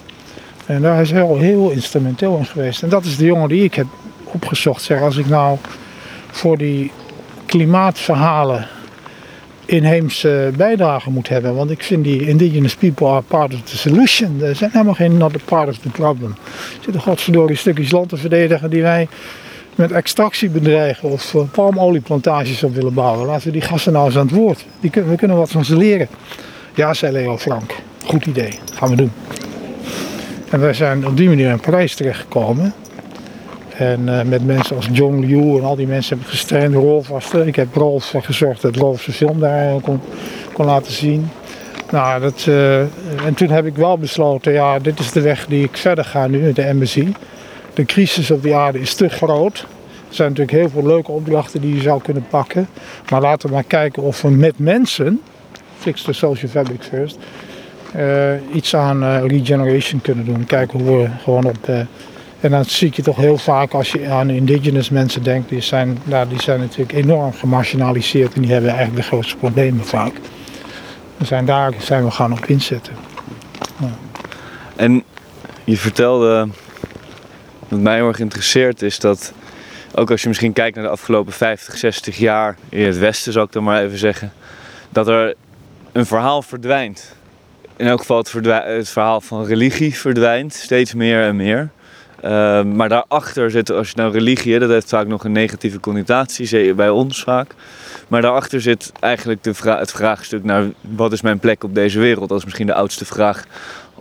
En 0.67 0.83
daar 0.83 1.01
is 1.01 1.11
hij 1.11 1.23
al 1.23 1.39
heel 1.39 1.71
instrumenteel 1.71 2.37
in 2.37 2.47
geweest. 2.47 2.83
En 2.83 2.89
dat 2.89 3.05
is 3.05 3.17
de 3.17 3.25
jongen 3.25 3.49
die 3.49 3.65
ik 3.65 3.75
heb 3.75 3.87
opgezocht. 4.25 4.83
Zeg, 4.83 5.01
als 5.01 5.17
ik 5.17 5.27
nou 5.27 5.59
voor 6.31 6.59
die 6.59 6.91
klimaatverhalen 7.47 8.69
inheemse 9.71 10.51
bijdrage 10.57 11.11
moet 11.11 11.29
hebben. 11.29 11.55
Want 11.55 11.71
ik 11.71 11.83
vind 11.83 12.05
die 12.05 12.29
indigenous 12.29 12.75
people 12.75 13.07
are 13.07 13.23
part 13.23 13.55
of 13.55 13.63
the 13.63 13.77
solution. 13.77 14.39
Ze 14.39 14.55
zijn 14.55 14.71
helemaal 14.71 14.95
geen 14.95 15.17
not 15.17 15.35
a 15.35 15.39
part 15.45 15.69
of 15.69 15.79
the 15.79 15.89
problem. 15.89 16.31
Er 16.31 16.79
zitten 16.81 17.01
godverdorie 17.01 17.57
stukjes 17.57 17.91
land 17.91 18.09
te 18.09 18.17
verdedigen 18.17 18.71
die 18.71 18.83
wij 18.83 19.09
met 19.75 19.93
extractiebedrijven 19.93 21.09
of 21.09 21.35
uh, 21.35 21.43
palmolieplantages 21.51 22.63
op 22.63 22.75
willen 22.75 22.95
bouwen. 22.95 23.27
Laten 23.27 23.47
we 23.47 23.53
die 23.53 23.61
gasten 23.61 23.93
nou 23.93 24.07
eens 24.07 24.17
aan 24.17 24.27
het 24.27 24.35
woord. 24.35 24.67
Die 24.81 24.91
we 24.91 25.17
kunnen 25.17 25.37
wat 25.37 25.51
van 25.51 25.65
ze 25.65 25.77
leren. 25.77 26.09
Ja, 26.75 26.95
zei 26.95 27.13
Leo 27.13 27.39
Frank. 27.39 27.75
Goed 28.05 28.27
idee. 28.27 28.53
Gaan 28.75 28.91
we 28.91 28.97
doen. 28.97 29.13
En 30.51 30.61
wij 30.61 30.73
zijn 30.73 31.07
op 31.07 31.17
die 31.17 31.29
manier 31.29 31.51
in 31.51 31.61
Parijs 31.61 31.95
terechtgekomen. 31.95 32.75
En 33.77 34.01
uh, 34.07 34.23
met 34.23 34.47
mensen 34.47 34.77
als 34.77 34.89
John 34.93 35.19
Liu 35.19 35.57
en 35.59 35.65
al 35.65 35.77
die 35.77 35.87
mensen 35.87 36.17
heb 36.17 36.27
ik 36.27 36.33
gestraind. 36.33 37.47
Ik 37.47 37.57
heb 37.57 37.75
Rolf 37.75 38.15
gezorgd 38.21 38.63
dat 38.63 38.77
Rolf 38.77 39.03
zijn 39.03 39.17
film 39.17 39.41
daar 39.41 39.81
kon, 39.81 40.01
kon 40.53 40.67
laten 40.67 40.93
zien. 40.93 41.31
Nou, 41.91 42.21
dat, 42.21 42.47
en 43.27 43.35
toen 43.35 43.49
heb 43.49 43.67
ik 43.67 43.77
wel 43.77 43.99
besloten, 43.99 44.53
ja, 44.53 44.79
dit 44.79 44.99
is 44.99 45.13
de 45.13 45.21
weg 45.21 45.47
die 45.47 45.65
ik 45.65 45.77
verder 45.77 46.05
ga 46.05 46.27
nu 46.27 46.53
de 46.53 46.63
embassy. 46.63 47.13
De 47.75 47.85
crisis 47.85 48.31
op 48.31 48.43
de 48.43 48.55
aarde 48.55 48.81
is 48.81 48.95
te 48.95 49.09
groot. 49.09 49.59
Er 50.09 50.17
zijn 50.17 50.29
natuurlijk 50.29 50.59
heel 50.59 50.71
veel 50.71 50.87
leuke 50.87 51.11
opdrachten 51.11 51.61
die 51.61 51.75
je 51.75 51.81
zou 51.81 52.03
kunnen 52.03 52.27
pakken. 52.31 52.69
Maar 53.11 53.21
laten 53.21 53.49
we 53.49 53.55
maar 53.55 53.65
kijken 53.65 54.03
of 54.03 54.23
we 54.23 54.31
met 54.31 54.59
mensen, 54.59 55.21
fix 55.79 56.03
the 56.03 56.13
social 56.13 56.51
fabric 56.51 56.83
first, 56.83 57.19
uh, 57.97 58.33
iets 58.53 58.77
aan 58.77 59.03
uh, 59.03 59.27
regeneration 59.27 60.01
kunnen 60.01 60.25
doen. 60.25 60.45
Kijken 60.45 60.81
hoe 60.81 60.99
we 60.99 61.09
gewoon 61.23 61.45
op 61.45 61.69
en 62.41 62.51
dan 62.51 62.65
zie 62.65 62.93
je 62.95 63.03
toch 63.03 63.17
heel 63.17 63.39
vaak 63.39 63.73
als 63.73 63.93
je 63.93 64.09
aan 64.09 64.31
indigenous 64.31 64.91
mensen 64.91 65.23
denkt, 65.23 65.49
die 65.49 65.61
zijn, 65.61 65.99
nou, 66.05 66.29
die 66.29 66.43
zijn 66.43 66.61
natuurlijk 66.61 66.93
enorm 66.93 67.33
gemarginaliseerd 67.33 68.35
en 68.35 68.43
die 68.43 68.53
hebben 68.53 68.71
eigenlijk 68.71 69.03
de 69.03 69.09
grootste 69.09 69.37
problemen 69.37 69.85
vaak. 69.85 70.13
We 71.17 71.25
zijn 71.25 71.45
daar 71.45 71.73
zijn 71.79 72.05
we 72.05 72.11
gaan 72.11 72.33
op 72.33 72.47
inzetten. 72.47 72.95
Ja. 73.81 73.91
En 74.77 75.03
je 75.65 75.77
vertelde, 75.77 76.49
wat 77.71 77.81
mij 77.81 77.95
heel 77.95 78.09
erg 78.09 78.19
interesseert 78.19 78.83
is 78.83 78.99
dat, 78.99 79.33
ook 79.95 80.11
als 80.11 80.23
je 80.23 80.29
misschien 80.29 80.53
kijkt 80.53 80.77
naar 80.77 80.85
de 80.85 80.91
afgelopen 80.91 81.33
50, 81.33 81.77
60 81.77 82.19
jaar 82.19 82.57
in 82.69 82.87
het 82.87 82.99
Westen, 82.99 83.33
zou 83.33 83.47
ik 83.47 83.53
dan 83.53 83.65
maar 83.65 83.83
even 83.83 83.99
zeggen, 83.99 84.33
dat 84.89 85.09
er 85.09 85.35
een 85.93 86.07
verhaal 86.07 86.43
verdwijnt. 86.43 87.15
In 87.77 87.87
elk 87.87 88.01
geval 88.01 88.19
het, 88.19 88.33
het 88.65 88.89
verhaal 88.89 89.21
van 89.21 89.45
religie 89.45 89.95
verdwijnt 89.95 90.55
steeds 90.55 90.95
meer 90.95 91.23
en 91.23 91.37
meer. 91.37 91.71
Uh, 92.25 92.63
maar 92.63 92.89
daarachter 92.89 93.51
zit, 93.51 93.71
als 93.71 93.89
je 93.89 93.97
nou 93.97 94.13
religie, 94.13 94.59
dat 94.59 94.71
heeft 94.71 94.89
vaak 94.89 95.07
nog 95.07 95.25
een 95.25 95.33
negatieve 95.33 95.81
connotatie, 95.81 96.75
bij 96.75 96.91
ons 96.91 97.23
vaak. 97.23 97.55
Maar 98.09 98.23
daarachter 98.23 98.61
zit 98.61 98.93
eigenlijk 99.01 99.43
de 99.43 99.55
het 99.63 99.93
vraagstuk 99.93 100.45
naar 100.45 100.65
wat 100.81 101.13
is 101.13 101.21
mijn 101.21 101.39
plek 101.39 101.65
op 101.65 101.75
deze 101.75 101.99
wereld? 101.99 102.29
Dat 102.29 102.39
is 102.39 102.45
misschien 102.45 102.67
de 102.67 102.75
oudste 102.75 103.05
vraag 103.05 103.45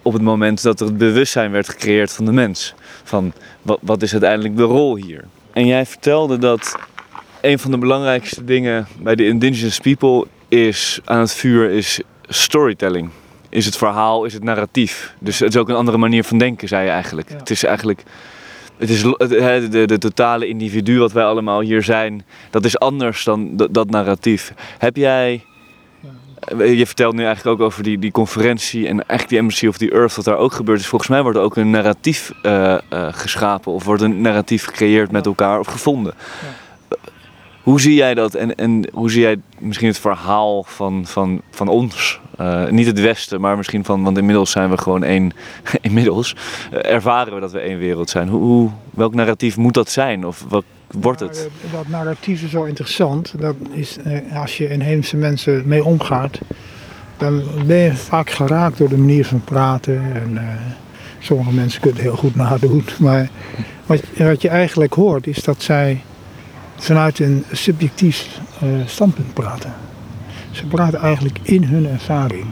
op 0.01 0.13
het 0.13 0.21
moment 0.21 0.61
dat 0.61 0.79
er 0.79 0.85
het 0.85 0.97
bewustzijn 0.97 1.51
werd 1.51 1.69
gecreëerd 1.69 2.13
van 2.13 2.25
de 2.25 2.31
mens. 2.31 2.75
Van 3.09 3.33
wat, 3.61 3.79
wat 3.81 4.01
is 4.01 4.11
uiteindelijk 4.11 4.57
de 4.57 4.63
rol 4.63 4.95
hier? 4.95 5.23
En 5.53 5.65
jij 5.65 5.85
vertelde 5.85 6.37
dat 6.37 6.75
een 7.41 7.59
van 7.59 7.71
de 7.71 7.77
belangrijkste 7.77 8.43
dingen 8.43 8.87
bij 8.99 9.15
de 9.15 9.25
indigenous 9.25 9.79
people 9.79 10.27
is 10.47 10.99
aan 11.05 11.19
het 11.19 11.33
vuur 11.33 11.69
is 11.69 12.01
storytelling 12.27 13.09
is 13.49 13.65
het 13.65 13.77
verhaal, 13.77 14.25
is 14.25 14.33
het 14.33 14.43
narratief. 14.43 15.13
Dus 15.19 15.39
het 15.39 15.49
is 15.49 15.57
ook 15.57 15.69
een 15.69 15.75
andere 15.75 15.97
manier 15.97 16.23
van 16.23 16.37
denken, 16.37 16.67
zei 16.67 16.85
je 16.85 16.91
eigenlijk. 16.91 17.29
Het 17.29 17.49
is 17.49 17.63
eigenlijk. 17.63 18.03
Het 18.77 18.89
is 18.89 19.01
de, 19.01 19.67
de, 19.69 19.85
de, 19.85 19.97
totale 19.97 20.47
individu 20.47 20.99
wat 20.99 21.11
wij 21.11 21.23
allemaal 21.23 21.61
hier 21.61 21.83
zijn, 21.83 22.25
dat 22.49 22.65
is 22.65 22.79
anders 22.79 23.23
dan 23.23 23.67
dat, 23.71 23.89
narratief. 23.89 24.53
Heb 24.77 24.95
jij. 24.95 25.43
Je 26.57 26.85
vertelt 26.85 27.15
nu 27.15 27.25
eigenlijk 27.25 27.59
ook 27.59 27.67
over 27.67 27.83
die, 27.83 27.99
die 27.99 28.11
conferentie 28.11 28.87
en 28.87 28.93
eigenlijk 28.93 29.29
die 29.29 29.37
Embassy 29.37 29.67
of 29.67 29.77
the 29.77 29.91
Earth, 29.91 30.15
wat 30.15 30.25
daar 30.25 30.37
ook 30.37 30.53
gebeurt. 30.53 30.77
Dus 30.77 30.87
volgens 30.87 31.09
mij 31.09 31.21
wordt 31.21 31.37
er 31.37 31.43
ook 31.43 31.55
een 31.55 31.69
narratief 31.69 32.31
uh, 32.43 32.77
uh, 32.93 33.07
geschapen 33.11 33.71
of 33.71 33.83
wordt 33.83 34.01
een 34.01 34.21
narratief 34.21 34.65
gecreëerd 34.65 35.11
met 35.11 35.25
elkaar 35.25 35.59
of 35.59 35.67
gevonden. 35.67 36.13
Hoe 37.63 37.81
zie 37.81 37.93
jij 37.93 38.13
dat 38.13 38.33
en, 38.33 38.55
en 38.55 38.89
hoe 38.93 39.11
zie 39.11 39.21
jij 39.21 39.37
misschien 39.59 39.87
het 39.87 39.99
verhaal 39.99 40.63
van, 40.63 41.05
van, 41.05 41.41
van 41.51 41.67
ons 41.67 42.19
niet 42.69 42.85
het 42.85 42.99
Westen, 42.99 43.41
maar 43.41 43.57
misschien 43.57 43.85
van, 43.85 44.03
want 44.03 44.17
inmiddels 44.17 44.51
zijn 44.51 44.69
we 44.69 44.77
gewoon 44.77 45.03
één. 45.03 45.31
inmiddels 45.81 46.35
ervaren 46.71 47.33
we 47.33 47.39
dat 47.39 47.51
we 47.51 47.59
één 47.59 47.77
wereld 47.77 48.09
zijn. 48.09 48.27
Hoe, 48.27 48.69
welk 48.89 49.13
narratief 49.13 49.57
moet 49.57 49.73
dat 49.73 49.89
zijn? 49.89 50.25
Of 50.25 50.45
wat 50.49 50.63
wordt 50.91 51.19
het? 51.19 51.49
Ja, 51.63 51.77
dat 51.77 51.87
narratief 51.87 52.43
is 52.43 52.51
zo 52.51 52.63
interessant. 52.63 53.33
Dat 53.37 53.55
is, 53.71 53.97
uh, 54.07 54.37
als 54.41 54.57
je 54.57 54.69
inheemse 54.69 55.17
mensen 55.17 55.63
mee 55.65 55.83
omgaat, 55.83 56.39
dan 57.17 57.43
ben 57.65 57.77
je 57.77 57.95
vaak 57.95 58.29
geraakt 58.29 58.77
door 58.77 58.89
de 58.89 58.97
manier 58.97 59.25
van 59.25 59.43
praten. 59.43 60.13
En, 60.13 60.39
sommige 61.19 61.51
mensen 61.51 61.81
kunnen 61.81 62.01
het 62.01 62.09
heel 62.09 62.19
goed 62.19 62.35
nadoen. 62.35 62.85
Maar 62.99 63.29
wat, 63.85 64.01
wat 64.17 64.41
je 64.41 64.49
eigenlijk 64.49 64.93
hoort, 64.93 65.27
is 65.27 65.43
dat 65.43 65.61
zij 65.61 66.01
vanuit 66.75 67.19
een 67.19 67.45
subjectief 67.51 68.39
standpunt 68.85 69.33
praten. 69.33 69.73
Ze 70.51 70.65
praten 70.65 70.99
eigenlijk 70.99 71.39
in 71.43 71.63
hun 71.63 71.87
ervaring 71.87 72.45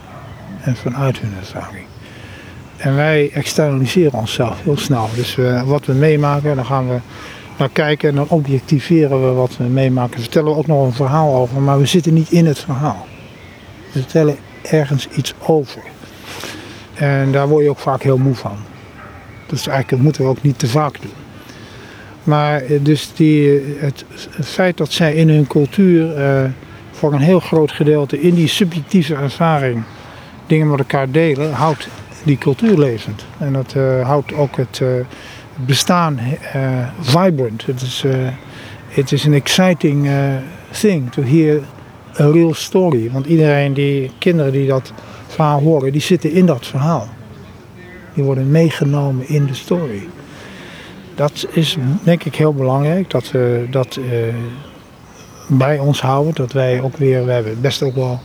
en 0.61 0.75
vanuit 0.75 1.19
hun 1.19 1.33
ervaring. 1.39 1.85
En 2.77 2.95
wij 2.95 3.31
externaliseren 3.33 4.19
onszelf 4.19 4.63
heel 4.63 4.77
snel. 4.77 5.09
Dus 5.15 5.37
wat 5.65 5.85
we 5.85 5.93
meemaken, 5.93 6.55
dan 6.55 6.65
gaan 6.65 6.89
we 6.89 6.97
naar 7.57 7.69
kijken 7.69 8.09
en 8.09 8.15
dan 8.15 8.29
objectiveren 8.29 9.27
we 9.27 9.33
wat 9.33 9.57
we 9.57 9.63
meemaken. 9.63 10.19
Vertellen 10.19 10.51
we 10.51 10.57
ook 10.57 10.67
nog 10.67 10.85
een 10.85 10.93
verhaal 10.93 11.35
over, 11.35 11.61
maar 11.61 11.79
we 11.79 11.85
zitten 11.85 12.13
niet 12.13 12.31
in 12.31 12.45
het 12.45 12.59
verhaal. 12.59 13.07
We 13.91 13.99
vertellen 13.99 14.37
ergens 14.61 15.07
iets 15.07 15.33
over. 15.39 15.81
En 16.93 17.31
daar 17.31 17.47
word 17.47 17.63
je 17.63 17.69
ook 17.69 17.79
vaak 17.79 18.01
heel 18.01 18.17
moe 18.17 18.35
van. 18.35 18.57
Is 19.51 19.67
eigenlijk, 19.67 19.89
dat 19.89 19.99
moeten 19.99 20.21
we 20.21 20.29
ook 20.29 20.41
niet 20.41 20.59
te 20.59 20.67
vaak 20.67 21.01
doen. 21.01 21.11
Maar 22.23 22.61
eh, 22.61 22.79
dus 22.81 23.11
die, 23.13 23.61
het, 23.77 24.05
het 24.29 24.47
feit 24.47 24.77
dat 24.77 24.91
zij 24.91 25.13
in 25.13 25.29
hun 25.29 25.47
cultuur 25.47 26.17
uh, 26.17 26.49
voor 26.91 27.13
een 27.13 27.19
heel 27.19 27.39
groot 27.39 27.71
gedeelte 27.71 28.21
in 28.21 28.35
die 28.35 28.47
subjectieve 28.47 29.15
ervaring 29.15 29.83
dingen 30.47 30.69
met 30.69 30.79
elkaar 30.79 31.11
delen, 31.11 31.53
houdt 31.53 31.87
die 32.23 32.37
cultuur 32.37 32.77
levend. 32.77 33.25
En 33.37 33.53
dat 33.53 33.73
houdt 34.03 34.33
ook 34.33 34.57
het 34.57 34.81
bestaan 35.65 36.19
uh, 36.55 36.87
vibrant. 36.99 37.65
Het 37.65 37.81
is, 37.81 38.03
it 38.89 39.11
is 39.11 39.25
an 39.25 39.33
exciting 39.33 40.09
thing 40.71 41.11
to 41.11 41.21
hear 41.21 41.61
a 42.19 42.31
real 42.31 42.53
story. 42.53 43.11
Want 43.11 43.25
iedereen 43.25 43.73
die, 43.73 44.11
kinderen 44.19 44.51
die 44.51 44.67
dat 44.67 44.93
verhaal 45.27 45.59
horen, 45.59 45.91
die 45.91 46.01
zitten 46.01 46.31
in 46.31 46.45
dat 46.45 46.65
verhaal. 46.65 47.07
Die 48.13 48.23
worden 48.23 48.51
meegenomen 48.51 49.29
in 49.29 49.45
de 49.45 49.53
story. 49.53 50.07
Dat 51.15 51.47
is 51.51 51.77
denk 52.03 52.23
ik 52.23 52.35
heel 52.35 52.53
belangrijk, 52.53 53.09
dat 53.09 53.31
we 53.31 53.67
dat 53.69 53.99
bij 55.47 55.79
ons 55.79 56.01
houden. 56.01 56.33
Dat 56.35 56.51
wij 56.51 56.81
ook 56.81 56.97
weer, 56.97 57.25
we 57.25 57.31
hebben 57.31 57.61
best 57.61 57.83
ook 57.83 57.95
wel. 57.95 58.19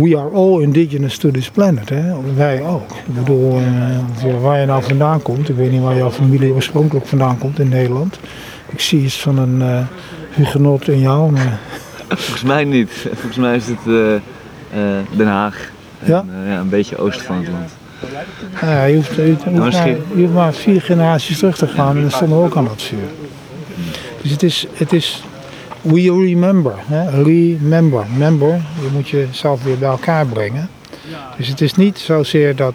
We 0.00 0.16
are 0.16 0.30
all 0.30 0.62
indigenous 0.62 1.18
to 1.18 1.30
this 1.30 1.50
planet. 1.50 1.88
Hè? 1.88 2.34
Wij 2.34 2.62
ook. 2.62 2.90
Ik 2.90 3.14
bedoel, 3.14 3.60
uh, 3.60 4.40
waar 4.42 4.60
je 4.60 4.66
nou 4.66 4.82
vandaan 4.82 5.22
komt. 5.22 5.48
Ik 5.48 5.56
weet 5.56 5.70
niet 5.70 5.82
waar 5.82 5.96
jouw 5.96 6.10
familie 6.10 6.52
oorspronkelijk 6.52 7.06
vandaan 7.06 7.38
komt 7.38 7.58
in 7.58 7.68
Nederland. 7.68 8.18
Ik 8.68 8.80
zie 8.80 9.04
iets 9.04 9.20
van 9.20 9.38
een 9.38 9.60
uh, 9.60 9.86
hugenot 10.30 10.88
in 10.88 11.00
jou. 11.00 11.32
Maar... 11.32 11.58
Volgens 12.08 12.42
mij 12.42 12.64
niet. 12.64 12.90
Volgens 13.12 13.36
mij 13.36 13.56
is 13.56 13.66
het 13.66 13.86
uh, 13.86 14.14
Den 15.16 15.26
Haag. 15.26 15.70
Ja? 16.04 16.24
En, 16.28 16.50
ja? 16.50 16.58
Een 16.58 16.68
beetje 16.68 16.96
oosten 16.96 17.24
van 17.24 17.36
het 17.36 17.48
land. 17.48 17.70
Ja, 18.60 18.84
je, 18.84 18.96
hoeft, 18.96 19.14
je, 19.14 19.22
hoeft 19.22 19.44
nou, 19.44 19.72
maar, 19.72 19.88
je 19.88 20.02
hoeft 20.14 20.32
maar 20.32 20.54
vier 20.54 20.82
generaties 20.82 21.38
terug 21.38 21.56
te 21.56 21.66
gaan 21.66 21.96
en 21.96 22.02
dan 22.02 22.10
stonden 22.10 22.38
we 22.38 22.44
ook 22.44 22.56
aan 22.56 22.64
dat 22.64 22.82
vuur. 22.82 23.08
Dus 24.22 24.30
het 24.30 24.42
is, 24.42 24.66
het 24.72 24.92
is 24.92 25.22
we 25.84 26.26
remember. 26.26 26.74
Hè? 26.78 27.22
Remember. 27.22 28.06
Member, 28.16 28.60
je 28.82 28.88
moet 28.92 29.08
jezelf 29.08 29.62
weer 29.64 29.78
bij 29.78 29.88
elkaar 29.88 30.26
brengen. 30.26 30.68
Dus 31.36 31.48
het 31.48 31.60
is 31.60 31.74
niet 31.74 31.98
zozeer 31.98 32.56
dat 32.56 32.74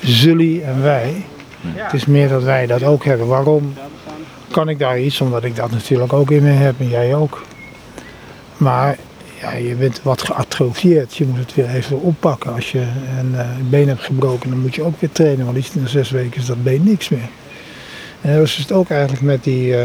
jullie 0.00 0.62
en 0.62 0.82
wij. 0.82 1.24
Het 1.60 1.92
is 1.92 2.06
meer 2.06 2.28
dat 2.28 2.42
wij 2.42 2.66
dat 2.66 2.82
ook 2.82 3.04
hebben. 3.04 3.26
Waarom 3.26 3.74
kan 4.50 4.68
ik 4.68 4.78
daar 4.78 5.00
iets? 5.00 5.20
Omdat 5.20 5.44
ik 5.44 5.56
dat 5.56 5.70
natuurlijk 5.70 6.12
ook 6.12 6.30
in 6.30 6.42
me 6.42 6.50
heb 6.50 6.74
en 6.78 6.88
jij 6.88 7.14
ook. 7.14 7.42
Maar 8.56 8.96
ja, 9.40 9.52
je 9.52 9.74
bent 9.74 10.02
wat 10.02 10.22
geatrofieerd. 10.22 11.16
Je 11.16 11.26
moet 11.26 11.38
het 11.38 11.54
weer 11.54 11.68
even 11.68 12.00
oppakken. 12.00 12.54
Als 12.54 12.72
je 12.72 12.84
een 13.18 13.32
uh, 13.32 13.46
been 13.70 13.88
hebt 13.88 14.02
gebroken, 14.02 14.50
dan 14.50 14.60
moet 14.60 14.74
je 14.74 14.82
ook 14.82 15.00
weer 15.00 15.12
trainen. 15.12 15.44
Want 15.44 15.56
iets 15.56 15.74
na 15.74 15.86
zes 15.86 16.10
weken 16.10 16.40
is 16.40 16.46
dat 16.46 16.62
been 16.62 16.84
niks 16.84 17.08
meer. 17.08 17.28
En 18.20 18.36
dat 18.36 18.46
is 18.46 18.56
het 18.56 18.72
ook 18.72 18.90
eigenlijk 18.90 19.22
met 19.22 19.44
die, 19.44 19.68
uh, 19.68 19.84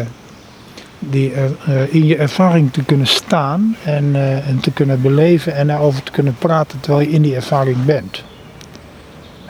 die 1.00 1.34
uh, 1.34 1.94
in 1.94 2.06
je 2.06 2.18
ervaring 2.18 2.74
te 2.74 2.84
kunnen 2.84 3.08
staan 3.08 3.76
en, 3.84 4.16
en 4.46 4.60
te 4.60 4.72
kunnen 4.72 5.02
beleven 5.02 5.56
en 5.56 5.68
daarover 5.68 6.04
te 6.04 6.12
kunnen 6.12 6.36
praten 6.40 6.80
terwijl 6.80 7.08
je 7.08 7.14
in 7.14 7.22
die 7.22 7.36
ervaring 7.36 7.86
bent. 7.86 8.24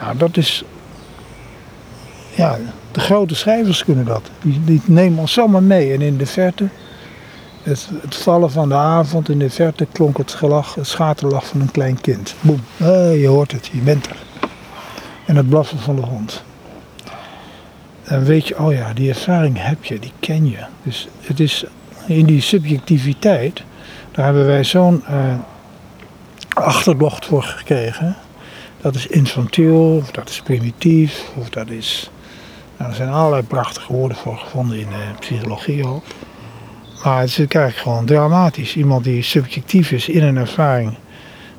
Nou, 0.00 0.16
dat 0.16 0.36
is. 0.36 0.64
Ja, 2.34 2.58
de 2.92 3.00
grote 3.00 3.34
schrijvers 3.34 3.84
kunnen 3.84 4.04
dat. 4.04 4.30
Die, 4.42 4.60
die 4.64 4.82
nemen 4.84 5.18
ons 5.18 5.38
allemaal 5.38 5.60
mee. 5.60 5.92
En 5.92 6.00
in 6.00 6.16
de 6.16 6.26
verte 6.26 6.68
het, 7.62 7.88
het, 8.00 8.16
vallen 8.16 8.50
van 8.50 8.68
de 8.68 8.74
avond 8.74 9.28
in 9.28 9.38
de 9.38 9.50
verte 9.50 9.86
klonk 9.92 10.18
het 10.18 10.32
gelach, 10.32 10.74
het 10.74 10.86
schaterlach 10.86 11.46
van 11.46 11.60
een 11.60 11.70
klein 11.70 12.00
kind. 12.00 12.34
Boem, 12.40 12.60
eh, 12.76 13.20
je 13.20 13.26
hoort 13.26 13.52
het, 13.52 13.66
je 13.72 13.80
bent 13.80 14.06
er. 14.06 14.16
En 15.24 15.36
het 15.36 15.48
blaffen 15.48 15.78
van 15.78 15.96
de 15.96 16.02
hond. 16.02 16.42
Dan 18.08 18.24
weet 18.24 18.48
je, 18.48 18.58
oh 18.58 18.72
ja, 18.72 18.92
die 18.92 19.08
ervaring 19.08 19.56
heb 19.60 19.84
je, 19.84 19.98
die 19.98 20.12
ken 20.20 20.50
je. 20.50 20.64
Dus 20.82 21.08
het 21.20 21.40
is 21.40 21.64
in 22.06 22.26
die 22.26 22.40
subjectiviteit, 22.40 23.62
daar 24.12 24.24
hebben 24.24 24.46
wij 24.46 24.64
zo'n 24.64 25.04
uh, 25.10 25.34
achterdocht 26.48 27.26
voor 27.26 27.42
gekregen. 27.42 28.16
Dat 28.80 28.94
is 28.94 29.06
infantiel, 29.06 29.96
of 29.96 30.10
dat 30.10 30.28
is 30.28 30.40
primitief, 30.40 31.24
of 31.36 31.50
dat 31.50 31.68
is. 31.68 32.10
Nou, 32.76 32.90
er 32.90 32.96
zijn 32.96 33.08
allerlei 33.08 33.42
prachtige 33.42 33.92
woorden 33.92 34.16
voor 34.16 34.36
gevonden 34.36 34.78
in 34.78 34.88
de 34.88 35.18
psychologie 35.18 35.86
ook. 35.86 36.04
Maar 37.04 37.20
het 37.20 37.28
is 37.28 37.38
eigenlijk 37.38 37.76
gewoon 37.76 38.06
dramatisch. 38.06 38.76
Iemand 38.76 39.04
die 39.04 39.22
subjectief 39.22 39.90
is 39.90 40.08
in 40.08 40.22
een 40.22 40.36
ervaring, 40.36 40.96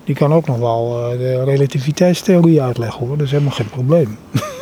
die 0.03 0.15
kan 0.15 0.33
ook 0.33 0.47
nog 0.47 0.57
wel 0.57 1.11
uh, 1.13 1.19
de 1.19 1.43
relativiteitstheorie 1.43 2.61
uitleggen 2.61 3.07
hoor. 3.07 3.17
Dat 3.17 3.25
is 3.25 3.31
helemaal 3.31 3.53
geen 3.53 3.69
probleem. 3.69 4.17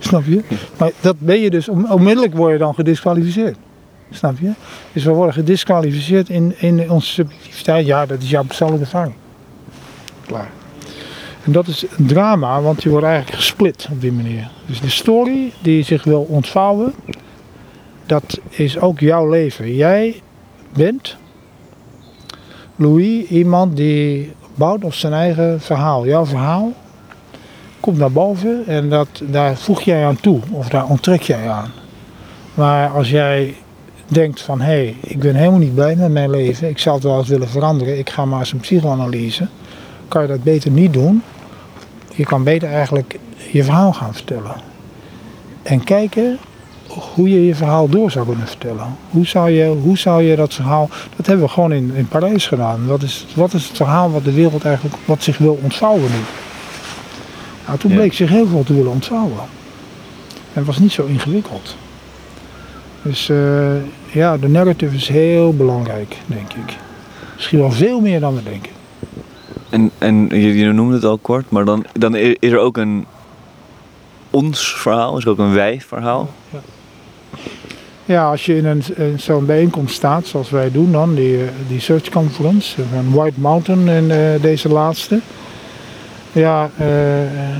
Snap 0.00 0.24
je? 0.24 0.42
Maar 0.78 0.90
dat 1.00 1.18
ben 1.18 1.40
je 1.40 1.50
dus, 1.50 1.68
onmiddellijk 1.68 2.34
word 2.34 2.52
je 2.52 2.58
dan 2.58 2.74
gedisqualificeerd. 2.74 3.56
Snap 4.10 4.38
je? 4.38 4.52
Dus 4.92 5.04
we 5.04 5.10
worden 5.10 5.34
gedisqualificeerd 5.34 6.28
in, 6.28 6.54
in 6.58 6.90
onze 6.90 7.06
subjectiviteit. 7.06 7.86
Ja, 7.86 8.06
dat 8.06 8.22
is 8.22 8.30
jouw 8.30 8.44
persoonlijke 8.44 8.84
ervaring. 8.84 9.14
Klaar. 10.26 10.50
En 11.44 11.52
dat 11.52 11.66
is 11.66 11.84
een 11.96 12.06
drama, 12.06 12.60
want 12.60 12.82
je 12.82 12.88
wordt 12.88 13.06
eigenlijk 13.06 13.36
gesplit 13.36 13.88
op 13.90 14.00
die 14.00 14.12
manier. 14.12 14.50
Dus 14.66 14.80
de 14.80 14.90
story 14.90 15.52
die 15.62 15.82
zich 15.82 16.04
wil 16.04 16.22
ontvouwen, 16.22 16.94
dat 18.06 18.40
is 18.48 18.78
ook 18.78 19.00
jouw 19.00 19.28
leven. 19.28 19.74
Jij 19.74 20.22
bent, 20.72 21.16
Louis, 22.76 23.24
iemand 23.28 23.76
die 23.76 24.32
bouwt 24.54 24.84
op 24.84 24.94
zijn 24.94 25.12
eigen 25.12 25.60
verhaal. 25.60 26.06
Jouw 26.06 26.26
verhaal 26.26 26.72
komt 27.80 27.98
naar 27.98 28.12
boven 28.12 28.66
en 28.66 28.88
dat, 28.88 29.08
daar 29.22 29.56
voeg 29.56 29.82
jij 29.82 30.04
aan 30.06 30.20
toe 30.20 30.40
of 30.50 30.68
daar 30.68 30.86
onttrek 30.86 31.22
jij 31.22 31.50
aan. 31.50 31.70
Maar 32.54 32.90
als 32.90 33.10
jij 33.10 33.54
denkt 34.06 34.42
van 34.42 34.60
hé, 34.60 34.66
hey, 34.66 34.96
ik 35.00 35.18
ben 35.18 35.34
helemaal 35.34 35.58
niet 35.58 35.74
blij 35.74 35.96
met 35.96 36.12
mijn 36.12 36.30
leven, 36.30 36.68
ik 36.68 36.78
zou 36.78 36.94
het 36.94 37.04
wel 37.04 37.18
eens 37.18 37.28
willen 37.28 37.48
veranderen, 37.48 37.98
ik 37.98 38.10
ga 38.10 38.24
maar 38.24 38.38
eens 38.38 38.52
een 38.52 38.60
psychoanalyse, 38.60 39.48
kan 40.08 40.22
je 40.22 40.28
dat 40.28 40.42
beter 40.42 40.70
niet 40.70 40.92
doen. 40.92 41.22
Je 42.14 42.24
kan 42.24 42.44
beter 42.44 42.68
eigenlijk 42.68 43.18
je 43.50 43.64
verhaal 43.64 43.92
gaan 43.92 44.14
vertellen. 44.14 44.54
En 45.62 45.84
kijken 45.84 46.38
hoe 47.14 47.30
je 47.30 47.46
je 47.46 47.54
verhaal 47.54 47.88
door 47.88 48.10
zou 48.10 48.26
kunnen 48.26 48.46
vertellen. 48.46 48.96
Hoe 49.10 49.26
zou 49.26 49.50
je, 49.50 49.66
hoe 49.82 49.98
zou 49.98 50.22
je 50.22 50.36
dat 50.36 50.54
verhaal. 50.54 50.88
Dat 51.16 51.26
hebben 51.26 51.44
we 51.44 51.52
gewoon 51.52 51.72
in, 51.72 51.92
in 51.94 52.08
Parijs 52.08 52.46
gedaan. 52.46 52.86
Wat 52.86 53.02
is, 53.02 53.26
wat 53.34 53.52
is 53.52 53.68
het 53.68 53.76
verhaal 53.76 54.10
wat 54.10 54.24
de 54.24 54.32
wereld 54.32 54.64
eigenlijk. 54.64 54.96
wat 55.04 55.22
zich 55.22 55.38
wil 55.38 55.58
ontvouwen 55.62 56.10
nu? 56.10 56.18
Nou, 57.70 57.82
toen 57.82 57.94
bleek 57.94 58.12
zich 58.12 58.28
heel 58.28 58.46
veel 58.46 58.62
te 58.62 58.74
willen 58.74 58.90
ontvouwen. 58.90 59.38
En 60.32 60.52
het 60.52 60.66
was 60.66 60.78
niet 60.78 60.92
zo 60.92 61.04
ingewikkeld. 61.04 61.76
Dus 63.02 63.28
uh, 63.28 63.70
ja, 64.12 64.36
de 64.36 64.48
narrative 64.48 64.96
is 64.96 65.08
heel 65.08 65.54
belangrijk, 65.56 66.16
denk 66.26 66.52
ik. 66.52 66.76
Misschien 67.34 67.58
wel 67.58 67.70
veel 67.70 68.00
meer 68.00 68.20
dan 68.20 68.34
we 68.34 68.42
denken. 68.42 68.72
En, 69.68 69.90
en 69.98 70.28
je, 70.28 70.58
je 70.58 70.72
noemde 70.72 70.94
het 70.94 71.04
al 71.04 71.18
kort, 71.18 71.50
maar 71.50 71.64
dan, 71.64 71.84
dan 71.92 72.16
is 72.16 72.52
er 72.52 72.58
ook 72.58 72.76
een 72.76 73.06
ons 74.30 74.74
verhaal, 74.74 75.18
is 75.18 75.24
er 75.24 75.30
ook 75.30 75.38
een 75.38 75.54
wij 75.54 75.80
verhaal. 75.80 76.30
Ja. 76.50 76.58
Ja, 78.04 78.30
als 78.30 78.46
je 78.46 78.56
in 78.56 78.66
een, 78.66 78.82
zo'n 79.16 79.46
bijeenkomst 79.46 79.94
staat, 79.94 80.26
zoals 80.26 80.50
wij 80.50 80.70
doen 80.70 80.92
dan, 80.92 81.14
die, 81.14 81.38
die 81.68 81.80
Search 81.80 82.08
Conference 82.08 82.82
van 82.94 83.12
White 83.12 83.40
Mountain 83.40 83.88
en 83.88 84.04
uh, 84.04 84.42
deze 84.42 84.68
laatste. 84.68 85.20
Ja, 86.32 86.70
uh, 86.80 86.86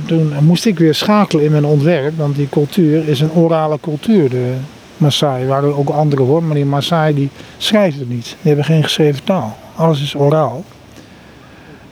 toen 0.05 0.33
moest 0.41 0.65
ik 0.65 0.79
weer 0.79 0.95
schakelen 0.95 1.45
in 1.45 1.51
mijn 1.51 1.65
ontwerp, 1.65 2.17
want 2.17 2.35
die 2.35 2.49
cultuur 2.49 3.07
is 3.07 3.19
een 3.19 3.31
orale 3.31 3.77
cultuur. 3.81 4.29
De 4.29 4.53
Maasai, 4.97 5.45
waren 5.45 5.77
ook 5.77 5.89
andere 5.89 6.21
hoor, 6.21 6.43
maar 6.43 6.55
die 6.55 6.65
Maasai 6.65 7.13
die 7.13 7.29
schrijven 7.57 8.07
niet. 8.07 8.25
Die 8.25 8.35
hebben 8.41 8.65
geen 8.65 8.83
geschreven 8.83 9.23
taal. 9.23 9.57
Alles 9.75 10.01
is 10.01 10.15
oraal. 10.15 10.63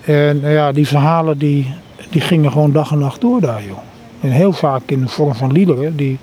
En 0.06 0.42
ja, 0.42 0.72
die 0.72 0.88
verhalen 0.88 1.38
die, 1.38 1.74
die 2.10 2.22
gingen 2.22 2.52
gewoon 2.52 2.72
dag 2.72 2.92
en 2.92 3.00
nacht 3.00 3.22
door 3.22 3.42
daar 3.42 3.64
joh. 3.64 3.78
En 4.22 4.30
heel 4.30 4.54
vaak 4.54 4.82
in 4.86 5.02
de 5.02 5.08
vorm 5.08 5.36
van 5.36 5.52
liederen 5.52 5.96
die 5.96 6.18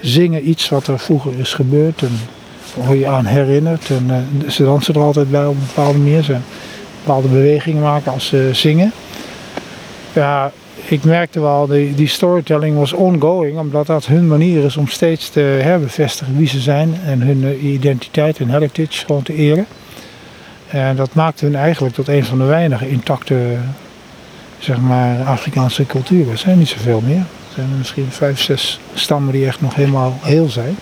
zingen 0.00 0.48
iets 0.48 0.68
wat 0.68 0.86
er 0.86 0.98
vroeger 0.98 1.38
is 1.38 1.54
gebeurd 1.54 2.02
en 2.02 2.18
waar 2.84 2.96
je 2.96 3.06
aan 3.06 3.24
herinnert. 3.24 3.90
En 3.90 4.26
uh, 4.42 4.50
ze 4.50 4.64
dansen 4.64 4.94
er 4.94 5.00
altijd 5.00 5.30
bij 5.30 5.46
op 5.46 5.54
een 5.54 5.66
bepaalde 5.74 5.98
manier. 5.98 6.22
Ze 6.22 6.36
bepaalde 7.04 7.28
bewegingen 7.28 7.82
maken 7.82 8.12
als 8.12 8.26
ze 8.26 8.50
zingen. 8.52 8.92
Ja, 10.14 10.52
ik 10.84 11.04
merkte 11.04 11.40
wel, 11.40 11.66
die, 11.66 11.94
die 11.94 12.08
storytelling 12.08 12.76
was 12.76 12.92
ongoing, 12.92 13.58
omdat 13.58 13.86
dat 13.86 14.06
hun 14.06 14.28
manier 14.28 14.64
is 14.64 14.76
om 14.76 14.88
steeds 14.88 15.28
te 15.28 15.40
herbevestigen 15.40 16.36
wie 16.36 16.48
ze 16.48 16.60
zijn 16.60 16.94
en 17.04 17.20
hun 17.20 17.44
eh, 17.44 17.64
identiteit 17.64 18.38
en 18.38 18.48
heritage 18.48 19.04
gewoon 19.04 19.22
te 19.22 19.34
eren. 19.34 19.66
En 20.68 20.96
dat 20.96 21.14
maakte 21.14 21.44
hun 21.44 21.54
eigenlijk 21.54 21.94
tot 21.94 22.08
een 22.08 22.24
van 22.24 22.38
de 22.38 22.44
weinige 22.44 22.90
intacte 22.90 23.56
zeg 24.58 24.78
maar, 24.80 25.22
Afrikaanse 25.24 25.86
culturen. 25.86 26.32
Er 26.32 26.38
zijn 26.38 26.58
niet 26.58 26.68
zoveel 26.68 27.00
meer 27.00 27.24
zijn 27.54 27.70
er 27.70 27.76
misschien 27.76 28.10
vijf, 28.10 28.40
zes 28.40 28.80
stammen 28.94 29.32
die 29.32 29.46
echt 29.46 29.60
nog 29.60 29.74
helemaal 29.74 30.18
heel 30.22 30.48
zijn. 30.48 30.76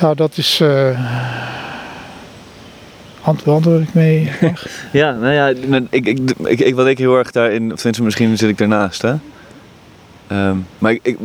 Ja, 0.00 0.14
dat 0.14 0.36
is. 0.36 0.60
Uh, 0.60 0.98
antwoord 3.24 3.82
ik 3.82 3.94
mee. 3.94 4.30
ja, 4.92 5.12
nou 5.12 5.32
ja, 5.32 5.48
ik, 5.90 6.06
ik, 6.06 6.18
ik, 6.44 6.60
ik, 6.60 6.74
wat 6.74 6.86
ik 6.86 6.98
heel 6.98 7.16
erg 7.16 7.30
daarin, 7.30 7.72
of 7.72 7.76
tenminste 7.76 8.02
misschien 8.02 8.38
zit 8.38 8.48
ik 8.48 8.60
ernaast, 8.60 9.02
hè. 9.02 9.14
Um, 10.32 10.66
maar 10.78 10.92
ik, 10.92 11.00
ik, 11.02 11.16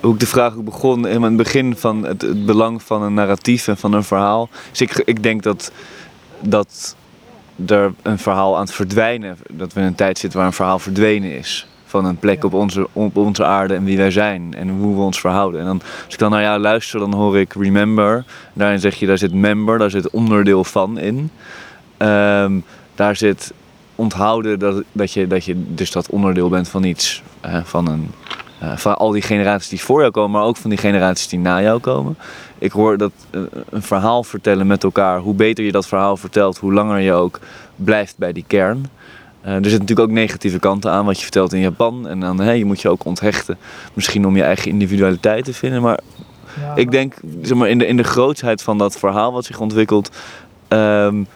hoe 0.00 0.14
ik 0.14 0.20
de 0.20 0.26
vraag 0.26 0.56
ook 0.56 0.64
begon, 0.64 1.06
in 1.06 1.22
het 1.22 1.36
begin 1.36 1.76
van 1.76 2.06
het, 2.06 2.22
het, 2.22 2.46
belang 2.46 2.82
van 2.82 3.02
een 3.02 3.14
narratief 3.14 3.68
en 3.68 3.76
van 3.76 3.92
een 3.92 4.04
verhaal. 4.04 4.48
Dus 4.70 4.80
ik, 4.80 5.02
ik 5.04 5.22
denk 5.22 5.42
dat, 5.42 5.72
dat 6.40 6.96
er 7.66 7.92
een 8.02 8.18
verhaal 8.18 8.54
aan 8.56 8.64
het 8.64 8.74
verdwijnen, 8.74 9.36
dat 9.50 9.72
we 9.72 9.80
in 9.80 9.86
een 9.86 9.94
tijd 9.94 10.18
zitten 10.18 10.38
waar 10.38 10.48
een 10.48 10.54
verhaal 10.54 10.78
verdwenen 10.78 11.38
is 11.38 11.66
van 11.90 12.04
een 12.04 12.16
plek 12.16 12.44
op, 12.44 12.54
onze, 12.54 12.88
op 12.92 13.16
onze 13.16 13.44
aarde 13.44 13.74
en 13.74 13.84
wie 13.84 13.96
wij 13.96 14.10
zijn 14.10 14.54
en 14.54 14.68
hoe 14.68 14.94
we 14.94 15.00
ons 15.00 15.20
verhouden. 15.20 15.60
En 15.60 15.66
dan, 15.66 15.80
als 16.04 16.14
ik 16.14 16.18
dan 16.18 16.30
naar 16.30 16.42
jou 16.42 16.60
luister, 16.60 17.00
dan 17.00 17.14
hoor 17.14 17.38
ik 17.38 17.54
remember. 17.54 18.24
Daarin 18.52 18.80
zeg 18.80 18.94
je, 18.94 19.06
daar 19.06 19.18
zit 19.18 19.32
member, 19.32 19.78
daar 19.78 19.90
zit 19.90 20.10
onderdeel 20.10 20.64
van 20.64 20.98
in. 20.98 21.30
Ehm, 21.96 22.60
daar 22.94 23.16
zit 23.16 23.52
onthouden 23.94 24.58
dat, 24.58 24.82
dat, 24.92 25.12
je, 25.12 25.26
dat 25.26 25.44
je 25.44 25.74
dus 25.74 25.90
dat 25.90 26.10
onderdeel 26.10 26.48
bent 26.48 26.68
van 26.68 26.84
iets. 26.84 27.22
van, 27.64 27.88
een, 27.88 28.10
uh, 28.62 28.76
van 28.76 28.96
al 28.96 29.10
die 29.10 29.22
generaties 29.22 29.68
die 29.68 29.80
voor 29.80 30.00
jou 30.00 30.12
komen, 30.12 30.30
maar 30.30 30.42
ook 30.42 30.56
van 30.56 30.70
die 30.70 30.78
generaties 30.78 31.28
die 31.28 31.38
na 31.38 31.62
jou 31.62 31.80
komen. 31.80 32.18
Ik 32.58 32.72
hoor 32.72 32.96
dat 32.96 33.12
uh, 33.30 33.42
een 33.70 33.82
verhaal 33.82 34.24
vertellen 34.24 34.66
met 34.66 34.84
elkaar, 34.84 35.18
hoe 35.18 35.34
beter 35.34 35.64
je 35.64 35.72
dat 35.72 35.86
verhaal 35.86 36.16
vertelt, 36.16 36.58
hoe 36.58 36.72
langer 36.72 36.98
je 36.98 37.12
ook 37.12 37.40
blijft 37.76 38.18
bij 38.18 38.32
die 38.32 38.44
kern. 38.46 38.86
Uh, 39.44 39.46
er 39.46 39.52
zitten 39.52 39.80
natuurlijk 39.80 40.08
ook 40.08 40.14
negatieve 40.14 40.58
kanten 40.58 40.90
aan 40.90 41.04
wat 41.04 41.16
je 41.16 41.22
vertelt 41.22 41.52
in 41.52 41.60
Japan. 41.60 42.08
En 42.08 42.20
dan 42.20 42.40
hey, 42.40 42.58
je 42.58 42.64
moet 42.64 42.80
je 42.80 42.88
ook 42.88 43.04
onthechten. 43.04 43.58
Misschien 43.94 44.26
om 44.26 44.36
je 44.36 44.42
eigen 44.42 44.70
individualiteit 44.70 45.44
te 45.44 45.54
vinden. 45.54 45.82
Maar 45.82 46.00
ja, 46.60 46.74
ik 46.74 46.90
denk 46.90 47.14
zeg 47.42 47.56
maar, 47.56 47.68
in, 47.68 47.78
de, 47.78 47.86
in 47.86 47.96
de 47.96 48.02
grootsheid 48.02 48.62
van 48.62 48.78
dat 48.78 48.98
verhaal 48.98 49.32
wat 49.32 49.44
zich 49.44 49.60
ontwikkelt. 49.60 50.10
Um, 50.68 51.26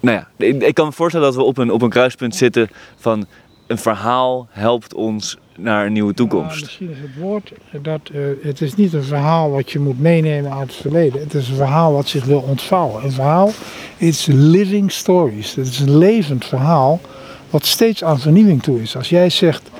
nou 0.00 0.16
ja, 0.16 0.28
ik, 0.36 0.62
ik, 0.62 0.74
kan 0.74 0.86
me 0.86 0.92
voorstellen 0.92 1.26
dat 1.26 1.36
we 1.36 1.42
op 1.42 1.58
een, 1.58 1.70
op 1.70 1.82
een 1.82 1.90
kruispunt 1.90 2.34
zitten 2.34 2.68
van 2.96 3.26
een 3.66 3.78
verhaal 3.78 4.48
helpt 4.50 4.94
ons 4.94 5.38
naar 5.56 5.86
een 5.86 5.92
nieuwe 5.92 6.14
toekomst. 6.14 6.54
Ja, 6.54 6.60
misschien 6.60 6.90
is 6.90 6.98
het 6.98 7.16
woord 7.18 7.52
dat 7.82 8.00
uh, 8.12 8.22
het 8.42 8.60
is 8.60 8.74
niet 8.74 8.92
een 8.92 9.02
verhaal 9.02 9.50
wat 9.50 9.70
je 9.70 9.78
moet 9.78 10.00
meenemen 10.00 10.52
uit 10.52 10.66
het 10.66 10.80
verleden. 10.80 11.20
Het 11.20 11.34
is 11.34 11.48
een 11.48 11.56
verhaal 11.56 11.92
wat 11.92 12.08
zich 12.08 12.24
wil 12.24 12.40
ontvouwen. 12.40 13.04
Een 13.04 13.12
verhaal 13.12 13.50
is 13.96 14.26
living 14.26 14.92
stories. 14.92 15.54
Het 15.54 15.66
is 15.66 15.80
een 15.80 15.98
levend 15.98 16.44
verhaal 16.44 17.00
wat 17.50 17.66
steeds 17.66 18.04
aan 18.04 18.20
vernieuwing 18.20 18.62
toe 18.62 18.82
is. 18.82 18.96
Als 18.96 19.08
jij 19.08 19.30
zegt, 19.30 19.70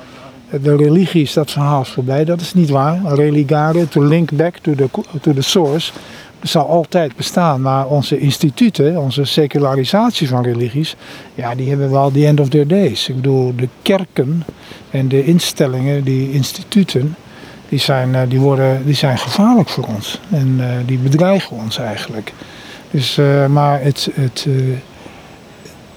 de 0.61 0.75
religie 0.75 1.21
is 1.21 1.33
dat 1.33 1.51
verhaal 1.51 1.85
voorbij, 1.85 2.25
dat 2.25 2.41
is 2.41 2.53
niet 2.53 2.69
waar. 2.69 3.01
Religare, 3.03 3.87
to 3.87 4.03
link 4.03 4.31
back 4.31 4.57
to 4.57 4.75
the, 4.75 4.89
to 5.21 5.33
the 5.33 5.41
source, 5.41 5.91
zal 6.41 6.67
altijd 6.67 7.15
bestaan. 7.15 7.61
Maar 7.61 7.87
onze 7.87 8.19
instituten, 8.19 8.97
onze 8.97 9.25
secularisatie 9.25 10.27
van 10.27 10.43
religies, 10.43 10.95
ja, 11.35 11.55
die 11.55 11.69
hebben 11.69 11.91
wel 11.91 12.11
the 12.11 12.25
end 12.25 12.39
of 12.39 12.49
their 12.49 12.67
days. 12.67 13.09
Ik 13.09 13.15
bedoel, 13.15 13.53
de 13.55 13.69
kerken 13.81 14.43
en 14.89 15.07
de 15.07 15.25
instellingen, 15.25 16.03
die 16.03 16.31
instituten, 16.31 17.15
die 17.69 17.79
zijn, 17.79 18.15
eh, 18.15 18.21
die 18.27 18.39
worden, 18.39 18.85
die 18.85 18.95
zijn 18.95 19.17
gevaarlijk 19.17 19.69
voor 19.69 19.87
ons. 19.95 20.19
En 20.29 20.57
uh, 20.59 20.67
die 20.85 20.97
bedreigen 20.97 21.57
ons 21.57 21.77
eigenlijk. 21.77 22.33
Dus, 22.91 23.19
maar 23.49 23.81
het, 23.81 24.09
het 24.13 24.47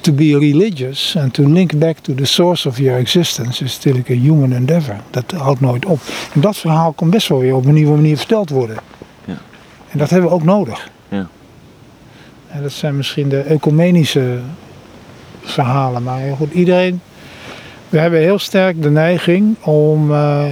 to 0.04 0.12
be 0.12 0.38
religious 0.38 1.16
and 1.16 1.34
to 1.34 1.42
link 1.42 1.78
back 1.78 1.98
to 1.98 2.14
the 2.14 2.24
source 2.24 2.68
of 2.68 2.78
your 2.78 2.98
existence 2.98 3.64
is 3.64 3.74
natuurlijk 3.76 4.08
een 4.08 4.20
human 4.20 4.52
endeavor. 4.52 4.96
Dat 5.10 5.30
houdt 5.30 5.60
nooit 5.60 5.84
op. 5.84 6.00
En 6.34 6.40
dat 6.40 6.56
verhaal 6.56 6.92
kan 6.92 7.10
best 7.10 7.28
wel 7.28 7.38
weer 7.38 7.54
op 7.54 7.64
een 7.64 7.74
nieuwe 7.74 7.94
manier 7.94 8.16
verteld 8.16 8.50
worden. 8.50 8.76
Ja. 9.24 9.38
En 9.88 9.98
dat 9.98 10.10
hebben 10.10 10.28
we 10.28 10.34
ook 10.34 10.44
nodig. 10.44 10.90
Ja. 11.08 11.28
En 12.48 12.62
dat 12.62 12.72
zijn 12.72 12.96
misschien 12.96 13.28
de 13.28 13.40
ecumenische 13.40 14.38
verhalen. 15.42 16.02
Maar 16.02 16.36
goed, 16.36 16.52
iedereen. 16.52 17.00
We 17.88 17.98
hebben 17.98 18.20
heel 18.20 18.38
sterk 18.38 18.82
de 18.82 18.90
neiging 18.90 19.56
om. 19.62 20.10
Uh, 20.10 20.44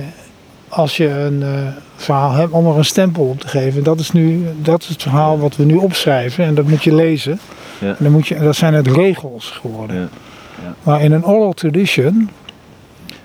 als 0.74 0.96
je 0.96 1.08
een 1.08 1.40
uh, 1.40 1.48
verhaal 1.96 2.32
hebt, 2.32 2.52
om 2.52 2.66
er 2.66 2.76
een 2.76 2.84
stempel 2.84 3.24
op 3.24 3.40
te 3.40 3.48
geven. 3.48 3.82
Dat 3.82 4.00
is 4.00 4.12
nu 4.12 4.46
dat 4.62 4.82
is 4.82 4.88
het 4.88 5.02
verhaal 5.02 5.38
wat 5.38 5.56
we 5.56 5.64
nu 5.64 5.74
opschrijven 5.74 6.44
en 6.44 6.54
dat 6.54 6.68
moet 6.68 6.84
je 6.84 6.94
lezen. 6.94 7.38
Ja. 7.78 7.88
En 7.88 7.96
dan 7.98 8.12
moet 8.12 8.26
je, 8.26 8.38
dat 8.38 8.56
zijn 8.56 8.74
het 8.74 8.86
regels 8.86 9.50
geworden. 9.50 9.96
Ja. 9.96 10.08
Ja. 10.62 10.74
Maar 10.82 11.02
in 11.02 11.12
een 11.12 11.24
oral 11.24 11.52
tradition 11.52 12.30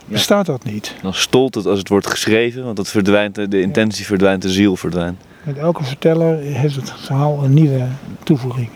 bestaat 0.06 0.46
dat 0.46 0.64
niet. 0.64 0.96
Dan 1.02 1.14
stolt 1.14 1.56
het 1.56 1.66
als 1.66 1.80
het 1.80 1.90
wordt 1.90 2.08
geschreven, 2.08 2.64
want 2.64 2.78
het 2.78 2.90
verdwijnt, 2.90 3.52
de 3.52 3.62
intentie 3.62 4.06
verdwijnt, 4.06 4.42
de 4.42 4.50
ziel 4.50 4.76
verdwijnt. 4.76 5.22
Met 5.44 5.58
elke 5.58 5.84
verteller 5.84 6.38
heeft 6.38 6.76
het 6.76 6.94
verhaal 6.96 7.44
een 7.44 7.54
nieuwe 7.54 7.86
toevoeging. 8.24 8.70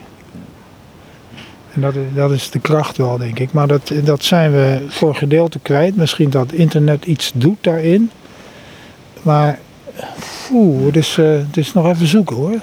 En 1.74 1.82
dat, 1.82 1.94
dat 2.14 2.32
is 2.32 2.50
de 2.50 2.60
kracht 2.60 2.98
wel, 2.98 3.18
denk 3.18 3.40
ik. 3.40 3.52
Maar 3.52 3.68
dat, 3.68 3.92
dat 4.04 4.24
zijn 4.24 4.52
we 4.52 4.86
voor 4.88 5.16
gedeelte 5.16 5.60
kwijt. 5.60 5.96
Misschien 5.96 6.30
dat 6.30 6.52
internet 6.52 7.06
iets 7.06 7.32
doet 7.36 7.58
daarin. 7.62 8.10
Maar 9.22 9.60
oeh, 10.52 10.86
het 10.86 11.58
is, 11.58 11.74
nog 11.74 11.86
even 11.86 12.08
zoeken 12.08 12.36
hoor. 12.36 12.60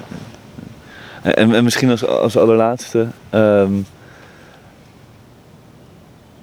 En, 1.22 1.54
en 1.54 1.64
misschien 1.64 1.90
als, 1.90 2.06
als 2.06 2.36
allerlaatste, 2.36 3.08
um, 3.30 3.86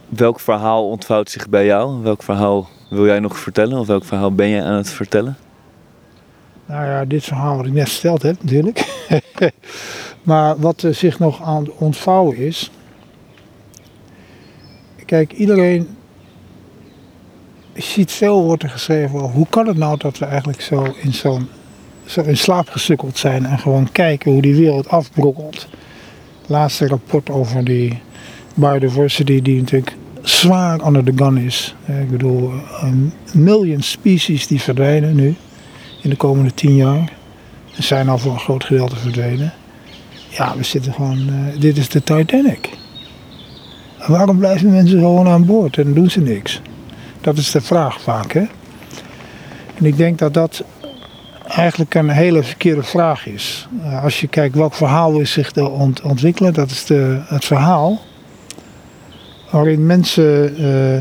welk 0.09 0.39
verhaal 0.39 0.89
ontvouwt 0.89 1.29
zich 1.29 1.49
bij 1.49 1.65
jou? 1.65 2.01
Welk 2.01 2.23
verhaal 2.23 2.69
wil 2.89 3.05
jij 3.05 3.19
nog 3.19 3.37
vertellen? 3.37 3.79
Of 3.79 3.87
welk 3.87 4.05
verhaal 4.05 4.35
ben 4.35 4.49
jij 4.49 4.63
aan 4.63 4.77
het 4.77 4.89
vertellen? 4.89 5.37
Nou 6.65 6.85
ja, 6.85 7.05
dit 7.05 7.23
verhaal 7.23 7.57
wat 7.57 7.65
ik 7.65 7.73
net 7.73 7.89
verteld 7.89 8.21
heb, 8.21 8.43
natuurlijk. 8.43 8.85
maar 10.23 10.59
wat 10.59 10.87
zich 10.89 11.19
nog 11.19 11.43
aan 11.43 11.63
het 11.63 11.71
ontvouwen 11.75 12.37
is. 12.37 12.71
Kijk, 15.05 15.31
iedereen 15.31 15.94
ziet 17.75 18.11
veel 18.11 18.43
wordt 18.43 18.63
er 18.63 18.69
geschreven 18.69 19.21
over 19.21 19.35
hoe 19.35 19.47
kan 19.49 19.67
het 19.67 19.77
nou 19.77 19.97
dat 19.97 20.17
we 20.17 20.25
eigenlijk 20.25 20.61
zo 20.61 20.95
in 21.01 21.13
zo'n 21.13 21.47
zo 22.05 22.21
in 22.21 22.37
slaap 22.37 22.69
gesukkeld 22.69 23.17
zijn 23.17 23.45
en 23.45 23.59
gewoon 23.59 23.91
kijken 23.91 24.31
hoe 24.31 24.41
die 24.41 24.55
wereld 24.55 24.89
afbrokkelt. 24.89 25.67
Laatste 26.45 26.87
rapport 26.87 27.29
over 27.29 27.63
die 27.63 27.99
biodiversity 28.53 29.41
die 29.41 29.59
natuurlijk 29.59 29.95
zwaar 30.21 30.81
onder 30.81 31.05
de 31.05 31.13
gun 31.15 31.37
is. 31.37 31.75
Ik 31.85 32.11
bedoel, 32.11 32.51
een 32.81 33.13
miljoen 33.33 33.81
species 33.81 34.47
die 34.47 34.61
verdwijnen 34.61 35.15
nu 35.15 35.35
in 36.01 36.09
de 36.09 36.15
komende 36.15 36.53
tien 36.53 36.75
jaar. 36.75 37.13
Er 37.77 37.83
zijn 37.83 38.09
al 38.09 38.17
voor 38.17 38.31
een 38.31 38.39
groot 38.39 38.63
gedeelte 38.63 38.95
verdwenen. 38.95 39.53
Ja, 40.29 40.57
we 40.57 40.63
zitten 40.63 40.93
gewoon, 40.93 41.29
uh, 41.29 41.59
dit 41.59 41.77
is 41.77 41.89
de 41.89 42.03
Titanic. 42.03 42.69
Waarom 44.07 44.37
blijven 44.37 44.71
mensen 44.71 44.99
gewoon 44.99 45.27
aan 45.27 45.45
boord 45.45 45.77
en 45.77 45.93
doen 45.93 46.09
ze 46.09 46.21
niks? 46.21 46.61
Dat 47.25 47.37
is 47.37 47.51
de 47.51 47.61
vraag 47.61 48.01
vaak, 48.01 48.31
hè. 48.31 48.43
En 49.75 49.85
ik 49.85 49.97
denk 49.97 50.19
dat 50.19 50.33
dat 50.33 50.63
eigenlijk 51.47 51.93
een 51.93 52.09
hele 52.09 52.43
verkeerde 52.43 52.83
vraag 52.83 53.27
is. 53.27 53.67
Uh, 53.77 54.03
als 54.03 54.19
je 54.19 54.27
kijkt 54.27 54.55
welk 54.55 54.73
verhaal 54.73 55.19
is 55.19 55.31
zich 55.31 55.55
ont 55.55 56.01
ontwikkelen, 56.01 56.53
dat 56.53 56.71
is 56.71 56.85
de, 56.85 57.21
het 57.25 57.45
verhaal 57.45 58.01
waarin 59.49 59.85
mensen 59.85 60.61
uh, 60.61 60.95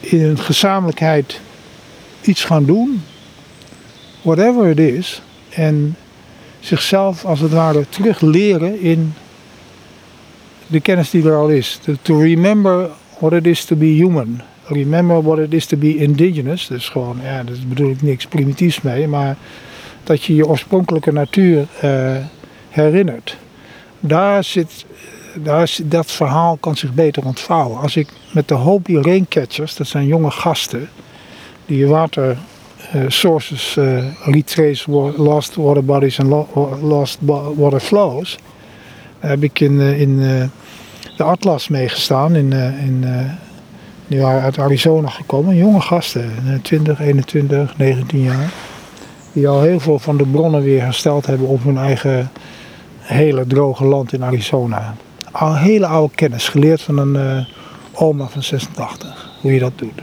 in 0.00 0.24
een 0.24 0.38
gezamenlijkheid 0.38 1.40
iets 2.20 2.44
gaan 2.44 2.64
doen, 2.64 3.02
whatever 4.22 4.68
it 4.68 4.78
is, 4.78 5.22
en 5.48 5.96
zichzelf 6.60 7.24
als 7.24 7.40
het 7.40 7.52
ware 7.52 7.88
terug 7.88 8.20
leren 8.20 8.80
in 8.80 9.14
de 10.66 10.80
kennis 10.80 11.10
die 11.10 11.24
er 11.24 11.36
al 11.36 11.48
is. 11.48 11.80
To 12.02 12.20
remember 12.20 12.90
what 13.18 13.32
it 13.32 13.46
is 13.46 13.64
to 13.64 13.76
be 13.76 13.86
human 13.86 14.42
remember 14.68 15.20
what 15.22 15.38
it 15.38 15.52
is 15.52 15.66
to 15.66 15.76
be 15.76 15.96
indigenous. 15.96 16.66
Dus 16.66 16.88
gewoon, 16.88 17.18
ja, 17.22 17.42
daar 17.42 17.56
bedoel 17.68 17.90
ik 17.90 18.02
niks 18.02 18.26
primitiefs 18.26 18.80
mee, 18.80 19.08
maar 19.08 19.36
dat 20.04 20.24
je 20.24 20.34
je 20.34 20.46
oorspronkelijke 20.46 21.12
natuur 21.12 21.66
uh, 21.84 22.16
herinnert. 22.68 23.36
Daar 24.00 24.44
zit, 24.44 24.84
daar 25.34 25.76
dat 25.84 26.10
verhaal 26.10 26.56
kan 26.56 26.76
zich 26.76 26.94
beter 26.94 27.24
ontvouwen. 27.24 27.80
Als 27.80 27.96
ik 27.96 28.08
met 28.32 28.48
de 28.48 28.54
Hopi 28.54 29.00
Raincatchers, 29.00 29.76
dat 29.76 29.86
zijn 29.86 30.06
jonge 30.06 30.30
gasten, 30.30 30.88
die 31.66 31.86
water 31.86 32.36
uh, 32.94 33.02
sources 33.08 33.76
uh, 33.76 34.04
retrace 34.24 34.90
lost 35.16 35.54
water 35.54 35.84
bodies 35.84 36.18
en 36.18 36.46
lost 36.82 37.18
water 37.56 37.80
flows, 37.80 38.38
heb 39.18 39.42
ik 39.42 39.60
in, 39.60 39.80
in 39.80 40.20
de 41.18 41.24
Atlas 41.24 41.68
meegestaan 41.68 42.36
in, 42.36 42.52
in 42.52 43.04
die 44.08 44.20
waren 44.20 44.42
uit 44.42 44.58
Arizona 44.58 45.08
gekomen, 45.08 45.56
jonge 45.56 45.80
gasten, 45.80 46.30
20, 46.62 47.00
21, 47.00 47.76
19 47.76 48.22
jaar. 48.22 48.50
Die 49.32 49.48
al 49.48 49.62
heel 49.62 49.80
veel 49.80 49.98
van 49.98 50.16
de 50.16 50.26
bronnen 50.26 50.62
weer 50.62 50.82
hersteld 50.82 51.26
hebben 51.26 51.46
op 51.46 51.64
hun 51.64 51.78
eigen 51.78 52.30
hele 53.00 53.46
droge 53.46 53.84
land 53.84 54.12
in 54.12 54.24
Arizona. 54.24 54.94
Al 55.30 55.56
hele 55.56 55.86
oude 55.86 56.14
kennis, 56.14 56.48
geleerd 56.48 56.82
van 56.82 56.98
een 56.98 57.14
uh, 57.14 57.44
oma 57.92 58.26
van 58.26 58.42
86, 58.42 59.30
hoe 59.40 59.52
je 59.52 59.58
dat 59.58 59.72
doet. 59.76 60.00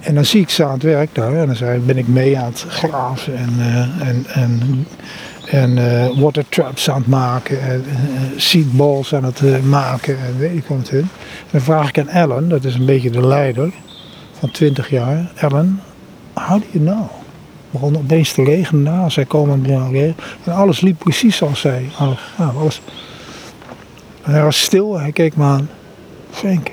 En 0.00 0.14
dan 0.14 0.24
zie 0.24 0.40
ik 0.40 0.50
ze 0.50 0.64
aan 0.64 0.72
het 0.72 0.82
werk 0.82 1.14
daar 1.14 1.34
en 1.34 1.56
dan 1.58 1.86
ben 1.86 1.98
ik 1.98 2.08
mee 2.08 2.38
aan 2.38 2.44
het 2.44 2.64
graven 2.68 3.36
en, 3.36 3.52
en, 4.00 4.26
en 4.26 4.86
en 5.46 5.76
uh, 5.76 6.20
water 6.20 6.44
traps 6.48 6.90
aan 6.90 6.98
het 6.98 7.06
maken. 7.06 7.60
En 7.60 7.84
uh, 7.86 7.94
seedballs 8.36 9.14
aan 9.14 9.24
het 9.24 9.40
uh, 9.40 9.58
maken. 9.58 10.18
En 10.18 10.38
weet 10.38 10.56
ik 10.56 10.64
wat. 10.66 10.88
En 10.88 11.10
dan 11.50 11.60
vraag 11.60 11.88
ik 11.88 11.98
aan 11.98 12.08
Ellen, 12.08 12.48
dat 12.48 12.64
is 12.64 12.74
een 12.74 12.86
beetje 12.86 13.10
de 13.10 13.26
leider 13.26 13.72
van 14.32 14.50
20 14.50 14.90
jaar. 14.90 15.32
Ellen, 15.34 15.80
how 16.32 16.60
do 16.60 16.66
you 16.70 16.84
know? 16.84 17.10
Begon 17.70 17.96
opeens 17.96 18.32
te 18.32 18.44
regenen 18.44 18.82
na. 18.82 19.08
Zij 19.08 19.24
komen 19.24 19.64
en 19.66 20.14
En 20.44 20.52
alles 20.52 20.80
liep 20.80 20.98
precies 20.98 21.36
zoals 21.36 21.60
zij 21.60 21.88
gegaan. 21.90 22.56
Alles. 22.56 22.80
En 24.22 24.32
hij 24.32 24.42
was 24.42 24.60
stil. 24.60 24.98
Hij 24.98 25.12
keek 25.12 25.36
me 25.36 25.44
aan. 25.44 25.68
Frank, 26.30 26.70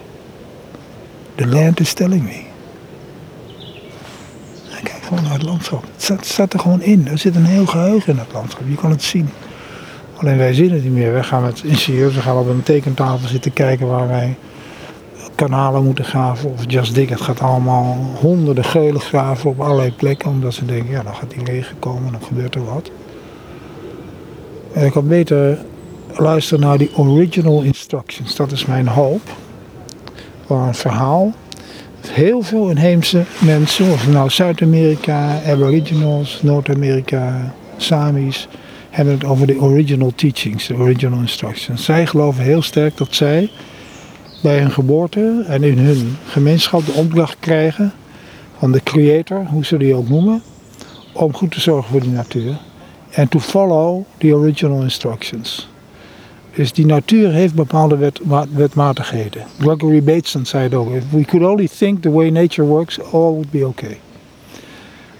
the 1.35 1.47
land 1.47 1.79
is 1.79 1.93
telling 1.93 2.23
me 2.23 2.48
gewoon 5.09 5.23
naar 5.23 5.33
het 5.33 5.43
landschap. 5.43 5.83
Het 6.07 6.25
staat, 6.25 6.53
er 6.53 6.59
gewoon 6.59 6.81
in. 6.81 7.07
Er 7.07 7.17
zit 7.17 7.35
een 7.35 7.45
heel 7.45 7.65
geheugen 7.65 8.13
in 8.13 8.19
het 8.19 8.33
landschap. 8.33 8.61
Je 8.67 8.75
kan 8.75 8.89
het 8.89 9.03
zien. 9.03 9.29
Alleen 10.15 10.37
wij 10.37 10.53
zien 10.53 10.71
het 10.71 10.83
niet 10.83 10.93
meer. 10.93 11.11
Wij 11.11 11.23
gaan 11.23 11.43
met 11.43 11.63
ingenieurs, 11.63 12.15
we 12.15 12.21
gaan 12.21 12.37
op 12.37 12.47
een 12.47 12.63
tekentafel 12.63 13.27
zitten 13.27 13.53
kijken 13.53 13.87
waar 13.87 14.07
wij 14.07 14.35
kanalen 15.35 15.83
moeten 15.83 16.05
graven. 16.05 16.51
Of 16.51 16.63
Just 16.67 16.95
Dig, 16.95 17.09
het 17.09 17.21
gaat 17.21 17.39
allemaal 17.39 17.97
honderden 18.19 18.63
geulen 18.63 19.01
graven 19.01 19.49
op 19.49 19.59
allerlei 19.59 19.91
plekken. 19.91 20.29
Omdat 20.29 20.53
ze 20.53 20.65
denken, 20.65 20.91
ja 20.91 21.03
dan 21.03 21.15
gaat 21.15 21.29
die 21.29 21.43
regen 21.43 21.79
komen, 21.79 22.11
dan 22.11 22.21
gebeurt 22.21 22.55
er 22.55 22.65
wat. 22.65 22.91
Ik 24.73 24.91
kan 24.91 25.07
beter 25.07 25.57
luisteren 26.15 26.63
naar 26.63 26.77
die 26.77 26.97
original 26.97 27.61
instructions. 27.61 28.35
Dat 28.35 28.51
is 28.51 28.65
mijn 28.65 28.87
hoop. 28.87 29.21
Waar 30.47 30.67
een 30.67 30.75
verhaal 30.75 31.33
heel 32.07 32.41
veel 32.41 32.69
inheemse 32.69 33.23
mensen, 33.39 33.91
of 33.91 34.07
nou 34.07 34.29
Zuid-Amerika, 34.29 35.41
Aboriginals, 35.45 36.39
Noord-Amerika, 36.41 37.53
Samis, 37.77 38.47
hebben 38.89 39.13
het 39.13 39.23
over 39.23 39.47
de 39.47 39.59
original 39.59 40.11
teachings, 40.15 40.67
de 40.67 40.75
original 40.75 41.19
instructions. 41.19 41.83
Zij 41.83 42.05
geloven 42.05 42.43
heel 42.43 42.61
sterk 42.61 42.97
dat 42.97 43.15
zij 43.15 43.49
bij 44.43 44.59
hun 44.59 44.71
geboorte 44.71 45.43
en 45.47 45.63
in 45.63 45.77
hun 45.77 46.17
gemeenschap 46.25 46.85
de 46.85 46.91
opdracht 46.91 47.37
krijgen 47.39 47.93
van 48.57 48.71
de 48.71 48.83
creator, 48.83 49.45
hoe 49.45 49.65
ze 49.65 49.77
die 49.77 49.95
ook 49.95 50.09
noemen, 50.09 50.41
om 51.13 51.33
goed 51.33 51.51
te 51.51 51.59
zorgen 51.59 51.91
voor 51.91 52.01
de 52.01 52.07
natuur. 52.07 52.57
En 53.09 53.27
to 53.27 53.39
follow 53.39 54.03
the 54.17 54.35
original 54.35 54.81
instructions. 54.81 55.69
Dus 56.59 56.73
die 56.73 56.85
natuur 56.85 57.31
heeft 57.31 57.53
bepaalde 57.53 57.97
wet, 57.97 58.19
wetmatigheden. 58.53 59.43
Gregory 59.59 60.03
Bateson 60.03 60.45
zei 60.45 60.63
het 60.63 60.73
ook. 60.73 60.93
If 60.93 61.03
we 61.09 61.25
could 61.25 61.49
only 61.51 61.67
think 61.77 62.01
the 62.01 62.11
way 62.11 62.29
nature 62.29 62.67
works, 62.67 62.99
all 63.01 63.31
would 63.31 63.51
be 63.51 63.67
okay. 63.67 63.99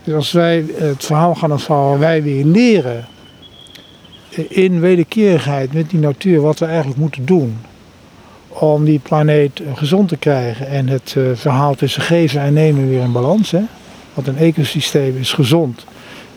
Dus 0.04 0.14
als 0.14 0.32
wij 0.32 0.66
het 0.74 1.06
verhaal 1.06 1.36
gaan 1.36 1.52
ontvangen, 1.52 2.00
wij 2.00 2.24
weer 2.24 2.46
leren 2.46 3.08
in 4.50 4.80
wederkerigheid 4.80 5.74
met 5.74 5.90
die 5.90 6.00
natuur 6.00 6.42
wat 6.42 6.60
we 6.60 6.66
eigenlijk 6.66 7.00
moeten 7.00 7.26
doen 7.26 7.58
om 8.48 8.86
die 8.86 9.00
planeet 9.00 9.62
gezond 9.74 10.10
te 10.10 10.18
krijgen 10.18 10.68
en 10.68 10.88
het 10.88 11.16
uh, 11.18 11.30
verhaal 11.34 11.76
tussen 11.76 12.02
geven 12.02 12.42
en 12.42 12.54
nemen 12.54 12.90
weer 12.90 13.02
in 13.02 13.12
balans. 13.12 13.52
Hè? 13.52 13.62
Want 14.14 14.28
een 14.28 14.38
ecosysteem 14.38 15.18
is 15.18 15.34
gezond 15.34 15.86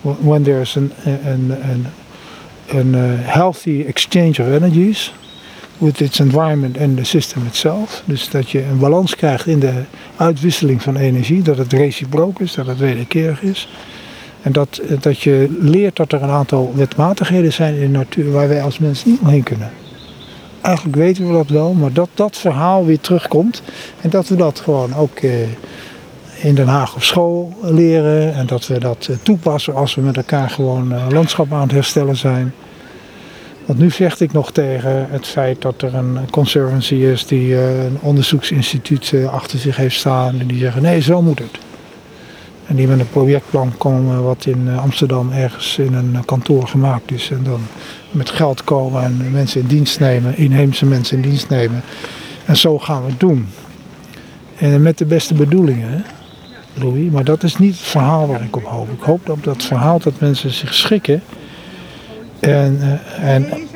when 0.03 0.43
there's 0.43 0.77
an, 0.77 0.93
an, 1.05 1.57
an, 1.63 1.87
an 2.75 2.95
uh, 2.95 3.03
healthy 3.21 3.85
exchange 3.87 4.41
of 4.41 4.47
energies 4.47 5.13
with 5.79 6.01
its 6.01 6.21
environment 6.21 6.79
and 6.79 6.97
the 6.97 7.05
system 7.05 7.47
itself. 7.47 8.03
Dus 8.05 8.31
dat 8.31 8.51
je 8.51 8.65
een 8.65 8.79
balans 8.79 9.17
krijgt 9.17 9.47
in 9.47 9.59
de 9.59 9.83
uitwisseling 10.17 10.83
van 10.83 10.97
energie, 10.97 11.43
dat 11.43 11.59
het 11.59 11.73
reciprook 11.73 12.41
is, 12.41 12.55
dat 12.55 12.67
het 12.67 12.79
wederkerig 12.79 13.43
is. 13.43 13.69
En 14.43 14.53
dat, 14.53 14.81
dat 15.01 15.21
je 15.21 15.57
leert 15.61 15.97
dat 15.97 16.13
er 16.13 16.23
een 16.23 16.31
aantal 16.31 16.73
wetmatigheden 16.75 17.53
zijn 17.53 17.75
in 17.75 17.81
de 17.81 17.99
natuur 17.99 18.33
waar 18.33 18.49
wij 18.49 18.63
als 18.63 18.79
mens 18.79 19.05
niet 19.05 19.21
omheen 19.21 19.43
kunnen. 19.43 19.71
Eigenlijk 20.61 20.97
weten 20.97 21.27
we 21.27 21.33
dat 21.33 21.49
wel, 21.49 21.73
maar 21.73 21.93
dat 21.93 22.09
dat 22.15 22.37
verhaal 22.37 22.85
weer 22.85 23.01
terugkomt 23.01 23.63
en 24.01 24.11
dat 24.11 24.29
we 24.29 24.37
dat 24.37 24.61
gewoon 24.61 24.95
ook 24.95 25.19
eh, 25.19 25.33
in 26.43 26.55
Den 26.55 26.69
Haag 26.69 26.95
op 26.95 27.03
school 27.03 27.53
leren 27.63 28.35
en 28.35 28.47
dat 28.47 28.67
we 28.67 28.79
dat 28.79 29.07
eh, 29.11 29.17
toepassen 29.23 29.75
als 29.75 29.95
we 29.95 30.01
met 30.01 30.17
elkaar 30.17 30.51
gewoon 30.51 30.93
eh, 30.93 31.07
landschap 31.11 31.53
aan 31.53 31.61
het 31.61 31.71
herstellen 31.71 32.17
zijn. 32.17 32.55
Want 33.67 33.79
nu 33.79 33.91
vecht 33.91 34.21
ik 34.21 34.33
nog 34.33 34.53
tegen 34.53 35.07
het 35.11 35.27
feit 35.27 35.63
dat 35.63 35.83
er 35.83 35.95
een 35.95 36.19
conservancy 36.31 36.95
is 36.95 37.27
die 37.27 37.55
eh, 37.55 37.85
een 37.85 37.99
onderzoeksinstituut 38.01 39.15
achter 39.31 39.59
zich 39.59 39.77
heeft 39.77 39.97
staan 39.97 40.41
en 40.41 40.47
die 40.47 40.59
zeggen 40.59 40.83
nee, 40.83 41.01
zo 41.01 41.23
moet 41.23 41.39
het. 41.39 41.59
En 42.67 42.77
die 42.77 42.87
met 42.87 43.01
een 43.01 43.11
projectplan 43.11 43.73
komen 43.79 44.23
wat 44.23 44.47
in 44.47 44.69
Amsterdam 44.79 45.33
ergens 45.33 45.79
in 45.79 45.95
een 45.95 46.25
kantoor 46.25 46.69
gemaakt 46.69 47.11
is. 47.11 47.31
En 47.31 47.43
dan 47.43 47.61
met 48.11 48.31
geld 48.31 48.65
komen 48.65 49.03
en 49.03 49.31
mensen 49.31 49.61
in 49.61 49.67
dienst 49.67 50.01
nemen, 50.01 50.37
inheemse 50.37 50.87
mensen 50.87 51.17
in 51.17 51.23
dienst 51.23 51.49
nemen. 51.49 51.83
En 52.45 52.57
zo 52.57 52.79
gaan 52.79 53.03
we 53.05 53.11
het 53.11 53.21
doen. 53.21 53.49
En 54.59 54.83
met 54.83 54.99
de 54.99 55.05
beste 55.05 55.35
bedoelingen. 55.35 56.05
Maar 57.11 57.25
dat 57.25 57.43
is 57.43 57.59
niet 57.59 57.75
het 57.75 57.87
verhaal 57.87 58.27
waar 58.27 58.43
ik 58.43 58.57
op 58.57 58.65
hoop. 58.65 58.89
Ik 58.91 59.03
hoop 59.03 59.29
op 59.29 59.45
dat 59.45 59.63
verhaal 59.63 59.99
dat 59.99 60.21
mensen 60.21 60.51
zich 60.51 60.75
schikken. 60.75 61.23
En, 62.41 62.79
uh, 62.81 63.35
en 63.35 63.69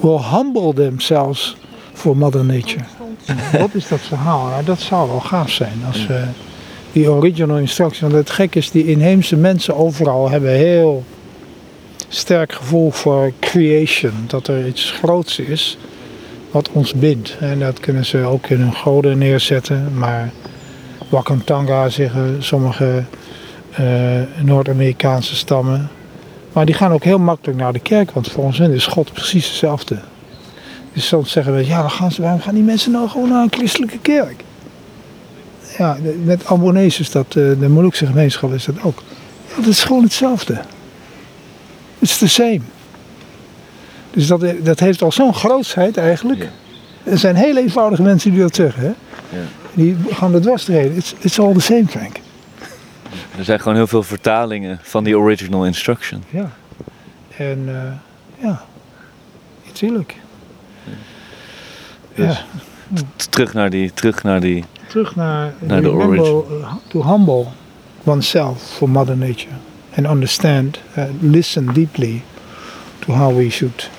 will 0.00 0.20
humble 0.30 0.72
themselves 0.74 1.56
for 1.92 2.16
Mother 2.16 2.44
Nature. 2.44 2.84
Wat 3.58 3.74
is 3.74 3.88
dat 3.88 4.00
verhaal? 4.00 4.64
Dat 4.64 4.80
zou 4.80 5.08
wel 5.08 5.20
gaaf 5.20 5.50
zijn 5.50 5.82
als 5.86 6.06
we 6.06 6.24
die 6.92 7.10
original 7.10 7.58
instructie. 7.58 8.00
Want 8.00 8.12
het 8.12 8.30
gek 8.30 8.54
is, 8.54 8.70
die 8.70 8.86
inheemse 8.86 9.36
mensen 9.36 9.76
overal 9.76 10.30
hebben 10.30 10.50
heel 10.50 11.04
sterk 12.08 12.52
gevoel 12.52 12.90
voor 12.90 13.32
creation. 13.40 14.12
Dat 14.26 14.48
er 14.48 14.66
iets 14.66 14.90
groots 14.90 15.38
is 15.38 15.78
wat 16.50 16.70
ons 16.72 16.94
bindt. 16.94 17.36
En 17.40 17.58
dat 17.58 17.80
kunnen 17.80 18.04
ze 18.04 18.18
ook 18.18 18.46
in 18.46 18.60
hun 18.60 18.74
goden 18.74 19.18
neerzetten. 19.18 19.90
Maar 19.94 20.30
Wakantanga 21.08 21.88
zeggen 21.88 22.36
sommige 22.38 23.04
uh, 23.80 23.86
Noord-Amerikaanse 24.42 25.36
stammen. 25.36 25.88
Maar 26.52 26.66
die 26.66 26.74
gaan 26.74 26.92
ook 26.92 27.04
heel 27.04 27.18
makkelijk 27.18 27.58
naar 27.58 27.72
de 27.72 27.78
kerk, 27.78 28.10
want 28.10 28.28
volgens 28.30 28.58
hen 28.58 28.72
is 28.72 28.86
God 28.86 29.12
precies 29.12 29.46
hetzelfde. 29.46 29.98
Dus 30.92 31.06
soms 31.06 31.30
zeggen 31.30 31.54
we, 31.54 31.66
ja, 31.66 31.88
gaan 31.88 32.12
ze, 32.12 32.22
waarom 32.22 32.40
gaan 32.40 32.54
die 32.54 32.62
mensen 32.62 32.92
nou 32.92 33.08
gewoon 33.08 33.28
naar 33.28 33.42
een 33.42 33.52
christelijke 33.52 33.98
kerk? 33.98 34.44
Ja, 35.78 35.96
met 36.24 36.46
Ambonese 36.46 37.00
is 37.00 37.10
dat, 37.10 37.26
eh, 37.28 37.34
de 37.34 37.68
Molukse 37.68 38.06
gemeenschap 38.06 38.52
is 38.52 38.64
dat 38.64 38.82
ook. 38.82 39.02
Ja, 39.48 39.56
dat 39.56 39.66
is 39.66 39.84
gewoon 39.84 40.02
hetzelfde. 40.02 40.60
It's 41.98 42.18
the 42.18 42.28
same. 42.28 42.60
Dus 44.10 44.26
dat, 44.26 44.44
dat 44.62 44.80
heeft 44.80 45.02
al 45.02 45.12
zo'n 45.12 45.34
grootsheid 45.34 45.96
eigenlijk. 45.96 46.48
Er 47.02 47.18
zijn 47.18 47.36
heel 47.36 47.56
eenvoudige 47.56 48.02
mensen 48.02 48.30
die 48.30 48.40
dat 48.40 48.54
zeggen. 48.54 48.82
Hè? 48.82 48.88
Ja. 49.38 49.44
Die 49.78 49.96
gaan 50.10 50.34
er 50.34 50.40
dwars 50.40 50.64
treden. 50.64 50.96
It's, 50.96 51.14
it's 51.20 51.38
all 51.38 51.52
the 51.52 51.60
same, 51.60 51.86
Frank. 51.86 52.16
Er 53.38 53.44
zijn 53.44 53.60
gewoon 53.60 53.74
heel 53.74 53.86
veel 53.86 54.02
vertalingen 54.02 54.78
van 54.82 55.04
die 55.04 55.18
original 55.18 55.66
instruction. 55.66 56.22
Ja. 56.30 56.50
En 57.36 57.58
uh, 57.68 57.82
ja, 58.38 58.64
natuurlijk. 59.66 60.16
Dus 62.14 62.44
ja. 62.94 63.04
terug 63.30 63.52
naar 63.52 63.70
die, 63.70 63.92
terug 63.92 64.22
naar 64.22 64.40
die. 64.40 64.64
Terug 64.88 65.16
naar, 65.16 65.52
naar 65.58 65.82
de 65.82 65.90
origin. 65.90 66.44
Uh, 66.50 66.72
to 66.88 67.04
humble 67.04 67.46
oneself 68.04 68.62
for 68.62 68.88
Mother 68.88 69.16
Nature 69.16 69.54
and 69.96 70.06
understand, 70.06 70.78
uh, 70.96 71.04
listen 71.20 71.72
deeply 71.72 72.22
to 72.98 73.12
how 73.12 73.36
we 73.36 73.50
should 73.50 73.90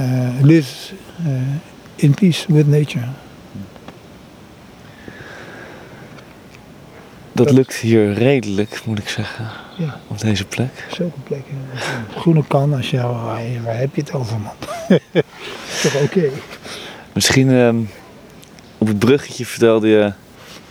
uh, 0.00 0.42
live 0.42 0.94
uh, 1.26 1.32
in 1.94 2.14
peace 2.14 2.52
with 2.52 2.66
nature. 2.66 3.08
Dat 7.32 7.50
lukt 7.50 7.74
hier 7.74 8.12
redelijk, 8.12 8.82
moet 8.84 8.98
ik 8.98 9.08
zeggen. 9.08 9.48
Ja. 9.78 10.00
Op 10.08 10.20
deze 10.20 10.44
plek. 10.44 10.86
Zulke 10.92 11.20
plekken. 11.24 11.56
Groene 12.16 12.44
kan, 12.48 12.74
als 12.74 12.90
je, 12.90 13.00
waar 13.64 13.78
heb 13.78 13.94
je 13.94 14.00
het 14.00 14.12
over, 14.12 14.38
man? 14.38 14.52
toch 15.82 16.02
oké? 16.02 16.28
Misschien 17.12 17.48
uh, 17.48 17.74
op 18.78 18.86
het 18.86 18.98
bruggetje 18.98 19.46
vertelde 19.46 19.88
je 19.88 20.12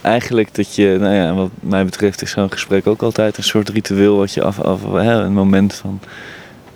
eigenlijk 0.01 0.55
dat 0.55 0.75
je, 0.75 0.97
nou 0.99 1.13
ja, 1.13 1.33
wat 1.33 1.49
mij 1.59 1.85
betreft 1.85 2.21
is 2.21 2.31
zo'n 2.31 2.51
gesprek 2.51 2.87
ook 2.87 3.01
altijd 3.01 3.37
een 3.37 3.43
soort 3.43 3.69
ritueel 3.69 4.17
wat 4.17 4.33
je 4.33 4.43
af, 4.43 4.59
af 4.59 4.83
hè, 4.83 5.13
een 5.13 5.33
moment 5.33 5.73
van 5.73 5.99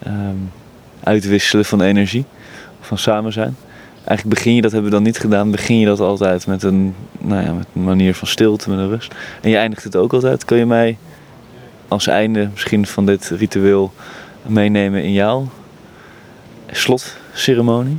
um, 0.07 0.51
uitwisselen 1.03 1.65
van 1.65 1.81
energie, 1.81 2.25
van 2.81 2.97
samen 2.97 3.33
zijn 3.33 3.55
eigenlijk 4.05 4.37
begin 4.37 4.55
je, 4.55 4.61
dat 4.61 4.71
hebben 4.71 4.89
we 4.89 4.95
dan 4.95 5.05
niet 5.05 5.19
gedaan, 5.19 5.51
begin 5.51 5.79
je 5.79 5.85
dat 5.85 5.99
altijd 5.99 6.47
met 6.47 6.63
een, 6.63 6.95
nou 7.17 7.43
ja, 7.45 7.51
met 7.51 7.67
een 7.73 7.83
manier 7.83 8.15
van 8.15 8.27
stilte, 8.27 8.69
met 8.69 8.79
een 8.79 8.89
rust. 8.89 9.15
En 9.41 9.49
je 9.49 9.57
eindigt 9.57 9.83
het 9.83 9.95
ook 9.95 10.13
altijd. 10.13 10.45
Kun 10.45 10.57
je 10.57 10.65
mij 10.65 10.97
als 11.87 12.07
einde 12.07 12.49
misschien 12.51 12.87
van 12.87 13.05
dit 13.05 13.29
ritueel 13.29 13.93
meenemen 14.41 15.03
in 15.03 15.13
jouw 15.13 15.47
slotceremonie? 16.71 17.97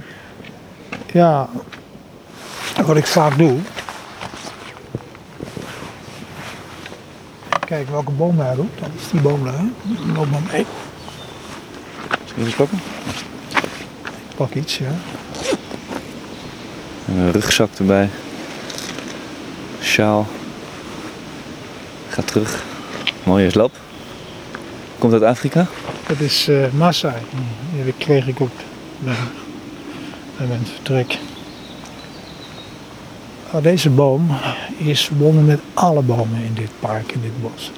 Ja, 1.12 1.48
wat 2.86 2.96
ik 2.96 3.06
vaak 3.06 3.38
doe. 3.38 3.58
Kijk 7.66 7.88
welke 7.88 8.10
boom 8.10 8.36
daar 8.36 8.56
roept. 8.56 8.80
Dat 8.80 8.88
is 8.98 9.10
die 9.10 9.20
boom 9.20 9.44
daar. 9.44 9.64
Loop 10.14 10.30
maar 10.30 10.40
mee. 10.52 10.66
Zal 12.24 12.44
eens 12.44 12.54
pakken? 12.54 12.78
Ik 14.28 14.36
pak 14.36 14.54
iets, 14.54 14.78
ja. 14.78 14.90
Een 17.08 17.32
rugzak 17.32 17.70
erbij. 17.78 18.08
Sjaal. 19.82 20.26
Ga 22.08 22.22
terug. 22.22 22.64
Mooie 23.24 23.50
slap. 23.50 23.72
Komt 24.98 25.12
uit 25.12 25.22
Afrika? 25.22 25.66
Dat 26.06 26.20
is 26.20 26.48
uh, 26.48 26.66
Maasai. 26.72 27.22
Die 27.84 27.94
kreeg 27.98 28.26
ik 28.26 28.40
op 28.40 28.50
bij, 28.98 29.14
mijn 30.36 30.66
vertrek. 30.74 31.18
Oh, 33.50 33.62
deze 33.62 33.90
boom 33.90 34.30
is 34.76 35.04
verbonden 35.04 35.44
met 35.44 35.60
alle 35.74 36.02
bomen 36.02 36.42
in 36.42 36.54
dit 36.54 36.70
park, 36.80 37.12
in 37.12 37.20
dit 37.20 37.42
bos. 37.42 37.72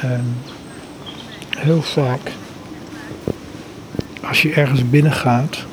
En 0.00 0.36
heel 1.58 1.82
vaak, 1.82 2.32
als 4.30 4.42
je 4.42 4.52
ergens 4.52 4.90
binnen 4.90 5.12
gaat, 5.12 5.64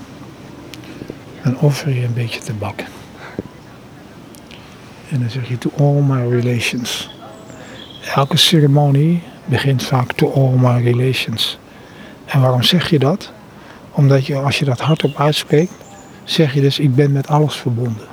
dan 1.44 1.60
offer 1.60 1.94
je 1.94 2.04
een 2.04 2.14
beetje 2.14 2.40
tabak. 2.40 2.84
En 5.10 5.20
dan 5.20 5.30
zeg 5.30 5.48
je 5.48 5.58
to 5.58 5.72
all 5.78 6.02
my 6.02 6.40
relations. 6.40 7.10
Elke 8.16 8.38
ceremonie 8.38 9.22
begint 9.46 9.84
vaak 9.84 10.12
to 10.12 10.32
all 10.32 10.52
my 10.58 10.84
relations. 10.92 11.58
En 12.26 12.42
waarom 12.42 12.64
zeg 12.64 12.90
je 12.90 13.00
dat? 13.00 13.32
Omdat 13.92 14.26
je, 14.26 14.36
als 14.36 14.60
je 14.60 14.66
dat 14.66 14.80
hardop 14.80 15.20
uitspreekt, 15.20 15.74
zeg 16.24 16.54
je 16.54 16.62
dus 16.62 16.80
ik 16.80 16.96
ben 16.96 17.12
met 17.12 17.28
alles 17.28 17.56
verbonden. 17.56 18.08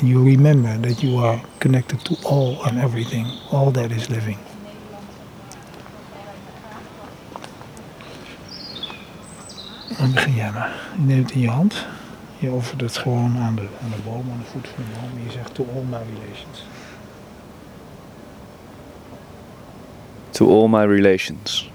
And 0.00 0.08
you 0.08 0.30
remember 0.30 0.80
that 0.80 1.00
you 1.00 1.24
are 1.24 1.40
connected 1.58 2.04
to 2.04 2.16
all 2.28 2.56
and 2.62 2.82
everything, 2.82 3.26
all 3.50 3.70
that 3.70 3.90
is 3.90 4.08
living. 4.08 4.36
Dan 9.98 10.12
begin 10.12 10.34
jij 10.34 10.50
maar. 10.52 10.72
Je 10.96 11.02
neemt 11.02 11.24
het 11.24 11.34
in 11.34 11.40
je 11.40 11.48
hand. 11.48 11.86
Je 12.38 12.50
offert 12.50 12.80
het 12.80 12.96
gewoon 12.96 13.36
aan 13.38 13.54
de, 13.54 13.66
aan 13.82 13.90
de 13.90 14.02
boom, 14.04 14.30
aan 14.30 14.38
de 14.38 14.50
voet 14.50 14.68
van 14.68 14.84
de 14.84 15.00
boom. 15.00 15.18
En 15.18 15.24
je 15.24 15.30
zegt 15.30 15.54
to 15.54 15.66
all 15.74 15.82
my 15.82 15.98
relations. 16.14 16.64
To 20.30 20.48
all 20.48 20.68
my 20.68 20.84
relations. 20.84 21.72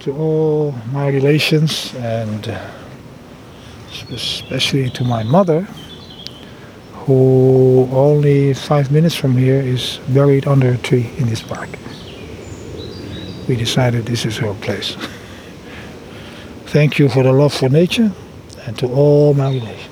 to 0.00 0.16
all 0.16 0.74
my 0.92 1.08
relations 1.08 1.94
and 1.96 2.50
especially 4.10 4.88
to 4.90 5.04
my 5.04 5.22
mother, 5.22 5.66
who 7.06 7.88
only 7.92 8.54
five 8.54 8.90
minutes 8.90 9.14
from 9.14 9.36
here 9.36 9.60
is 9.60 10.00
buried 10.08 10.46
under 10.46 10.72
a 10.72 10.78
tree 10.78 11.10
in 11.18 11.28
this 11.28 11.42
park. 11.42 11.68
We 13.48 13.56
decided 13.56 14.06
this 14.06 14.24
is 14.24 14.36
her 14.38 14.54
place. 14.54 14.96
Thank 16.66 16.98
you 16.98 17.08
for 17.08 17.22
the 17.22 17.32
love 17.32 17.52
for 17.52 17.68
nature 17.68 18.12
and 18.66 18.78
to 18.78 18.86
all 18.92 19.34
my 19.34 19.48
relations. 19.48 19.89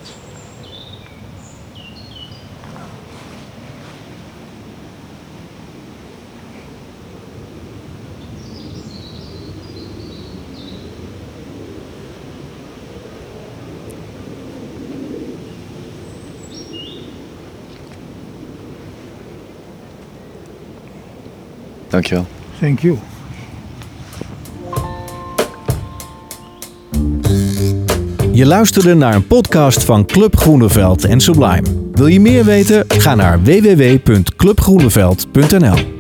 Dankjewel. 21.98 22.26
Thank 22.60 22.80
you. 22.80 22.98
Je 28.32 28.46
luisterde 28.46 28.94
naar 28.94 29.14
een 29.14 29.26
podcast 29.26 29.84
van 29.84 30.06
Club 30.06 30.36
Groeneveld 30.36 31.04
en 31.04 31.20
Sublime. 31.20 31.62
Wil 31.92 32.06
je 32.06 32.20
meer 32.20 32.44
weten? 32.44 32.84
Ga 32.88 33.14
naar 33.14 33.42
www.clubgroeneveld.nl 33.42 35.97